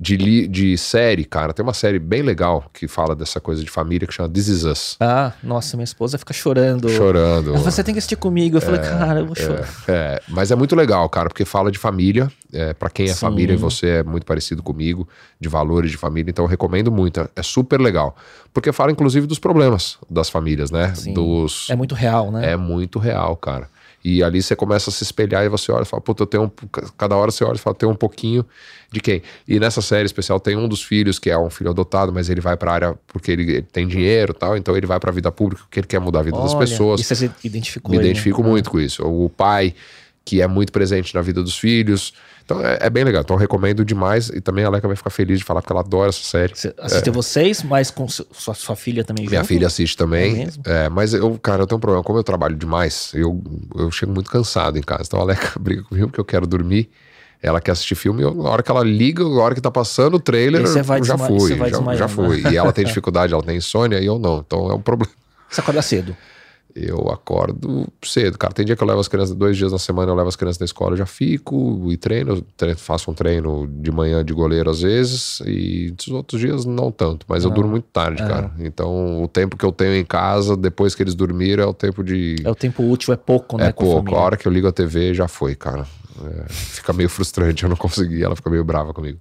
de, 0.00 0.16
li, 0.16 0.48
de 0.48 0.78
série, 0.78 1.26
cara. 1.26 1.52
Tem 1.52 1.62
uma 1.62 1.74
série 1.74 1.98
bem 1.98 2.22
legal 2.22 2.64
que 2.72 2.88
fala 2.88 3.14
dessa 3.14 3.38
coisa 3.38 3.62
de 3.62 3.70
família 3.70 4.08
que 4.08 4.14
chama 4.14 4.30
This 4.30 4.48
Is 4.48 4.64
Us. 4.64 4.96
Ah, 4.98 5.32
nossa, 5.42 5.76
minha 5.76 5.84
esposa 5.84 6.16
fica 6.16 6.32
chorando. 6.32 6.88
Chorando. 6.88 7.52
Você 7.58 7.84
tem 7.84 7.92
que 7.92 7.98
assistir 7.98 8.16
comigo. 8.16 8.56
Eu 8.56 8.62
é, 8.62 8.64
falei, 8.64 8.80
cara, 8.80 9.20
eu 9.20 9.26
vou 9.26 9.36
chorar. 9.36 9.68
É, 9.86 9.92
é, 9.92 10.22
mas 10.26 10.50
é 10.50 10.56
muito 10.56 10.74
legal, 10.74 11.06
cara, 11.10 11.28
porque 11.28 11.44
fala 11.44 11.70
de 11.70 11.78
família. 11.78 12.32
É, 12.50 12.72
para 12.72 12.88
quem 12.88 13.06
é 13.06 13.12
Sim. 13.12 13.20
família 13.20 13.52
e 13.52 13.56
você 13.56 13.86
é 13.88 14.02
muito 14.02 14.24
parecido 14.24 14.62
comigo, 14.62 15.06
de 15.38 15.48
valores 15.48 15.90
de 15.90 15.96
família, 15.96 16.30
então 16.30 16.46
eu 16.46 16.48
recomendo 16.48 16.90
muito. 16.90 17.28
É 17.36 17.42
super 17.42 17.78
legal. 17.78 18.16
Porque 18.54 18.72
fala, 18.72 18.90
inclusive, 18.90 19.26
dos 19.26 19.38
problemas 19.38 19.98
das 20.08 20.30
famílias, 20.30 20.70
né? 20.70 20.94
Sim. 20.94 21.12
Dos... 21.12 21.68
É 21.68 21.76
muito 21.76 21.94
real, 21.94 22.32
né? 22.32 22.52
É 22.52 22.56
muito 22.56 22.98
real, 22.98 23.36
cara. 23.36 23.68
E 24.02 24.22
ali 24.22 24.42
você 24.42 24.56
começa 24.56 24.88
a 24.88 24.92
se 24.92 25.02
espelhar 25.02 25.44
e 25.44 25.48
você 25.48 25.70
olha 25.70 25.82
e 25.82 25.86
fala, 25.86 26.00
puta, 26.00 26.22
eu 26.22 26.26
tenho 26.26 26.44
um. 26.44 26.50
Cada 26.96 27.16
hora 27.16 27.30
você 27.30 27.44
olha 27.44 27.56
e 27.56 27.58
fala, 27.58 27.76
tem 27.76 27.88
um 27.88 27.94
pouquinho 27.94 28.44
de 28.90 29.00
quem? 29.00 29.22
E 29.46 29.60
nessa 29.60 29.82
série 29.82 30.06
especial 30.06 30.40
tem 30.40 30.56
um 30.56 30.66
dos 30.66 30.82
filhos 30.82 31.18
que 31.18 31.30
é 31.30 31.38
um 31.38 31.50
filho 31.50 31.70
adotado, 31.70 32.12
mas 32.12 32.30
ele 32.30 32.40
vai 32.40 32.56
pra 32.56 32.72
área 32.72 32.98
porque 33.06 33.30
ele, 33.30 33.42
ele 33.42 33.62
tem 33.62 33.86
dinheiro 33.86 34.32
e 34.32 34.38
tal, 34.38 34.56
então 34.56 34.76
ele 34.76 34.86
vai 34.86 34.98
pra 34.98 35.12
vida 35.12 35.30
pública 35.30 35.62
porque 35.62 35.80
ele 35.80 35.86
quer 35.86 36.00
mudar 36.00 36.20
a 36.20 36.22
vida 36.22 36.36
olha, 36.36 36.44
das 36.44 36.54
pessoas. 36.54 37.00
E 37.00 37.04
você 37.04 37.30
identificou 37.44 37.90
Me 37.90 37.98
ele, 37.98 38.08
identifico 38.08 38.42
né? 38.42 38.48
muito 38.48 38.70
com 38.70 38.80
isso. 38.80 39.04
O 39.06 39.28
pai 39.28 39.74
que 40.30 40.40
é 40.40 40.46
muito 40.46 40.70
presente 40.70 41.12
na 41.12 41.20
vida 41.20 41.42
dos 41.42 41.58
filhos. 41.58 42.14
Então 42.44 42.64
é, 42.64 42.78
é, 42.82 42.88
bem 42.88 43.02
legal. 43.02 43.22
Então 43.22 43.34
eu 43.34 43.40
recomendo 43.40 43.84
demais. 43.84 44.28
E 44.28 44.40
também 44.40 44.64
a 44.64 44.70
Leca 44.70 44.86
vai 44.86 44.96
ficar 44.96 45.10
feliz 45.10 45.40
de 45.40 45.44
falar, 45.44 45.60
porque 45.60 45.72
ela 45.72 45.80
adora 45.80 46.10
essa 46.10 46.22
série. 46.22 46.54
Você 46.54 46.72
assistiu 46.78 47.12
é. 47.12 47.14
vocês, 47.16 47.64
mas 47.64 47.90
com 47.90 48.06
sua, 48.08 48.54
sua 48.54 48.76
filha 48.76 49.02
também 49.02 49.26
Minha 49.28 49.42
filha 49.42 49.66
assiste 49.66 49.96
também. 49.96 50.48
É, 50.64 50.84
é, 50.84 50.88
mas 50.88 51.14
eu, 51.14 51.36
cara, 51.42 51.62
eu 51.62 51.66
tenho 51.66 51.78
um 51.78 51.80
problema. 51.80 52.04
Como 52.04 52.16
eu 52.16 52.22
trabalho 52.22 52.54
demais, 52.54 53.10
eu, 53.12 53.42
eu 53.74 53.90
chego 53.90 54.12
muito 54.12 54.30
cansado 54.30 54.78
em 54.78 54.82
casa. 54.82 55.02
Então 55.04 55.20
a 55.20 55.24
Leca 55.24 55.50
briga 55.58 55.82
comigo 55.82 56.06
porque 56.06 56.20
eu 56.20 56.24
quero 56.24 56.46
dormir. 56.46 56.88
Ela 57.42 57.60
quer 57.60 57.72
assistir 57.72 57.96
filme, 57.96 58.22
eu, 58.22 58.32
na 58.32 58.50
hora 58.50 58.62
que 58.62 58.70
ela 58.70 58.84
liga, 58.84 59.24
na 59.24 59.40
hora 59.40 59.54
que 59.54 59.60
tá 59.60 59.70
passando 59.70 60.14
o 60.14 60.20
trailer, 60.20 60.60
já 60.60 60.84
fui, 61.18 61.56
já, 61.56 61.94
já 61.96 62.06
fui. 62.06 62.42
E 62.52 62.56
ela 62.56 62.70
tem 62.70 62.84
dificuldade, 62.86 63.32
ela 63.32 63.42
tem 63.42 63.56
insônia 63.56 63.98
e 63.98 64.06
eu 64.06 64.18
não. 64.18 64.44
Então 64.46 64.70
é 64.70 64.74
um 64.74 64.80
problema. 64.80 65.10
Você 65.48 65.60
acorda 65.60 65.82
cedo? 65.82 66.14
Eu 66.74 67.08
acordo 67.08 67.86
cedo, 68.02 68.38
cara. 68.38 68.52
Tem 68.52 68.64
dia 68.64 68.76
que 68.76 68.82
eu 68.82 68.86
levo 68.86 69.00
as 69.00 69.08
crianças, 69.08 69.34
dois 69.34 69.56
dias 69.56 69.72
na 69.72 69.78
semana 69.78 70.10
eu 70.10 70.14
levo 70.14 70.28
as 70.28 70.36
crianças 70.36 70.58
na 70.58 70.64
escola, 70.64 70.92
eu 70.92 70.98
já 70.98 71.06
fico 71.06 71.90
e 71.90 71.96
treino, 71.96 72.42
treino, 72.56 72.78
faço 72.78 73.10
um 73.10 73.14
treino 73.14 73.66
de 73.66 73.90
manhã 73.90 74.24
de 74.24 74.32
goleiro 74.32 74.70
às 74.70 74.80
vezes, 74.80 75.40
e 75.46 75.92
os 75.98 76.08
outros 76.08 76.40
dias 76.40 76.64
não 76.64 76.90
tanto, 76.90 77.26
mas 77.28 77.44
não. 77.44 77.50
eu 77.50 77.54
durmo 77.54 77.70
muito 77.70 77.86
tarde, 77.92 78.22
é. 78.22 78.26
cara. 78.26 78.52
Então 78.58 79.22
o 79.22 79.28
tempo 79.28 79.56
que 79.56 79.64
eu 79.64 79.72
tenho 79.72 79.94
em 79.94 80.04
casa, 80.04 80.56
depois 80.56 80.94
que 80.94 81.02
eles 81.02 81.14
dormiram, 81.14 81.64
é 81.64 81.66
o 81.66 81.74
tempo 81.74 82.04
de. 82.04 82.36
É 82.44 82.50
o 82.50 82.54
tempo 82.54 82.82
útil, 82.88 83.12
é 83.12 83.16
pouco, 83.16 83.56
né? 83.56 83.68
É 83.68 83.72
pouco. 83.72 84.14
A, 84.14 84.18
a 84.18 84.22
hora 84.22 84.36
que 84.36 84.46
eu 84.46 84.52
ligo 84.52 84.68
a 84.68 84.72
TV 84.72 85.14
já 85.14 85.28
foi, 85.28 85.54
cara. 85.54 85.86
É, 86.22 86.52
fica 86.52 86.92
meio 86.92 87.08
frustrante, 87.08 87.62
eu 87.62 87.68
não 87.68 87.76
consegui, 87.76 88.22
ela 88.22 88.36
fica 88.36 88.50
meio 88.50 88.64
brava 88.64 88.92
comigo. 88.92 89.18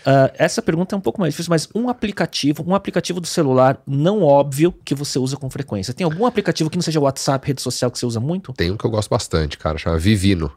Uh, 0.00 0.32
essa 0.34 0.62
pergunta 0.62 0.94
é 0.94 0.98
um 0.98 1.00
pouco 1.00 1.20
mais 1.20 1.32
difícil, 1.32 1.50
mas 1.50 1.68
um 1.74 1.88
aplicativo, 1.88 2.64
um 2.66 2.74
aplicativo 2.74 3.20
do 3.20 3.26
celular 3.26 3.80
não 3.86 4.22
óbvio 4.22 4.74
que 4.84 4.94
você 4.94 5.18
usa 5.18 5.36
com 5.36 5.50
frequência. 5.50 5.92
Tem 5.92 6.04
algum 6.04 6.24
aplicativo 6.24 6.70
que 6.70 6.76
não 6.76 6.82
seja 6.82 6.98
WhatsApp, 7.00 7.46
rede 7.46 7.60
social, 7.60 7.90
que 7.90 7.98
você 7.98 8.06
usa 8.06 8.20
muito? 8.20 8.52
Tem 8.54 8.70
um 8.70 8.76
que 8.76 8.84
eu 8.84 8.90
gosto 8.90 9.10
bastante, 9.10 9.58
cara, 9.58 9.76
chama 9.78 9.98
Vivino. 9.98 10.50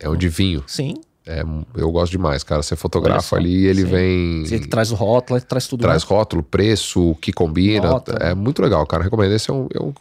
É 0.00 0.08
o 0.08 0.16
de 0.16 0.28
vinho. 0.28 0.62
Sim. 0.66 0.94
É, 1.26 1.44
eu 1.76 1.90
gosto 1.90 2.12
demais, 2.12 2.42
cara. 2.42 2.62
Você 2.62 2.74
fotografa 2.74 3.36
ali 3.36 3.64
e 3.64 3.66
ele 3.66 3.82
sim. 3.82 3.88
vem. 3.88 4.44
Ele 4.46 4.66
traz 4.66 4.90
o 4.90 4.94
rótulo, 4.94 5.38
ele 5.38 5.44
traz 5.44 5.66
tudo. 5.66 5.82
Traz 5.82 6.02
né? 6.02 6.08
rótulo, 6.08 6.42
preço, 6.42 7.10
o 7.10 7.14
que 7.14 7.32
combina. 7.32 7.90
Nota. 7.90 8.12
É 8.18 8.34
muito 8.34 8.62
legal, 8.62 8.86
cara. 8.86 9.02
Recomendo. 9.02 9.32
Esse 9.32 9.50
é 9.50 9.52
um, 9.52 9.68
é 9.74 9.82
um, 9.82 9.92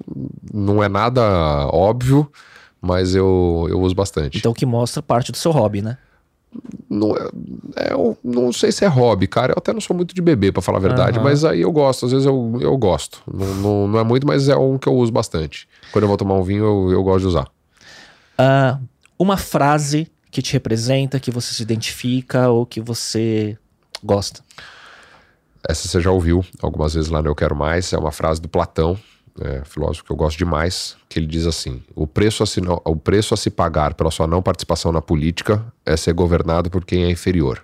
não 0.53 0.81
é 0.81 0.87
nada 0.87 1.21
óbvio, 1.67 2.31
mas 2.79 3.13
eu, 3.13 3.67
eu 3.69 3.81
uso 3.81 3.93
bastante. 3.93 4.37
Então, 4.37 4.53
que 4.53 4.65
mostra 4.65 5.01
parte 5.01 5.31
do 5.31 5.37
seu 5.37 5.51
hobby, 5.51 5.81
né? 5.81 5.97
Não, 6.89 7.15
é, 7.15 7.27
é, 7.75 7.93
eu 7.93 8.17
não 8.23 8.51
sei 8.51 8.71
se 8.71 8.85
é 8.85 8.87
hobby, 8.87 9.27
cara. 9.27 9.53
Eu 9.53 9.57
até 9.57 9.73
não 9.73 9.81
sou 9.81 9.95
muito 9.95 10.13
de 10.13 10.21
beber, 10.21 10.51
para 10.51 10.61
falar 10.61 10.77
a 10.77 10.81
verdade, 10.81 11.17
uhum. 11.17 11.23
mas 11.23 11.43
aí 11.43 11.61
eu 11.61 11.71
gosto. 11.71 12.05
Às 12.05 12.11
vezes 12.11 12.25
eu, 12.25 12.57
eu 12.61 12.77
gosto. 12.77 13.21
Não, 13.31 13.55
não, 13.55 13.87
não, 13.87 13.99
é 13.99 14.03
muito, 14.03 14.25
mas 14.25 14.47
é 14.49 14.55
um 14.55 14.77
que 14.77 14.87
eu 14.87 14.95
uso 14.95 15.11
bastante. 15.11 15.67
Quando 15.91 16.03
eu 16.03 16.07
vou 16.07 16.17
tomar 16.17 16.35
um 16.35 16.43
vinho, 16.43 16.63
eu, 16.63 16.91
eu 16.91 17.03
gosto 17.03 17.21
de 17.21 17.27
usar. 17.27 17.47
Uh, 18.39 18.81
uma 19.17 19.37
frase 19.37 20.09
que 20.29 20.41
te 20.41 20.53
representa, 20.53 21.19
que 21.19 21.31
você 21.31 21.53
se 21.53 21.63
identifica 21.63 22.49
ou 22.49 22.65
que 22.65 22.79
você 22.79 23.57
gosta. 24.03 24.41
Essa 25.67 25.87
você 25.87 25.99
já 25.99 26.11
ouviu 26.11 26.45
algumas 26.61 26.93
vezes 26.93 27.09
lá 27.09 27.21
no 27.21 27.29
Eu 27.29 27.35
Quero 27.35 27.55
Mais. 27.55 27.91
É 27.91 27.97
uma 27.97 28.11
frase 28.11 28.41
do 28.41 28.47
Platão, 28.47 28.97
é, 29.41 29.63
filósofo 29.65 30.03
que 30.03 30.11
eu 30.11 30.15
gosto 30.15 30.37
demais, 30.37 30.95
que 31.09 31.19
ele 31.19 31.27
diz 31.27 31.45
assim: 31.45 31.83
o 31.95 32.07
preço, 32.07 32.43
a 32.43 32.45
se, 32.45 32.61
o 32.83 32.95
preço 32.95 33.33
a 33.33 33.37
se 33.37 33.49
pagar 33.49 33.93
pela 33.93 34.11
sua 34.11 34.27
não 34.27 34.41
participação 34.41 34.91
na 34.91 35.01
política 35.01 35.65
é 35.85 35.95
ser 35.95 36.13
governado 36.13 36.69
por 36.69 36.85
quem 36.85 37.03
é 37.03 37.09
inferior. 37.09 37.63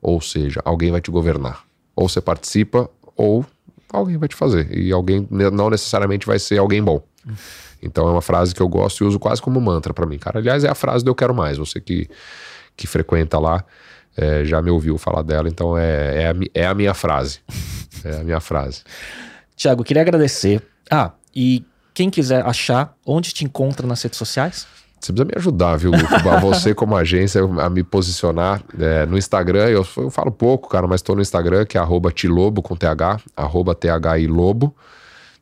Ou 0.00 0.20
seja, 0.20 0.60
alguém 0.64 0.90
vai 0.90 1.00
te 1.00 1.10
governar. 1.10 1.64
Ou 1.94 2.08
você 2.08 2.20
participa, 2.20 2.90
ou 3.16 3.46
alguém 3.92 4.16
vai 4.16 4.28
te 4.28 4.34
fazer. 4.34 4.76
E 4.76 4.90
alguém 4.90 5.26
não 5.30 5.70
necessariamente 5.70 6.26
vai 6.26 6.38
ser 6.38 6.58
alguém 6.58 6.82
bom. 6.82 7.02
Então 7.82 8.08
é 8.08 8.10
uma 8.10 8.22
frase 8.22 8.54
que 8.54 8.60
eu 8.60 8.68
gosto 8.68 9.04
e 9.04 9.06
uso 9.06 9.18
quase 9.18 9.40
como 9.40 9.60
mantra 9.60 9.92
para 9.92 10.06
mim. 10.06 10.18
Cara, 10.18 10.38
aliás, 10.38 10.64
é 10.64 10.68
a 10.68 10.74
frase 10.74 11.04
do 11.04 11.10
Eu 11.10 11.14
Quero 11.14 11.34
Mais. 11.34 11.58
Você 11.58 11.80
que, 11.80 12.08
que 12.76 12.86
frequenta 12.86 13.38
lá 13.38 13.64
é, 14.16 14.44
já 14.44 14.60
me 14.60 14.70
ouviu 14.70 14.98
falar 14.98 15.22
dela, 15.22 15.48
então 15.48 15.76
é, 15.76 16.22
é, 16.22 16.28
a, 16.28 16.34
é 16.54 16.66
a 16.66 16.74
minha 16.74 16.94
frase. 16.94 17.40
É 18.04 18.20
a 18.20 18.24
minha 18.24 18.40
frase. 18.40 18.82
Tiago, 19.62 19.84
queria 19.84 20.02
agradecer 20.02 20.60
ah, 20.90 21.12
e 21.32 21.64
quem 21.94 22.10
quiser 22.10 22.44
achar, 22.44 22.96
onde 23.06 23.32
te 23.32 23.44
encontra 23.44 23.86
nas 23.86 24.02
redes 24.02 24.18
sociais? 24.18 24.66
Você 24.98 25.12
precisa 25.12 25.24
me 25.24 25.32
ajudar, 25.36 25.76
viu, 25.76 25.92
Você, 26.42 26.74
como 26.74 26.96
agência, 26.96 27.42
a 27.42 27.70
me 27.70 27.84
posicionar 27.84 28.60
é, 28.76 29.06
no 29.06 29.16
Instagram. 29.16 29.68
Eu, 29.68 29.86
eu, 29.96 30.10
falo 30.10 30.32
pouco, 30.32 30.68
cara, 30.68 30.88
mas 30.88 30.98
estou 30.98 31.14
no 31.14 31.22
Instagram, 31.22 31.64
que 31.64 31.78
é 31.78 31.82
tilobo 32.12 32.60
com 32.60 32.74
TH, 32.74 33.20
arroba 33.36 33.72
THI 33.72 34.26
Lobo. 34.26 34.74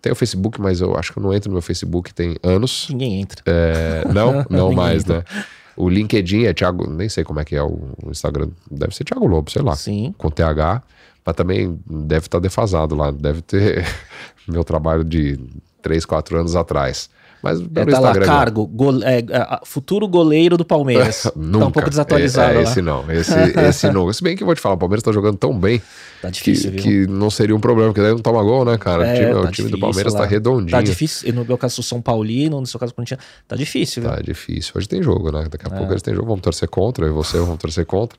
Tem 0.03 0.13
o 0.13 0.15
Facebook, 0.15 0.61
mas 0.61 0.83
eu 0.83 0.95
acho 0.97 1.15
que 1.15 1.19
eu 1.19 1.23
não 1.23 1.33
entro 1.33 1.49
no 1.49 1.55
meu 1.55 1.63
Facebook 1.63 2.13
tem 2.13 2.37
anos. 2.43 2.89
Ninguém 2.91 3.23
entra. 3.23 3.43
É, 3.47 4.05
não, 4.13 4.45
não 4.51 4.73
mais, 4.73 5.03
entra. 5.03 5.19
né? 5.19 5.45
O 5.77 5.89
LinkedIn 5.89 6.45
é 6.45 6.53
Thiago, 6.53 6.91
nem 6.91 7.09
sei 7.09 7.25
como 7.25 7.41
é 7.41 7.45
que 7.45 7.57
é 7.57 7.63
o 7.63 7.95
Instagram, 8.07 8.51
deve 8.71 8.95
ser 8.95 9.05
Thiago 9.05 9.27
Lobo, 9.27 9.51
sei 9.51 9.63
lá. 9.63 9.75
Sim. 9.77 10.15
Com 10.19 10.29
TH, 10.31 10.83
mas 11.25 11.37
também 11.37 11.79
deve 11.87 12.27
estar 12.27 12.39
tá 12.39 12.43
defasado 12.43 12.95
lá, 12.95 13.11
deve 13.11 13.43
ter 13.43 13.87
meu 14.49 14.65
trabalho 14.65 15.05
de 15.05 15.39
3, 15.83 16.05
4 16.05 16.39
anos 16.39 16.57
atrás. 16.57 17.11
Mas 17.43 17.59
é, 17.59 17.85
tá 17.87 17.99
lá, 17.99 18.15
cargo, 18.19 18.67
go, 18.67 19.03
é, 19.03 19.19
é, 19.19 19.61
futuro 19.65 20.07
goleiro 20.07 20.57
do 20.59 20.65
Palmeiras. 20.65 21.31
Nunca. 21.35 21.61
Tá 21.61 21.67
um 21.67 21.71
pouco 21.71 21.91
desatualizado. 21.91 22.55
É, 22.55 22.59
é 22.59 22.63
esse 22.63 22.83
não, 22.83 23.11
esse, 23.11 23.33
esse 23.69 23.91
não. 23.91 24.13
Se 24.13 24.23
bem 24.23 24.37
que 24.37 24.43
eu 24.43 24.47
vou 24.47 24.55
te 24.55 24.61
falar, 24.61 24.75
o 24.75 24.79
Palmeiras 24.79 25.03
tá 25.03 25.13
jogando 25.13 25.37
tão 25.37 25.59
bem 25.59 25.81
tá 26.21 26.31
difícil, 26.31 26.73
que, 26.73 26.79
que, 26.79 27.07
não 27.07 27.31
seria 27.31 27.55
um 27.55 27.61
problema, 27.61 27.91
porque 27.91 28.01
daí 28.01 28.13
não 28.13 28.19
toma 28.19 28.43
gol, 28.43 28.65
né, 28.65 28.77
cara? 28.77 29.07
É, 29.07 29.13
o 29.13 29.17
time, 29.17 29.33
tá 29.33 29.41
o 29.41 29.53
time 29.53 29.71
do 29.71 29.79
Palmeiras 29.79 30.13
lá. 30.15 30.21
tá 30.21 30.27
redondinho. 30.27 30.71
Tá 30.71 30.83
difícil, 30.83 31.33
no 31.33 31.45
meu 31.45 31.57
caso, 31.57 31.83
São 31.83 32.01
Paulino, 32.01 32.61
no 32.61 32.67
seu 32.67 32.79
caso, 32.79 32.95
Corinthians, 32.95 33.21
tá 33.49 33.57
difícil, 33.57 34.03
viu? 34.03 34.11
Tá 34.11 34.21
difícil. 34.21 34.73
Hoje 34.77 34.89
tem 34.89 35.03
jogo, 35.03 35.31
né? 35.31 35.47
Daqui 35.51 35.67
a 35.67 35.71
pouco 35.71 35.93
eles 35.93 36.03
têm 36.03 36.15
jogo, 36.15 36.27
vamos 36.27 36.43
torcer 36.43 36.69
contra, 36.69 37.07
e 37.07 37.11
você 37.11 37.39
vamos 37.39 37.59
torcer 37.59 37.87
contra. 37.87 38.19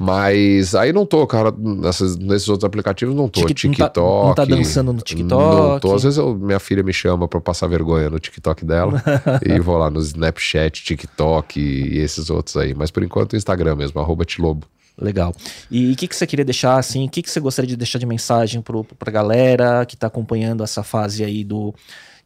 Mas 0.00 0.76
aí 0.76 0.92
não 0.92 1.04
tô, 1.04 1.26
cara, 1.26 1.52
nessas, 1.58 2.16
nesses 2.16 2.48
outros 2.48 2.64
aplicativos 2.64 3.16
não 3.16 3.28
tô. 3.28 3.44
Tik- 3.44 3.66
não 3.66 3.74
tá- 3.74 3.84
TikTok. 3.86 4.26
não 4.28 4.34
tá 4.34 4.44
dançando 4.44 4.92
no 4.92 5.00
TikTok? 5.02 5.28
Não 5.44 5.80
tô. 5.80 5.92
Às 5.92 6.04
vezes 6.04 6.18
eu- 6.18 6.36
minha 6.36 6.60
filha 6.60 6.84
me 6.84 6.92
chama 6.92 7.26
pra 7.26 7.40
passar 7.40 7.66
vergonha 7.66 8.08
no 8.08 8.16
TikTok 8.20 8.64
dela. 8.64 9.02
e 9.44 9.58
vou 9.58 9.76
lá 9.76 9.90
no 9.90 9.98
Snapchat, 10.00 10.84
TikTok 10.84 11.58
e 11.60 11.98
esses 11.98 12.30
outros 12.30 12.56
aí. 12.56 12.74
Mas 12.74 12.92
por 12.92 13.02
enquanto 13.02 13.32
o 13.32 13.36
Instagram 13.36 13.74
mesmo, 13.74 14.00
arroba 14.00 14.24
Tilobo. 14.24 14.68
Legal. 15.00 15.34
E 15.70 15.92
o 15.92 15.96
que, 15.96 16.06
que 16.06 16.14
você 16.14 16.26
queria 16.26 16.44
deixar, 16.44 16.76
assim, 16.78 17.06
o 17.06 17.08
que, 17.10 17.20
que 17.22 17.30
você 17.30 17.40
gostaria 17.40 17.68
de 17.68 17.76
deixar 17.76 17.98
de 17.98 18.06
mensagem 18.06 18.60
pro, 18.60 18.84
pra 18.84 19.10
galera 19.12 19.84
que 19.84 19.96
tá 19.96 20.06
acompanhando 20.06 20.62
essa 20.62 20.82
fase 20.84 21.24
aí 21.24 21.42
do 21.44 21.74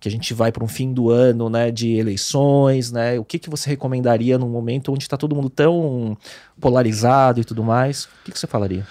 que 0.02 0.08
a 0.08 0.10
gente 0.10 0.34
vai 0.34 0.50
para 0.50 0.64
um 0.64 0.68
fim 0.68 0.92
do 0.92 1.10
ano, 1.10 1.48
né, 1.48 1.70
de 1.70 1.92
eleições, 1.96 2.90
né? 2.90 3.20
O 3.20 3.24
que, 3.24 3.38
que 3.38 3.48
você 3.48 3.70
recomendaria 3.70 4.36
num 4.36 4.48
momento 4.48 4.92
onde 4.92 5.04
está 5.04 5.16
todo 5.16 5.32
mundo 5.32 5.48
tão 5.48 6.18
polarizado 6.60 7.40
e 7.40 7.44
tudo 7.44 7.62
mais? 7.62 8.06
O 8.06 8.08
que, 8.24 8.32
que 8.32 8.38
você 8.38 8.48
falaria? 8.48 8.84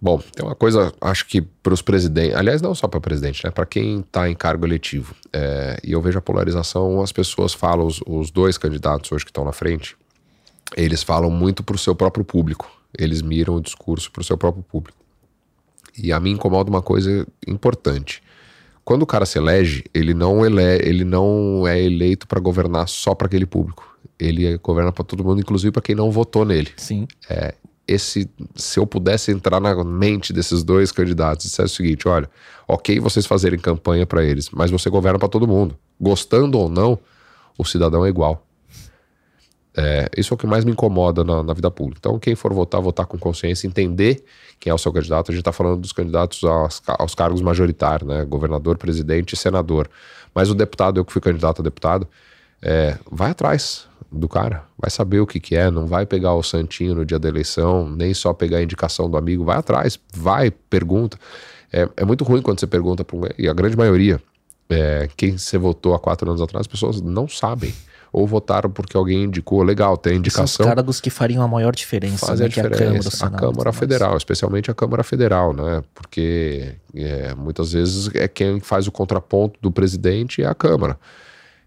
Bom, 0.00 0.18
tem 0.34 0.42
uma 0.42 0.54
coisa, 0.54 0.90
acho 1.02 1.26
que 1.26 1.42
para 1.42 1.74
os 1.74 1.82
presidentes, 1.82 2.34
aliás, 2.34 2.62
não 2.62 2.74
só 2.74 2.88
para 2.88 2.98
presidente, 2.98 3.44
né? 3.44 3.50
Para 3.50 3.66
quem 3.66 4.00
está 4.00 4.26
em 4.26 4.34
cargo 4.34 4.64
eletivo. 4.64 5.14
É, 5.34 5.78
e 5.84 5.92
eu 5.92 6.00
vejo 6.00 6.18
a 6.18 6.22
polarização, 6.22 7.02
as 7.02 7.12
pessoas 7.12 7.52
falam, 7.52 7.86
os, 7.86 8.00
os 8.06 8.30
dois 8.30 8.56
candidatos 8.56 9.12
hoje 9.12 9.26
que 9.26 9.30
estão 9.30 9.44
na 9.44 9.52
frente, 9.52 9.94
eles 10.74 11.02
falam 11.02 11.30
muito 11.30 11.62
para 11.62 11.76
o 11.76 11.78
seu 11.78 11.94
próprio 11.94 12.24
público. 12.24 12.72
Eles 12.98 13.20
miram 13.20 13.56
o 13.56 13.60
discurso 13.60 14.10
para 14.10 14.22
o 14.22 14.24
seu 14.24 14.38
próprio 14.38 14.62
público. 14.62 14.96
E 15.94 16.10
a 16.10 16.18
mim 16.18 16.30
incomoda 16.30 16.70
uma 16.70 16.80
coisa 16.80 17.28
importante. 17.46 18.21
Quando 18.84 19.02
o 19.02 19.06
cara 19.06 19.24
se 19.24 19.38
elege, 19.38 19.84
ele 19.94 20.12
não, 20.12 20.44
ele, 20.44 20.62
ele 20.62 21.04
não 21.04 21.66
é 21.66 21.80
eleito 21.80 22.26
para 22.26 22.40
governar 22.40 22.88
só 22.88 23.14
para 23.14 23.26
aquele 23.26 23.46
público. 23.46 23.96
Ele 24.18 24.58
governa 24.58 24.92
para 24.92 25.04
todo 25.04 25.24
mundo, 25.24 25.40
inclusive 25.40 25.70
para 25.70 25.82
quem 25.82 25.94
não 25.94 26.10
votou 26.10 26.44
nele 26.44 26.70
Sim. 26.76 27.06
esse, 27.86 28.28
se 28.54 28.78
eu 28.78 28.86
pudesse 28.86 29.30
entrar 29.30 29.60
na 29.60 29.84
mente 29.84 30.32
desses 30.32 30.62
dois 30.62 30.92
candidatos 30.92 31.44
e 31.44 31.48
dissesse 31.48 31.74
o 31.74 31.76
seguinte: 31.76 32.08
olha, 32.08 32.28
ok 32.66 32.98
vocês 33.00 33.26
fazerem 33.26 33.58
campanha 33.58 34.06
para 34.06 34.24
eles, 34.24 34.50
mas 34.50 34.70
você 34.70 34.88
governa 34.88 35.18
para 35.18 35.28
todo 35.28 35.46
mundo. 35.46 35.76
Gostando 36.00 36.58
ou 36.58 36.68
não, 36.68 36.98
o 37.58 37.64
cidadão 37.64 38.04
é 38.04 38.08
igual. 38.08 38.46
É, 39.76 40.08
isso 40.16 40.32
é 40.32 40.34
o 40.34 40.38
que 40.38 40.46
mais 40.46 40.64
me 40.64 40.72
incomoda 40.72 41.24
na, 41.24 41.42
na 41.42 41.54
vida 41.54 41.70
pública. 41.70 41.98
Então, 42.00 42.18
quem 42.18 42.34
for 42.34 42.52
votar, 42.52 42.80
votar 42.80 43.06
com 43.06 43.18
consciência, 43.18 43.66
entender 43.66 44.22
quem 44.60 44.70
é 44.70 44.74
o 44.74 44.78
seu 44.78 44.92
candidato. 44.92 45.30
A 45.30 45.32
gente 45.32 45.40
está 45.40 45.52
falando 45.52 45.80
dos 45.80 45.92
candidatos 45.92 46.44
aos, 46.44 46.82
aos 46.86 47.14
cargos 47.14 47.40
majoritários, 47.40 48.08
né? 48.08 48.24
Governador, 48.24 48.76
presidente 48.76 49.32
e 49.32 49.36
senador. 49.36 49.88
Mas 50.34 50.50
o 50.50 50.54
deputado, 50.54 51.00
eu 51.00 51.04
que 51.04 51.12
fui 51.12 51.22
candidato 51.22 51.60
a 51.60 51.64
deputado, 51.64 52.06
é, 52.60 52.96
vai 53.10 53.30
atrás 53.30 53.86
do 54.10 54.28
cara, 54.28 54.64
vai 54.78 54.90
saber 54.90 55.20
o 55.20 55.26
que, 55.26 55.40
que 55.40 55.56
é, 55.56 55.70
não 55.70 55.86
vai 55.86 56.04
pegar 56.04 56.34
o 56.34 56.42
santinho 56.42 56.94
no 56.94 57.04
dia 57.04 57.18
da 57.18 57.28
eleição, 57.28 57.88
nem 57.88 58.12
só 58.12 58.32
pegar 58.34 58.58
a 58.58 58.62
indicação 58.62 59.10
do 59.10 59.16
amigo, 59.16 59.42
vai 59.42 59.56
atrás, 59.56 59.98
vai, 60.14 60.50
pergunta. 60.50 61.18
É, 61.72 61.88
é 61.96 62.04
muito 62.04 62.22
ruim 62.22 62.42
quando 62.42 62.60
você 62.60 62.66
pergunta 62.66 63.02
para 63.04 63.16
um. 63.16 63.22
E 63.38 63.48
a 63.48 63.54
grande 63.54 63.76
maioria, 63.76 64.20
é, 64.68 65.08
quem 65.16 65.38
você 65.38 65.56
votou 65.56 65.94
há 65.94 65.98
quatro 65.98 66.28
anos 66.28 66.42
atrás, 66.42 66.62
as 66.62 66.66
pessoas 66.66 67.00
não 67.00 67.26
sabem. 67.26 67.72
Ou 68.12 68.26
votaram 68.26 68.68
porque 68.70 68.94
alguém 68.96 69.24
indicou, 69.24 69.62
legal, 69.62 69.96
tem 69.96 70.12
São 70.12 70.16
os 70.16 70.18
indicação. 70.18 70.66
cargos 70.66 71.00
que 71.00 71.08
fariam 71.08 71.42
a 71.42 71.48
maior 71.48 71.74
diferença, 71.74 72.26
Fazem 72.26 72.44
né? 72.46 72.50
a 72.50 72.52
que 72.52 72.60
é 72.60 72.68
diferença. 72.68 72.84
a 72.84 72.90
Câmara, 72.90 73.04
o 73.04 73.08
a 73.08 73.10
Senado, 73.10 73.36
Câmara. 73.40 73.72
Federal, 73.72 74.16
especialmente 74.18 74.70
a 74.70 74.74
Câmara 74.74 75.02
Federal, 75.02 75.54
né? 75.54 75.82
Porque 75.94 76.74
é, 76.94 77.34
muitas 77.34 77.72
vezes 77.72 78.10
é 78.14 78.28
quem 78.28 78.60
faz 78.60 78.86
o 78.86 78.92
contraponto 78.92 79.58
do 79.62 79.72
presidente 79.72 80.42
é 80.42 80.46
a 80.46 80.54
Câmara. 80.54 80.98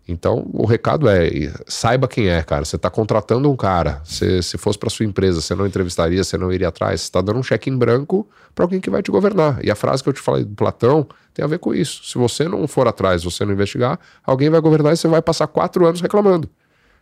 Então, 0.08 0.48
o 0.54 0.66
recado 0.68 1.10
é: 1.10 1.28
saiba 1.68 2.08
quem 2.08 2.30
é, 2.30 2.44
cara. 2.44 2.64
Você 2.64 2.76
está 2.76 2.92
contratando 2.92 3.50
um 3.52 3.56
cara. 3.56 4.02
Se, 4.04 4.44
se 4.44 4.56
fosse 4.58 4.78
para 4.78 4.90
sua 4.92 5.04
empresa, 5.06 5.42
você 5.42 5.56
não 5.56 5.66
entrevistaria, 5.66 6.24
você 6.24 6.38
não 6.38 6.54
iria 6.54 6.68
atrás. 6.68 7.02
Você 7.02 7.08
está 7.08 7.22
dando 7.22 7.40
um 7.40 7.44
cheque 7.44 7.72
em 7.72 7.76
branco 7.76 8.28
para 8.54 8.64
alguém 8.66 8.80
que 8.80 8.90
vai 8.92 9.02
te 9.02 9.10
governar. 9.10 9.58
E 9.66 9.72
a 9.72 9.76
frase 9.76 10.04
que 10.04 10.10
eu 10.10 10.14
te 10.14 10.22
falei 10.22 10.44
do 10.44 10.54
Platão 10.54 11.08
tem 11.36 11.44
a 11.44 11.48
ver 11.48 11.60
com 11.60 11.74
isso. 11.74 12.04
Se 12.06 12.18
você 12.18 12.48
não 12.48 12.66
for 12.68 12.88
atrás, 12.88 13.24
você 13.24 13.46
não 13.46 13.54
investigar, 13.54 14.00
alguém 14.24 14.50
vai 14.50 14.62
governar 14.62 14.94
e 14.94 14.98
você 14.98 15.08
vai 15.08 15.22
passar 15.22 15.46
quatro 15.48 15.86
anos 15.86 16.02
reclamando 16.02 16.50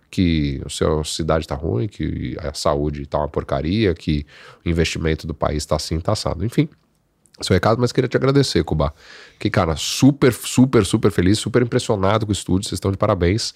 que 0.10 0.62
a 0.64 0.70
sua 0.70 1.04
cidade 1.04 1.44
está 1.44 1.56
ruim, 1.56 1.88
que 1.88 2.38
a 2.40 2.54
saúde 2.54 3.02
está 3.02 3.18
uma 3.18 3.28
porcaria, 3.28 3.96
que 3.96 4.24
o 4.64 4.70
investimento 4.70 5.26
do 5.26 5.34
país 5.34 5.64
está 5.64 5.76
assim, 5.76 5.98
está 5.98 6.12
assado. 6.12 6.46
Enfim, 6.46 6.70
seu 7.42 7.56
recado, 7.56 7.82
mas 7.82 7.92
queria 7.92 8.08
te 8.08 8.16
agradecer, 8.16 8.64
Cuba. 8.64 8.94
Que, 9.40 9.50
cara, 9.50 9.76
super, 9.76 10.32
super, 10.32 10.86
super 10.86 11.12
feliz, 11.12 11.40
super 11.40 11.64
impressionado 11.64 12.28
com 12.28 12.32
o 12.32 12.34
estúdio, 12.34 12.70
vocês 12.70 12.78
estão 12.78 12.92
de 12.92 12.98
parabéns. 12.98 13.56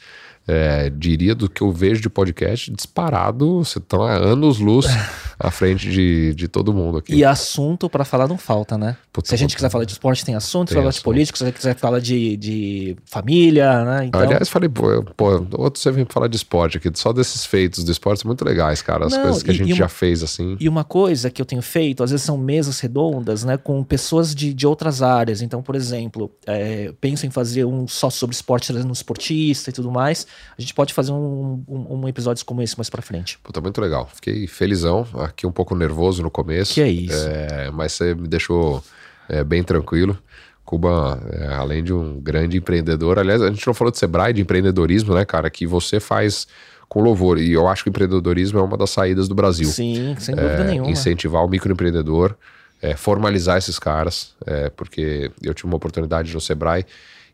É, 0.50 0.90
diria 0.90 1.36
do 1.36 1.50
que 1.50 1.62
eu 1.62 1.72
vejo 1.74 2.02
de 2.02 2.10
podcast, 2.10 2.72
disparado, 2.72 3.58
vocês 3.66 3.84
estão 3.84 4.02
há 4.04 4.14
anos-luz 4.14 4.86
à 5.38 5.52
frente 5.52 5.90
de, 5.90 6.34
de 6.34 6.48
todo 6.48 6.74
mundo 6.74 7.00
aqui. 7.00 7.14
E 7.14 7.26
assunto 7.26 7.90
pra 7.90 8.06
falar 8.06 8.28
não 8.30 8.38
falta, 8.38 8.78
né? 8.78 8.96
Puta, 9.12 9.28
se 9.28 9.36
a 9.36 9.38
gente 9.38 9.50
puta. 9.50 9.58
quiser 9.58 9.70
falar 9.70 9.84
de 9.84 9.92
esporte, 9.92 10.24
tem 10.24 10.36
assunto. 10.36 10.70
Se 10.70 10.74
Tem 10.74 10.82
falar 10.82 10.92
de 10.92 10.96
assunto. 10.96 11.04
política, 11.04 11.38
se 11.38 11.44
a 11.44 11.48
gente 11.48 11.56
quiser 11.58 11.76
falar 11.76 12.00
de, 12.00 12.38
de 12.38 12.96
família, 13.06 13.84
né? 13.84 14.06
Então, 14.06 14.22
Aliás, 14.22 14.48
falei, 14.48 14.70
pô, 14.70 15.04
pô, 15.18 15.46
outro 15.58 15.82
você 15.82 15.92
vem 15.92 16.06
falar 16.10 16.28
de 16.28 16.38
esporte 16.38 16.78
aqui, 16.78 16.90
só 16.96 17.12
desses 17.12 17.46
feitos 17.46 17.84
do 17.84 17.92
esporte 17.92 18.22
são 18.22 18.30
muito 18.30 18.46
legais, 18.46 18.82
cara. 18.82 19.06
As 19.06 19.12
Não, 19.14 19.24
coisas 19.24 19.44
que 19.44 19.52
a 19.52 19.54
e- 19.54 19.58
gente 19.58 19.70
e 19.70 19.74
uma- 19.74 19.78
já 19.80 19.90
fez 19.90 20.24
assim. 20.24 20.56
E 20.62 20.70
uma 20.70 20.86
coisa 20.86 21.30
que 21.30 21.42
eu 21.42 21.46
tenho 21.46 21.62
feito, 21.62 22.04
às 22.04 22.12
vezes 22.12 22.26
são 22.26 22.38
mesas 22.38 22.80
redondas, 22.80 23.44
né, 23.44 23.58
com 23.58 23.84
pessoas 23.84 24.34
de, 24.34 24.54
de 24.54 24.66
outras 24.66 25.02
áreas. 25.02 25.42
Então, 25.42 25.62
por 25.62 25.76
exemplo, 25.76 26.32
é, 26.46 26.94
penso 27.02 27.26
em 27.26 27.30
fazer 27.30 27.66
um 27.66 27.86
só 27.86 28.10
sobre 28.10 28.34
esporte, 28.34 28.68
trazendo 28.72 28.90
um 28.90 28.94
esportista 28.94 29.70
e 29.72 29.74
tudo 29.74 29.92
mais. 29.92 30.26
A 30.58 30.62
gente 30.62 30.74
pode 30.74 30.94
fazer 30.94 31.12
um, 31.12 31.64
um, 31.68 32.00
um 32.02 32.08
episódio 32.08 32.44
como 32.46 32.62
esse 32.62 32.78
mais 32.78 32.90
pra 32.90 33.02
frente. 33.02 33.38
Puta, 33.44 33.62
muito 33.62 33.80
legal. 33.80 34.10
Fiquei 34.14 34.48
felizão, 34.48 35.06
aqui 35.20 35.46
um 35.46 35.52
pouco 35.52 35.76
nervoso 35.76 36.22
no 36.24 36.32
começo. 36.32 36.74
Que 36.74 36.82
é 36.82 36.90
isso. 36.90 37.28
É, 37.28 37.70
mas 37.72 37.94
você 37.94 38.16
me 38.16 38.28
deixou 38.28 38.84
é, 39.30 39.44
bem 39.44 39.64
tranquilo. 39.64 40.18
Cuba, 40.66 41.22
é, 41.32 41.54
além 41.54 41.84
de 41.84 41.94
um 41.94 42.20
grande 42.20 42.58
empreendedor, 42.58 43.18
aliás, 43.20 43.42
a 43.42 43.50
gente 43.50 43.66
não 43.66 43.74
falou 43.74 43.92
de 43.92 43.98
Sebrae, 43.98 44.34
de 44.34 44.42
empreendedorismo, 44.42 45.14
né, 45.14 45.24
cara, 45.24 45.50
que 45.50 45.66
você 45.66 46.00
faz 46.00 46.46
com 46.90 47.02
louvor. 47.02 47.38
E 47.40 47.54
eu 47.54 47.68
acho 47.68 47.84
que 47.84 47.90
o 47.90 47.92
empreendedorismo 47.92 48.60
é 48.60 48.62
uma 48.62 48.76
das 48.78 48.90
saídas 48.90 49.28
do 49.30 49.36
Brasil. 49.36 49.68
Sim, 49.68 50.16
sem 50.20 50.36
dúvida 50.36 50.64
É, 50.64 50.68
nenhuma. 50.68 50.90
incentivar 50.90 51.44
o 51.46 51.48
microempreendedor, 51.48 52.36
é, 52.82 52.96
formalizar 52.96 53.58
esses 53.58 53.80
caras, 53.80 54.34
é, 54.46 54.70
porque 54.70 55.32
eu 55.42 55.54
tive 55.54 55.68
uma 55.68 55.78
oportunidade 55.78 56.34
no 56.34 56.42
Sebrae 56.42 56.86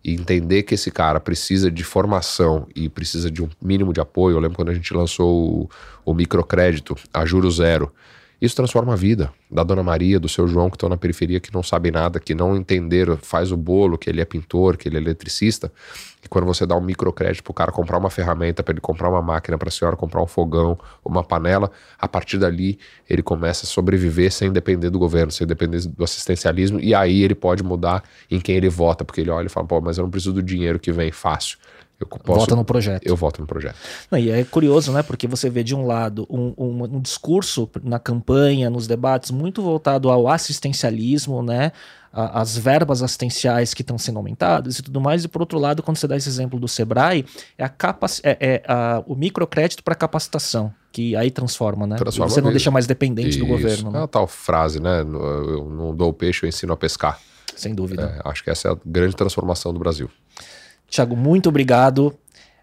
e 0.04 0.14
entender 0.14 0.64
que 0.64 0.76
esse 0.76 0.92
cara 0.92 1.20
precisa 1.20 1.72
de 1.72 1.84
formação 1.84 2.68
e 2.76 2.90
precisa 2.90 3.32
de 3.32 3.42
um 3.42 3.50
mínimo 3.62 3.94
de 3.94 4.02
apoio. 4.02 4.36
Eu 4.36 4.40
lembro 4.40 4.58
quando 4.58 4.70
a 4.70 4.74
gente 4.74 4.94
lançou 4.94 5.64
o, 5.64 5.70
o 6.12 6.14
microcrédito 6.14 6.96
a 7.14 7.26
juro 7.26 7.50
zero. 7.50 7.92
Isso 8.42 8.58
transforma 8.58 8.92
a 8.92 8.96
vida 8.98 9.32
da 9.50 9.64
Dona 9.64 9.82
Maria, 9.82 10.20
do 10.20 10.28
seu 10.28 10.46
João, 10.48 10.70
que 10.70 10.76
estão 10.76 10.90
na 10.90 10.98
periferia, 10.98 11.40
que 11.40 11.54
não 11.54 11.64
sabem 11.64 11.94
nada, 11.94 12.20
que 12.20 12.36
não 12.36 12.58
entenderam, 12.58 13.16
faz 13.16 13.54
o 13.54 13.58
bolo, 13.58 13.98
que 13.98 14.10
ele 14.10 14.20
é 14.20 14.26
pintor, 14.26 14.76
que 14.76 14.90
ele 14.90 14.98
é 14.98 15.00
eletricista. 15.00 15.72
E 16.24 16.28
quando 16.28 16.46
você 16.46 16.66
dá 16.66 16.76
um 16.76 16.82
microcrédito 16.82 17.44
para 17.44 17.52
o 17.52 17.54
cara 17.54 17.72
comprar 17.72 17.98
uma 17.98 18.10
ferramenta, 18.10 18.64
para 18.64 18.74
ele 18.74 18.82
comprar 18.82 19.10
uma 19.10 19.22
máquina, 19.22 19.58
para 19.58 19.68
a 19.68 19.72
senhora 19.72 19.96
comprar 19.98 20.22
um 20.24 20.28
fogão, 20.28 20.78
uma 21.04 21.24
panela, 21.24 21.70
a 22.00 22.08
partir 22.08 22.38
dali 22.38 22.80
ele 23.10 23.22
começa 23.22 23.66
a 23.66 23.68
sobreviver 23.68 24.32
sem 24.32 24.52
depender 24.52 24.90
do 24.90 24.98
governo, 24.98 25.32
sem 25.32 25.46
depender 25.46 25.86
do 25.88 26.04
assistencialismo. 26.04 26.80
E 26.80 26.96
aí 26.96 27.22
ele 27.24 27.36
pode 27.36 27.62
mudar 27.64 28.04
em 28.32 28.40
quem 28.40 28.56
ele 28.56 28.70
vota, 28.70 29.04
porque 29.04 29.22
ele 29.22 29.30
olha 29.30 29.48
e 29.48 29.50
fala: 29.50 29.68
pô, 29.68 29.82
mas 29.82 29.98
eu 29.98 30.04
não 30.04 30.10
preciso 30.12 30.34
do 30.34 30.42
dinheiro 30.42 30.80
que 30.80 30.92
vem 30.92 31.12
fácil. 31.12 31.58
Eu 32.00 32.08
posso, 32.08 32.40
Vota 32.42 32.56
no 32.56 32.66
projeto. 32.66 33.06
Eu 33.06 33.16
voto 33.16 33.40
no 33.40 33.48
projeto. 33.48 33.76
Não, 34.12 34.18
e 34.20 34.30
é 34.30 34.44
curioso, 34.44 34.92
né? 34.92 35.02
Porque 35.04 35.26
você 35.28 35.50
vê 35.50 35.64
de 35.64 35.74
um 35.74 35.86
lado 35.86 36.26
um, 36.30 36.54
um- 36.58 36.84
um 36.98 37.00
discurso 37.02 37.70
na 37.82 37.98
campanha, 37.98 38.70
nos 38.70 38.88
debates, 38.88 39.32
muito 39.32 39.62
voltado 39.62 40.10
ao 40.10 40.28
assistencialismo, 40.28 41.42
né? 41.44 41.72
A- 42.14 42.42
As 42.42 42.56
verbas 42.56 43.02
assistenciais 43.02 43.74
que 43.74 43.82
estão 43.82 43.98
sendo 43.98 44.18
aumentadas 44.18 44.78
e 44.78 44.84
tudo 44.84 45.02
mais, 45.02 45.24
e 45.24 45.28
por 45.28 45.42
outro 45.42 45.58
lado, 45.58 45.82
quando 45.82 45.98
você 45.98 46.08
dá 46.08 46.16
esse 46.16 46.30
exemplo 46.30 46.60
do 46.60 46.68
Sebrae, 46.68 47.26
é, 47.58 47.64
a 47.64 47.70
capac... 47.70 48.22
é, 48.24 48.38
é 48.40 48.64
a- 48.68 49.04
o 49.08 49.16
microcrédito 49.16 49.84
para 49.84 49.96
capacitação, 49.96 50.72
que 50.92 51.16
aí 51.16 51.32
transforma, 51.32 51.88
né? 51.88 51.96
Transforma 51.96 52.30
você 52.30 52.40
não 52.42 52.52
deixa 52.52 52.70
mais 52.70 52.86
dependente 52.86 53.38
do 53.40 53.46
Isso. 53.46 53.48
governo, 53.48 53.90
É 53.90 53.94
né? 53.94 54.04
a 54.04 54.08
tal 54.08 54.28
frase, 54.28 54.80
né? 54.80 55.02
Eu 55.02 55.68
não 55.70 55.96
dou 55.96 56.10
o 56.10 56.14
peixe, 56.14 56.46
eu 56.46 56.50
ensino 56.50 56.72
a 56.72 56.78
pescar. 56.78 57.20
Sem 57.56 57.74
dúvida. 57.74 58.22
É, 58.24 58.30
acho 58.30 58.44
que 58.44 58.50
essa 58.50 58.68
é 58.68 58.72
a 58.72 58.78
grande 58.86 59.16
transformação 59.16 59.74
do 59.74 59.80
Brasil. 59.80 60.10
Tiago, 60.90 61.16
muito 61.16 61.50
obrigado. 61.50 62.14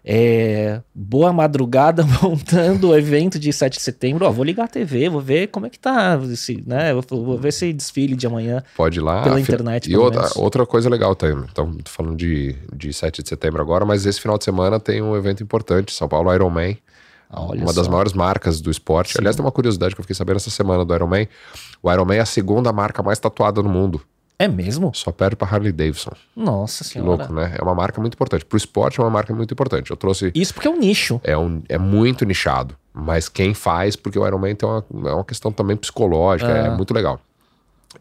É, 0.03 0.81
boa 0.95 1.31
madrugada 1.31 2.03
montando 2.21 2.89
o 2.89 2.97
evento 2.97 3.37
de 3.37 3.53
7 3.53 3.77
de 3.77 3.81
setembro. 3.81 4.25
Ó, 4.25 4.31
vou 4.31 4.43
ligar 4.43 4.65
a 4.65 4.67
TV, 4.67 5.09
vou 5.09 5.21
ver 5.21 5.47
como 5.47 5.65
é 5.67 5.69
que 5.69 5.77
tá 5.77 6.19
esse, 6.31 6.63
né? 6.65 6.93
Vou, 6.93 7.23
vou 7.23 7.37
ver 7.37 7.49
esse 7.49 7.71
desfile 7.71 8.15
de 8.15 8.25
amanhã. 8.25 8.63
Pode 8.75 8.99
ir 8.99 9.01
lá. 9.01 9.21
Pela 9.21 9.39
internet, 9.39 9.89
E 9.89 9.95
outra, 9.95 10.27
outra 10.35 10.65
coisa 10.65 10.89
legal 10.89 11.15
também. 11.15 11.45
Então, 11.51 11.71
tô 11.73 11.91
falando 11.91 12.15
de, 12.15 12.55
de 12.75 12.91
7 12.91 13.21
de 13.21 13.29
setembro 13.29 13.61
agora, 13.61 13.85
mas 13.85 14.05
esse 14.05 14.19
final 14.19 14.37
de 14.37 14.43
semana 14.43 14.79
tem 14.79 15.01
um 15.01 15.15
evento 15.15 15.43
importante, 15.43 15.93
São 15.93 16.07
Paulo 16.07 16.33
Ironman. 16.33 16.77
Olha 17.33 17.61
uma 17.61 17.73
das 17.73 17.85
só. 17.85 17.91
maiores 17.91 18.11
marcas 18.11 18.59
do 18.59 18.69
esporte. 18.69 19.17
Aliás, 19.17 19.35
tem 19.35 19.45
uma 19.45 19.51
curiosidade 19.51 19.95
que 19.95 20.01
eu 20.01 20.03
fiquei 20.03 20.15
sabendo 20.15 20.35
essa 20.35 20.49
semana 20.49 20.83
do 20.83 20.93
Ironman. 20.93 21.29
O 21.81 21.91
Ironman 21.91 22.17
é 22.17 22.21
a 22.21 22.25
segunda 22.25 22.73
marca 22.73 23.01
mais 23.01 23.19
tatuada 23.19 23.61
no 23.63 23.69
mundo. 23.69 24.01
É 24.41 24.47
mesmo? 24.47 24.91
Só 24.95 25.11
perde 25.11 25.35
para 25.35 25.47
Harley 25.47 25.71
Davidson. 25.71 26.13
Nossa 26.35 26.83
Que 26.83 26.89
senhora. 26.91 27.09
louco, 27.09 27.31
né? 27.31 27.55
É 27.59 27.63
uma 27.63 27.75
marca 27.75 28.01
muito 28.01 28.15
importante. 28.15 28.43
Pro 28.43 28.57
esporte 28.57 28.99
é 28.99 29.03
uma 29.03 29.09
marca 29.09 29.31
muito 29.35 29.53
importante. 29.53 29.91
Eu 29.91 29.97
trouxe 29.97 30.31
Isso 30.33 30.51
porque 30.51 30.67
é 30.67 30.71
um 30.71 30.79
nicho. 30.79 31.21
é, 31.23 31.37
um, 31.37 31.61
é 31.69 31.77
muito 31.77 32.25
nichado. 32.25 32.75
Mas 32.91 33.29
quem 33.29 33.53
faz, 33.53 33.95
porque 33.95 34.17
o 34.17 34.25
Ironman 34.25 34.55
tem 34.55 34.67
uma, 34.67 34.83
é 35.09 35.13
uma 35.13 35.23
questão 35.23 35.51
também 35.51 35.77
psicológica, 35.77 36.51
é. 36.51 36.65
é 36.65 36.69
muito 36.71 36.91
legal. 36.91 37.21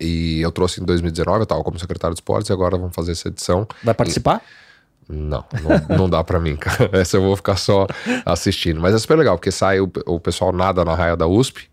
E 0.01 0.41
eu 0.41 0.51
trouxe 0.51 0.81
em 0.81 0.85
2019, 0.87 1.41
eu 1.41 1.43
estava 1.43 1.63
como 1.63 1.79
secretário 1.79 2.15
de 2.15 2.21
esportes, 2.21 2.49
e 2.49 2.53
agora 2.55 2.79
vamos 2.79 2.95
fazer 2.95 3.13
essa 3.13 3.29
edição. 3.29 3.69
Vai 3.85 3.93
participar? 3.93 4.43
E... 5.09 5.13
Não, 5.13 5.45
não, 5.89 5.97
não 5.99 6.09
dá 6.09 6.25
para 6.25 6.41
mim, 6.41 6.57
cara. 6.57 6.89
Essa 6.93 7.19
eu 7.19 7.23
vou 7.23 7.37
ficar 7.37 7.57
só 7.57 7.87
assistindo. 8.25 8.81
Mas 8.81 8.95
é 8.95 8.99
super 8.99 9.19
legal, 9.19 9.37
porque 9.37 9.51
sai 9.51 9.79
o, 9.79 9.93
o 10.07 10.19
pessoal 10.19 10.53
nada 10.53 10.87
na 10.87 10.95
raia 10.95 11.17
da 11.17 11.27
USP, 11.27 11.69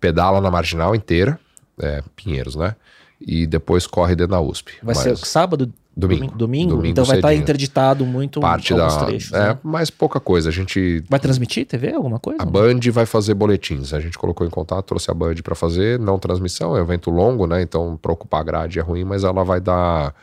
pedala 0.00 0.40
na 0.40 0.50
marginal 0.50 0.96
inteira, 0.96 1.38
é, 1.80 2.02
Pinheiros, 2.16 2.56
né? 2.56 2.74
E 3.20 3.46
depois 3.46 3.86
corre 3.86 4.16
dentro 4.16 4.32
da 4.32 4.40
USP. 4.40 4.72
Vai 4.82 4.94
Mas... 4.94 4.98
ser 4.98 5.16
sábado? 5.16 5.72
Domingo. 5.96 6.32
Domingo? 6.36 6.70
domingo 6.70 6.86
então 6.86 7.04
vai 7.04 7.16
estar 7.16 7.28
tá 7.28 7.34
interditado 7.34 8.06
muito 8.06 8.40
Parte 8.40 8.72
da, 8.74 9.04
trechos. 9.04 9.32
É, 9.32 9.48
né? 9.48 9.58
mas 9.62 9.90
pouca 9.90 10.20
coisa. 10.20 10.48
A 10.48 10.52
gente. 10.52 11.04
Vai 11.08 11.18
transmitir 11.18 11.66
TV? 11.66 11.92
Alguma 11.92 12.18
coisa? 12.18 12.42
A 12.42 12.46
Band 12.46 12.80
vai 12.92 13.04
fazer 13.04 13.34
boletins. 13.34 13.92
A 13.92 14.00
gente 14.00 14.16
colocou 14.16 14.46
em 14.46 14.50
contato, 14.50 14.86
trouxe 14.86 15.10
a 15.10 15.14
Band 15.14 15.34
para 15.42 15.54
fazer, 15.54 15.98
não 15.98 16.18
transmissão, 16.18 16.76
é 16.76 16.80
um 16.80 16.84
evento 16.84 17.10
longo, 17.10 17.46
né? 17.46 17.60
Então, 17.60 17.98
para 18.00 18.12
ocupar 18.12 18.40
a 18.40 18.44
grade 18.44 18.78
é 18.78 18.82
ruim, 18.82 19.04
mas 19.04 19.24
ela 19.24 19.44
vai 19.44 19.60
dar. 19.60 20.14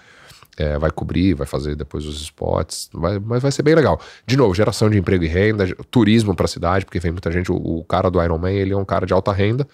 É, 0.57 0.79
vai 0.79 0.89
cobrir, 0.89 1.35
vai 1.35 1.45
fazer 1.45 1.75
depois 1.75 2.03
os 2.07 2.19
spots, 2.19 2.89
vai, 2.91 3.19
mas 3.19 3.43
vai 3.43 3.51
ser 3.51 3.61
bem 3.61 3.75
legal. 3.75 4.01
De 4.25 4.35
novo, 4.35 4.55
geração 4.55 4.89
de 4.89 4.97
emprego 4.97 5.23
e 5.23 5.27
renda, 5.27 5.67
turismo 5.91 6.33
para 6.33 6.45
a 6.45 6.47
cidade, 6.47 6.83
porque 6.83 6.99
vem 6.99 7.11
muita 7.11 7.31
gente. 7.31 7.51
O, 7.51 7.55
o 7.55 7.83
cara 7.83 8.09
do 8.09 8.19
Ironman, 8.23 8.55
ele 8.55 8.73
é 8.73 8.77
um 8.77 8.85
cara 8.85 9.05
de 9.05 9.13
alta 9.13 9.31
renda. 9.31 9.67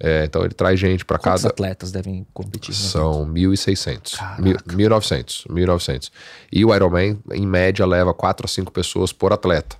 É, 0.00 0.24
então 0.24 0.44
ele 0.44 0.54
traz 0.54 0.78
gente 0.78 1.04
para 1.04 1.18
cada. 1.18 1.36
Quantos 1.36 1.44
atletas 1.46 1.90
devem 1.90 2.24
competir? 2.32 2.74
São 2.74 3.26
1.600. 3.26 4.16
1.900. 4.38 5.46
1.900. 5.48 6.10
E 6.52 6.64
o 6.64 6.74
Ironman, 6.74 7.18
em 7.32 7.46
média, 7.46 7.84
leva 7.84 8.14
4 8.14 8.46
a 8.46 8.48
5 8.48 8.70
pessoas 8.70 9.12
por 9.12 9.32
atleta. 9.32 9.76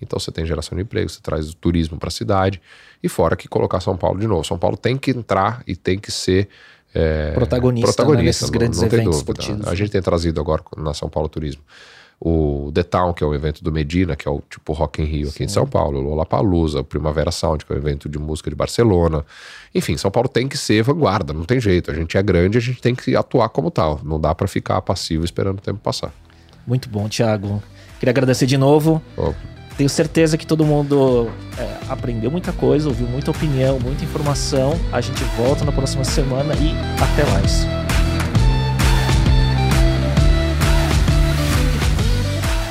Então 0.00 0.18
você 0.18 0.30
tem 0.30 0.44
geração 0.44 0.76
de 0.76 0.82
emprego, 0.82 1.08
você 1.08 1.20
traz 1.22 1.48
o 1.48 1.56
turismo 1.56 1.98
para 1.98 2.08
a 2.08 2.10
cidade. 2.10 2.60
E 3.02 3.08
fora 3.08 3.34
que 3.34 3.48
colocar 3.48 3.80
São 3.80 3.96
Paulo 3.96 4.18
de 4.18 4.26
novo. 4.26 4.44
São 4.44 4.58
Paulo 4.58 4.76
tem 4.76 4.96
que 4.96 5.10
entrar 5.10 5.62
e 5.66 5.74
tem 5.74 5.98
que 5.98 6.10
ser. 6.10 6.48
É, 6.94 7.32
protagonista, 7.32 7.86
protagonista 7.86 8.22
né, 8.22 8.26
nesses 8.26 8.50
grandes 8.50 8.80
não, 8.80 8.86
não 8.86 8.94
eventos 8.94 9.16
esportivos. 9.16 9.66
A 9.66 9.74
gente 9.74 9.90
tem 9.90 10.02
trazido 10.02 10.38
agora 10.38 10.62
na 10.76 10.92
São 10.92 11.08
Paulo 11.08 11.28
Turismo 11.28 11.62
o 12.24 12.70
The 12.72 12.84
Town, 12.84 13.12
que 13.12 13.24
é 13.24 13.26
o 13.26 13.34
evento 13.34 13.64
do 13.64 13.72
Medina, 13.72 14.14
que 14.14 14.28
é 14.28 14.30
o 14.30 14.40
tipo 14.48 14.72
Rock 14.72 15.02
in 15.02 15.06
Rio 15.06 15.28
aqui 15.28 15.38
Sim. 15.38 15.44
em 15.44 15.48
São 15.48 15.66
Paulo, 15.66 15.98
o 15.98 16.02
Lollapalooza, 16.02 16.80
o 16.80 16.84
Primavera 16.84 17.32
Sound, 17.32 17.66
que 17.66 17.72
é 17.72 17.76
o 17.76 17.78
evento 17.78 18.08
de 18.08 18.16
música 18.16 18.48
de 18.48 18.54
Barcelona. 18.54 19.24
Enfim, 19.74 19.96
São 19.96 20.08
Paulo 20.08 20.28
tem 20.28 20.46
que 20.46 20.56
ser 20.56 20.84
vanguarda, 20.84 21.32
não 21.32 21.44
tem 21.44 21.60
jeito. 21.60 21.90
A 21.90 21.94
gente 21.94 22.16
é 22.16 22.22
grande, 22.22 22.58
a 22.58 22.60
gente 22.60 22.80
tem 22.80 22.94
que 22.94 23.16
atuar 23.16 23.48
como 23.48 23.72
tal. 23.72 24.00
Não 24.04 24.20
dá 24.20 24.32
para 24.36 24.46
ficar 24.46 24.80
passivo 24.82 25.24
esperando 25.24 25.58
o 25.58 25.62
tempo 25.62 25.80
passar. 25.80 26.12
Muito 26.64 26.88
bom, 26.88 27.08
Thiago. 27.08 27.60
Queria 27.98 28.12
agradecer 28.12 28.46
de 28.46 28.56
novo. 28.56 29.02
Oh. 29.16 29.32
Tenho 29.76 29.90
certeza 29.90 30.38
que 30.38 30.46
todo 30.46 30.64
mundo 30.64 31.28
é, 31.58 31.78
aprendeu 31.88 32.30
muita 32.30 32.52
coisa, 32.52 32.88
ouviu 32.88 33.08
muita 33.08 33.32
opinião, 33.32 33.80
muita 33.80 34.04
informação. 34.04 34.78
A 34.92 35.00
gente 35.00 35.24
volta 35.36 35.64
na 35.64 35.72
próxima 35.72 36.04
semana 36.04 36.54
e 36.54 36.72
até 37.02 37.28
mais. 37.32 37.66